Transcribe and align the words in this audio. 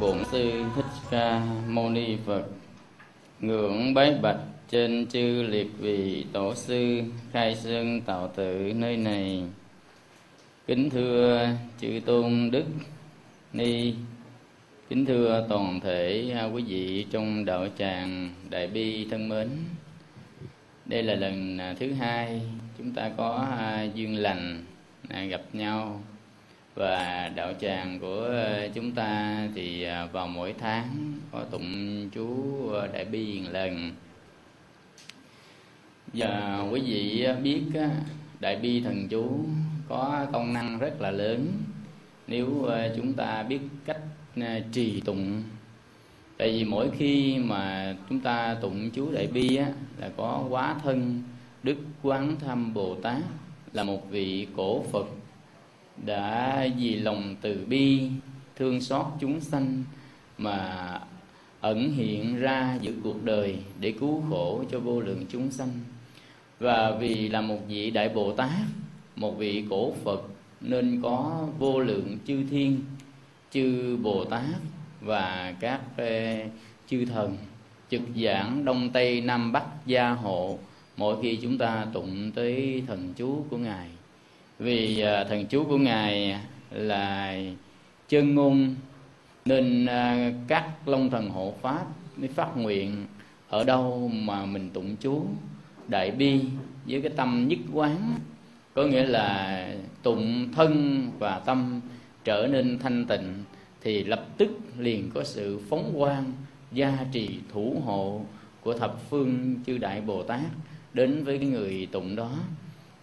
bổn 0.00 0.24
sư 0.24 0.64
thích 0.76 0.84
ca 1.10 1.42
mâu 1.68 1.90
ni 1.90 2.16
phật, 2.26 2.42
ngưỡng 3.40 3.94
bái 3.94 4.14
bạch 4.22 4.40
trên 4.70 5.06
chư 5.06 5.42
liệt 5.42 5.66
vị 5.78 6.26
tổ 6.32 6.54
sư, 6.54 7.02
khai 7.32 7.54
sơn 7.54 8.00
tạo 8.00 8.32
tự 8.36 8.72
nơi 8.76 8.96
này. 8.96 9.42
Kính 10.66 10.90
thưa 10.90 11.48
chư 11.80 12.00
tôn 12.06 12.50
đức 12.50 12.64
ni, 13.52 13.94
kính 14.88 15.06
thưa 15.06 15.46
toàn 15.48 15.80
thể 15.80 16.34
quý 16.54 16.62
vị 16.62 17.06
trong 17.10 17.44
đạo 17.44 17.66
tràng 17.78 18.30
đại 18.50 18.66
bi 18.66 19.06
thân 19.10 19.28
mến. 19.28 19.48
Đây 20.86 21.02
là 21.02 21.14
lần 21.14 21.58
thứ 21.78 21.92
hai 21.92 22.42
chúng 22.78 22.92
ta 22.92 23.10
có 23.16 23.46
à, 23.58 23.86
duyên 23.94 24.16
lành 24.18 24.64
à, 25.08 25.24
gặp 25.24 25.42
nhau 25.52 26.00
và 26.76 27.32
đạo 27.34 27.52
tràng 27.60 28.00
của 28.00 28.20
ờ, 28.20 28.68
chúng 28.74 28.92
ta 28.92 29.38
thì 29.54 29.82
ờ, 29.82 30.08
vào 30.12 30.28
mỗi 30.28 30.54
tháng 30.58 31.12
có 31.32 31.44
tụng 31.50 32.10
chú 32.14 32.28
ờ, 32.68 32.86
đại 32.86 33.04
bi 33.04 33.40
một 33.40 33.48
lần 33.52 33.90
và 36.12 36.62
quý 36.70 36.80
vị 36.80 37.26
biết 37.42 37.62
đại 38.40 38.56
bi 38.56 38.80
thần 38.80 39.08
chú 39.08 39.40
có 39.88 40.26
công 40.32 40.52
năng 40.52 40.78
rất 40.78 41.00
là 41.00 41.10
lớn. 41.10 41.46
Nếu 42.26 42.68
chúng 42.96 43.12
ta 43.12 43.42
biết 43.42 43.60
cách 43.84 44.00
trì 44.72 45.00
tụng 45.00 45.42
tại 46.38 46.52
vì 46.52 46.64
mỗi 46.64 46.90
khi 46.98 47.38
mà 47.38 47.94
chúng 48.08 48.20
ta 48.20 48.56
tụng 48.60 48.90
chú 48.90 49.12
đại 49.12 49.26
bi 49.26 49.56
á, 49.56 49.66
là 49.98 50.10
có 50.16 50.44
quá 50.48 50.76
thân 50.82 51.22
đức 51.62 51.76
quán 52.02 52.36
thâm 52.40 52.74
bồ 52.74 52.94
tát 52.94 53.22
là 53.72 53.84
một 53.84 54.10
vị 54.10 54.46
cổ 54.56 54.82
phật 54.92 55.06
đã 56.04 56.66
vì 56.78 56.94
lòng 56.94 57.36
từ 57.40 57.64
bi 57.68 58.00
thương 58.56 58.80
xót 58.80 59.06
chúng 59.20 59.40
sanh 59.40 59.82
mà 60.38 61.00
ẩn 61.60 61.92
hiện 61.92 62.36
ra 62.36 62.78
giữa 62.82 62.92
cuộc 63.04 63.24
đời 63.24 63.56
để 63.80 63.92
cứu 64.00 64.22
khổ 64.30 64.64
cho 64.70 64.80
vô 64.80 65.00
lượng 65.00 65.24
chúng 65.28 65.50
sanh. 65.50 65.68
Và 66.58 66.90
vì 67.00 67.28
là 67.28 67.40
một 67.40 67.58
vị 67.68 67.90
đại 67.90 68.08
bồ 68.08 68.32
tát, 68.32 68.50
một 69.16 69.38
vị 69.38 69.64
cổ 69.70 69.92
phật, 70.04 70.22
nên 70.60 71.00
có 71.02 71.46
vô 71.58 71.80
lượng 71.80 72.18
chư 72.26 72.44
thiên, 72.50 72.80
chư 73.50 73.96
bồ 74.02 74.24
tát 74.24 74.44
và 75.00 75.54
các 75.60 75.80
chư 76.88 77.04
thần 77.04 77.36
trực 77.90 78.02
giảng 78.24 78.64
đông 78.64 78.90
tây 78.90 79.20
nam 79.20 79.52
bắc 79.52 79.86
gia 79.86 80.10
hộ. 80.10 80.58
Mỗi 80.96 81.16
khi 81.22 81.38
chúng 81.42 81.58
ta 81.58 81.86
tụng 81.92 82.32
tới 82.34 82.82
thần 82.86 83.14
chú 83.16 83.44
của 83.50 83.56
ngài 83.56 83.88
vì 84.58 85.00
à, 85.00 85.24
thần 85.24 85.46
chú 85.46 85.64
của 85.64 85.78
ngài 85.78 86.40
là 86.70 87.36
chân 88.08 88.34
ngôn, 88.34 88.74
nên 89.44 89.86
à, 89.86 90.32
các 90.48 90.88
long 90.88 91.10
thần 91.10 91.30
hộ 91.30 91.54
pháp 91.62 91.84
mới 92.16 92.28
phát 92.28 92.56
nguyện 92.56 93.06
ở 93.48 93.64
đâu 93.64 94.10
mà 94.14 94.46
mình 94.46 94.70
tụng 94.70 94.96
chú 95.00 95.26
đại 95.88 96.10
bi 96.10 96.40
với 96.86 97.00
cái 97.00 97.12
tâm 97.16 97.48
nhất 97.48 97.58
quán. 97.72 98.14
Có 98.74 98.84
nghĩa 98.84 99.04
là 99.04 99.68
tụng 100.02 100.48
thân 100.52 101.02
và 101.18 101.38
tâm 101.38 101.80
trở 102.24 102.48
nên 102.50 102.78
thanh 102.78 103.04
tịnh 103.04 103.34
thì 103.82 104.04
lập 104.04 104.26
tức 104.38 104.48
liền 104.78 105.10
có 105.14 105.24
sự 105.24 105.60
phóng 105.68 105.92
quang, 105.96 106.32
gia 106.72 107.06
trì 107.12 107.38
thủ 107.52 107.82
hộ 107.84 108.20
của 108.60 108.72
thập 108.78 109.10
phương 109.10 109.54
chư 109.66 109.78
đại 109.78 110.00
bồ 110.00 110.22
tát 110.22 110.40
đến 110.94 111.24
với 111.24 111.38
cái 111.38 111.48
người 111.48 111.88
tụng 111.92 112.16
đó 112.16 112.30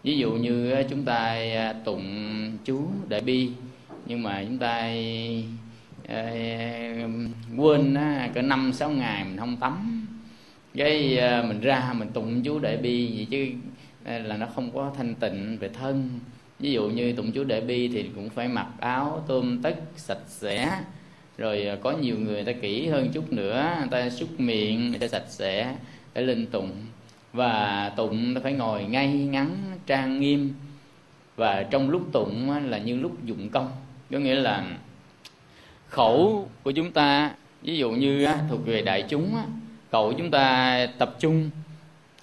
ví 0.04 0.18
dụ 0.18 0.32
như 0.32 0.84
chúng 0.90 1.04
ta 1.04 1.16
à, 1.56 1.74
tụng 1.86 2.58
chú 2.66 2.88
đại 3.10 3.22
bi 3.22 3.50
nhưng 4.06 4.24
mà 4.24 4.44
chúng 4.44 4.58
ta 4.58 4.92
à, 6.08 6.32
quên 7.58 7.98
cỡ 8.34 8.42
năm 8.42 8.74
sáu 8.74 8.90
ngày 8.90 9.24
mình 9.24 9.38
không 9.38 9.58
tắm. 9.58 10.08
Cái 10.76 11.18
à, 11.18 11.44
mình 11.48 11.62
ra 11.62 11.94
mình 11.98 12.08
tụng 12.14 12.44
chú 12.44 12.60
đại 12.60 12.78
bi 12.78 13.08
gì 13.08 13.28
chứ 13.30 13.48
là 14.06 14.38
nó 14.38 14.46
không 14.56 14.72
có 14.72 14.92
thanh 14.98 15.16
tịnh 15.16 15.58
về 15.60 15.70
thân. 15.70 16.20
Ví 16.60 16.72
dụ 16.72 16.90
như 16.90 17.14
tụng 17.14 17.32
chú 17.32 17.44
đại 17.44 17.62
bi 17.62 17.88
thì 17.88 18.10
cũng 18.16 18.30
phải 18.30 18.48
mặc 18.48 18.68
áo 18.80 19.24
tôm 19.28 19.60
tất 19.64 19.76
sạch 19.96 20.24
sẽ 20.28 20.82
rồi 21.38 21.68
có 21.82 21.92
nhiều 21.92 22.16
người, 22.20 22.34
người 22.34 22.54
ta 22.54 22.62
kỹ 22.62 22.88
hơn 22.88 23.10
chút 23.14 23.34
nữa 23.34 23.76
người 23.80 23.88
ta 23.92 24.10
xúc 24.10 24.30
miệng 24.40 24.90
người 24.90 25.00
ta 25.00 25.08
sạch 25.08 25.26
sẽ 25.28 25.76
để 26.14 26.22
lên 26.22 26.46
tụng 26.46 26.72
và 27.34 27.92
tụng 27.96 28.34
nó 28.34 28.42
phải 28.44 28.54
ngồi 28.54 28.84
ngay 28.84 29.08
ngắn, 29.08 29.58
trang 29.86 30.20
nghiêm. 30.20 30.54
Và 31.36 31.64
trong 31.64 31.90
lúc 31.90 32.12
tụng 32.12 32.52
là 32.70 32.78
như 32.78 32.96
lúc 32.96 33.26
dụng 33.26 33.50
công. 33.50 33.72
Có 34.12 34.20
nghĩa 34.20 34.36
là 34.36 34.66
khẩu 35.88 36.50
của 36.64 36.72
chúng 36.72 36.92
ta, 36.92 37.32
ví 37.62 37.78
dụ 37.78 37.92
như 37.92 38.28
thuộc 38.50 38.66
về 38.66 38.82
đại 38.82 39.06
chúng 39.10 39.36
khẩu 39.94 40.14
chúng 40.14 40.32
ta 40.32 40.88
tập 40.98 41.16
trung 41.20 41.50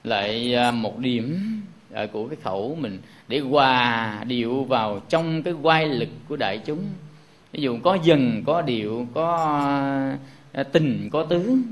lại 0.04 0.54
à, 0.54 0.70
một 0.70 0.98
điểm 0.98 1.38
à, 1.92 2.06
của 2.12 2.28
cái 2.28 2.36
khẩu 2.42 2.76
mình 2.80 2.98
để 3.28 3.38
hòa 3.38 4.24
điệu 4.26 4.64
vào 4.64 5.00
trong 5.08 5.42
cái 5.42 5.54
quay 5.62 5.88
lực 5.88 6.08
của 6.28 6.36
đại 6.36 6.58
chúng. 6.66 6.84
Ví 7.52 7.62
dụ 7.62 7.78
có 7.82 7.98
dần, 8.02 8.42
có 8.46 8.62
điệu, 8.62 9.06
có 9.14 9.36
à, 10.52 10.62
tình, 10.62 11.08
có 11.12 11.22
tướng 11.22 11.62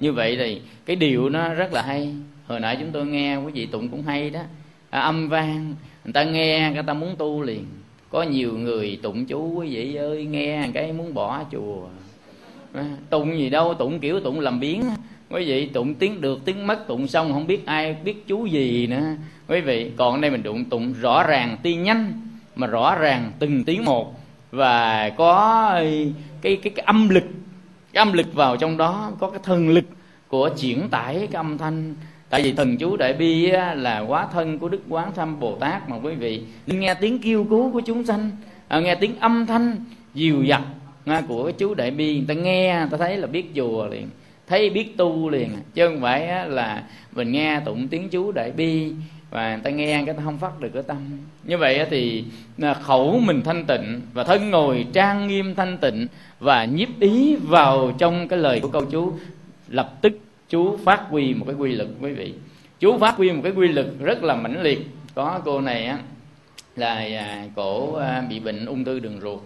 như 0.00 0.12
vậy 0.12 0.36
thì 0.36 0.60
cái 0.86 0.96
điệu 0.96 1.28
nó 1.28 1.54
rất 1.54 1.72
là 1.72 1.82
hay 1.82 2.14
hồi 2.46 2.60
nãy 2.60 2.76
chúng 2.80 2.90
tôi 2.92 3.06
nghe 3.06 3.36
quý 3.36 3.52
vị 3.52 3.66
tụng 3.66 3.88
cũng 3.88 4.02
hay 4.02 4.30
đó. 4.30 4.40
À, 4.90 5.00
âm 5.00 5.28
vang 5.28 5.74
người 6.04 6.12
ta 6.12 6.24
nghe 6.24 6.70
người 6.74 6.82
ta 6.82 6.94
muốn 6.94 7.16
tu 7.18 7.42
liền. 7.42 7.66
Có 8.10 8.22
nhiều 8.22 8.58
người 8.58 8.98
tụng 9.02 9.26
chú 9.26 9.54
quý 9.54 9.68
vị 9.68 9.94
ơi 9.94 10.24
nghe 10.24 10.68
cái 10.74 10.92
muốn 10.92 11.14
bỏ 11.14 11.42
chùa. 11.52 11.88
À, 12.74 12.84
tụng 13.10 13.38
gì 13.38 13.50
đâu 13.50 13.74
tụng 13.74 14.00
kiểu 14.00 14.20
tụng 14.20 14.40
làm 14.40 14.60
biến. 14.60 14.82
Quý 15.30 15.44
vị 15.44 15.66
tụng 15.66 15.94
tiếng 15.94 16.20
được 16.20 16.44
tiếng 16.44 16.66
mất 16.66 16.86
tụng 16.86 17.08
xong 17.08 17.32
không 17.32 17.46
biết 17.46 17.66
ai 17.66 17.96
biết 18.04 18.26
chú 18.26 18.46
gì 18.46 18.86
nữa. 18.86 19.02
Quý 19.48 19.60
vị 19.60 19.90
còn 19.96 20.20
đây 20.20 20.30
mình 20.30 20.42
tụng 20.42 20.64
tụng 20.64 20.94
rõ 21.00 21.22
ràng 21.22 21.56
tuy 21.62 21.74
nhanh 21.74 22.12
mà 22.56 22.66
rõ 22.66 22.96
ràng 22.98 23.32
từng 23.38 23.64
tiếng 23.64 23.84
một. 23.84 24.14
Và 24.50 25.10
có 25.10 25.70
cái 26.42 26.58
cái, 26.62 26.72
cái 26.74 26.84
âm 26.84 27.08
lực 27.08 27.24
cái 27.92 28.00
âm 28.00 28.12
lực 28.12 28.34
vào 28.34 28.56
trong 28.56 28.76
đó 28.76 29.12
có 29.20 29.30
cái 29.30 29.40
thần 29.42 29.68
lực 29.68 29.84
của 30.28 30.50
chuyển 30.60 30.88
tải 30.88 31.14
cái 31.14 31.28
âm 31.34 31.58
thanh 31.58 31.94
tại 32.30 32.42
vì 32.42 32.52
thần 32.52 32.76
chú 32.76 32.96
đại 32.96 33.12
bi 33.12 33.46
là 33.74 34.00
quá 34.00 34.26
thân 34.32 34.58
của 34.58 34.68
đức 34.68 34.80
quán 34.88 35.12
thâm 35.14 35.40
bồ 35.40 35.56
tát 35.56 35.88
mà 35.88 35.96
quý 35.96 36.14
vị. 36.14 36.42
Nghe 36.66 36.94
tiếng 36.94 37.18
kêu 37.18 37.46
cứu 37.50 37.72
của 37.72 37.80
chúng 37.80 38.04
sanh 38.04 38.30
à, 38.68 38.80
nghe 38.80 38.94
tiếng 38.94 39.18
âm 39.20 39.46
thanh 39.46 39.76
dìu 40.14 40.42
dặt 40.42 40.62
à, 41.04 41.22
của 41.28 41.50
chú 41.50 41.74
đại 41.74 41.90
bi 41.90 42.16
người 42.16 42.24
ta 42.28 42.34
nghe 42.34 42.76
người 42.78 42.88
ta 42.90 42.96
thấy 42.98 43.16
là 43.16 43.26
biết 43.26 43.54
chùa 43.54 43.86
liền 43.86 44.08
thấy 44.46 44.70
biết 44.70 44.96
tu 44.96 45.28
liền. 45.28 45.48
Chứ 45.74 45.88
không 45.88 46.00
phải 46.00 46.48
là 46.48 46.82
mình 47.12 47.32
nghe 47.32 47.60
tụng 47.64 47.88
tiếng 47.88 48.08
chú 48.08 48.32
đại 48.32 48.50
bi 48.50 48.92
và 49.30 49.54
người 49.54 49.60
ta 49.64 49.70
nghe 49.70 50.02
cái 50.06 50.14
ta 50.14 50.22
không 50.24 50.38
phát 50.38 50.60
được 50.60 50.70
cái 50.74 50.82
tâm. 50.82 50.96
Như 51.44 51.58
vậy 51.58 51.86
thì 51.90 52.24
à, 52.62 52.74
khẩu 52.74 53.20
mình 53.24 53.42
thanh 53.44 53.64
tịnh 53.64 54.00
và 54.12 54.24
thân 54.24 54.50
ngồi 54.50 54.86
trang 54.92 55.28
nghiêm 55.28 55.54
thanh 55.54 55.78
tịnh 55.78 56.06
và 56.40 56.64
nhiếp 56.64 56.88
ý 57.00 57.36
vào 57.36 57.92
trong 57.98 58.28
cái 58.28 58.38
lời 58.38 58.60
của 58.60 58.68
câu 58.68 58.84
chú 58.84 59.12
lập 59.68 59.98
tức 60.00 60.12
chú 60.48 60.76
phát 60.76 61.02
huy 61.10 61.34
một 61.34 61.44
cái 61.46 61.54
quy 61.54 61.72
lực 61.72 61.88
quý 62.00 62.12
vị. 62.12 62.34
Chú 62.80 62.98
phát 62.98 63.16
huy 63.16 63.32
một 63.32 63.40
cái 63.42 63.52
quy 63.52 63.68
lực 63.68 64.00
rất 64.00 64.22
là 64.22 64.34
mãnh 64.34 64.62
liệt. 64.62 64.86
Có 65.14 65.40
cô 65.44 65.60
này 65.60 65.86
á 65.86 65.98
là 66.76 66.94
à, 66.94 67.44
cổ 67.56 67.94
à, 67.94 68.24
bị 68.30 68.40
bệnh 68.40 68.66
ung 68.66 68.84
thư 68.84 68.98
đường 68.98 69.20
ruột. 69.20 69.40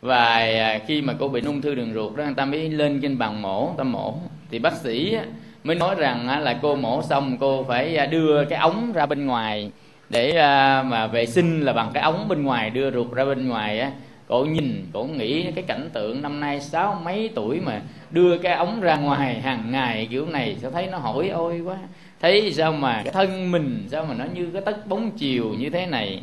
Và 0.00 0.24
à, 0.36 0.80
khi 0.86 1.02
mà 1.02 1.14
cô 1.18 1.28
bị 1.28 1.40
ung 1.44 1.62
thư 1.62 1.74
đường 1.74 1.94
ruột 1.94 2.16
đó 2.16 2.24
người 2.24 2.34
ta 2.34 2.44
mới 2.44 2.68
lên 2.68 3.00
trên 3.00 3.18
bàn 3.18 3.42
mổ 3.42 3.66
người 3.66 3.74
ta 3.78 3.84
mổ. 3.84 4.14
Thì 4.50 4.58
bác 4.58 4.74
sĩ 4.74 5.16
mới 5.64 5.76
nói 5.76 5.94
rằng 5.94 6.42
là 6.42 6.58
cô 6.62 6.76
mổ 6.76 7.02
xong 7.02 7.36
cô 7.40 7.64
phải 7.68 7.96
à, 7.96 8.06
đưa 8.06 8.44
cái 8.44 8.58
ống 8.58 8.92
ra 8.92 9.06
bên 9.06 9.26
ngoài 9.26 9.70
để 10.10 10.30
à, 10.30 10.82
mà 10.82 11.06
vệ 11.06 11.26
sinh 11.26 11.60
là 11.60 11.72
bằng 11.72 11.90
cái 11.94 12.02
ống 12.02 12.28
bên 12.28 12.42
ngoài 12.42 12.70
đưa 12.70 12.90
ruột 12.90 13.12
ra 13.12 13.24
bên 13.24 13.48
ngoài 13.48 13.80
á 13.80 13.90
cổ 14.28 14.44
nhìn 14.44 14.86
cổ 14.92 15.04
nghĩ 15.04 15.52
cái 15.54 15.64
cảnh 15.64 15.90
tượng 15.92 16.22
năm 16.22 16.40
nay 16.40 16.60
sáu 16.60 17.00
mấy 17.04 17.30
tuổi 17.34 17.60
mà 17.60 17.82
đưa 18.10 18.38
cái 18.38 18.54
ống 18.54 18.80
ra 18.80 18.96
ngoài 18.96 19.40
hàng 19.40 19.70
ngày 19.70 20.08
kiểu 20.10 20.26
này 20.26 20.56
sẽ 20.62 20.70
thấy 20.70 20.86
nó 20.86 20.98
hỏi 20.98 21.28
ôi 21.28 21.60
quá. 21.60 21.76
Thấy 22.20 22.52
sao 22.52 22.72
mà 22.72 23.02
cái 23.04 23.12
thân 23.12 23.50
mình 23.50 23.88
sao 23.90 24.04
mà 24.04 24.14
nó 24.14 24.24
như 24.34 24.50
cái 24.52 24.62
tất 24.62 24.86
bóng 24.86 25.10
chiều 25.10 25.54
như 25.58 25.70
thế 25.70 25.86
này. 25.86 26.22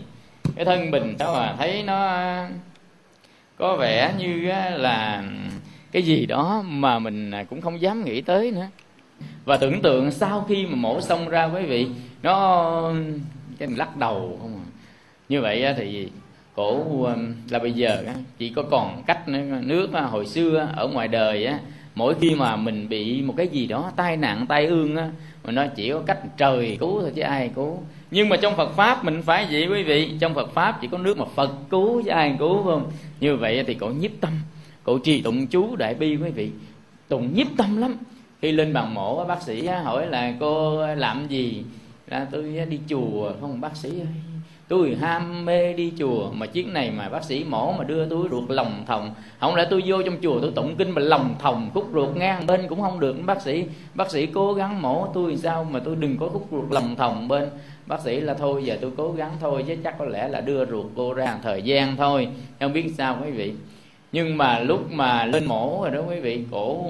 Cái 0.56 0.66
thân 0.66 0.92
mình 0.92 1.16
sao 1.20 1.34
mà 1.34 1.56
thấy 1.58 1.84
nó 1.84 2.26
có 3.58 3.76
vẻ 3.76 4.14
như 4.18 4.52
là 4.78 5.24
cái 5.92 6.02
gì 6.02 6.26
đó 6.26 6.64
mà 6.66 7.00
mình 7.00 7.32
cũng 7.50 7.62
không 7.62 7.82
dám 7.82 8.06
nghĩ 8.06 8.22
tới 8.22 8.52
nữa. 8.52 8.68
Và 9.46 9.58
tưởng 9.58 9.82
tượng 9.82 10.12
sau 10.12 10.46
khi 10.50 10.66
mà 10.66 10.76
mổ 10.76 11.02
xong 11.02 11.30
ra 11.30 11.46
quý 11.46 11.62
vị 11.62 11.88
nó 12.24 12.94
cái 13.58 13.68
mình 13.68 13.78
lắc 13.78 13.98
đầu 13.98 14.38
không 14.42 14.54
à. 14.54 14.66
Như 15.30 15.42
vậy 15.42 15.66
thì 15.78 16.10
cổ 16.60 16.84
um, 17.06 17.34
là 17.50 17.60
bây 17.60 17.72
giờ 17.72 18.04
chỉ 18.38 18.50
có 18.50 18.64
còn 18.72 19.04
cách 19.08 19.28
nước 19.62 19.90
hồi 20.10 20.26
xưa 20.26 20.68
ở 20.76 20.88
ngoài 20.88 21.08
đời 21.08 21.46
á, 21.46 21.60
mỗi 21.96 22.16
khi 22.22 22.36
mà 22.36 22.56
mình 22.56 22.90
bị 22.90 23.22
một 23.22 23.34
cái 23.38 23.48
gì 23.48 23.68
đó, 23.68 23.92
tai 23.96 24.18
nạn, 24.18 24.46
tai 24.50 24.66
ương 24.66 24.96
á 24.96 25.10
mà 25.44 25.52
nó 25.52 25.68
chỉ 25.76 25.92
có 25.92 26.00
cách 26.00 26.20
trời 26.38 26.78
cứu 26.80 27.02
thôi 27.02 27.12
chứ 27.16 27.22
ai 27.22 27.52
cứu. 27.56 27.80
Nhưng 28.12 28.30
mà 28.30 28.38
trong 28.38 28.56
Phật 28.56 28.76
pháp 28.76 29.06
mình 29.06 29.22
phải 29.22 29.48
vậy 29.52 29.68
quý 29.68 29.84
vị, 29.84 30.12
trong 30.20 30.34
Phật 30.34 30.54
pháp 30.54 30.82
chỉ 30.82 30.88
có 30.88 30.98
nước 30.98 31.18
mà 31.18 31.26
Phật 31.36 31.52
cứu 31.70 32.02
chứ 32.02 32.10
ai 32.10 32.36
cứu 32.40 32.64
không? 32.64 32.92
Như 33.20 33.36
vậy 33.36 33.64
thì 33.68 33.74
cổ 33.74 33.88
nhiếp 33.88 34.12
tâm, 34.22 34.32
cổ 34.84 35.00
trì 35.00 35.22
tụng 35.22 35.48
chú 35.48 35.76
đại 35.76 35.94
bi 35.94 36.16
quý 36.16 36.30
vị. 36.30 36.52
Tụng 37.08 37.34
nhiếp 37.34 37.48
tâm 37.58 37.78
lắm. 37.78 37.96
Khi 38.42 38.52
lên 38.52 38.74
bàn 38.74 38.94
mổ 38.94 39.26
bác 39.26 39.42
sĩ 39.42 39.68
hỏi 39.68 40.08
là 40.08 40.34
cô 40.40 40.86
làm 40.96 41.28
gì? 41.28 41.64
Là 42.08 42.28
tôi 42.32 42.66
đi 42.70 42.80
chùa 42.90 43.32
không? 43.42 43.62
Bác 43.62 43.76
sĩ 43.76 43.90
ơi 43.90 44.29
tôi 44.70 44.98
ham 45.02 45.46
mê 45.46 45.74
đi 45.74 45.94
chùa, 46.00 46.32
mà 46.32 46.46
chiếc 46.46 46.68
này 46.68 46.92
mà 46.92 47.10
bác 47.10 47.24
sĩ 47.24 47.44
mổ 47.44 47.72
mà 47.72 47.84
đưa 47.84 48.06
tôi 48.10 48.28
ruột 48.32 48.50
lòng 48.50 48.84
thòng. 48.88 49.14
Không 49.40 49.56
lẽ 49.56 49.68
tôi 49.70 49.84
vô 49.86 50.02
trong 50.04 50.18
chùa 50.22 50.40
tôi 50.42 50.52
tụng 50.56 50.76
kinh 50.78 50.92
mà 50.92 51.02
lòng 51.02 51.36
thòng, 51.40 51.70
khúc 51.74 51.90
ruột 51.94 52.18
ngang 52.18 52.48
bên 52.48 52.68
cũng 52.70 52.82
không 52.82 53.00
được, 53.00 53.16
bác 53.26 53.42
sĩ? 53.42 53.66
Bác 53.94 54.12
sĩ 54.12 54.26
cố 54.26 54.54
gắng 54.54 54.82
mổ 54.82 55.08
tôi 55.14 55.38
sao 55.38 55.64
mà 55.64 55.80
tôi 55.80 55.96
đừng 55.96 56.18
có 56.18 56.28
khúc 56.28 56.48
ruột 56.52 56.72
lòng 56.72 56.96
thòng 56.96 57.28
bên? 57.28 57.50
Bác 57.86 58.02
sĩ 58.02 58.20
là 58.20 58.34
thôi, 58.34 58.66
giờ 58.66 58.78
tôi 58.82 58.92
cố 58.98 59.12
gắng 59.12 59.32
thôi, 59.40 59.64
chứ 59.68 59.76
chắc 59.84 59.98
có 59.98 60.06
lẽ 60.06 60.28
là 60.28 60.42
đưa 60.42 60.66
ruột 60.66 60.86
cô 60.96 61.14
ra 61.14 61.38
thời 61.44 61.62
gian 61.62 61.96
thôi. 61.98 62.28
Không 62.60 62.74
biết 62.74 62.94
sao 62.98 63.18
quý 63.24 63.32
vị. 63.32 63.54
Nhưng 64.12 64.38
mà 64.38 64.60
lúc 64.60 64.92
mà 64.92 65.26
lên 65.26 65.46
mổ 65.46 65.82
rồi 65.82 65.92
đó 65.92 66.02
quý 66.10 66.20
vị, 66.20 66.44
cổ 66.52 66.86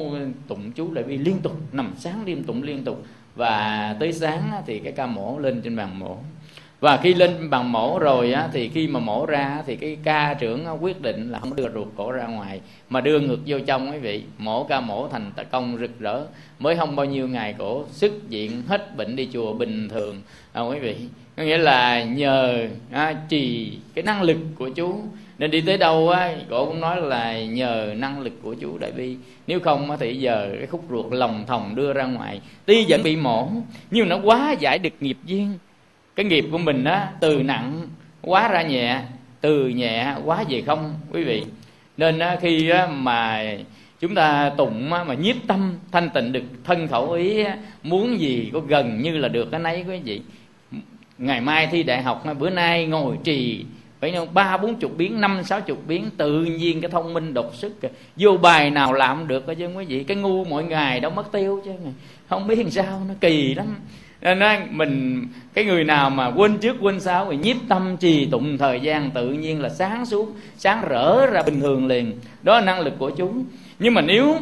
tụng 0.47 0.71
chú 0.71 0.93
lại 0.93 1.03
bị 1.03 1.17
liên 1.17 1.37
tục, 1.43 1.55
nằm 1.71 1.93
sáng 1.97 2.25
đêm 2.25 2.43
tụng 2.43 2.63
liên 2.63 2.83
tục. 2.83 3.03
Và 3.35 3.95
tới 3.99 4.13
sáng 4.13 4.51
thì 4.65 4.79
cái 4.79 4.93
ca 4.93 5.05
mổ 5.05 5.39
lên 5.39 5.61
trên 5.61 5.75
bàn 5.75 5.99
mổ 5.99 6.17
và 6.79 6.97
khi 6.97 7.13
lên 7.13 7.49
bằng 7.49 7.71
mổ 7.71 7.99
rồi 7.99 8.31
á, 8.31 8.49
thì 8.53 8.69
khi 8.69 8.87
mà 8.87 8.99
mổ 8.99 9.25
ra 9.25 9.63
thì 9.65 9.75
cái 9.75 9.97
ca 10.03 10.33
trưởng 10.33 10.65
quyết 10.81 11.01
định 11.01 11.31
là 11.31 11.39
không 11.39 11.55
đưa 11.55 11.69
ruột 11.73 11.87
cổ 11.95 12.11
ra 12.11 12.27
ngoài 12.27 12.61
mà 12.89 13.01
đưa 13.01 13.19
ngược 13.19 13.39
vô 13.45 13.59
trong 13.59 13.91
quý 13.91 13.97
vị. 13.97 14.23
Mổ 14.37 14.63
ca 14.63 14.79
mổ 14.79 15.07
thành 15.07 15.31
công 15.51 15.77
rực 15.79 15.99
rỡ. 15.99 16.25
Mới 16.59 16.75
không 16.75 16.95
bao 16.95 17.05
nhiêu 17.05 17.27
ngày 17.27 17.55
cổ 17.57 17.85
xuất 17.91 18.29
diện 18.29 18.63
hết 18.67 18.97
bệnh 18.97 19.15
đi 19.15 19.27
chùa 19.33 19.53
bình 19.53 19.89
thường. 19.89 20.21
À, 20.53 20.61
quý 20.61 20.79
vị 20.79 20.95
có 21.37 21.43
nghĩa 21.43 21.57
là 21.57 22.03
nhờ 22.03 22.67
à, 22.91 23.15
trì 23.29 23.71
cái 23.93 24.03
năng 24.03 24.21
lực 24.21 24.37
của 24.55 24.69
chú 24.69 25.01
nên 25.37 25.51
đi 25.51 25.61
tới 25.61 25.77
đâu 25.77 26.09
á 26.09 26.35
cổ 26.49 26.65
cũng 26.65 26.79
nói 26.79 27.01
là 27.01 27.41
nhờ 27.41 27.93
năng 27.97 28.19
lực 28.19 28.33
của 28.41 28.53
chú 28.53 28.77
đại 28.77 28.91
bi. 28.91 29.15
Nếu 29.47 29.59
không 29.59 29.97
thì 29.99 30.15
giờ 30.15 30.55
cái 30.57 30.67
khúc 30.67 30.83
ruột 30.89 31.13
lòng 31.13 31.43
thòng 31.47 31.75
đưa 31.75 31.93
ra 31.93 32.03
ngoài. 32.03 32.41
Tuy 32.65 32.85
vẫn 32.89 33.03
bị 33.03 33.15
mổ 33.15 33.49
nhưng 33.91 34.09
nó 34.09 34.19
quá 34.23 34.51
giải 34.59 34.79
được 34.79 34.93
nghiệp 34.99 35.17
duyên 35.25 35.57
cái 36.19 36.25
nghiệp 36.25 36.45
của 36.51 36.57
mình 36.57 36.83
á 36.83 37.07
từ 37.19 37.43
nặng 37.43 37.81
quá 38.21 38.47
ra 38.47 38.61
nhẹ 38.61 39.01
từ 39.41 39.67
nhẹ 39.67 40.15
quá 40.25 40.43
về 40.49 40.61
không 40.61 40.93
quý 41.11 41.23
vị. 41.23 41.43
Nên 41.97 42.19
á, 42.19 42.37
khi 42.41 42.69
á, 42.69 42.87
mà 42.87 43.45
chúng 43.99 44.15
ta 44.15 44.51
tụng 44.57 44.93
á, 44.93 45.03
mà 45.03 45.13
nhiếp 45.13 45.35
tâm 45.47 45.73
thanh 45.91 46.09
tịnh 46.09 46.31
được 46.31 46.43
thân 46.63 46.87
khẩu 46.87 47.11
ý 47.11 47.43
á, 47.43 47.57
muốn 47.83 48.19
gì 48.19 48.49
có 48.53 48.59
gần 48.59 49.01
như 49.01 49.17
là 49.17 49.27
được 49.27 49.51
cái 49.51 49.59
nấy 49.59 49.85
quý 49.87 49.99
vị. 49.99 50.21
Ngày 51.17 51.41
mai 51.41 51.67
thi 51.67 51.83
đại 51.83 52.01
học 52.01 52.23
bữa 52.39 52.49
nay 52.49 52.85
ngồi 52.85 53.17
trì 53.23 53.65
phải 53.99 54.11
không? 54.11 54.33
Ba 54.33 54.57
bốn 54.57 54.75
chục 54.75 54.97
biến 54.97 55.21
năm 55.21 55.43
sáu 55.43 55.61
chục 55.61 55.83
biến 55.87 56.09
tự 56.17 56.43
nhiên 56.43 56.81
cái 56.81 56.91
thông 56.91 57.13
minh 57.13 57.33
đột 57.33 57.55
sức 57.55 57.75
vô 58.15 58.37
bài 58.37 58.69
nào 58.69 58.93
làm 58.93 59.27
được 59.27 59.45
chứ 59.57 59.67
quý 59.67 59.85
vị. 59.85 60.03
Cái 60.03 60.17
ngu 60.17 60.45
mỗi 60.45 60.63
ngày 60.63 60.99
đâu 60.99 61.11
mất 61.11 61.31
tiêu 61.31 61.61
chứ. 61.65 61.71
Không 62.29 62.47
biết 62.47 62.57
làm 62.57 62.69
sao 62.69 63.01
nó 63.07 63.13
kỳ 63.21 63.53
lắm 63.55 63.75
nên 64.21 64.39
đó, 64.39 64.55
mình 64.69 65.25
cái 65.53 65.65
người 65.65 65.83
nào 65.83 66.09
mà 66.09 66.27
quên 66.27 66.57
trước 66.57 66.75
quên 66.81 66.99
sau 66.99 67.27
thì 67.31 67.37
nhiếp 67.37 67.57
tâm 67.67 67.97
trì 67.97 68.25
tụng 68.25 68.57
thời 68.57 68.79
gian 68.79 69.11
tự 69.11 69.29
nhiên 69.29 69.61
là 69.61 69.69
sáng 69.69 70.05
suốt 70.05 70.35
sáng 70.57 70.81
rỡ 70.89 71.25
ra 71.25 71.43
bình 71.43 71.59
thường 71.59 71.87
liền. 71.87 72.19
Đó 72.43 72.59
là 72.59 72.65
năng 72.65 72.79
lực 72.79 72.93
của 72.99 73.09
chúng. 73.09 73.45
Nhưng 73.79 73.93
mà 73.93 74.01
nếu 74.01 74.35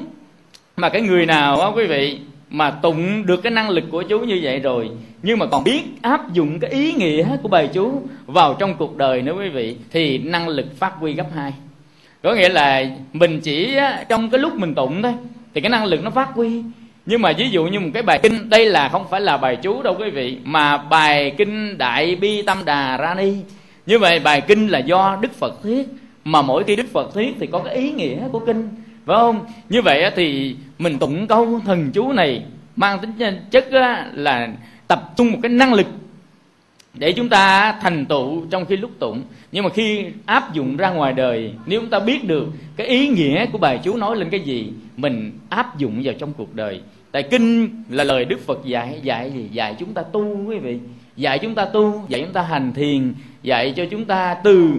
mà 0.77 0.89
cái 0.89 1.01
người 1.01 1.25
nào 1.25 1.61
á 1.61 1.67
quý 1.67 1.85
vị 1.85 2.19
mà 2.49 2.71
tụng 2.71 3.25
được 3.25 3.43
cái 3.43 3.51
năng 3.51 3.69
lực 3.69 3.83
của 3.91 4.01
chú 4.01 4.19
như 4.19 4.39
vậy 4.43 4.59
rồi 4.59 4.89
nhưng 5.23 5.39
mà 5.39 5.45
còn 5.45 5.63
biết 5.63 5.81
áp 6.01 6.33
dụng 6.33 6.59
cái 6.59 6.71
ý 6.71 6.93
nghĩa 6.93 7.37
của 7.43 7.49
bài 7.49 7.69
chú 7.73 8.01
vào 8.25 8.53
trong 8.53 8.75
cuộc 8.77 8.97
đời 8.97 9.21
nữa 9.21 9.33
quý 9.39 9.49
vị 9.49 9.77
thì 9.91 10.17
năng 10.17 10.47
lực 10.47 10.79
phát 10.79 10.93
huy 10.99 11.13
gấp 11.13 11.27
hai. 11.35 11.53
Có 12.23 12.33
nghĩa 12.33 12.49
là 12.49 12.85
mình 13.13 13.39
chỉ 13.41 13.77
trong 14.09 14.29
cái 14.29 14.39
lúc 14.39 14.55
mình 14.55 14.75
tụng 14.75 15.01
thôi 15.01 15.13
thì 15.53 15.61
cái 15.61 15.69
năng 15.69 15.85
lực 15.85 16.03
nó 16.03 16.09
phát 16.09 16.29
huy 16.33 16.63
nhưng 17.09 17.21
mà 17.21 17.33
ví 17.37 17.49
dụ 17.49 17.65
như 17.65 17.79
một 17.79 17.89
cái 17.93 18.03
bài 18.03 18.19
kinh, 18.23 18.49
đây 18.49 18.65
là 18.65 18.89
không 18.89 19.05
phải 19.09 19.21
là 19.21 19.37
bài 19.37 19.55
chú 19.55 19.81
đâu 19.81 19.95
quý 19.99 20.09
vị, 20.09 20.37
mà 20.43 20.77
bài 20.77 21.33
kinh 21.37 21.77
đại 21.77 22.15
bi 22.15 22.41
tâm 22.41 22.57
đà 22.65 22.97
ra 22.97 23.15
ni. 23.15 23.33
Như 23.85 23.99
vậy 23.99 24.19
bài 24.19 24.41
kinh 24.41 24.67
là 24.67 24.79
do 24.79 25.17
đức 25.21 25.33
phật 25.33 25.63
thuyết, 25.63 25.87
mà 26.25 26.41
mỗi 26.41 26.63
khi 26.63 26.75
đức 26.75 26.87
phật 26.93 27.13
thuyết 27.13 27.35
thì 27.39 27.47
có 27.47 27.59
cái 27.59 27.75
ý 27.75 27.91
nghĩa 27.91 28.17
của 28.31 28.39
kinh, 28.39 28.69
phải 29.05 29.17
không? 29.17 29.45
Như 29.69 29.81
vậy 29.81 30.11
thì 30.15 30.55
mình 30.79 30.99
tụng 30.99 31.27
câu 31.27 31.59
thần 31.65 31.91
chú 31.93 32.11
này 32.11 32.43
mang 32.75 32.99
tính 32.99 33.11
chất 33.51 33.73
là 34.13 34.49
tập 34.87 35.13
trung 35.15 35.31
một 35.31 35.39
cái 35.41 35.49
năng 35.49 35.73
lực 35.73 35.87
để 36.93 37.11
chúng 37.11 37.29
ta 37.29 37.71
thành 37.81 38.05
tựu 38.05 38.45
trong 38.51 38.65
khi 38.65 38.77
lúc 38.77 38.91
tụng. 38.99 39.21
Nhưng 39.51 39.63
mà 39.63 39.69
khi 39.69 40.05
áp 40.25 40.53
dụng 40.53 40.77
ra 40.77 40.89
ngoài 40.89 41.13
đời, 41.13 41.51
nếu 41.65 41.81
chúng 41.81 41.89
ta 41.89 41.99
biết 41.99 42.27
được 42.27 42.47
cái 42.75 42.87
ý 42.87 43.07
nghĩa 43.07 43.45
của 43.45 43.57
bài 43.57 43.79
chú 43.83 43.97
nói 43.97 44.15
lên 44.17 44.29
cái 44.29 44.39
gì, 44.39 44.71
mình 44.97 45.31
áp 45.49 45.77
dụng 45.77 46.01
vào 46.03 46.13
trong 46.19 46.33
cuộc 46.33 46.55
đời 46.55 46.81
tại 47.17 47.23
kinh 47.23 47.69
là 47.89 48.03
lời 48.03 48.25
đức 48.25 48.39
phật 48.45 48.65
dạy 48.65 48.99
dạy 49.03 49.31
gì? 49.31 49.49
Dạy 49.51 49.75
chúng 49.79 49.93
ta 49.93 50.01
tu 50.01 50.45
quý 50.47 50.57
vị. 50.57 50.79
Dạy 51.15 51.39
chúng 51.39 51.55
ta 51.55 51.65
tu, 51.65 52.05
dạy 52.07 52.21
chúng 52.21 52.33
ta 52.33 52.41
hành 52.41 52.73
thiền, 52.73 53.13
dạy 53.43 53.73
cho 53.75 53.85
chúng 53.91 54.05
ta 54.05 54.33
từ 54.43 54.69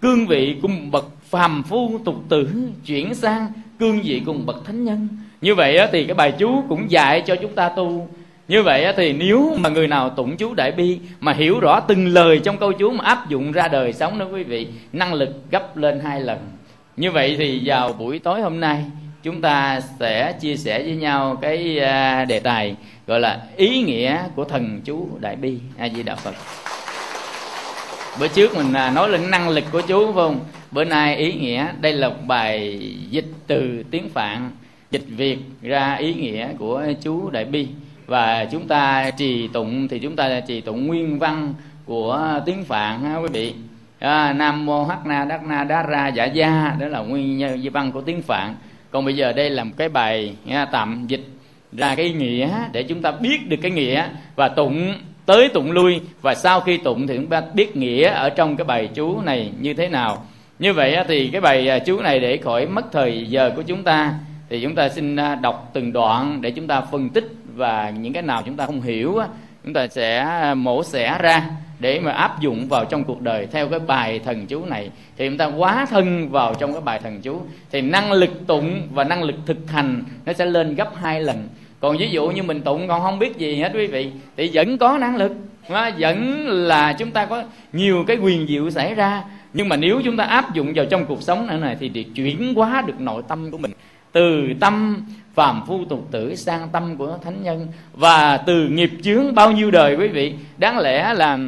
cương 0.00 0.26
vị 0.26 0.56
cùng 0.62 0.90
bậc 0.90 1.06
phàm 1.28 1.62
phu 1.62 1.98
tục 2.04 2.16
tử 2.28 2.48
chuyển 2.86 3.14
sang 3.14 3.46
cương 3.78 4.00
vị 4.02 4.22
cùng 4.26 4.46
bậc 4.46 4.64
thánh 4.64 4.84
nhân. 4.84 5.08
Như 5.40 5.54
vậy 5.54 5.78
thì 5.92 6.04
cái 6.04 6.14
bài 6.14 6.32
chú 6.38 6.62
cũng 6.68 6.90
dạy 6.90 7.22
cho 7.26 7.36
chúng 7.36 7.54
ta 7.54 7.68
tu. 7.68 8.08
Như 8.48 8.62
vậy 8.62 8.92
thì 8.96 9.12
nếu 9.12 9.56
mà 9.58 9.68
người 9.68 9.88
nào 9.88 10.10
tụng 10.10 10.36
chú 10.36 10.54
đại 10.54 10.72
bi 10.72 10.98
mà 11.20 11.32
hiểu 11.32 11.60
rõ 11.60 11.80
từng 11.80 12.06
lời 12.06 12.40
trong 12.44 12.56
câu 12.58 12.72
chú 12.72 12.90
mà 12.90 13.04
áp 13.04 13.28
dụng 13.28 13.52
ra 13.52 13.68
đời 13.68 13.92
sống 13.92 14.18
đó 14.18 14.26
quý 14.32 14.42
vị, 14.42 14.66
năng 14.92 15.14
lực 15.14 15.50
gấp 15.50 15.76
lên 15.76 16.00
hai 16.00 16.20
lần. 16.20 16.38
Như 16.96 17.10
vậy 17.10 17.36
thì 17.38 17.62
vào 17.64 17.92
buổi 17.92 18.18
tối 18.18 18.40
hôm 18.40 18.60
nay 18.60 18.84
chúng 19.26 19.40
ta 19.40 19.80
sẽ 19.80 20.32
chia 20.32 20.56
sẻ 20.56 20.82
với 20.82 20.96
nhau 20.96 21.38
cái 21.42 21.78
à, 21.78 22.24
đề 22.24 22.40
tài 22.40 22.76
gọi 23.06 23.20
là 23.20 23.42
ý 23.56 23.82
nghĩa 23.82 24.18
của 24.34 24.44
thần 24.44 24.80
chú 24.84 25.08
đại 25.20 25.36
bi 25.36 25.58
a 25.78 25.88
di 25.88 26.02
đà 26.02 26.14
phật. 26.14 26.34
Bữa 28.20 28.28
trước 28.28 28.56
mình 28.56 28.72
à, 28.72 28.90
nói 28.90 29.08
lên 29.08 29.30
năng 29.30 29.48
lực 29.48 29.64
của 29.72 29.80
chú 29.80 30.12
không? 30.12 30.40
Bữa 30.70 30.84
nay 30.84 31.16
ý 31.16 31.32
nghĩa 31.32 31.66
đây 31.80 31.92
là 31.92 32.08
một 32.08 32.14
bài 32.26 32.78
dịch 33.10 33.24
từ 33.46 33.82
tiếng 33.90 34.08
phạn 34.08 34.50
dịch 34.90 35.04
việt 35.08 35.38
ra 35.62 35.94
ý 35.94 36.14
nghĩa 36.14 36.48
của 36.58 36.84
chú 37.02 37.30
đại 37.30 37.44
bi. 37.44 37.68
Và 38.06 38.44
chúng 38.44 38.68
ta 38.68 39.10
trì 39.10 39.48
tụng 39.48 39.88
thì 39.88 39.98
chúng 39.98 40.16
ta 40.16 40.40
trì 40.40 40.60
tụng 40.60 40.86
nguyên 40.86 41.18
văn 41.18 41.54
của 41.84 42.40
tiếng 42.46 42.64
phạn 42.64 43.02
ha 43.02 43.16
quý 43.16 43.28
vị. 43.32 43.54
À, 43.98 44.32
nam 44.32 44.66
mô 44.66 44.84
hắc 44.84 45.06
na 45.06 45.24
đắc 45.24 45.44
na 45.44 45.64
đá 45.64 45.82
ra 45.82 46.08
giả 46.08 46.24
gia 46.24 46.76
đó 46.80 46.88
là 46.88 47.00
nguyên 47.00 47.70
văn 47.72 47.92
của 47.92 48.00
tiếng 48.00 48.22
phạn 48.22 48.54
còn 48.96 49.04
bây 49.04 49.16
giờ 49.16 49.32
đây 49.32 49.50
là 49.50 49.64
một 49.64 49.72
cái 49.76 49.88
bài 49.88 50.34
nghe, 50.44 50.66
tạm 50.72 51.04
dịch 51.06 51.20
ra 51.72 51.94
cái 51.94 52.12
nghĩa 52.12 52.50
để 52.72 52.82
chúng 52.82 53.02
ta 53.02 53.10
biết 53.10 53.48
được 53.48 53.56
cái 53.62 53.70
nghĩa 53.70 54.08
và 54.36 54.48
tụng 54.48 54.94
tới 55.26 55.48
tụng 55.48 55.70
lui. 55.70 56.00
Và 56.22 56.34
sau 56.34 56.60
khi 56.60 56.76
tụng 56.76 57.06
thì 57.06 57.16
chúng 57.16 57.26
ta 57.26 57.42
biết 57.54 57.76
nghĩa 57.76 58.08
ở 58.08 58.30
trong 58.30 58.56
cái 58.56 58.64
bài 58.64 58.88
chú 58.94 59.20
này 59.20 59.50
như 59.60 59.74
thế 59.74 59.88
nào. 59.88 60.26
Như 60.58 60.72
vậy 60.72 60.96
thì 61.08 61.28
cái 61.28 61.40
bài 61.40 61.68
à, 61.68 61.78
chú 61.78 62.00
này 62.00 62.20
để 62.20 62.36
khỏi 62.36 62.66
mất 62.66 62.92
thời 62.92 63.26
giờ 63.28 63.52
của 63.56 63.62
chúng 63.62 63.82
ta 63.82 64.14
thì 64.48 64.60
chúng 64.62 64.74
ta 64.74 64.88
xin 64.88 65.16
à, 65.16 65.34
đọc 65.34 65.70
từng 65.72 65.92
đoạn 65.92 66.38
để 66.40 66.50
chúng 66.50 66.66
ta 66.66 66.80
phân 66.80 67.08
tích 67.08 67.26
và 67.54 67.90
những 67.90 68.12
cái 68.12 68.22
nào 68.22 68.42
chúng 68.46 68.56
ta 68.56 68.66
không 68.66 68.80
hiểu 68.80 69.18
chúng 69.64 69.72
ta 69.72 69.88
sẽ 69.88 70.18
à, 70.18 70.54
mổ 70.54 70.84
xẻ 70.84 71.18
ra 71.20 71.42
để 71.78 72.00
mà 72.00 72.12
áp 72.12 72.40
dụng 72.40 72.68
vào 72.68 72.84
trong 72.84 73.04
cuộc 73.04 73.20
đời 73.20 73.46
theo 73.52 73.68
cái 73.68 73.78
bài 73.78 74.20
thần 74.24 74.46
chú 74.46 74.64
này. 74.64 74.90
Thì 75.16 75.28
chúng 75.28 75.38
ta 75.38 75.46
quá 75.46 75.86
thân 75.90 76.28
vào 76.28 76.54
trong 76.54 76.72
cái 76.72 76.80
bài 76.80 77.00
thần 77.02 77.20
chú. 77.20 77.40
Thì 77.70 77.80
năng 77.80 78.12
lực 78.12 78.46
tụng 78.46 78.88
và 78.92 79.04
năng 79.04 79.22
lực 79.22 79.36
thực 79.46 79.70
hành 79.70 80.02
nó 80.26 80.32
sẽ 80.32 80.46
lên 80.46 80.74
gấp 80.74 80.96
hai 80.96 81.20
lần. 81.20 81.48
Còn 81.80 81.96
ví 81.96 82.10
dụ 82.10 82.28
như 82.28 82.42
mình 82.42 82.60
tụng 82.62 82.88
còn 82.88 83.02
không 83.02 83.18
biết 83.18 83.36
gì 83.36 83.56
hết 83.56 83.72
quý 83.74 83.86
vị 83.86 84.10
thì 84.36 84.50
vẫn 84.52 84.78
có 84.78 84.98
năng 84.98 85.16
lực. 85.16 85.32
Vẫn 85.98 86.48
là 86.48 86.92
chúng 86.92 87.10
ta 87.10 87.26
có 87.26 87.42
nhiều 87.72 88.04
cái 88.06 88.16
quyền 88.16 88.46
diệu 88.46 88.70
xảy 88.70 88.94
ra. 88.94 89.24
Nhưng 89.52 89.68
mà 89.68 89.76
nếu 89.76 90.00
chúng 90.04 90.16
ta 90.16 90.24
áp 90.24 90.54
dụng 90.54 90.72
vào 90.74 90.86
trong 90.86 91.06
cuộc 91.06 91.22
sống 91.22 91.46
này, 91.46 91.58
này 91.58 91.76
thì 91.80 91.88
để 91.88 92.04
chuyển 92.14 92.54
hóa 92.54 92.82
được 92.86 93.00
nội 93.00 93.22
tâm 93.28 93.50
của 93.50 93.58
mình. 93.58 93.72
Từ 94.12 94.48
tâm 94.60 95.06
phàm 95.34 95.62
phu 95.66 95.84
tục 95.84 96.08
tử 96.10 96.34
sang 96.34 96.68
tâm 96.72 96.96
của 96.96 97.18
thánh 97.24 97.42
nhân. 97.42 97.66
Và 97.92 98.36
từ 98.36 98.68
nghiệp 98.68 98.90
chướng 99.02 99.34
bao 99.34 99.52
nhiêu 99.52 99.70
đời 99.70 99.96
quý 99.96 100.08
vị 100.08 100.34
đáng 100.56 100.78
lẽ 100.78 101.14
là 101.14 101.38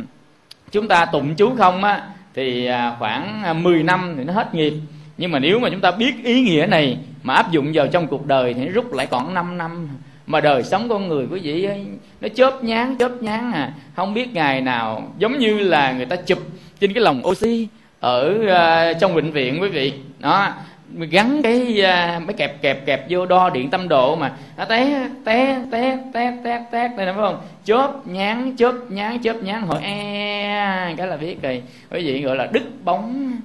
chúng 0.72 0.88
ta 0.88 1.04
tụng 1.04 1.34
chú 1.34 1.54
không 1.58 1.84
á 1.84 2.02
thì 2.34 2.66
à, 2.66 2.96
khoảng 2.98 3.42
à, 3.44 3.52
10 3.52 3.82
năm 3.82 4.14
thì 4.18 4.24
nó 4.24 4.32
hết 4.32 4.54
nghiệp. 4.54 4.72
Nhưng 5.18 5.30
mà 5.30 5.38
nếu 5.38 5.58
mà 5.58 5.68
chúng 5.70 5.80
ta 5.80 5.90
biết 5.90 6.24
ý 6.24 6.40
nghĩa 6.42 6.66
này 6.70 6.98
mà 7.22 7.34
áp 7.34 7.50
dụng 7.50 7.70
vào 7.74 7.86
trong 7.86 8.06
cuộc 8.06 8.26
đời 8.26 8.54
thì 8.54 8.64
nó 8.64 8.72
rút 8.72 8.92
lại 8.92 9.06
còn 9.06 9.34
5 9.34 9.58
năm. 9.58 9.88
Mà 10.26 10.40
đời 10.40 10.62
sống 10.62 10.88
con 10.88 11.08
người 11.08 11.26
quý 11.30 11.40
vị 11.40 11.64
ấy, 11.64 11.86
nó 12.20 12.28
chớp 12.28 12.64
nhán 12.64 12.96
chớp 12.98 13.22
nhán 13.22 13.52
à. 13.52 13.72
Không 13.96 14.14
biết 14.14 14.34
ngày 14.34 14.60
nào 14.60 15.12
giống 15.18 15.38
như 15.38 15.58
là 15.58 15.92
người 15.92 16.06
ta 16.06 16.16
chụp 16.16 16.38
trên 16.80 16.92
cái 16.92 17.02
lồng 17.02 17.26
oxy 17.26 17.68
ở 18.00 18.34
uh, 18.42 19.00
trong 19.00 19.14
bệnh 19.14 19.30
viện 19.30 19.62
quý 19.62 19.68
vị. 19.68 19.92
Đó 20.18 20.52
gắn 20.94 21.42
cái 21.42 21.82
uh, 21.82 22.22
mấy 22.26 22.34
kẹp 22.36 22.62
kẹp 22.62 22.86
kẹp 22.86 23.06
vô 23.08 23.26
đo 23.26 23.50
điện 23.50 23.70
tâm 23.70 23.88
độ 23.88 24.16
mà. 24.16 24.32
Nó 24.56 24.64
té 24.64 25.08
té 25.24 25.60
té 25.70 25.98
té 26.12 26.32
té 26.44 26.60
té 26.72 26.88
này 26.88 27.06
phải 27.06 27.14
không? 27.14 27.40
Chớp 27.64 27.92
nhán 28.04 28.56
chớp 28.56 28.72
nhán 28.88 29.18
chớp 29.22 29.42
nhán 29.42 29.62
hỏi 29.62 29.82
e 29.82 30.94
cái 30.96 31.06
là 31.06 31.16
biết 31.16 31.42
rồi. 31.42 31.62
Quý 31.90 32.04
vị 32.04 32.22
gọi 32.22 32.36
là 32.36 32.48
đứt 32.52 32.84
bóng. 32.84 33.36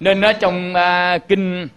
Nên 0.00 0.20
ở 0.20 0.32
trong 0.32 0.74
uh, 0.74 1.28
kinh 1.28 1.68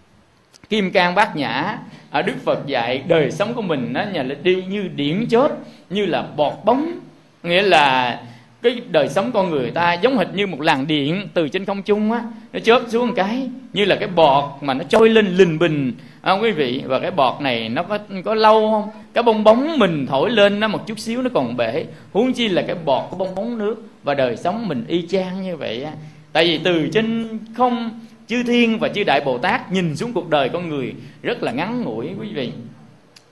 kim 0.68 0.90
cang 0.90 1.14
bát 1.14 1.36
nhã 1.36 1.78
ở 2.10 2.22
đức 2.22 2.34
phật 2.44 2.66
dạy 2.66 3.02
đời 3.08 3.30
sống 3.30 3.54
của 3.54 3.62
mình 3.62 3.88
nó 3.92 4.04
nhà 4.12 4.22
là 4.22 4.34
đi 4.42 4.64
như 4.68 4.88
điển 4.94 5.26
chớp 5.30 5.48
như 5.90 6.06
là 6.06 6.22
bọt 6.36 6.52
bóng. 6.64 6.98
Nghĩa 7.42 7.62
là 7.62 8.20
cái 8.62 8.80
đời 8.90 9.08
sống 9.08 9.30
con 9.32 9.50
người 9.50 9.70
ta 9.70 9.92
giống 9.92 10.18
hệt 10.18 10.26
như 10.34 10.46
một 10.46 10.60
làn 10.60 10.86
điện 10.86 11.28
từ 11.34 11.48
trên 11.48 11.64
không 11.64 11.82
trung 11.82 12.12
á 12.12 12.22
nó 12.52 12.60
chớp 12.60 12.82
xuống 12.88 13.06
một 13.06 13.12
cái 13.16 13.48
như 13.72 13.84
là 13.84 13.96
cái 13.96 14.08
bọt 14.08 14.44
mà 14.60 14.74
nó 14.74 14.84
trôi 14.88 15.08
lên 15.08 15.26
lình 15.26 15.58
bình. 15.58 15.92
À, 16.22 16.32
quý 16.32 16.50
vị? 16.50 16.82
Và 16.86 16.98
cái 16.98 17.10
bọt 17.10 17.40
này 17.40 17.68
nó 17.68 17.82
có 17.82 17.98
có 18.24 18.34
lâu 18.34 18.70
không? 18.70 18.90
Cái 19.14 19.22
bong 19.22 19.44
bóng 19.44 19.78
mình 19.78 20.06
thổi 20.06 20.30
lên 20.30 20.60
nó 20.60 20.68
một 20.68 20.86
chút 20.86 20.98
xíu 20.98 21.22
nó 21.22 21.30
còn 21.34 21.56
bể. 21.56 21.84
Huống 22.12 22.32
chi 22.32 22.48
là 22.48 22.62
cái 22.62 22.76
bọt 22.84 23.10
của 23.10 23.16
bong 23.16 23.34
bóng 23.34 23.58
nước 23.58 23.82
và 24.02 24.14
đời 24.14 24.36
sống 24.36 24.68
mình 24.68 24.84
y 24.88 25.06
chang 25.08 25.42
như 25.42 25.56
vậy 25.56 25.82
á. 25.82 25.92
Tại 26.32 26.44
vì 26.44 26.58
từ 26.64 26.88
trên 26.92 27.38
không 27.56 28.00
chư 28.26 28.42
thiên 28.42 28.78
và 28.78 28.88
chư 28.88 29.04
đại 29.04 29.20
bồ 29.20 29.38
tát 29.38 29.72
nhìn 29.72 29.96
xuống 29.96 30.12
cuộc 30.12 30.28
đời 30.28 30.48
con 30.48 30.68
người 30.68 30.94
rất 31.22 31.42
là 31.42 31.52
ngắn 31.52 31.82
ngủi 31.82 32.08
quý 32.20 32.28
vị. 32.34 32.52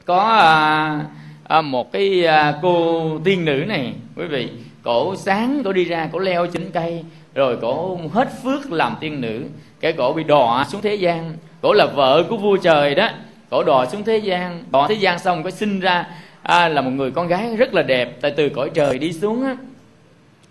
Có 0.04 0.20
à, 0.20 1.00
à, 1.44 1.60
một 1.60 1.92
cái 1.92 2.26
à, 2.26 2.54
cô 2.62 3.02
tiên 3.24 3.44
nữ 3.44 3.64
này 3.68 3.92
quý 4.16 4.24
vị 4.24 4.48
cổ 4.82 5.16
sáng 5.16 5.62
cổ 5.64 5.72
đi 5.72 5.84
ra 5.84 6.08
cổ 6.12 6.18
leo 6.18 6.46
trên 6.46 6.70
cây 6.70 7.04
rồi 7.34 7.56
cổ 7.62 7.98
hết 8.12 8.28
phước 8.42 8.72
làm 8.72 8.96
tiên 9.00 9.20
nữ. 9.20 9.42
Cái 9.80 9.92
cổ 9.92 10.12
bị 10.12 10.24
đọa 10.24 10.64
xuống 10.64 10.80
thế 10.80 10.94
gian. 10.94 11.34
Cổ 11.62 11.72
là 11.72 11.86
vợ 11.86 12.24
của 12.28 12.36
vua 12.36 12.56
trời 12.56 12.94
đó. 12.94 13.08
Cổ 13.50 13.64
đọa 13.64 13.86
xuống 13.86 14.04
thế 14.04 14.18
gian. 14.18 14.64
Đọa 14.72 14.88
thế 14.88 14.94
gian 14.94 15.18
xong 15.18 15.42
có 15.42 15.50
sinh 15.50 15.80
ra 15.80 16.06
à, 16.42 16.68
là 16.68 16.80
một 16.80 16.90
người 16.90 17.10
con 17.10 17.28
gái 17.28 17.56
rất 17.56 17.74
là 17.74 17.82
đẹp. 17.82 18.18
Tại 18.20 18.30
từ 18.30 18.48
cõi 18.48 18.70
trời 18.74 18.98
đi 18.98 19.12
xuống 19.12 19.44
á. 19.44 19.56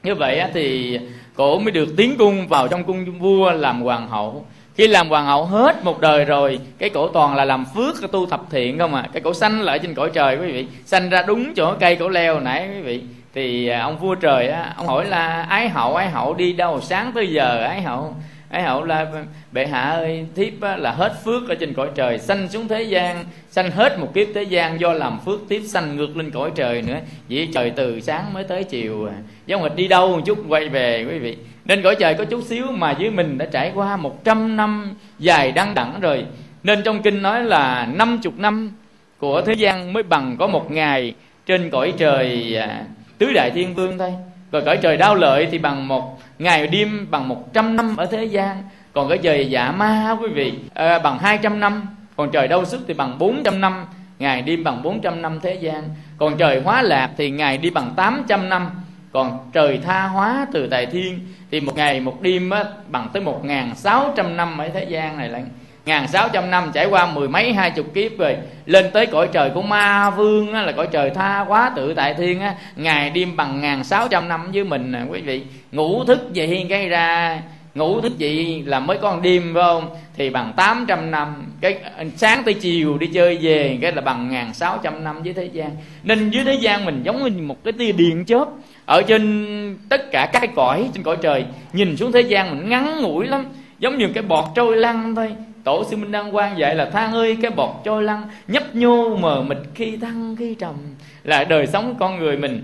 Như 0.03 0.15
vậy 0.15 0.39
á, 0.39 0.49
thì 0.53 0.99
cổ 1.35 1.59
mới 1.59 1.71
được 1.71 1.89
tiến 1.97 2.15
cung 2.17 2.47
vào 2.47 2.67
trong 2.67 2.83
cung 2.83 3.19
vua 3.19 3.51
làm 3.51 3.81
hoàng 3.81 4.07
hậu. 4.07 4.45
Khi 4.75 4.87
làm 4.87 5.09
hoàng 5.09 5.25
hậu 5.25 5.45
hết 5.45 5.83
một 5.83 6.01
đời 6.01 6.25
rồi 6.25 6.59
cái 6.77 6.89
cổ 6.89 7.07
toàn 7.07 7.35
là 7.35 7.45
làm 7.45 7.65
phước 7.75 8.11
tu 8.11 8.25
thập 8.25 8.41
thiện 8.49 8.79
không 8.79 8.95
à 8.95 9.09
cái 9.13 9.21
cổ 9.21 9.33
sanh 9.33 9.61
lại 9.61 9.79
trên 9.79 9.93
cõi 9.93 10.09
trời 10.13 10.37
quý 10.37 10.51
vị. 10.51 10.67
Sanh 10.85 11.09
ra 11.09 11.23
đúng 11.27 11.53
chỗ 11.55 11.73
cây 11.79 11.95
cổ 11.95 12.09
leo 12.09 12.39
nãy 12.39 12.69
quý 12.73 12.81
vị 12.81 13.01
thì 13.37 13.67
à, 13.67 13.81
ông 13.81 13.97
vua 13.97 14.15
trời 14.15 14.47
á 14.47 14.73
ông 14.77 14.87
hỏi 14.87 15.05
là 15.05 15.41
ái 15.41 15.69
hậu 15.69 15.95
ái 15.95 16.09
hậu 16.09 16.33
đi 16.33 16.53
đâu 16.53 16.81
sáng 16.81 17.11
tới 17.15 17.27
giờ? 17.27 17.63
Ái 17.63 17.81
hậu 17.81 18.15
ái 18.49 18.63
hậu 18.63 18.83
là 18.83 19.05
bệ 19.51 19.67
hạ 19.67 19.81
ơi 19.81 20.25
thiếp 20.35 20.61
á, 20.61 20.77
là 20.77 20.91
hết 20.91 21.13
phước 21.23 21.49
ở 21.49 21.55
trên 21.55 21.73
cõi 21.73 21.89
trời 21.95 22.19
sanh 22.19 22.49
xuống 22.49 22.67
thế 22.67 22.83
gian 22.83 23.25
sanh 23.49 23.71
hết 23.71 23.99
một 23.99 24.13
kiếp 24.13 24.27
thế 24.35 24.43
gian 24.43 24.79
do 24.79 24.93
làm 24.93 25.19
phước 25.25 25.39
tiếp 25.49 25.61
sanh 25.65 25.95
ngược 25.95 26.17
lên 26.17 26.31
cõi 26.31 26.51
trời 26.55 26.81
nữa 26.81 26.99
vậy 27.29 27.49
trời 27.53 27.69
từ 27.69 27.99
sáng 27.99 28.33
mới 28.33 28.43
tới 28.43 28.63
chiều 28.63 29.05
à. 29.05 29.13
giống 29.45 29.63
hệt 29.63 29.75
đi 29.75 29.87
đâu 29.87 30.07
một 30.07 30.21
chút 30.25 30.37
quay 30.47 30.69
về 30.69 31.05
quý 31.09 31.19
vị. 31.19 31.37
Nên 31.65 31.83
cõi 31.83 31.95
trời 31.99 32.13
có 32.13 32.25
chút 32.25 32.43
xíu 32.43 32.65
mà 32.71 32.95
dưới 32.99 33.09
mình 33.09 33.37
đã 33.37 33.45
trải 33.45 33.71
qua 33.75 33.97
một 33.97 34.23
trăm 34.23 34.57
năm 34.57 34.93
dài 35.19 35.51
đăng 35.51 35.73
đẳng 35.73 35.99
rồi. 35.99 36.25
Nên 36.63 36.83
trong 36.83 37.01
kinh 37.01 37.21
nói 37.21 37.43
là 37.43 37.87
năm 37.93 38.19
chục 38.23 38.33
năm 38.37 38.71
của 39.17 39.41
thế 39.41 39.53
gian 39.53 39.93
mới 39.93 40.03
bằng 40.03 40.35
có 40.39 40.47
một 40.47 40.71
ngày 40.71 41.13
trên 41.45 41.69
cõi 41.69 41.93
trời 41.97 42.57
à, 42.57 42.83
tứ 43.17 43.33
đại 43.33 43.51
thiên 43.51 43.73
vương 43.73 43.97
thôi. 43.97 44.13
Rồi 44.51 44.61
cõi 44.65 44.77
trời 44.77 44.97
đau 44.97 45.15
lợi 45.15 45.47
thì 45.51 45.57
bằng 45.57 45.87
một 45.87 46.19
ngày 46.39 46.67
đêm 46.67 47.07
bằng 47.09 47.27
một 47.27 47.53
trăm 47.53 47.75
năm 47.75 47.97
ở 47.97 48.05
thế 48.05 48.25
gian. 48.25 48.63
Còn 48.93 49.09
cõi 49.09 49.17
trời 49.17 49.49
giả 49.49 49.71
ma 49.71 50.17
quý 50.21 50.27
vị 50.27 50.53
à, 50.73 50.99
bằng 50.99 51.19
hai 51.19 51.39
trăm 51.43 51.59
năm. 51.59 51.87
Còn 52.15 52.31
trời 52.31 52.47
đau 52.47 52.65
sức 52.65 52.81
thì 52.87 52.93
bằng 52.93 53.19
bốn 53.19 53.43
trăm 53.43 53.61
năm. 53.61 53.85
Ngày 54.19 54.41
đêm 54.41 54.63
bằng 54.63 54.83
bốn 54.83 55.01
trăm 55.01 55.21
năm 55.21 55.39
thế 55.43 55.53
gian. 55.53 55.83
Còn 56.17 56.37
trời 56.37 56.61
hóa 56.61 56.81
lạc 56.81 57.09
thì 57.17 57.29
ngày 57.29 57.57
đi 57.57 57.69
bằng 57.69 57.93
tám 57.95 58.23
trăm 58.27 58.49
năm. 58.49 58.69
Còn 59.11 59.49
trời 59.53 59.79
tha 59.85 60.07
hóa 60.07 60.47
từ 60.53 60.67
tài 60.67 60.85
thiên 60.85 61.19
thì 61.51 61.59
một 61.59 61.75
ngày 61.75 61.99
một 61.99 62.21
đêm 62.21 62.49
á, 62.49 62.63
bằng 62.87 63.09
tới 63.13 63.23
một 63.23 63.45
ngàn 63.45 63.75
sáu 63.75 64.13
trăm 64.15 64.37
năm 64.37 64.57
ở 64.57 64.69
thế 64.69 64.83
gian 64.83 65.17
này 65.17 65.29
là 65.29 65.39
ngàn 65.87 66.07
sáu 66.07 66.29
trăm 66.33 66.51
năm 66.51 66.71
trải 66.73 66.85
qua 66.85 67.05
mười 67.05 67.27
mấy 67.27 67.53
hai 67.53 67.71
chục 67.71 67.93
kiếp 67.93 68.17
rồi 68.17 68.35
lên 68.65 68.85
tới 68.93 69.05
cõi 69.05 69.29
trời 69.31 69.49
của 69.49 69.61
ma 69.61 70.09
vương 70.09 70.53
á, 70.53 70.61
là 70.61 70.71
cõi 70.71 70.87
trời 70.91 71.09
tha 71.09 71.45
quá 71.47 71.71
tự 71.75 71.93
tại 71.93 72.13
thiên 72.13 72.39
á 72.39 72.55
ngày 72.75 73.09
đêm 73.09 73.35
bằng 73.35 73.61
ngàn 73.61 73.83
sáu 73.83 74.07
trăm 74.07 74.27
năm 74.27 74.51
với 74.53 74.63
mình 74.63 74.91
nè 74.91 74.99
quý 75.09 75.21
vị. 75.21 75.41
Ngủ 75.71 76.03
thức 76.03 76.33
gì 76.33 76.65
cái 76.69 76.89
ra? 76.89 77.41
Ngủ 77.75 78.01
thức 78.01 78.17
gì 78.17 78.63
là 78.65 78.79
mới 78.79 78.97
có 78.97 79.11
một 79.11 79.19
đêm 79.23 79.51
phải 79.53 79.63
không? 79.63 79.89
Thì 80.15 80.29
bằng 80.29 80.53
800 80.55 81.11
năm 81.11 81.45
cái 81.61 81.73
à, 81.97 82.03
sáng 82.15 82.43
tới 82.43 82.53
chiều 82.53 82.97
đi 82.97 83.07
chơi 83.07 83.37
về 83.41 83.77
cái 83.81 83.91
là 83.91 84.01
bằng 84.01 84.29
ngàn 84.29 84.53
sáu 84.53 84.79
trăm 84.83 85.03
năm 85.03 85.23
với 85.23 85.33
thế 85.33 85.45
gian. 85.45 85.69
Nên 86.03 86.29
dưới 86.29 86.43
thế 86.43 86.53
gian 86.53 86.85
mình 86.85 87.03
giống 87.03 87.23
như 87.23 87.41
một 87.41 87.63
cái 87.63 87.73
tia 87.73 87.91
điện 87.91 88.25
chớp 88.25 88.45
ở 88.85 89.01
trên 89.01 89.77
tất 89.89 90.11
cả 90.11 90.29
các 90.33 90.49
cõi 90.55 90.89
trên 90.93 91.03
cõi 91.03 91.17
trời 91.21 91.45
nhìn 91.73 91.97
xuống 91.97 92.11
thế 92.11 92.21
gian 92.21 92.57
mình 92.57 92.69
ngắn 92.69 93.01
ngủi 93.01 93.27
lắm 93.27 93.45
giống 93.79 93.97
như 93.97 94.07
cái 94.13 94.23
bọt 94.23 94.45
trôi 94.55 94.77
lăn 94.77 95.15
thôi 95.15 95.35
tổ 95.67 95.83
sư 95.83 95.97
minh 95.97 96.11
đăng 96.11 96.31
quang 96.31 96.57
dạy 96.57 96.75
là 96.75 96.85
than 96.85 97.13
ơi 97.13 97.37
cái 97.41 97.51
bọt 97.51 97.69
trôi 97.83 98.03
lăn 98.03 98.23
nhấp 98.47 98.75
nhô 98.75 99.15
mờ 99.15 99.41
mịt 99.41 99.57
khi 99.75 99.97
thăng 99.97 100.35
khi 100.35 100.55
trầm, 100.55 100.75
là 101.23 101.43
đời 101.43 101.67
sống 101.67 101.95
con 101.99 102.19
người 102.19 102.37
mình. 102.37 102.63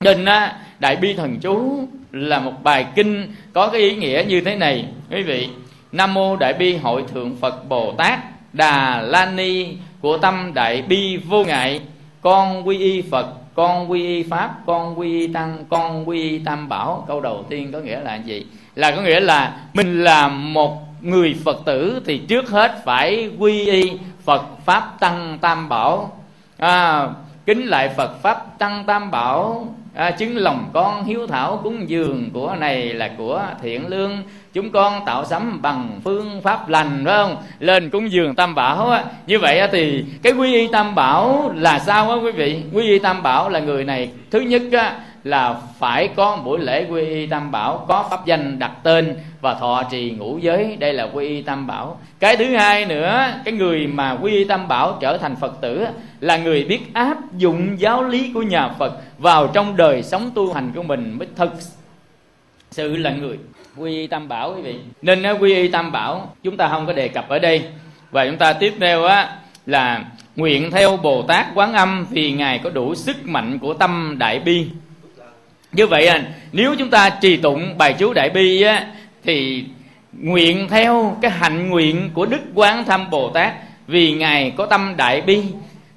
Nên, 0.00 0.24
á, 0.24 0.56
đại 0.78 0.96
bi 0.96 1.14
thần 1.14 1.38
chú 1.40 1.88
là 2.12 2.38
một 2.38 2.52
bài 2.62 2.86
kinh 2.94 3.34
có 3.52 3.68
cái 3.68 3.80
ý 3.80 3.96
nghĩa 3.96 4.24
như 4.28 4.40
thế 4.40 4.56
này, 4.56 4.84
quý 5.10 5.22
vị. 5.22 5.48
Nam 5.92 6.14
mô 6.14 6.36
đại 6.36 6.52
bi 6.52 6.76
hội 6.76 7.04
thượng 7.14 7.36
phật 7.36 7.68
bồ 7.68 7.92
tát 7.92 8.18
đà 8.52 9.00
la 9.00 9.26
ni 9.26 9.66
của 10.00 10.18
tâm 10.18 10.50
đại 10.54 10.82
bi 10.82 11.16
vô 11.16 11.44
ngại. 11.44 11.80
Con 12.20 12.68
quy 12.68 12.78
y 12.78 13.02
phật, 13.02 13.26
con 13.54 13.90
quy 13.90 14.06
y 14.06 14.22
pháp, 14.22 14.54
con 14.66 14.98
quy 14.98 15.20
y 15.20 15.32
tăng, 15.32 15.64
con 15.68 16.08
quy 16.08 16.30
y 16.30 16.38
tam 16.38 16.68
bảo. 16.68 17.04
Câu 17.08 17.20
đầu 17.20 17.44
tiên 17.48 17.72
có 17.72 17.78
nghĩa 17.78 18.00
là 18.00 18.16
gì? 18.16 18.46
Là 18.74 18.90
có 18.90 19.02
nghĩa 19.02 19.20
là 19.20 19.56
mình 19.74 20.04
là 20.04 20.28
một 20.28 20.89
người 21.02 21.36
phật 21.44 21.56
tử 21.64 22.00
thì 22.06 22.18
trước 22.18 22.50
hết 22.50 22.82
phải 22.84 23.30
quy 23.38 23.66
y 23.66 23.92
phật 24.24 24.42
pháp 24.64 25.00
tăng 25.00 25.38
tam 25.40 25.68
bảo. 25.68 26.12
À, 26.58 27.08
kính 27.46 27.66
lại 27.66 27.88
phật 27.96 28.22
pháp 28.22 28.58
tăng 28.58 28.84
tam 28.86 29.10
bảo. 29.10 29.68
À, 29.94 30.10
chứng 30.10 30.36
lòng 30.36 30.70
con 30.72 31.04
hiếu 31.04 31.26
thảo 31.26 31.60
cúng 31.62 31.88
dường 31.88 32.30
của 32.32 32.54
này 32.60 32.82
là 32.82 33.10
của 33.18 33.42
thiện 33.62 33.88
lương. 33.88 34.22
Chúng 34.52 34.70
con 34.70 35.04
tạo 35.06 35.24
sắm 35.24 35.62
bằng 35.62 36.00
phương 36.04 36.40
pháp 36.42 36.68
lành 36.68 37.02
phải 37.04 37.14
không? 37.14 37.36
Lên 37.58 37.90
cúng 37.90 38.12
dường 38.12 38.34
tam 38.34 38.54
bảo 38.54 38.90
á. 38.90 39.04
Như 39.26 39.38
vậy 39.38 39.58
á, 39.58 39.68
thì 39.72 40.04
cái 40.22 40.32
quy 40.32 40.54
y 40.54 40.68
tam 40.72 40.94
bảo 40.94 41.52
là 41.56 41.78
sao 41.78 42.10
á 42.10 42.16
quý 42.16 42.30
vị? 42.30 42.62
Quy 42.72 42.86
y 42.86 42.98
tam 42.98 43.22
bảo 43.22 43.48
là 43.48 43.60
người 43.60 43.84
này 43.84 44.10
thứ 44.30 44.40
nhất 44.40 44.62
á 44.72 45.00
là 45.24 45.60
phải 45.78 46.08
có 46.08 46.36
một 46.36 46.42
buổi 46.44 46.58
lễ 46.58 46.86
quy 46.90 47.06
y 47.06 47.26
tam 47.26 47.50
bảo, 47.50 47.84
có 47.88 48.06
pháp 48.10 48.26
danh 48.26 48.58
đặt 48.58 48.72
tên 48.82 49.16
và 49.40 49.54
thọ 49.54 49.82
trì 49.90 50.10
ngũ 50.10 50.38
giới. 50.38 50.76
Đây 50.76 50.92
là 50.92 51.08
quy 51.12 51.28
y 51.28 51.42
tam 51.42 51.66
bảo. 51.66 51.98
Cái 52.20 52.36
thứ 52.36 52.56
hai 52.56 52.86
nữa, 52.86 53.32
cái 53.44 53.54
người 53.54 53.86
mà 53.86 54.16
quy 54.22 54.32
y 54.32 54.44
tam 54.44 54.68
bảo 54.68 54.98
trở 55.00 55.18
thành 55.18 55.36
phật 55.36 55.60
tử 55.60 55.86
là 56.20 56.36
người 56.36 56.64
biết 56.64 56.80
áp 56.94 57.18
dụng 57.36 57.80
giáo 57.80 58.04
lý 58.04 58.30
của 58.34 58.42
nhà 58.42 58.68
phật 58.68 58.92
vào 59.18 59.46
trong 59.46 59.76
đời 59.76 60.02
sống 60.02 60.30
tu 60.34 60.52
hành 60.52 60.72
của 60.74 60.82
mình 60.82 61.18
mới 61.18 61.28
thực 61.36 61.52
sự 62.70 62.96
là 62.96 63.10
người. 63.10 63.38
Quy 63.76 63.94
y 63.94 64.06
tam 64.06 64.28
bảo 64.28 64.54
quý 64.56 64.62
vị. 64.62 64.76
Nên 65.02 65.22
ờ, 65.22 65.36
quy 65.40 65.54
y 65.54 65.68
tam 65.68 65.92
bảo, 65.92 66.34
chúng 66.42 66.56
ta 66.56 66.68
không 66.68 66.86
có 66.86 66.92
đề 66.92 67.08
cập 67.08 67.28
ở 67.28 67.38
đây. 67.38 67.62
Và 68.10 68.26
chúng 68.26 68.36
ta 68.36 68.52
tiếp 68.52 68.74
theo 68.80 69.04
á, 69.04 69.36
là 69.66 70.04
nguyện 70.36 70.70
theo 70.70 70.96
bồ 70.96 71.22
tát 71.22 71.46
quán 71.54 71.72
âm 71.72 72.06
vì 72.10 72.32
ngài 72.32 72.58
có 72.58 72.70
đủ 72.70 72.94
sức 72.94 73.16
mạnh 73.24 73.58
của 73.58 73.74
tâm 73.74 74.16
đại 74.18 74.38
bi 74.38 74.66
như 75.72 75.86
vậy 75.86 76.06
à 76.06 76.22
nếu 76.52 76.74
chúng 76.78 76.90
ta 76.90 77.10
trì 77.10 77.36
tụng 77.36 77.78
bài 77.78 77.94
chú 77.98 78.12
đại 78.12 78.30
bi 78.30 78.62
á 78.62 78.86
thì 79.24 79.64
nguyện 80.12 80.68
theo 80.70 81.16
cái 81.22 81.30
hạnh 81.30 81.70
nguyện 81.70 82.10
của 82.14 82.26
đức 82.26 82.40
quán 82.54 82.84
thâm 82.84 83.10
bồ 83.10 83.30
tát 83.30 83.52
vì 83.86 84.12
ngài 84.12 84.52
có 84.56 84.66
tâm 84.66 84.94
đại 84.96 85.20
bi 85.20 85.42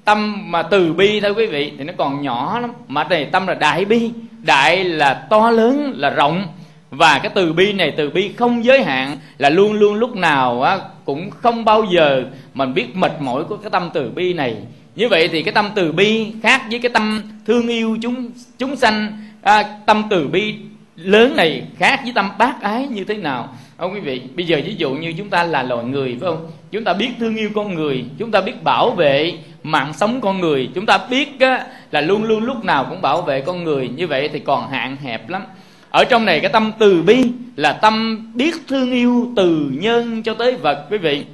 tâm 0.04 0.50
mà 0.50 0.62
từ 0.62 0.92
bi 0.92 1.20
thôi 1.20 1.34
quý 1.36 1.46
vị 1.46 1.72
thì 1.78 1.84
nó 1.84 1.92
còn 1.96 2.22
nhỏ 2.22 2.58
lắm. 2.60 2.72
Mà 2.88 3.04
này 3.04 3.24
tâm 3.24 3.46
là 3.46 3.54
đại 3.54 3.84
bi 3.84 4.10
đại 4.42 4.84
là 4.84 5.14
to 5.14 5.50
lớn 5.50 5.92
là 5.96 6.10
rộng. 6.10 6.46
Và 6.90 7.18
cái 7.18 7.32
từ 7.34 7.52
bi 7.52 7.72
này 7.72 7.92
từ 7.96 8.10
bi 8.10 8.32
không 8.36 8.64
giới 8.64 8.82
hạn 8.82 9.16
là 9.38 9.48
luôn 9.48 9.72
luôn 9.72 9.94
lúc 9.94 10.16
nào 10.16 10.62
á, 10.62 10.78
cũng 11.04 11.30
không 11.30 11.64
bao 11.64 11.84
giờ 11.94 12.24
mình 12.54 12.74
biết 12.74 12.96
mệt 12.96 13.12
mỏi 13.20 13.44
của 13.44 13.56
cái 13.56 13.70
tâm 13.70 13.90
từ 13.94 14.10
bi 14.10 14.32
này. 14.32 14.56
Như 14.96 15.08
vậy 15.08 15.28
thì 15.28 15.42
cái 15.42 15.52
tâm 15.52 15.70
từ 15.74 15.92
bi 15.92 16.32
khác 16.42 16.62
với 16.70 16.78
cái 16.78 16.90
tâm 16.94 17.22
thương 17.46 17.68
yêu 17.68 17.98
chúng 18.02 18.30
chúng 18.58 18.76
sanh 18.76 19.24
à, 19.44 19.62
tâm 19.86 20.02
từ 20.10 20.28
bi 20.28 20.54
lớn 20.96 21.36
này 21.36 21.62
khác 21.78 22.00
với 22.02 22.12
tâm 22.14 22.30
bác 22.38 22.62
ái 22.62 22.86
như 22.86 23.04
thế 23.04 23.14
nào? 23.14 23.48
Không 23.76 23.94
quý 23.94 24.00
vị 24.00 24.22
bây 24.34 24.46
giờ 24.46 24.60
ví 24.64 24.74
dụ 24.74 24.90
như 24.90 25.14
chúng 25.18 25.30
ta 25.30 25.44
là 25.44 25.62
loài 25.62 25.84
người 25.84 26.16
phải 26.20 26.30
không? 26.30 26.50
Chúng 26.70 26.84
ta 26.84 26.92
biết 26.92 27.10
thương 27.18 27.36
yêu 27.36 27.50
con 27.54 27.74
người 27.74 28.04
chúng 28.18 28.30
ta 28.30 28.40
biết 28.40 28.62
bảo 28.62 28.90
vệ 28.90 29.32
mạng 29.62 29.92
sống 29.92 30.20
con 30.20 30.40
người 30.40 30.70
chúng 30.74 30.86
ta 30.86 30.98
biết 31.10 31.40
á, 31.40 31.66
là 31.90 32.00
luôn 32.00 32.24
luôn 32.24 32.44
lúc 32.44 32.64
nào 32.64 32.86
cũng 32.90 33.02
bảo 33.02 33.22
vệ 33.22 33.40
con 33.40 33.64
người. 33.64 33.88
Như 33.88 34.06
vậy 34.06 34.28
thì 34.28 34.38
còn 34.38 34.70
hạn 34.70 34.96
hẹp 34.96 35.28
lắm. 35.28 35.42
Ở 35.90 36.04
trong 36.04 36.24
này 36.24 36.40
cái 36.40 36.52
tâm 36.52 36.72
từ 36.78 37.02
bi 37.02 37.24
là 37.56 37.72
tâm 37.72 38.26
biết 38.34 38.54
thương 38.68 38.90
yêu 38.90 39.32
từ 39.36 39.70
nhân 39.72 40.22
cho 40.22 40.34
tới 40.34 40.56
vật 40.56 40.86
quý 40.90 40.98
vị. 40.98 41.24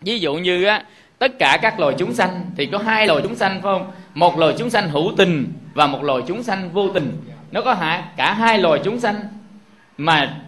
Ví 0.00 0.18
dụ 0.18 0.34
như 0.34 0.64
á 0.64 0.82
tất 1.18 1.38
cả 1.38 1.58
các 1.62 1.80
loài 1.80 1.94
chúng 1.98 2.14
sanh 2.14 2.50
thì 2.56 2.66
có 2.66 2.78
hai 2.78 3.06
loài 3.06 3.20
chúng 3.22 3.34
sanh 3.34 3.52
phải 3.52 3.62
không? 3.62 3.90
Một 4.14 4.38
loài 4.38 4.54
chúng 4.58 4.70
sanh 4.70 4.88
hữu 4.88 5.12
tình 5.16 5.52
và 5.78 5.86
một 5.86 6.02
loài 6.02 6.22
chúng 6.26 6.42
sanh 6.42 6.70
vô 6.72 6.88
tình. 6.88 7.12
Nó 7.52 7.60
có 7.60 7.74
hạ 7.74 8.04
cả 8.16 8.32
hai 8.32 8.58
loài 8.58 8.80
chúng 8.84 9.00
sanh. 9.00 9.16
Mà 9.98 10.40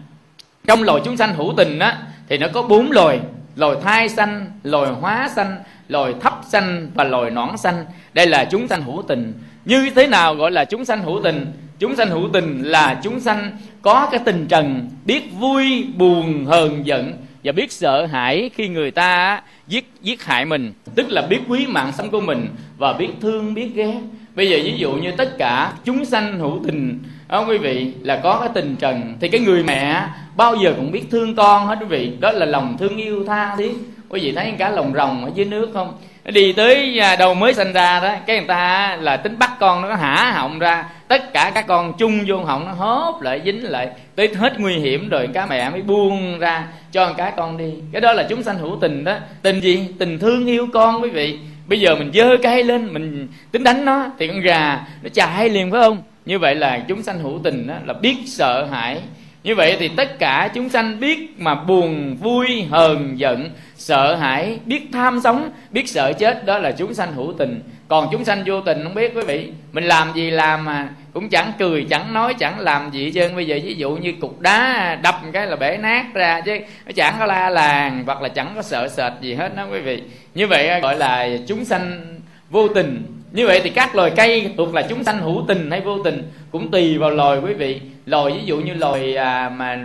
trong 0.67 0.83
loài 0.83 1.01
chúng 1.05 1.17
sanh 1.17 1.35
hữu 1.35 1.53
tình 1.57 1.79
á, 1.79 1.97
thì 2.29 2.37
nó 2.37 2.47
có 2.53 2.61
bốn 2.61 2.91
loài. 2.91 3.19
Loài 3.55 3.75
thai 3.83 4.09
sanh, 4.09 4.45
loài 4.63 4.91
hóa 4.91 5.29
sanh, 5.35 5.57
loài 5.87 6.13
thấp 6.21 6.41
sanh 6.47 6.91
và 6.93 7.03
loài 7.03 7.31
nõn 7.31 7.57
sanh. 7.57 7.85
Đây 8.13 8.27
là 8.27 8.45
chúng 8.45 8.67
sanh 8.67 8.81
hữu 8.81 9.03
tình. 9.07 9.33
Như 9.65 9.89
thế 9.95 10.07
nào 10.07 10.35
gọi 10.35 10.51
là 10.51 10.65
chúng 10.65 10.85
sanh 10.85 11.03
hữu 11.03 11.21
tình? 11.23 11.45
Chúng 11.79 11.95
sanh 11.95 12.09
hữu 12.09 12.29
tình 12.33 12.63
là 12.63 12.99
chúng 13.03 13.19
sanh 13.19 13.57
có 13.81 14.07
cái 14.11 14.19
tình 14.25 14.47
trần, 14.47 14.89
biết 15.05 15.23
vui, 15.39 15.85
buồn, 15.97 16.45
hờn 16.45 16.85
giận 16.85 17.13
và 17.43 17.51
biết 17.51 17.71
sợ 17.71 18.05
hãi 18.05 18.49
khi 18.55 18.67
người 18.67 18.91
ta 18.91 19.41
giết 19.67 19.91
giết 20.01 20.23
hại 20.23 20.45
mình. 20.45 20.73
Tức 20.95 21.09
là 21.09 21.21
biết 21.21 21.39
quý 21.47 21.65
mạng 21.67 21.91
sống 21.97 22.09
của 22.09 22.21
mình 22.21 22.47
và 22.77 22.93
biết 22.93 23.09
thương, 23.21 23.53
biết 23.53 23.71
ghét 23.75 23.99
bây 24.35 24.49
giờ 24.49 24.57
ví 24.63 24.73
dụ 24.77 24.91
như 24.91 25.11
tất 25.11 25.37
cả 25.37 25.71
chúng 25.83 26.05
sanh 26.05 26.39
hữu 26.39 26.59
tình 26.67 26.99
không 27.29 27.49
quý 27.49 27.57
vị, 27.57 27.91
là 28.01 28.19
có 28.23 28.39
cái 28.39 28.49
tình 28.53 28.75
trần, 28.75 29.15
thì 29.19 29.29
cái 29.29 29.41
người 29.41 29.63
mẹ 29.63 30.03
bao 30.35 30.55
giờ 30.55 30.73
cũng 30.75 30.91
biết 30.91 31.03
thương 31.11 31.35
con 31.35 31.67
hết, 31.67 31.77
quý 31.79 31.85
vị. 31.85 32.11
Đó 32.19 32.31
là 32.31 32.45
lòng 32.45 32.75
thương 32.79 32.97
yêu 32.97 33.25
tha 33.27 33.55
thiết 33.57 33.71
quý 34.09 34.19
vị 34.23 34.31
thấy 34.31 34.53
cả 34.57 34.69
lòng 34.69 34.93
rồng 34.95 35.25
ở 35.25 35.31
dưới 35.35 35.45
nước 35.45 35.69
không? 35.73 35.93
Đi 36.25 36.53
tới 36.53 36.99
à, 36.99 37.15
đầu 37.15 37.33
mới 37.33 37.53
sinh 37.53 37.73
ra 37.73 37.99
đó, 37.99 38.15
cái 38.27 38.37
người 38.37 38.47
ta 38.47 38.97
là 39.01 39.17
tính 39.17 39.39
bắt 39.39 39.51
con 39.59 39.81
nó 39.81 39.95
hả 39.95 40.31
họng 40.31 40.59
ra, 40.59 40.85
tất 41.07 41.33
cả 41.33 41.51
các 41.55 41.67
con 41.67 41.93
chung 41.97 42.19
vô 42.27 42.37
họng 42.37 42.65
nó 42.65 42.71
hốt 42.71 43.21
lại, 43.21 43.41
dính 43.45 43.63
lại, 43.63 43.89
tới 44.15 44.29
hết 44.35 44.59
nguy 44.59 44.73
hiểm 44.73 45.09
rồi 45.09 45.29
cá 45.33 45.45
mẹ 45.45 45.69
mới 45.69 45.81
buông 45.81 46.39
ra 46.39 46.67
cho 46.91 47.13
cái 47.13 47.31
con 47.37 47.57
đi. 47.57 47.73
Cái 47.91 48.01
đó 48.01 48.13
là 48.13 48.23
chúng 48.29 48.43
sanh 48.43 48.57
hữu 48.57 48.77
tình 48.81 49.03
đó. 49.03 49.15
Tình 49.41 49.59
gì? 49.59 49.87
Tình 49.99 50.19
thương 50.19 50.45
yêu 50.45 50.67
con, 50.73 51.01
quý 51.01 51.09
vị 51.09 51.39
bây 51.71 51.79
giờ 51.79 51.95
mình 51.95 52.11
dơ 52.13 52.37
cây 52.43 52.63
lên, 52.63 52.93
mình 52.93 53.27
tính 53.51 53.63
đánh 53.63 53.85
nó, 53.85 54.05
thì 54.19 54.27
con 54.27 54.39
gà 54.39 54.79
nó 55.03 55.09
chạy 55.13 55.49
liền, 55.49 55.71
phải 55.71 55.81
không? 55.81 56.03
Như 56.25 56.39
vậy 56.39 56.55
là 56.55 56.79
chúng 56.87 57.03
sanh 57.03 57.19
hữu 57.19 57.39
tình 57.43 57.67
đó 57.67 57.73
là 57.85 57.93
biết 57.93 58.15
sợ 58.25 58.65
hãi. 58.65 58.99
Như 59.43 59.55
vậy 59.55 59.77
thì 59.79 59.87
tất 59.87 60.19
cả 60.19 60.49
chúng 60.53 60.69
sanh 60.69 60.99
biết 60.99 61.35
mà 61.37 61.55
buồn, 61.55 62.17
vui, 62.21 62.63
hờn, 62.69 63.19
giận, 63.19 63.49
sợ 63.75 64.15
hãi, 64.15 64.59
biết 64.65 64.81
tham 64.93 65.19
sống, 65.23 65.49
biết 65.71 65.89
sợ 65.89 66.13
chết, 66.13 66.45
đó 66.45 66.57
là 66.57 66.71
chúng 66.71 66.93
sanh 66.93 67.13
hữu 67.13 67.33
tình. 67.37 67.61
Còn 67.87 68.07
chúng 68.11 68.25
sanh 68.25 68.43
vô 68.45 68.61
tình 68.61 68.83
không 68.83 68.95
biết, 68.95 69.11
quý 69.15 69.21
vị, 69.21 69.51
mình 69.71 69.83
làm 69.83 70.13
gì 70.15 70.31
làm 70.31 70.65
mà 70.65 70.89
cũng 71.13 71.29
chẳng 71.29 71.51
cười 71.59 71.85
chẳng 71.89 72.13
nói 72.13 72.33
chẳng 72.33 72.59
làm 72.59 72.91
gì 72.91 73.11
hết 73.15 73.29
bây 73.35 73.47
giờ 73.47 73.59
ví 73.63 73.75
dụ 73.75 73.91
như 73.91 74.13
cục 74.21 74.39
đá 74.39 74.95
đập 75.03 75.15
cái 75.31 75.47
là 75.47 75.55
bể 75.55 75.77
nát 75.77 76.05
ra 76.13 76.41
chứ 76.41 76.57
nó 76.85 76.91
chẳng 76.95 77.15
có 77.19 77.25
la 77.25 77.49
làng 77.49 78.03
hoặc 78.05 78.21
là 78.21 78.29
chẳng 78.29 78.51
có 78.55 78.61
sợ 78.61 78.87
sệt 78.87 79.13
gì 79.21 79.33
hết 79.33 79.55
đó 79.55 79.67
quý 79.71 79.79
vị. 79.79 80.03
Như 80.35 80.47
vậy 80.47 80.81
gọi 80.81 80.97
là 80.97 81.29
chúng 81.47 81.65
sanh 81.65 82.01
vô 82.49 82.67
tình. 82.67 83.05
Như 83.31 83.47
vậy 83.47 83.61
thì 83.63 83.69
các 83.69 83.95
loài 83.95 84.11
cây 84.15 84.53
thuộc 84.57 84.75
là 84.75 84.81
chúng 84.81 85.03
sanh 85.03 85.19
hữu 85.19 85.45
tình 85.47 85.71
hay 85.71 85.81
vô 85.81 86.03
tình 86.03 86.31
cũng 86.51 86.71
tùy 86.71 86.97
vào 86.97 87.09
loài 87.09 87.39
quý 87.39 87.53
vị. 87.53 87.81
Loài 88.05 88.33
ví 88.33 88.45
dụ 88.45 88.57
như 88.57 88.73
loài 88.73 89.15
à, 89.15 89.49
mà 89.49 89.79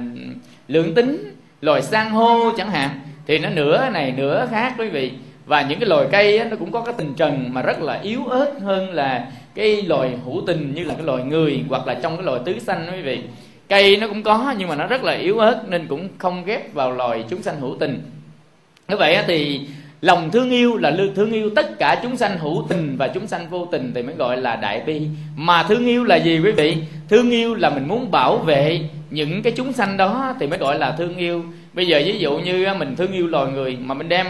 lượng 0.69 0.95
tính 0.95 1.35
loài 1.61 1.83
san 1.83 2.11
hô 2.11 2.51
chẳng 2.57 2.71
hạn 2.71 2.91
thì 3.27 3.39
nó 3.39 3.49
nửa 3.49 3.89
này 3.93 4.15
nửa 4.17 4.47
khác 4.51 4.75
quý 4.79 4.89
vị. 4.89 5.13
Và 5.47 5.63
những 5.63 5.81
cái 5.81 5.89
loài 5.89 6.07
cây 6.13 6.39
ấy, 6.39 6.49
nó 6.49 6.57
cũng 6.57 6.73
có 6.73 6.81
cái 6.81 6.95
tình 6.99 7.15
trần 7.15 7.49
mà 7.53 7.63
rất 7.63 7.83
là 7.83 8.01
yếu 8.03 8.27
ớt 8.27 8.53
hơn 8.63 8.91
là 8.91 9.27
cái 9.57 9.83
loài 9.83 10.11
hữu 10.25 10.43
tình 10.47 10.75
như 10.75 10.85
là 10.85 10.95
cái 10.95 11.05
loài 11.05 11.25
người 11.25 11.65
hoặc 11.69 11.87
là 11.87 11.95
trong 11.95 12.17
cái 12.17 12.25
loài 12.25 12.41
tứ 12.45 12.59
sanh 12.59 12.87
quý 12.93 13.03
vị, 13.03 13.21
cây 13.69 13.97
nó 13.97 14.09
cũng 14.09 14.23
có 14.23 14.55
nhưng 14.59 14.69
mà 14.69 14.77
nó 14.77 14.87
rất 14.87 15.05
là 15.05 15.13
yếu 15.13 15.39
ớt 15.39 15.65
nên 15.69 15.87
cũng 15.87 16.09
không 16.19 16.45
ghép 16.45 16.75
vào 16.75 16.93
loài 16.93 17.25
chúng 17.31 17.43
sanh 17.43 17.61
hữu 17.61 17.77
tình. 17.81 18.03
Như 18.89 18.97
vậy 18.97 19.19
thì 19.27 19.61
lòng 20.01 20.31
thương 20.31 20.51
yêu 20.51 20.77
là 20.77 20.97
thương 21.17 21.33
yêu 21.33 21.51
tất 21.57 21.79
cả 21.79 22.01
chúng 22.03 22.17
sanh 22.17 22.39
hữu 22.39 22.67
tình 22.69 22.97
và 22.99 23.09
chúng 23.09 23.27
sanh 23.27 23.49
vô 23.51 23.69
tình 23.73 23.93
thì 23.95 24.03
mới 24.03 24.15
gọi 24.15 24.37
là 24.37 24.57
đại 24.57 24.83
bi. 24.87 25.03
Mà 25.37 25.63
thương 25.63 25.87
yêu 25.87 26.05
là 26.05 26.17
gì 26.17 26.41
quý 26.41 26.53
vị? 26.53 26.77
Thương 27.09 27.31
yêu 27.31 27.55
là 27.55 27.71
mình 27.71 27.89
muốn 27.89 28.11
bảo 28.11 28.39
vệ 28.39 28.81
những 29.11 29.43
cái 29.43 29.53
chúng 29.57 29.73
sanh 29.73 29.97
đó 29.97 30.35
thì 30.41 30.47
mới 30.47 30.59
gọi 30.59 30.79
là 30.79 30.91
thương 30.91 31.17
yêu. 31.17 31.45
Bây 31.73 31.87
giờ 31.87 32.03
ví 32.05 32.19
dụ 32.19 32.39
như 32.39 32.67
mình 32.79 32.97
thương 32.97 33.13
yêu 33.13 33.27
loài 33.27 33.53
người 33.53 33.77
mà 33.81 33.95
mình 33.95 34.09
đem 34.09 34.27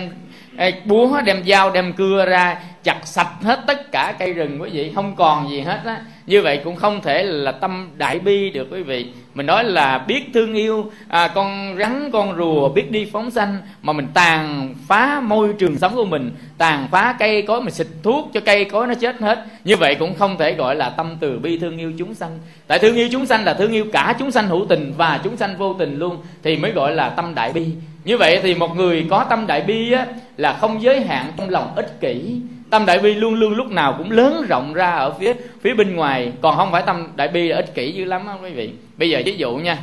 búa 0.84 1.20
đem 1.24 1.42
dao 1.46 1.70
đem 1.70 1.92
cưa 1.92 2.26
ra 2.26 2.58
chặt 2.84 3.06
sạch 3.06 3.30
hết 3.42 3.60
tất 3.66 3.92
cả 3.92 4.14
cây 4.18 4.32
rừng 4.32 4.62
quý 4.62 4.70
vị 4.70 4.92
không 4.94 5.16
còn 5.16 5.50
gì 5.50 5.60
hết 5.60 5.80
á. 5.84 6.00
Như 6.26 6.42
vậy 6.42 6.60
cũng 6.64 6.76
không 6.76 7.02
thể 7.02 7.22
là 7.22 7.52
tâm 7.52 7.90
đại 7.96 8.18
bi 8.18 8.50
được 8.50 8.68
quý 8.70 8.82
vị. 8.82 9.06
Mình 9.34 9.46
nói 9.46 9.64
là 9.64 9.98
biết 9.98 10.24
thương 10.34 10.54
yêu 10.54 10.90
à, 11.08 11.28
con 11.28 11.76
rắn 11.78 12.10
con 12.12 12.36
rùa 12.36 12.68
biết 12.68 12.90
đi 12.90 13.08
phóng 13.12 13.30
sanh 13.30 13.58
mà 13.82 13.92
mình 13.92 14.06
tàn 14.14 14.74
phá 14.88 15.20
môi 15.20 15.52
trường 15.58 15.78
sống 15.78 15.94
của 15.94 16.04
mình 16.04 16.30
tàn 16.58 16.88
phá 16.90 17.16
cây 17.18 17.42
cối 17.42 17.62
mình 17.62 17.74
xịt 17.74 17.86
thuốc 18.02 18.30
cho 18.34 18.40
cây 18.40 18.64
cối 18.64 18.86
nó 18.86 18.94
chết 18.94 19.20
hết. 19.20 19.44
Như 19.64 19.76
vậy 19.76 19.94
cũng 19.94 20.14
không 20.14 20.38
thể 20.38 20.52
gọi 20.52 20.76
là 20.76 20.90
tâm 20.90 21.16
từ 21.20 21.38
bi 21.38 21.58
thương 21.58 21.78
yêu 21.78 21.92
chúng 21.98 22.14
sanh. 22.14 22.38
Tại 22.66 22.78
thương 22.78 22.96
yêu 22.96 23.08
chúng 23.12 23.26
sanh 23.26 23.44
là 23.44 23.54
thương 23.54 23.72
yêu 23.72 23.84
cả 23.92 24.14
chúng 24.18 24.30
sanh 24.30 24.48
hữu 24.48 24.66
tình 24.68 24.92
và 24.96 25.20
chúng 25.24 25.36
sanh 25.36 25.56
vô 25.56 25.74
tình 25.74 25.98
luôn 25.98 26.18
thì 26.42 26.56
mới 26.56 26.70
gọi 26.70 26.94
là 26.94 27.08
tâm 27.08 27.34
đại 27.34 27.52
bi 27.52 27.66
như 28.06 28.16
vậy 28.16 28.40
thì 28.42 28.54
một 28.54 28.76
người 28.76 29.06
có 29.10 29.24
tâm 29.30 29.46
đại 29.46 29.60
bi 29.60 29.92
á, 29.92 30.06
là 30.36 30.52
không 30.60 30.82
giới 30.82 31.00
hạn 31.00 31.32
trong 31.36 31.50
lòng 31.50 31.72
ích 31.76 32.00
kỷ. 32.00 32.40
Tâm 32.70 32.86
đại 32.86 32.98
bi 32.98 33.14
luôn 33.14 33.34
luôn 33.34 33.54
lúc 33.54 33.66
nào 33.66 33.94
cũng 33.98 34.10
lớn 34.10 34.46
rộng 34.48 34.74
ra 34.74 34.90
ở 34.90 35.14
phía 35.18 35.32
phía 35.60 35.74
bên 35.74 35.96
ngoài. 35.96 36.32
Còn 36.40 36.56
không 36.56 36.72
phải 36.72 36.82
tâm 36.86 37.08
đại 37.16 37.28
bi 37.28 37.48
là 37.48 37.56
ích 37.56 37.74
kỷ 37.74 37.92
dữ 37.92 38.04
lắm 38.04 38.22
đó 38.26 38.38
quý 38.42 38.50
vị. 38.50 38.70
Bây 38.96 39.10
giờ 39.10 39.22
ví 39.24 39.36
dụ 39.36 39.56
nha 39.56 39.78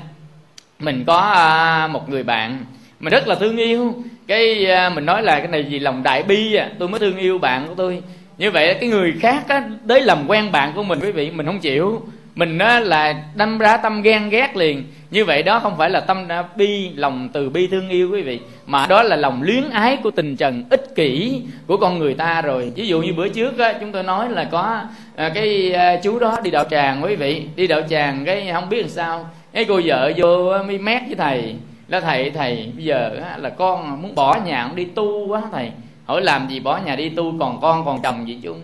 mình 0.80 1.04
có 1.08 1.18
à, 1.18 1.88
một 1.88 2.10
người 2.10 2.24
bạn 2.24 2.66
mình 3.00 3.12
rất 3.12 3.28
là 3.28 3.36
thương 3.36 3.58
yêu. 3.58 3.94
Cái 4.28 4.72
à, 4.72 4.90
mình 4.90 5.06
nói 5.06 5.24
là 5.24 5.40
cái 5.40 5.48
này 5.48 5.64
vì 5.64 5.80
lòng 5.80 6.04
đại 6.04 6.24
bi 6.24 6.56
à, 6.56 6.70
tôi 6.80 6.90
mới 6.90 7.00
thương 7.00 7.18
yêu 7.18 7.38
bạn 7.38 7.68
của 7.68 7.76
tôi. 7.76 8.02
Như 8.38 8.52
vậy 8.52 8.74
cái 8.74 8.90
người 8.90 9.14
khác 9.20 9.44
á 9.48 9.64
tới 9.88 10.02
làm 10.02 10.28
quen 10.28 10.52
bạn 10.52 10.72
của 10.76 10.84
mình 10.84 11.00
quý 11.00 11.12
vị 11.12 11.32
mình 11.32 11.46
không 11.46 11.60
chịu 11.60 12.02
mình 12.36 12.58
á, 12.58 12.80
là 12.80 13.24
đâm 13.36 13.58
ra 13.58 13.78
tâm 13.78 14.02
ghen 14.02 14.30
ghét 14.30 14.56
liền. 14.56 14.84
Như 15.12 15.26
vậy 15.26 15.44
đó 15.44 15.60
không 15.60 15.78
phải 15.78 15.90
là 15.90 16.00
tâm 16.00 16.28
bi 16.56 16.90
lòng 16.96 17.30
từ 17.34 17.50
bi 17.50 17.68
thương 17.68 17.90
yêu 17.90 18.10
quý 18.12 18.22
vị 18.22 18.40
mà 18.66 18.88
đó 18.88 19.04
là 19.04 19.16
lòng 19.16 19.44
luyến 19.44 19.70
ái 19.70 19.98
của 20.04 20.12
tình 20.12 20.36
trần 20.36 20.64
ích 20.70 20.96
kỷ 20.96 21.42
của 21.68 21.78
con 21.78 22.00
người 22.00 22.14
ta 22.14 22.42
rồi. 22.42 22.72
Ví 22.76 22.88
dụ 22.88 23.02
như 23.02 23.14
bữa 23.14 23.28
trước 23.30 23.58
á, 23.58 23.74
chúng 23.80 23.92
tôi 23.92 24.04
nói 24.04 24.30
là 24.30 24.44
có 24.44 24.82
à, 25.16 25.32
cái 25.36 25.74
à, 25.74 25.96
chú 26.04 26.20
đó 26.20 26.38
đi 26.44 26.52
đạo 26.52 26.64
tràng 26.70 27.04
quý 27.04 27.16
vị 27.16 27.44
đi 27.56 27.68
đạo 27.68 27.82
tràng 27.90 28.26
cái 28.26 28.50
không 28.54 28.70
biết 28.70 28.82
làm 28.82 28.90
sao. 28.90 29.30
Cái 29.54 29.66
cô 29.66 29.82
vợ 29.86 30.12
vô 30.18 30.58
mới 30.68 30.78
mét 30.78 31.02
với 31.06 31.16
thầy 31.16 31.56
là 31.88 32.00
thầy 32.00 32.30
thầy 32.30 32.72
bây 32.76 32.86
giờ 32.86 33.18
á, 33.24 33.38
là 33.38 33.50
con 33.50 34.02
muốn 34.02 34.16
bỏ 34.16 34.40
nhà 34.46 34.66
cũng 34.68 34.76
đi 34.76 34.86
tu 34.86 35.28
quá 35.28 35.42
thầy. 35.52 35.72
Hỏi 36.06 36.22
làm 36.22 36.48
gì 36.50 36.60
bỏ 36.60 36.80
nhà 36.86 36.96
đi 36.96 37.10
tu 37.10 37.34
còn 37.40 37.62
con 37.62 37.86
còn 37.86 38.02
chồng 38.02 38.28
gì 38.28 38.40
chung 38.44 38.62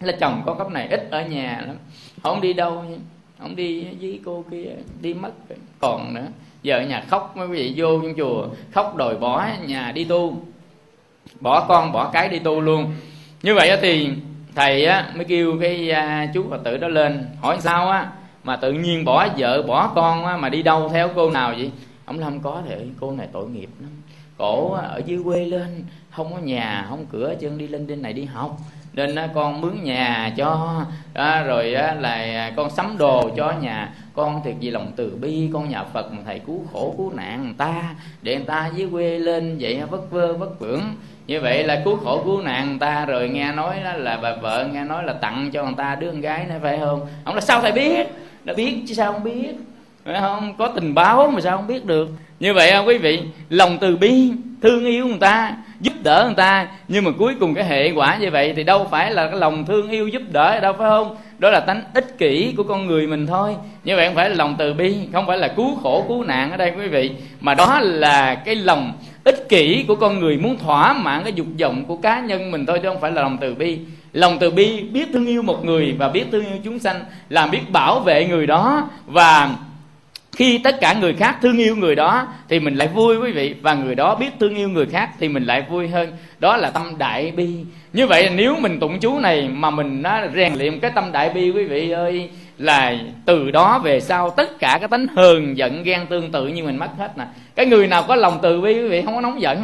là 0.00 0.12
chồng 0.20 0.42
có 0.46 0.54
cấp 0.54 0.70
này 0.70 0.88
ít 0.90 1.08
ở 1.10 1.22
nhà 1.22 1.62
lắm 1.66 1.76
không 2.22 2.40
đi 2.40 2.52
đâu 2.52 2.84
không 3.38 3.56
đi 3.56 3.86
với 4.00 4.20
cô 4.24 4.44
kia 4.50 4.70
đi 5.00 5.14
mất 5.14 5.30
còn 5.80 6.14
nữa 6.14 6.26
giờ 6.62 6.80
nhà 6.80 7.04
khóc 7.08 7.36
mấy 7.36 7.48
quý 7.48 7.56
vị 7.56 7.74
vô 7.76 8.00
trong 8.00 8.14
chùa. 8.16 8.46
Khóc 8.72 8.96
đòi 8.96 9.16
bỏ 9.16 9.46
nhà 9.66 9.92
đi 9.92 10.04
tu. 10.04 10.36
Bỏ 11.40 11.64
con 11.68 11.92
bỏ 11.92 12.10
cái 12.12 12.28
đi 12.28 12.38
tu 12.38 12.60
luôn. 12.60 12.94
Như 13.42 13.54
vậy 13.54 13.78
thì 13.82 14.10
thầy 14.54 14.84
á, 14.86 15.12
mới 15.14 15.24
kêu 15.24 15.58
cái 15.60 15.90
à, 15.90 16.30
chú 16.34 16.44
phật 16.50 16.64
tử 16.64 16.76
đó 16.76 16.88
lên 16.88 17.26
hỏi 17.40 17.56
sao 17.60 17.90
á 17.90 18.10
mà 18.44 18.56
tự 18.56 18.72
nhiên 18.72 19.04
bỏ 19.04 19.28
vợ 19.38 19.62
bỏ 19.62 19.92
con 19.94 20.26
á, 20.26 20.36
mà 20.36 20.48
đi 20.48 20.62
đâu 20.62 20.88
theo 20.88 21.08
cô 21.14 21.30
nào 21.30 21.54
vậy? 21.58 21.70
Ông 22.04 22.18
lâm 22.18 22.40
có 22.40 22.62
thể 22.68 22.86
cô 23.00 23.12
này 23.12 23.28
tội 23.32 23.48
nghiệp 23.48 23.68
lắm. 23.80 23.90
Cổ 24.36 24.72
ở 24.72 25.02
dưới 25.06 25.20
quê 25.24 25.44
lên 25.44 25.84
không 26.10 26.32
có 26.32 26.38
nhà 26.38 26.86
không 26.88 27.06
cửa 27.12 27.34
chân 27.40 27.58
đi 27.58 27.68
lên 27.68 27.86
trên 27.86 28.02
này 28.02 28.12
đi 28.12 28.24
học 28.24 28.58
nên 28.92 29.18
con 29.34 29.60
mướn 29.60 29.84
nhà 29.84 30.32
cho 30.36 30.82
à, 31.14 31.42
rồi 31.42 31.66
là 32.00 32.50
con 32.56 32.70
sắm 32.70 32.98
đồ 32.98 33.30
cho 33.36 33.52
nhà. 33.60 33.92
Con 34.12 34.40
thiệt 34.44 34.54
vì 34.60 34.70
lòng 34.70 34.92
từ 34.96 35.16
bi 35.20 35.50
con 35.52 35.68
nhà 35.68 35.84
phật 35.84 36.12
mà 36.12 36.18
thầy 36.26 36.38
cứu 36.38 36.64
khổ 36.72 36.94
cứu 36.98 37.12
nạn 37.12 37.44
người 37.44 37.54
ta 37.58 37.94
để 38.22 38.36
người 38.36 38.44
ta 38.44 38.70
dưới 38.74 38.88
quê 38.90 39.18
lên 39.18 39.56
vậy 39.60 39.80
vất 39.90 40.10
vơ 40.10 40.32
vất 40.32 40.60
vưởng. 40.60 40.82
Như 41.26 41.40
vậy 41.40 41.64
là 41.64 41.82
cứu 41.84 41.96
khổ 41.96 42.22
cứu 42.24 42.42
nạn 42.42 42.68
người 42.68 42.78
ta 42.78 43.06
rồi 43.06 43.28
nghe 43.28 43.52
nói 43.52 43.76
đó 43.84 43.92
là 43.92 44.18
bà 44.22 44.36
vợ 44.36 44.68
nghe 44.72 44.84
nói 44.84 45.04
là 45.04 45.12
tặng 45.12 45.50
cho 45.52 45.64
người 45.64 45.74
ta 45.76 45.94
đứa 45.94 46.10
con 46.10 46.20
gái 46.20 46.44
này 46.48 46.58
phải 46.62 46.78
không? 46.78 47.06
Ông 47.24 47.34
là 47.34 47.40
sao 47.40 47.60
thầy 47.60 47.72
biết? 47.72 48.06
Đã 48.44 48.54
biết 48.54 48.82
chứ 48.88 48.94
sao 48.94 49.12
không 49.12 49.24
biết? 49.24 49.54
Phải 50.04 50.20
không? 50.20 50.54
Có 50.58 50.68
tình 50.68 50.94
báo 50.94 51.30
mà 51.30 51.40
sao 51.40 51.56
không 51.56 51.66
biết 51.66 51.84
được? 51.84 52.08
Như 52.40 52.54
vậy 52.54 52.72
không 52.72 52.86
quý 52.86 52.98
vị 52.98 53.22
lòng 53.48 53.78
từ 53.80 53.96
bi 53.96 54.32
thương 54.62 54.84
yêu 54.84 55.06
người 55.06 55.18
ta, 55.18 55.56
giúp 55.80 55.92
đỡ 56.02 56.24
người 56.26 56.34
ta. 56.34 56.68
Nhưng 56.88 57.04
mà 57.04 57.10
cuối 57.18 57.34
cùng 57.40 57.54
cái 57.54 57.64
hệ 57.64 57.90
quả 57.90 58.16
như 58.16 58.30
vậy 58.30 58.52
thì 58.56 58.64
đâu 58.64 58.88
phải 58.90 59.10
là 59.10 59.26
cái 59.26 59.36
lòng 59.36 59.66
thương 59.66 59.90
yêu 59.90 60.08
giúp 60.08 60.22
đỡ 60.32 60.60
đâu, 60.60 60.72
phải 60.72 60.88
không? 60.90 61.16
Đó 61.38 61.50
là 61.50 61.60
tánh 61.60 61.82
ích 61.94 62.18
kỷ 62.18 62.54
của 62.56 62.62
con 62.62 62.86
người 62.86 63.06
mình 63.06 63.26
thôi. 63.26 63.54
Như 63.84 63.96
vậy 63.96 64.06
không 64.06 64.14
phải 64.14 64.30
là 64.30 64.36
lòng 64.36 64.54
từ 64.58 64.74
bi, 64.74 64.96
không 65.12 65.26
phải 65.26 65.38
là 65.38 65.48
cứu 65.48 65.76
khổ, 65.82 66.04
cứu 66.08 66.24
nạn 66.24 66.50
ở 66.50 66.56
đây 66.56 66.72
quý 66.78 66.88
vị. 66.88 67.10
Mà 67.40 67.54
đó 67.54 67.80
là 67.82 68.34
cái 68.34 68.54
lòng 68.54 68.92
ích 69.24 69.48
kỷ 69.48 69.84
của 69.88 69.94
con 69.94 70.20
người 70.20 70.36
muốn 70.36 70.58
thỏa 70.58 70.92
mãn 70.92 71.22
cái 71.22 71.32
dục 71.32 71.46
vọng 71.60 71.84
của 71.84 71.96
cá 71.96 72.20
nhân 72.20 72.50
mình 72.50 72.66
thôi, 72.66 72.78
chứ 72.82 72.88
không 72.88 73.00
phải 73.00 73.10
là 73.10 73.22
lòng 73.22 73.38
từ 73.40 73.54
bi. 73.54 73.78
Lòng 74.12 74.38
từ 74.40 74.50
bi 74.50 74.80
biết 74.80 75.08
thương 75.12 75.26
yêu 75.26 75.42
một 75.42 75.64
người 75.64 75.94
và 75.98 76.08
biết 76.08 76.24
thương 76.32 76.46
yêu 76.46 76.56
chúng 76.64 76.78
sanh, 76.78 77.00
làm 77.28 77.50
biết 77.50 77.70
bảo 77.72 78.00
vệ 78.00 78.26
người 78.26 78.46
đó 78.46 78.90
và 79.06 79.50
khi 80.38 80.58
tất 80.58 80.80
cả 80.80 80.92
người 80.92 81.14
khác 81.14 81.36
thương 81.42 81.58
yêu 81.58 81.76
người 81.76 81.94
đó, 81.94 82.26
thì 82.48 82.60
mình 82.60 82.74
lại 82.74 82.88
vui, 82.88 83.16
quý 83.16 83.32
vị. 83.32 83.54
Và 83.62 83.74
người 83.74 83.94
đó 83.94 84.14
biết 84.14 84.28
thương 84.40 84.56
yêu 84.56 84.68
người 84.68 84.86
khác, 84.86 85.10
thì 85.18 85.28
mình 85.28 85.44
lại 85.44 85.64
vui 85.70 85.88
hơn. 85.88 86.12
Đó 86.38 86.56
là 86.56 86.70
tâm 86.70 86.82
đại 86.98 87.32
bi. 87.36 87.48
Như 87.92 88.06
vậy, 88.06 88.30
nếu 88.34 88.56
mình 88.60 88.80
tụng 88.80 89.00
chú 89.00 89.18
này 89.18 89.48
mà 89.52 89.70
mình 89.70 90.02
nó 90.02 90.20
rèn 90.34 90.54
luyện 90.54 90.80
cái 90.80 90.90
tâm 90.94 91.12
đại 91.12 91.30
bi, 91.30 91.50
quý 91.50 91.64
vị 91.64 91.90
ơi, 91.90 92.30
là 92.58 92.94
từ 93.24 93.50
đó 93.50 93.78
về 93.78 94.00
sau 94.00 94.30
tất 94.30 94.58
cả 94.58 94.76
cái 94.80 94.88
tánh 94.88 95.06
hờn, 95.16 95.56
giận, 95.56 95.82
ghen, 95.82 96.06
tương 96.06 96.32
tự 96.32 96.46
như 96.46 96.64
mình 96.64 96.78
mất 96.78 96.90
hết 96.98 97.18
nè. 97.18 97.24
Cái 97.54 97.66
người 97.66 97.86
nào 97.86 98.02
có 98.08 98.16
lòng 98.16 98.38
từ 98.42 98.60
bi, 98.60 98.74
quý 98.74 98.88
vị, 98.88 99.02
không 99.02 99.14
có 99.14 99.20
nóng 99.20 99.42
giận. 99.42 99.62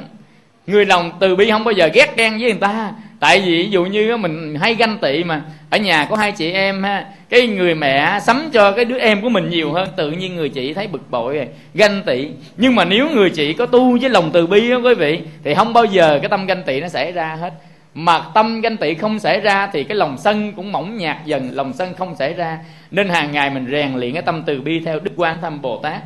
Người 0.67 0.87
lòng 0.87 1.13
từ 1.21 1.37
bi 1.37 1.51
không 1.51 1.65
bao 1.65 1.73
giờ 1.73 1.89
ghét 1.95 2.17
ghen 2.17 2.33
với 2.33 2.51
người 2.51 2.61
ta 2.61 2.93
tại 3.25 3.41
vì 3.41 3.63
ví 3.63 3.71
dụ 3.71 3.85
như 3.85 4.17
mình 4.17 4.55
hay 4.55 4.75
ganh 4.75 4.99
tị 4.99 5.25
mà, 5.25 5.43
ở 5.71 5.79
nhà 5.79 6.07
có 6.11 6.17
hai 6.17 6.33
chị 6.33 6.53
em 6.53 6.83
ha, 6.83 7.07
cái 7.29 7.47
người 7.47 7.75
mẹ 7.75 8.21
sắm 8.23 8.51
cho 8.53 8.73
cái 8.73 8.85
đứa 8.85 8.99
em 8.99 9.23
của 9.23 9.29
mình 9.29 9.51
nhiều 9.51 9.73
hơn, 9.73 9.89
tự 9.97 10.11
nhiên 10.11 10.37
người 10.37 10.49
chị 10.49 10.75
thấy 10.75 10.87
bực 10.87 11.11
bội 11.11 11.37
rồi, 11.37 11.49
ganh 11.75 12.03
tị. 12.07 12.29
Nhưng 12.57 12.75
mà 12.75 12.85
nếu 12.85 13.11
người 13.11 13.31
chị 13.31 13.53
có 13.53 13.67
tu 13.67 13.99
với 13.99 14.11
lòng 14.11 14.31
từ 14.33 14.47
bi 14.47 14.71
đó 14.71 14.77
quý 14.77 14.95
vị, 14.95 15.21
thì 15.45 15.55
không 15.55 15.73
bao 15.73 15.85
giờ 15.85 16.19
cái 16.23 16.29
tâm 16.29 16.47
ganh 16.47 16.63
tị 16.63 16.81
nó 16.81 16.89
xảy 16.89 17.13
ra 17.13 17.37
hết. 17.41 17.53
Mà 17.95 18.21
tâm 18.35 18.61
ganh 18.61 18.77
tị 18.77 18.95
không 18.95 19.19
xảy 19.19 19.41
ra 19.41 19.67
thì 19.73 19.85
cái 19.85 19.97
lòng 19.97 20.19
sân 20.19 20.53
cũng 20.53 20.73
mỏng 20.73 20.97
nhạt 20.97 21.17
dần, 21.25 21.51
lòng 21.53 21.73
sân 21.73 21.95
không 21.95 22.17
xảy 22.17 22.35
ra. 22.35 22.59
Nên 22.91 23.09
hàng 23.09 23.33
ngày 23.33 23.51
mình 23.51 23.67
rèn 23.71 23.95
luyện 23.95 24.13
cái 24.13 24.23
tâm 24.23 24.43
từ 24.47 24.61
bi 24.61 24.81
theo 24.81 25.01
đức 25.01 25.13
quan 25.17 25.41
thâm 25.41 25.63
bồ 25.63 25.79
tát. 25.79 26.03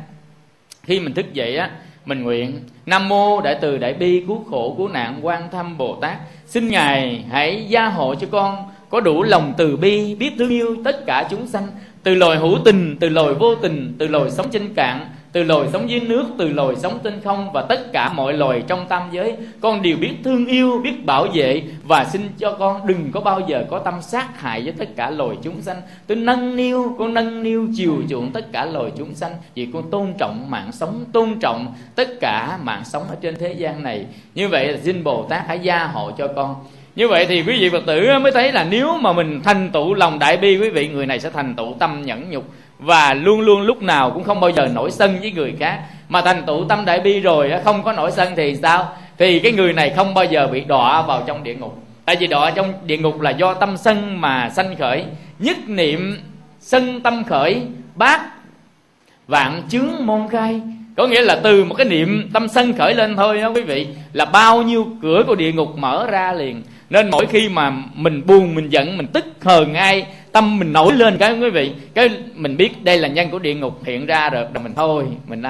Khi 0.83 0.99
mình 0.99 1.13
thức 1.13 1.33
dậy 1.33 1.57
á 1.57 1.69
mình 2.09 2.23
nguyện, 2.23 2.59
nam 2.85 3.09
mô 3.09 3.41
đại 3.41 3.57
từ 3.61 3.77
đại 3.77 3.93
bi 3.93 4.23
cứu 4.27 4.43
khổ 4.51 4.75
cứu 4.77 4.87
nạn 4.87 5.19
quan 5.21 5.51
thâm 5.51 5.77
bồ 5.77 5.95
tát. 5.95 6.17
Xin 6.45 6.67
ngài 6.67 7.23
hãy 7.31 7.65
gia 7.69 7.85
hộ 7.85 8.15
cho 8.15 8.27
con 8.31 8.55
có 8.89 8.99
đủ 8.99 9.23
lòng 9.23 9.53
từ 9.57 9.77
bi, 9.77 10.15
biết 10.15 10.31
thương 10.37 10.49
yêu 10.49 10.75
tất 10.85 11.05
cả 11.05 11.27
chúng 11.29 11.47
sanh, 11.47 11.67
từ 12.03 12.15
loài 12.15 12.37
hữu 12.37 12.57
tình, 12.65 12.97
từ 12.99 13.09
loài 13.09 13.33
vô 13.33 13.55
tình, 13.55 13.95
từ 13.99 14.07
loài 14.07 14.31
sống 14.31 14.47
trên 14.51 14.73
cạn 14.73 15.05
từ 15.31 15.43
loài 15.43 15.67
sống 15.73 15.89
dưới 15.89 15.99
nước, 15.99 16.25
từ 16.37 16.49
loài 16.49 16.75
sống 16.75 16.99
trên 17.03 17.21
không 17.23 17.51
và 17.51 17.61
tất 17.61 17.93
cả 17.93 18.13
mọi 18.13 18.33
loài 18.33 18.63
trong 18.67 18.85
tam 18.89 19.01
giới, 19.11 19.35
con 19.61 19.81
đều 19.81 19.97
biết 19.97 20.13
thương 20.23 20.45
yêu, 20.45 20.81
biết 20.83 21.05
bảo 21.05 21.27
vệ 21.33 21.63
và 21.83 22.05
xin 22.05 22.21
cho 22.37 22.51
con 22.59 22.87
đừng 22.87 23.11
có 23.11 23.19
bao 23.19 23.41
giờ 23.47 23.65
có 23.69 23.79
tâm 23.79 23.93
sát 24.01 24.41
hại 24.41 24.61
với 24.61 24.73
tất 24.77 24.89
cả 24.95 25.09
loài 25.09 25.35
chúng 25.43 25.61
sanh. 25.61 25.81
Tôi 26.07 26.17
nâng 26.17 26.55
niu, 26.55 26.95
con 26.99 27.13
nâng 27.13 27.43
niu 27.43 27.67
chiều 27.75 27.95
chuộng 28.09 28.31
tất 28.31 28.51
cả 28.51 28.65
loài 28.65 28.91
chúng 28.97 29.15
sanh 29.15 29.31
vì 29.55 29.67
con 29.73 29.91
tôn 29.91 30.13
trọng 30.17 30.51
mạng 30.51 30.71
sống, 30.71 31.05
tôn 31.13 31.39
trọng 31.39 31.73
tất 31.95 32.19
cả 32.19 32.57
mạng 32.63 32.81
sống 32.85 33.03
ở 33.09 33.15
trên 33.21 33.35
thế 33.39 33.53
gian 33.53 33.83
này. 33.83 34.05
Như 34.35 34.47
vậy 34.47 34.67
là 34.67 34.77
xin 34.83 35.03
bồ 35.03 35.23
tát 35.23 35.47
hãy 35.47 35.59
gia 35.59 35.85
hộ 35.85 36.11
cho 36.17 36.27
con. 36.27 36.55
Như 36.95 37.07
vậy 37.07 37.25
thì 37.29 37.43
quý 37.43 37.59
vị 37.59 37.69
phật 37.69 37.83
tử 37.87 38.19
mới 38.21 38.31
thấy 38.31 38.51
là 38.51 38.67
nếu 38.69 38.97
mà 38.97 39.13
mình 39.13 39.41
thành 39.43 39.69
tựu 39.73 39.93
lòng 39.93 40.19
đại 40.19 40.37
bi, 40.37 40.57
quý 40.57 40.69
vị 40.69 40.87
người 40.87 41.05
này 41.05 41.19
sẽ 41.19 41.29
thành 41.29 41.55
tựu 41.55 41.75
tâm 41.79 42.01
nhẫn 42.05 42.29
nhục 42.29 42.43
và 42.79 43.13
luôn 43.13 43.41
luôn 43.41 43.61
lúc 43.61 43.81
nào 43.81 44.11
cũng 44.11 44.23
không 44.23 44.39
bao 44.39 44.49
giờ 44.49 44.67
nổi 44.75 44.91
sân 44.91 45.17
với 45.21 45.31
người 45.31 45.53
khác. 45.59 45.79
Mà 46.09 46.21
thành 46.21 46.43
tựu 46.45 46.65
tâm 46.69 46.85
đại 46.85 46.99
bi 46.99 47.19
rồi 47.19 47.51
không 47.63 47.83
có 47.83 47.93
nổi 47.93 48.11
sân 48.11 48.33
thì 48.35 48.55
sao? 48.61 48.91
Thì 49.17 49.39
cái 49.39 49.51
người 49.51 49.73
này 49.73 49.89
không 49.95 50.13
bao 50.13 50.25
giờ 50.25 50.47
bị 50.47 50.61
đọa 50.61 51.01
vào 51.01 51.23
trong 51.27 51.43
địa 51.43 51.55
ngục. 51.55 51.83
Tại 52.05 52.15
vì 52.19 52.27
đọa 52.27 52.51
trong 52.51 52.73
địa 52.85 52.97
ngục 52.97 53.21
là 53.21 53.31
do 53.31 53.53
tâm 53.53 53.77
sân 53.77 54.21
mà 54.21 54.49
sanh 54.49 54.75
khởi. 54.75 55.05
Nhất 55.39 55.57
niệm 55.67 56.17
sân 56.59 57.01
tâm 57.01 57.23
khởi, 57.23 57.61
bát 57.95 58.21
vạn 59.27 59.61
chướng 59.69 59.89
môn 60.05 60.27
khai. 60.31 60.61
Có 60.97 61.07
nghĩa 61.07 61.21
là 61.21 61.39
từ 61.43 61.63
một 61.63 61.75
cái 61.75 61.87
niệm 61.87 62.29
tâm 62.33 62.47
sân 62.47 62.73
khởi 62.73 62.95
lên 62.95 63.15
thôi 63.15 63.41
đó 63.41 63.49
quý 63.55 63.61
vị, 63.61 63.87
là 64.13 64.25
bao 64.25 64.61
nhiêu 64.61 64.87
cửa 65.01 65.23
của 65.27 65.35
địa 65.35 65.51
ngục 65.51 65.77
mở 65.77 66.07
ra 66.11 66.33
liền. 66.33 66.63
Nên 66.89 67.09
mỗi 67.11 67.25
khi 67.25 67.49
mà 67.49 67.73
mình 67.93 68.21
buồn, 68.25 68.55
mình 68.55 68.69
giận, 68.69 68.97
mình 68.97 69.07
tức 69.07 69.25
hờn 69.41 69.73
ai 69.73 70.05
tâm 70.31 70.59
mình 70.59 70.73
nổi 70.73 70.93
lên 70.93 71.17
cái, 71.17 71.39
quý 71.39 71.49
vị, 71.49 71.71
cái 71.93 72.09
mình 72.35 72.57
biết 72.57 72.83
đây 72.83 72.97
là 72.97 73.07
nhân 73.07 73.29
của 73.29 73.39
địa 73.39 73.53
ngục 73.53 73.79
hiện 73.85 74.05
ra 74.05 74.29
rồi 74.29 74.45
mình 74.63 74.73
thôi, 74.75 75.05
mình 75.27 75.43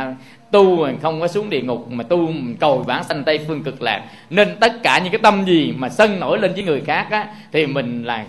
tu 0.52 0.76
mình 0.76 0.98
không 1.02 1.22
có 1.22 1.28
xuống 1.28 1.50
địa 1.50 1.62
ngục, 1.62 1.92
mà 1.92 2.04
tu 2.04 2.18
mình 2.18 2.56
cầu 2.60 2.84
bản 2.88 3.04
sanh 3.04 3.24
tây 3.24 3.40
phương 3.48 3.64
cực 3.64 3.82
lạc. 3.82 4.04
Nên 4.30 4.48
tất 4.60 4.84
cả 4.84 5.00
những 5.00 5.12
cái 5.12 5.20
tâm 5.24 5.46
gì 5.46 5.74
mà 5.78 5.90
sân 5.90 6.20
nổi 6.20 6.40
lên 6.40 6.54
với 6.54 6.64
người 6.64 6.82
khác 6.82 7.08
á, 7.12 7.28
thì 7.52 7.66
mình 7.66 8.04
là 8.04 8.26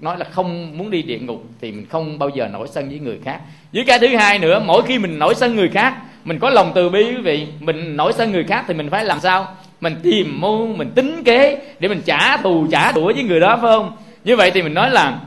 nói 0.00 0.18
là 0.18 0.24
không 0.30 0.78
muốn 0.78 0.90
đi 0.90 1.02
địa 1.02 1.18
ngục, 1.18 1.44
thì 1.60 1.72
mình 1.72 1.86
không 1.86 2.18
bao 2.18 2.28
giờ 2.28 2.48
nổi 2.52 2.68
sân 2.68 2.88
với 2.88 2.98
người 2.98 3.18
khác. 3.24 3.40
Với 3.72 3.84
cái 3.84 3.98
thứ 3.98 4.16
hai 4.16 4.38
nữa, 4.38 4.62
mỗi 4.66 4.82
khi 4.82 4.98
mình 4.98 5.18
nổi 5.18 5.34
sân 5.34 5.56
người 5.56 5.68
khác, 5.68 5.94
mình 6.24 6.38
có 6.38 6.50
lòng 6.50 6.72
từ 6.74 6.88
bi, 6.88 7.04
quý 7.04 7.22
vị. 7.22 7.46
Mình 7.60 7.96
nổi 7.96 8.12
sân 8.12 8.32
người 8.32 8.44
khác 8.44 8.64
thì 8.68 8.74
mình 8.74 8.90
phải 8.90 9.04
làm 9.04 9.20
sao? 9.20 9.54
Mình 9.80 9.96
tìm 10.02 10.40
mưu, 10.40 10.66
mình 10.66 10.90
tính 10.94 11.22
kế 11.24 11.58
để 11.80 11.88
mình 11.88 12.02
trả 12.04 12.36
thù, 12.36 12.66
trả 12.70 12.92
đũa 12.92 13.12
với 13.14 13.22
người 13.22 13.40
đó, 13.40 13.58
phải 13.62 13.72
không? 13.72 13.96
Như 14.24 14.36
vậy 14.36 14.50
thì 14.50 14.62
mình 14.62 14.74
nói 14.74 14.90
là 14.90 15.18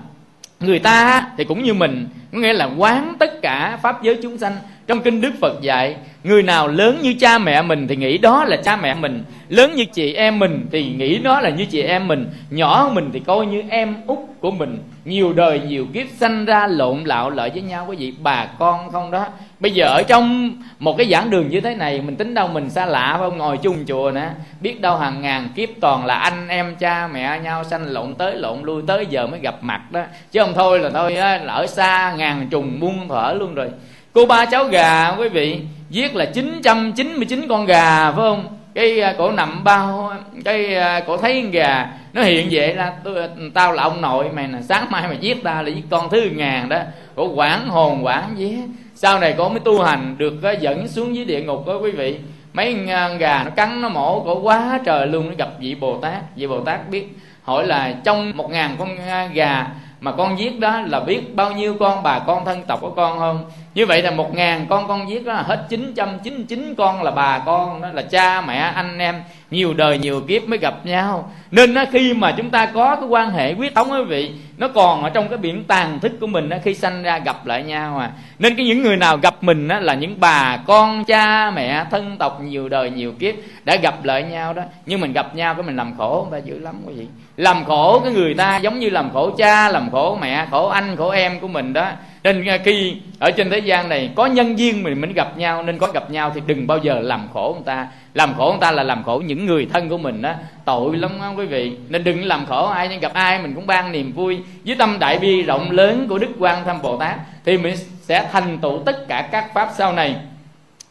người 0.60 0.80
ta 0.80 1.28
thì 1.38 1.43
cũng 1.43 1.63
như 1.63 1.74
mình 1.74 2.08
có 2.32 2.39
nghĩa 2.39 2.54
là 2.54 2.70
quán 2.78 3.13
tất 3.20 3.42
cả 3.42 3.80
pháp 3.82 4.04
giới 4.04 4.20
chúng 4.24 4.38
sanh. 4.38 4.56
Trong 4.88 5.02
kinh 5.02 5.22
đức 5.22 5.32
phật 5.42 5.62
dạy 5.62 5.96
người 6.24 6.44
nào 6.44 6.68
lớn 6.68 7.00
như 7.02 7.15
cha 7.20 7.38
mẹ 7.38 7.62
mình 7.62 7.88
thì 7.88 7.96
nghĩ 7.96 8.18
đó 8.18 8.46
là 8.46 8.58
cha 8.58 8.76
mẹ 8.76 8.94
mình. 8.94 9.24
Lớn 9.50 9.76
như 9.76 9.86
chị 9.86 10.13
em 10.13 10.39
mình 10.39 10.68
thì 10.72 10.94
nghĩ 10.98 11.18
đó 11.18 11.42
là 11.42 11.50
như 11.50 11.65
chị 11.65 11.82
em 11.82 12.08
mình. 12.08 12.30
Nhỏ 12.50 12.92
mình 12.94 13.10
thì 13.13 13.20
coi 13.20 13.46
như 13.46 13.63
em 13.70 13.96
út 14.08 14.18
của 14.39 14.52
mình. 14.52 14.78
Nhiều 15.06 15.34
đời 15.34 15.60
nhiều 15.60 15.86
kiếp 15.94 16.08
sanh 16.18 16.46
ra 16.46 16.68
lộn 16.68 17.04
lạo 17.04 17.30
lợi 17.30 17.50
với 17.50 17.62
nhau. 17.62 17.86
Quý 17.89 17.96
vị 18.00 18.13
bà 18.22 18.46
con 18.60 18.92
không 18.92 19.12
đó. 19.12 19.26
Bây 19.60 19.72
giờ 19.72 19.86
ở 19.86 20.04
trong 20.04 20.52
một 20.80 20.98
cái 20.98 21.08
giảng 21.12 21.30
đường 21.30 21.50
như 21.50 21.62
thế 21.62 21.76
này 21.76 22.02
mình 22.02 22.15
tính 22.15 22.34
đâu 22.34 22.48
mình 22.48 22.70
xa 22.70 22.86
lạ 22.86 23.15
phải 23.20 23.30
không? 23.30 23.38
Ngồi 23.38 23.58
chung 23.58 23.86
chùa 23.88 24.12
nè. 24.12 24.30
Biết 24.62 24.82
đâu 24.82 24.98
hàng 24.98 25.22
ngàn 25.22 25.50
kiếp 25.56 25.70
toàn 25.82 26.06
là 26.06 26.15
anh 26.15 26.48
em 26.48 26.76
cha 26.76 27.08
mẹ 27.13 27.39
nhau 27.39 27.63
sanh 27.63 27.86
lộn 27.86 28.13
tới 28.13 28.36
lộn 28.36 28.62
lui 28.63 28.82
tới 28.88 29.06
giờ 29.10 29.28
mới 29.28 29.39
gặp 29.39 29.56
mặt 29.62 29.92
đó. 29.92 30.02
Chứ 30.32 30.42
không 30.42 30.54
thôi 30.56 30.80
là 30.80 30.89
thôi 30.89 31.15
á, 31.15 31.42
ở 31.48 31.68
xa 31.68 32.13
ngàn 32.19 32.47
trùng 32.49 32.79
muôn 32.79 33.08
thở 33.10 33.36
luôn 33.39 33.55
rồi. 33.55 33.69
Cô 34.13 34.25
ba 34.25 34.45
cháu 34.45 34.65
gà 34.65 35.15
quý 35.19 35.29
vị 35.29 35.60
giết 35.89 36.15
là 36.15 36.25
999 36.25 37.47
con 37.49 37.65
gà 37.65 38.12
phải 38.12 38.21
không? 38.21 38.47
Cái 38.75 39.01
à, 39.01 39.15
cổ 39.17 39.32
nằm 39.32 39.63
bao 39.63 40.13
cái 40.45 40.75
à, 40.75 40.99
cổ 40.99 41.17
thấy 41.17 41.41
con 41.41 41.51
gà 41.51 41.88
nó 42.13 42.21
hiện 42.21 42.47
vậy 42.51 42.75
là 42.75 42.93
tôi, 43.03 43.21
à, 43.21 43.27
tao 43.53 43.73
là 43.73 43.84
ông 43.84 44.01
nội 44.01 44.25
mày 44.36 44.47
nè 44.47 44.58
sáng 44.62 44.86
mai 44.89 45.08
mày 45.08 45.17
giết 45.17 45.43
ta 45.43 45.62
là 45.62 45.69
giết 45.69 45.84
con 45.89 46.10
thứ 46.10 46.29
ngàn 46.36 46.69
đó. 46.69 46.79
Cổ 47.15 47.34
quản 47.36 47.67
hồn 47.67 48.05
quản 48.05 48.36
vía 48.36 48.58
sau 48.95 49.19
này 49.19 49.36
cổ 49.38 49.49
mới 49.49 49.60
tu 49.60 49.82
hành 49.82 50.15
được 50.17 50.34
dẫn 50.60 50.88
xuống 50.88 51.15
dưới 51.15 51.25
địa 51.25 51.41
ngục 51.41 51.67
đó 51.67 51.77
quý 51.84 51.91
vị. 51.91 52.19
Mấy 52.53 52.75
con 52.88 53.17
gà 53.17 53.43
nó 53.43 53.51
cắn 53.51 53.82
nó 53.82 53.89
mổ 53.89 54.19
cổ 54.19 54.39
quá 54.39 54.79
trời 54.86 55.08
luôn 55.08 55.29
nó 55.29 55.36
gặp 55.38 55.49
vị 55.60 55.75
bồ 55.75 55.97
tát. 55.97 56.36
Vị 56.36 56.47
bồ 56.47 56.60
tát 56.60 56.89
biết 56.89 57.08
hỏi 57.43 57.67
là 57.67 57.93
trong 58.03 58.38
một 58.38 58.51
ngàn 58.51 58.75
con 58.79 58.97
gà 59.34 59.67
mà 60.01 60.12
con 60.12 60.39
giết 60.39 60.59
đó 60.59 60.81
là 60.81 60.99
biết 60.99 61.35
bao 61.35 61.51
nhiêu 61.51 61.75
con, 61.79 62.03
bà 62.03 62.19
con 62.19 62.45
thân 62.45 62.63
tộc 62.63 62.81
của 62.81 62.91
con 62.91 63.19
không? 63.19 63.51
Như 63.73 63.85
vậy 63.85 64.01
là 64.01 64.12
một 64.12 64.33
ngàn 64.33 64.65
con 64.69 64.88
con 64.88 65.09
giết 65.09 65.25
đó 65.25 65.33
là 65.33 65.41
hết 65.41 65.65
999 65.69 66.75
con 66.77 67.03
là 67.03 67.12
bà 67.12 67.39
con, 67.39 67.81
đó 67.81 67.89
là 67.93 68.01
cha, 68.01 68.41
mẹ, 68.41 68.57
anh, 68.57 68.97
em 68.97 69.23
nhiều 69.51 69.73
đời 69.73 69.97
nhiều 69.97 70.21
kiếp 70.27 70.47
mới 70.47 70.59
gặp 70.59 70.85
nhau. 70.85 71.31
Nên 71.51 71.73
nó 71.73 71.85
khi 71.91 72.13
mà 72.13 72.31
chúng 72.38 72.49
ta 72.49 72.65
có 72.65 72.95
cái 72.95 73.05
quan 73.09 73.31
hệ 73.31 73.53
quyết 73.53 73.75
thống 73.75 73.91
quý 73.91 74.03
vị 74.03 74.31
nó 74.57 74.67
còn 74.67 75.03
ở 75.03 75.09
trong 75.09 75.29
cái 75.29 75.38
biển 75.38 75.63
tàn 75.63 75.99
thức 75.99 76.12
của 76.19 76.27
mình 76.27 76.49
đó, 76.49 76.57
khi 76.63 76.73
sanh 76.73 77.03
ra 77.03 77.17
gặp 77.17 77.45
lại 77.45 77.63
nhau 77.63 77.97
à. 77.97 78.12
Nên 78.39 78.55
cái 78.55 78.65
những 78.65 78.83
người 78.83 78.97
nào 78.97 79.17
gặp 79.17 79.43
mình 79.43 79.67
đó, 79.67 79.79
là 79.79 79.93
những 79.93 80.19
bà 80.19 80.57
con 80.67 81.05
cha 81.05 81.51
mẹ 81.51 81.85
thân 81.91 82.17
tộc 82.17 82.41
nhiều 82.43 82.69
đời 82.69 82.89
nhiều 82.89 83.13
kiếp 83.19 83.35
đã 83.65 83.75
gặp 83.75 84.05
lại 84.05 84.23
nhau 84.23 84.53
đó. 84.53 84.63
Nhưng 84.85 85.01
mình 85.01 85.13
gặp 85.13 85.35
nhau 85.35 85.53
cái 85.53 85.63
mình 85.63 85.75
làm 85.75 85.93
khổ 85.97 86.27
người 86.31 86.41
ta 86.41 86.45
dữ 86.47 86.59
lắm 86.59 86.75
quý 86.85 86.93
vị 86.93 87.07
làm 87.38 87.65
khổ 87.65 87.99
cái 87.99 88.13
người 88.13 88.33
ta 88.33 88.57
giống 88.57 88.79
như 88.79 88.89
làm 88.89 89.09
khổ 89.13 89.31
cha 89.38 89.69
làm 89.69 89.91
khổ 89.91 90.17
mẹ 90.21 90.47
khổ 90.51 90.67
anh 90.67 90.95
khổ 90.95 91.09
em 91.09 91.39
của 91.39 91.47
mình 91.47 91.73
đó. 91.73 91.91
Nên 92.23 92.45
à, 92.45 92.57
khi 92.57 92.95
ở 93.19 93.31
trên 93.31 93.49
thế 93.49 93.59
gian 93.59 93.89
này 93.89 94.09
có 94.15 94.25
nhân 94.25 94.59
duyên 94.59 94.83
mình 94.83 95.01
mới 95.01 95.13
gặp 95.13 95.38
nhau. 95.38 95.63
Nên 95.63 95.77
có 95.77 95.88
gặp 95.93 96.12
nhau 96.12 96.31
thì 96.35 96.41
đừng 96.45 96.67
bao 96.67 96.77
giờ 96.77 96.99
làm 96.99 97.27
khổ 97.33 97.53
người 97.53 97.65
ta 97.65 97.88
làm 98.13 98.34
khổ 98.38 98.50
người 98.50 98.62
ta 98.62 98.72
là 98.72 98.84
làm 98.84 99.04
khổ 99.04 99.22
những 99.26 99.45
người 99.45 99.67
thân 99.74 99.89
của 99.89 99.98
mình 99.98 100.22
đó 100.22 100.34
tội 100.65 100.98
lắm 100.98 101.12
không 101.19 101.38
quý 101.38 101.45
vị. 101.45 101.78
Nên 101.89 102.04
đừng 102.04 102.26
làm 102.26 102.45
khổ 102.45 102.65
ai 102.65 102.88
nhưng 102.88 103.00
gặp 103.00 103.13
ai 103.13 103.41
mình 103.41 103.54
cũng 103.56 103.67
ban 103.67 103.91
niềm 103.91 104.12
vui. 104.12 104.39
Với 104.65 104.76
tâm 104.76 104.98
đại 105.00 105.19
bi 105.19 105.41
rộng 105.41 105.72
lớn 105.72 106.06
của 106.10 106.17
đức 106.17 106.30
quan 106.39 106.65
thâm 106.65 106.82
bồ 106.82 106.98
tát, 106.98 107.15
thì 107.45 107.58
mình 107.58 107.76
sẽ 108.02 108.30
thành 108.32 108.58
tựu 108.58 108.80
tất 108.86 109.08
cả 109.08 109.30
các 109.32 109.54
pháp 109.54 109.69
sau 109.78 109.93
này. 109.93 110.15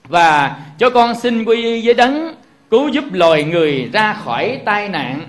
Và 0.08 0.56
cho 0.78 0.90
con 0.90 1.14
xin 1.14 1.44
quy 1.44 1.62
y 1.62 1.86
với 1.86 1.94
đấng 1.94 2.34
cứu 2.70 2.88
giúp 2.88 3.04
loài 3.12 3.44
người 3.44 3.88
ra 3.92 4.12
khỏi 4.12 4.60
tai 4.64 4.88
nạn. 4.88 5.20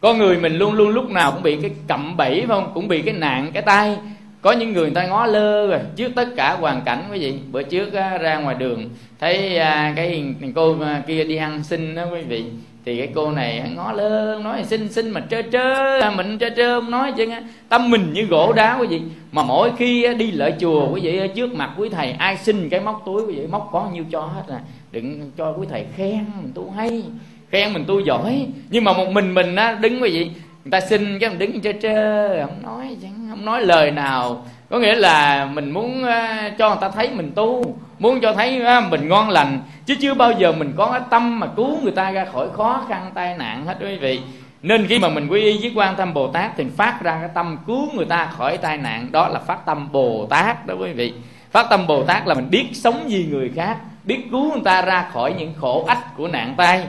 Con 0.00 0.18
người 0.18 0.36
mình 0.36 0.58
luôn 0.58 0.72
luôn 0.72 0.88
lúc 0.88 1.10
nào 1.10 1.32
cũng 1.32 1.42
bị 1.42 1.58
cái 1.62 1.70
cậm 1.88 2.16
bẫy, 2.16 2.34
phải 2.40 2.46
không? 2.48 2.70
Cũng 2.74 2.88
bị 2.88 3.02
cái 3.02 3.14
nạn 3.14 3.50
cái 3.52 3.62
tai 3.62 3.96
có 4.42 4.52
những 4.52 4.72
người 4.72 4.84
người 4.84 4.94
ta 4.94 5.06
ngó 5.06 5.26
lơ 5.26 5.66
rồi 5.66 5.80
trước 5.96 6.12
tất 6.14 6.28
cả 6.36 6.56
hoàn 6.60 6.82
cảnh 6.84 7.04
quý 7.12 7.18
vị. 7.18 7.34
Bữa 7.52 7.62
trước 7.62 7.92
á, 7.92 8.18
ra 8.18 8.38
ngoài 8.38 8.56
đường 8.58 8.90
thấy 9.20 9.58
à, 9.58 9.92
cái 9.96 10.24
cô 10.54 10.76
à, 10.80 11.02
kia 11.06 11.24
đi 11.24 11.36
ăn 11.36 11.62
xin 11.64 11.94
đó 11.94 12.04
quý 12.12 12.20
vị. 12.22 12.44
Thì 12.84 12.98
cái 12.98 13.08
cô 13.14 13.30
này 13.30 13.72
ngó 13.76 13.92
lơ 13.92 14.40
nói 14.44 14.64
xin 14.64 14.92
xin 14.92 15.10
mà 15.10 15.20
trơ 15.30 15.42
trơ 15.52 15.98
à, 16.00 16.10
mình 16.10 16.38
trơ 16.38 16.50
trơ 16.56 16.80
không 16.80 16.90
nói 16.90 17.12
chứ 17.16 17.26
tâm 17.68 17.90
mình 17.90 18.12
như 18.12 18.24
gỗ 18.24 18.52
đá 18.52 18.78
quý 18.80 18.86
vị. 18.86 19.00
Mà 19.32 19.42
mỗi 19.42 19.70
khi 19.78 20.14
đi 20.18 20.30
lại 20.30 20.54
chùa 20.60 20.88
quý 20.92 21.00
vị 21.00 21.20
trước 21.34 21.54
mặt 21.54 21.70
quý 21.76 21.88
thầy 21.88 22.10
ai 22.10 22.36
xin 22.36 22.68
cái 22.68 22.80
móc 22.80 23.02
túi 23.06 23.26
quý 23.26 23.34
vị 23.34 23.46
móc 23.46 23.68
có 23.72 23.90
nhiêu 23.92 24.04
cho 24.10 24.20
hết 24.20 24.42
là 24.46 24.60
đừng 24.92 25.30
cho 25.36 25.52
quý 25.52 25.66
thầy 25.70 25.86
khen 25.96 26.24
mình 26.42 26.52
tu 26.54 26.72
hay 26.76 27.02
khen 27.50 27.72
mình 27.72 27.84
tu 27.86 28.00
giỏi. 28.00 28.46
Nhưng 28.70 28.84
mà 28.84 28.92
một 28.92 29.08
mình 29.12 29.34
mình 29.34 29.56
á 29.56 29.78
đứng 29.80 30.02
quý 30.02 30.10
vị 30.10 30.24
người 30.64 30.70
ta 30.70 30.80
xin 30.80 31.18
cái 31.18 31.30
mình 31.30 31.38
đứng 31.38 31.60
trơ 31.60 31.72
trơ 31.82 32.46
không 32.46 32.62
nói 32.62 32.96
chứ 33.02 33.17
không 33.38 33.44
nói 33.44 33.62
lời 33.62 33.90
nào. 33.90 34.44
Có 34.70 34.78
nghĩa 34.78 34.94
là 34.94 35.44
mình 35.44 35.70
muốn 35.70 36.04
ờ, 36.04 36.50
cho 36.58 36.68
người 36.68 36.78
ta 36.80 36.88
thấy 36.88 37.10
mình 37.10 37.32
tu, 37.34 37.76
muốn 37.98 38.20
cho 38.20 38.32
thấy 38.32 38.60
ờ, 38.60 38.80
mình 38.80 39.08
ngon 39.08 39.30
lành. 39.30 39.60
Chứ 39.86 39.94
chưa 40.00 40.14
bao 40.14 40.32
giờ 40.32 40.52
mình 40.52 40.72
có 40.76 40.90
cái 40.92 41.00
tâm 41.10 41.40
mà 41.40 41.46
cứu 41.56 41.78
người 41.82 41.92
ta 41.92 42.10
ra 42.10 42.24
khỏi 42.32 42.48
khó 42.56 42.84
khăn, 42.88 43.10
tai 43.14 43.36
nạn 43.38 43.66
hết, 43.66 43.76
quý 43.80 43.96
vị. 43.96 44.20
Nên 44.62 44.86
khi 44.86 44.98
mà 44.98 45.08
mình 45.08 45.28
quy 45.28 45.42
y 45.42 45.58
với 45.58 45.72
quan 45.74 45.96
tâm 45.96 46.14
bồ 46.14 46.28
tát 46.28 46.50
thì 46.56 46.64
phát 46.76 47.02
ra 47.02 47.18
cái 47.20 47.30
tâm 47.34 47.58
cứu 47.66 47.88
người 47.94 48.06
ta 48.06 48.28
khỏi 48.36 48.56
tai 48.56 48.78
nạn. 48.78 49.06
Đó 49.12 49.28
là 49.28 49.40
phát 49.40 49.66
tâm 49.66 49.92
bồ 49.92 50.26
tát 50.30 50.66
đó, 50.66 50.74
quý 50.80 50.92
vị. 50.92 51.12
Phát 51.50 51.66
tâm 51.70 51.86
bồ 51.86 52.02
tát 52.02 52.26
là 52.26 52.34
mình 52.34 52.50
biết 52.50 52.66
sống 52.72 53.00
vì 53.06 53.24
người 53.24 53.52
khác, 53.56 53.76
biết 54.04 54.28
cứu 54.30 54.52
người 54.52 54.64
ta 54.64 54.82
ra 54.82 55.04
khỏi 55.12 55.34
những 55.38 55.54
khổ 55.60 55.84
ách 55.88 56.16
của 56.16 56.28
nạn 56.28 56.54
tai. 56.56 56.86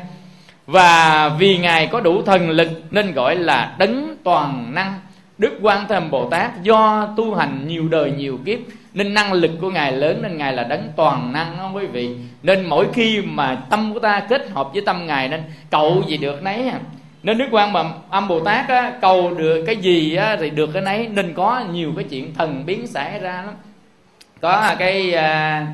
Và 0.67 1.29
vì 1.29 1.57
ngài 1.57 1.87
có 1.87 1.99
đủ 1.99 2.21
thần 2.21 2.49
lực 2.49 2.69
nên 2.91 3.13
gọi 3.13 3.35
là 3.35 3.75
đấng 3.77 4.15
toàn 4.23 4.75
năng 4.75 4.93
đức 5.39 5.59
quan 5.61 5.87
âm 5.87 6.11
bồ 6.11 6.29
tát 6.29 6.63
do 6.63 7.07
tu 7.17 7.35
hành 7.35 7.67
nhiều 7.67 7.87
đời 7.89 8.11
nhiều 8.11 8.39
kiếp 8.45 8.59
nên 8.93 9.13
năng 9.13 9.33
lực 9.33 9.51
của 9.61 9.69
ngài 9.69 9.91
lớn 9.91 10.19
nên 10.21 10.37
ngài 10.37 10.53
là 10.53 10.63
đấng 10.63 10.89
toàn 10.95 11.33
năng 11.33 11.57
đó 11.57 11.71
quý 11.73 11.85
vị? 11.85 12.15
Nên 12.43 12.65
mỗi 12.65 12.87
khi 12.93 13.21
mà 13.21 13.55
tâm 13.69 13.93
của 13.93 13.99
ta 13.99 14.19
kết 14.19 14.49
hợp 14.49 14.69
với 14.73 14.81
tâm 14.81 15.07
ngài 15.07 15.29
nên 15.29 15.43
cậu 15.69 16.03
gì 16.07 16.17
được 16.17 16.43
nấy 16.43 16.67
à. 16.67 16.79
nên 17.23 17.37
đức 17.37 17.45
quan 17.51 17.73
mà 17.73 17.83
âm 18.09 18.27
bồ 18.27 18.39
tát 18.39 18.67
á, 18.67 18.93
cầu 19.01 19.33
được 19.35 19.63
cái 19.65 19.75
gì 19.75 20.15
á, 20.15 20.37
thì 20.39 20.49
được 20.49 20.69
cái 20.73 20.81
nấy 20.81 21.07
nên 21.07 21.33
có 21.33 21.63
nhiều 21.71 21.93
cái 21.95 22.05
chuyện 22.09 22.33
thần 22.33 22.65
biến 22.65 22.87
xảy 22.87 23.19
ra 23.19 23.43
lắm. 23.45 23.55
Có 24.41 24.75
cái 24.79 25.13
à, 25.13 25.67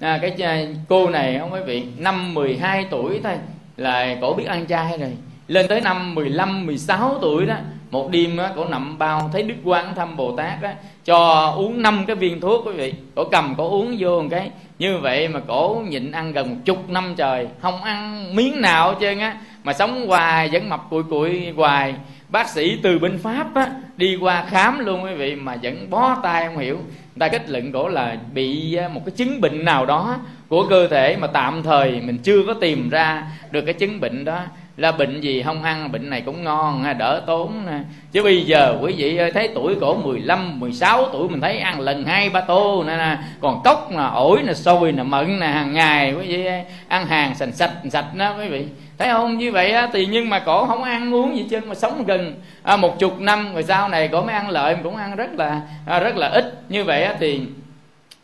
à, 0.00 0.18
cái 0.22 0.34
à, 0.42 0.62
cô 0.88 1.10
này 1.10 1.38
không 1.38 1.52
quý 1.52 1.60
vị? 1.66 1.84
Năm 1.98 2.34
12 2.34 2.86
tuổi 2.90 3.20
thôi 3.24 3.34
là 3.76 4.16
cổ 4.20 4.34
biết 4.34 4.44
ăn 4.44 4.66
chay 4.66 4.98
rồi. 4.98 5.12
Lên 5.48 5.68
tới 5.68 5.80
năm 5.80 6.14
15 6.14 6.66
16 6.66 7.18
tuổi 7.20 7.46
đó 7.46 7.54
một 7.90 8.10
đêm 8.10 8.36
á, 8.36 8.50
cổ 8.56 8.64
nằm 8.64 8.98
bao, 8.98 9.30
thấy 9.32 9.42
đức 9.42 9.54
quang 9.64 9.94
thăm 9.94 10.16
bồ 10.16 10.36
tát 10.36 10.62
á, 10.62 10.74
cho 11.04 11.50
uống 11.56 11.82
năm 11.82 12.04
cái 12.06 12.16
viên 12.16 12.40
thuốc 12.40 12.66
quý 12.66 12.72
vị. 12.72 12.94
Cổ 13.14 13.24
cầm, 13.24 13.54
cổ 13.58 13.70
uống 13.70 13.96
vô 13.98 14.22
một 14.22 14.28
cái. 14.30 14.50
Như 14.78 14.98
vậy 14.98 15.28
mà 15.28 15.40
cổ 15.46 15.82
nhịn 15.88 16.12
ăn 16.12 16.32
gần 16.32 16.50
một 16.50 16.56
chục 16.64 16.90
năm 16.90 17.14
trời, 17.16 17.48
không 17.60 17.82
ăn 17.82 18.36
miếng 18.36 18.60
nào 18.60 18.88
hết 18.88 18.96
trơn 19.00 19.18
á. 19.18 19.36
Mà 19.64 19.72
sống 19.72 20.06
hoài, 20.06 20.48
vẫn 20.52 20.68
mập 20.68 20.80
cùi 20.90 21.02
cùi 21.02 21.52
hoài. 21.56 21.94
Bác 22.28 22.48
sĩ 22.48 22.78
từ 22.82 22.98
bên 22.98 23.18
pháp 23.18 23.54
á, 23.54 23.70
đi 23.96 24.16
qua 24.16 24.44
khám 24.48 24.78
luôn 24.78 25.04
quý 25.04 25.14
vị, 25.14 25.34
mà 25.34 25.56
vẫn 25.62 25.90
bó 25.90 26.16
tay 26.22 26.46
không 26.46 26.58
hiểu. 26.58 26.76
Người 26.76 27.18
ta 27.18 27.28
kết 27.28 27.50
luận 27.50 27.72
cổ 27.72 27.88
là 27.88 28.16
bị 28.34 28.74
à, 28.74 28.88
một 28.88 29.00
cái 29.06 29.12
chứng 29.16 29.40
bệnh 29.40 29.64
nào 29.64 29.86
đó 29.86 30.16
của 30.48 30.66
cơ 30.68 30.88
thể 30.88 31.16
mà 31.16 31.26
tạm 31.26 31.62
thời 31.62 31.90
mình 31.90 32.18
chưa 32.18 32.42
có 32.46 32.54
tìm 32.54 32.88
ra 32.88 33.26
được 33.50 33.60
cái 33.60 33.74
chứng 33.74 34.00
bệnh 34.00 34.24
đó 34.24 34.40
là 34.76 34.92
bệnh 34.92 35.20
gì 35.20 35.42
không 35.42 35.62
ăn 35.62 35.92
bệnh 35.92 36.10
này 36.10 36.20
cũng 36.20 36.44
ngon 36.44 36.84
đỡ 36.98 37.22
tốn 37.26 37.66
chứ 38.12 38.22
bây 38.22 38.42
giờ 38.42 38.78
quý 38.80 38.94
vị 38.96 39.16
ơi 39.16 39.30
thấy 39.30 39.48
tuổi 39.54 39.74
cổ 39.80 39.94
15, 39.94 40.60
16 40.60 41.08
tuổi 41.12 41.28
mình 41.28 41.40
thấy 41.40 41.58
ăn 41.58 41.80
lần 41.80 42.04
hai 42.04 42.30
ba 42.30 42.40
tô 42.40 42.84
nè, 42.86 42.96
nè. 42.96 43.18
Còn 43.40 43.62
cốc 43.64 43.92
là 43.92 44.06
ổi 44.06 44.42
nè 44.42 44.54
sôi 44.54 44.92
nè 44.92 45.02
mận 45.02 45.40
nè 45.40 45.46
hàng 45.46 45.72
ngày 45.72 46.12
quý 46.12 46.26
vị 46.26 46.46
ơi, 46.46 46.64
ăn 46.88 47.06
hàng 47.06 47.34
sạch 47.34 47.48
sạch 47.54 47.72
sạch 47.90 48.14
đó 48.14 48.34
quý 48.38 48.48
vị. 48.48 48.66
Thấy 48.98 49.08
không? 49.08 49.38
Như 49.38 49.52
vậy 49.52 49.70
á, 49.70 49.88
thì 49.92 50.06
nhưng 50.06 50.30
mà 50.30 50.38
cổ 50.38 50.66
không 50.66 50.84
ăn 50.84 51.14
uống 51.14 51.36
gì 51.36 51.46
chứ 51.50 51.60
mà 51.66 51.74
sống 51.74 52.04
gần 52.06 52.34
à, 52.62 52.76
một 52.76 52.98
chục 52.98 53.20
năm 53.20 53.52
rồi 53.52 53.62
sau 53.62 53.88
này 53.88 54.08
cổ 54.08 54.22
mới 54.22 54.34
ăn 54.34 54.50
lợi 54.50 54.76
cũng 54.82 54.96
ăn 54.96 55.16
rất 55.16 55.34
là 55.34 55.60
à, 55.86 56.00
rất 56.00 56.16
là 56.16 56.28
ít. 56.28 56.60
Như 56.68 56.84
vậy 56.84 57.04
á, 57.04 57.14
thì 57.20 57.40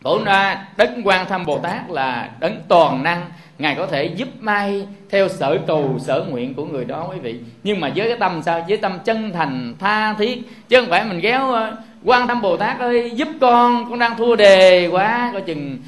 cổ 0.02 0.24
ra 0.24 0.64
đấng 0.76 1.02
quan 1.04 1.26
thăm 1.26 1.46
bồ 1.46 1.58
tát 1.58 1.90
là 1.90 2.28
đấng 2.40 2.56
toàn 2.68 3.02
năng 3.02 3.22
ngài 3.62 3.74
có 3.74 3.86
thể 3.86 4.04
giúp 4.04 4.28
may 4.40 4.86
theo 5.10 5.28
sở 5.28 5.58
cầu 5.66 5.98
sở 5.98 6.24
nguyện 6.30 6.54
của 6.54 6.64
người 6.64 6.84
đó, 6.84 7.08
quý 7.10 7.18
vị. 7.18 7.40
Nhưng 7.64 7.80
mà 7.80 7.90
với 7.96 8.08
cái 8.08 8.18
tâm 8.18 8.42
sao? 8.44 8.64
Với 8.68 8.76
tâm 8.76 8.98
chân 9.04 9.32
thành, 9.32 9.74
tha 9.78 10.14
thiết. 10.18 10.42
Chứ 10.68 10.80
không 10.80 10.90
phải 10.90 11.04
mình 11.04 11.20
ghéo 11.20 11.52
ờ, 11.52 11.76
quan 12.04 12.28
tâm 12.28 12.42
bồ 12.42 12.56
tát 12.56 12.78
ơi, 12.78 13.10
giúp 13.14 13.28
con 13.40 13.90
con 13.90 13.98
đang 13.98 14.16
thua 14.16 14.36
đề 14.36 14.86
quá. 14.86 15.30
Coi 15.32 15.42
chừng 15.42 15.78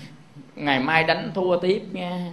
ngày 0.57 0.81
mai 0.81 1.05
đánh 1.05 1.31
thua 1.35 1.57
tiếp 1.57 1.83
nha. 1.93 2.27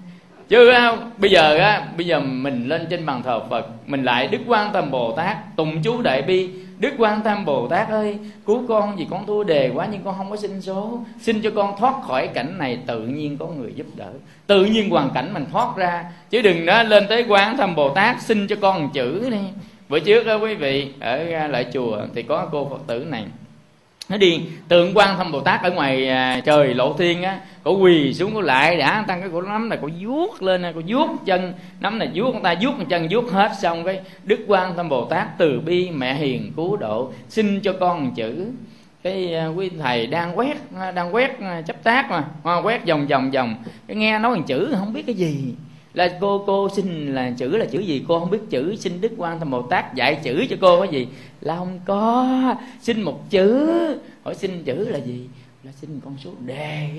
Chứ 0.49 0.69
ờ, 0.69 0.97
bây 1.17 1.31
giờ 1.31 1.57
á 1.57 1.87
bây 1.97 2.05
giờ 2.05 2.19
mình 2.19 2.67
lên 2.67 2.87
trên 2.89 3.05
bàn 3.05 3.23
thờ 3.23 3.39
phật, 3.49 3.67
mình 3.87 4.03
lại 4.03 4.27
đức 4.27 4.39
quan 4.47 4.73
tâm 4.73 4.91
bồ 4.91 5.11
tát 5.11 5.55
tùng 5.55 5.81
chú 5.83 6.01
đại 6.01 6.21
bi 6.21 6.49
đức 6.81 6.93
quan 6.97 7.21
tâm 7.21 7.45
bồ 7.45 7.67
tát 7.67 7.89
ơi, 7.89 8.17
cứu 8.45 8.63
con 8.67 8.95
vì 8.95 9.07
con 9.09 9.25
thua 9.25 9.43
đề 9.43 9.71
quá 9.75 9.87
nhưng 9.91 10.01
con 10.03 10.15
không 10.17 10.29
có 10.29 10.35
xin 10.35 10.61
số. 10.61 10.99
Xin 11.19 11.41
cho 11.41 11.51
con 11.55 11.77
thoát 11.79 11.93
khỏi 12.07 12.27
cảnh 12.27 12.57
này, 12.57 12.79
tự 12.87 12.99
nhiên 12.99 13.37
có 13.37 13.47
người 13.47 13.73
giúp 13.75 13.85
đỡ. 13.95 14.09
Tự 14.47 14.65
nhiên 14.65 14.89
hoàn 14.89 15.09
cảnh 15.09 15.33
mình 15.33 15.45
thoát 15.51 15.77
ra. 15.77 16.05
Chứ 16.29 16.41
đừng 16.41 16.65
đó 16.65 16.83
lên 16.83 17.05
tới 17.09 17.25
quán 17.29 17.57
thăm 17.57 17.75
bồ 17.75 17.89
tát, 17.89 18.21
xin 18.21 18.47
cho 18.47 18.55
con 18.61 18.83
một 18.83 18.89
chữ 18.93 19.29
đi. 19.29 19.37
Bữa 19.89 19.99
trước 19.99 20.23
đó 20.23 20.35
quý 20.35 20.55
vị 20.55 20.91
ở 20.99 21.47
lại 21.47 21.65
chùa 21.73 21.97
thì 22.15 22.23
có 22.23 22.47
cô 22.51 22.67
phật 22.69 22.81
tử 22.87 23.05
này 23.09 23.23
nó 24.11 24.17
đi 24.17 24.41
tượng 24.67 24.91
quan 24.97 25.17
thâm 25.17 25.31
bồ 25.31 25.39
tát 25.41 25.63
ở 25.63 25.71
ngoài 25.71 26.09
à, 26.09 26.41
trời 26.45 26.73
lộ 26.73 26.93
thiên 26.93 27.23
á 27.23 27.39
cổ 27.63 27.77
quỳ 27.77 28.13
xuống 28.13 28.33
cổ 28.33 28.41
lại 28.41 28.77
đã 28.77 29.03
tăng 29.07 29.21
cái 29.21 29.29
cổ 29.33 29.41
nắm 29.41 29.69
này 29.69 29.79
cổ 29.81 29.89
vuốt 30.01 30.41
lên 30.41 30.61
à, 30.61 30.71
cổ 30.75 30.81
vuốt 30.87 31.07
chân 31.25 31.53
nắm 31.79 31.99
này 31.99 32.09
vuốt 32.13 32.31
người 32.31 32.41
ta 32.43 32.55
vuốt 32.61 32.71
chân 32.89 33.07
vuốt 33.11 33.31
hết 33.31 33.51
xong 33.61 33.83
cái 33.83 33.99
đức 34.23 34.39
quan 34.47 34.75
thâm 34.75 34.89
bồ 34.89 35.05
tát 35.05 35.37
từ 35.37 35.59
bi 35.59 35.89
mẹ 35.91 36.13
hiền 36.13 36.51
cứu 36.55 36.77
độ 36.77 37.11
xin 37.29 37.59
cho 37.59 37.73
con 37.79 38.05
một 38.05 38.11
chữ. 38.15 38.45
Cái 39.03 39.35
à, 39.35 39.47
quý 39.47 39.69
thầy 39.79 40.07
đang 40.07 40.37
quét 40.37 40.57
à, 40.79 40.91
đang 40.91 41.15
quét 41.15 41.37
chấp 41.67 41.83
tác 41.83 42.11
mà 42.43 42.61
quét 42.61 42.87
vòng 42.87 43.07
vòng 43.07 43.31
vòng. 43.31 43.55
Cái 43.87 43.97
nghe 43.97 44.19
nói 44.19 44.35
một 44.37 44.43
chữ 44.47 44.73
không 44.79 44.93
biết 44.93 45.03
cái 45.05 45.15
gì 45.15 45.53
là 45.93 46.09
cô 46.21 46.43
cô 46.47 46.69
xin 46.69 47.15
là 47.15 47.31
chữ 47.37 47.57
là 47.57 47.65
chữ 47.65 47.79
gì? 47.79 48.05
Cô 48.07 48.19
không 48.19 48.29
biết 48.29 48.39
chữ. 48.49 48.75
Xin 48.79 49.01
đức 49.01 49.11
quan 49.17 49.39
thầm 49.39 49.51
bồ 49.51 49.61
tát 49.61 49.95
dạy 49.95 50.19
chữ 50.23 50.45
cho 50.49 50.55
cô 50.61 50.81
cái 50.81 50.89
gì? 50.91 51.07
Là 51.41 51.55
không 51.55 51.79
có. 51.85 52.55
Xin 52.81 53.01
một 53.01 53.29
chữ. 53.29 53.69
Hỏi 54.23 54.35
xin 54.35 54.63
chữ 54.63 54.89
là 54.89 54.97
gì? 54.97 55.27
Là 55.63 55.71
xin 55.81 55.99
con 56.05 56.15
số 56.23 56.31
đề 56.45 56.89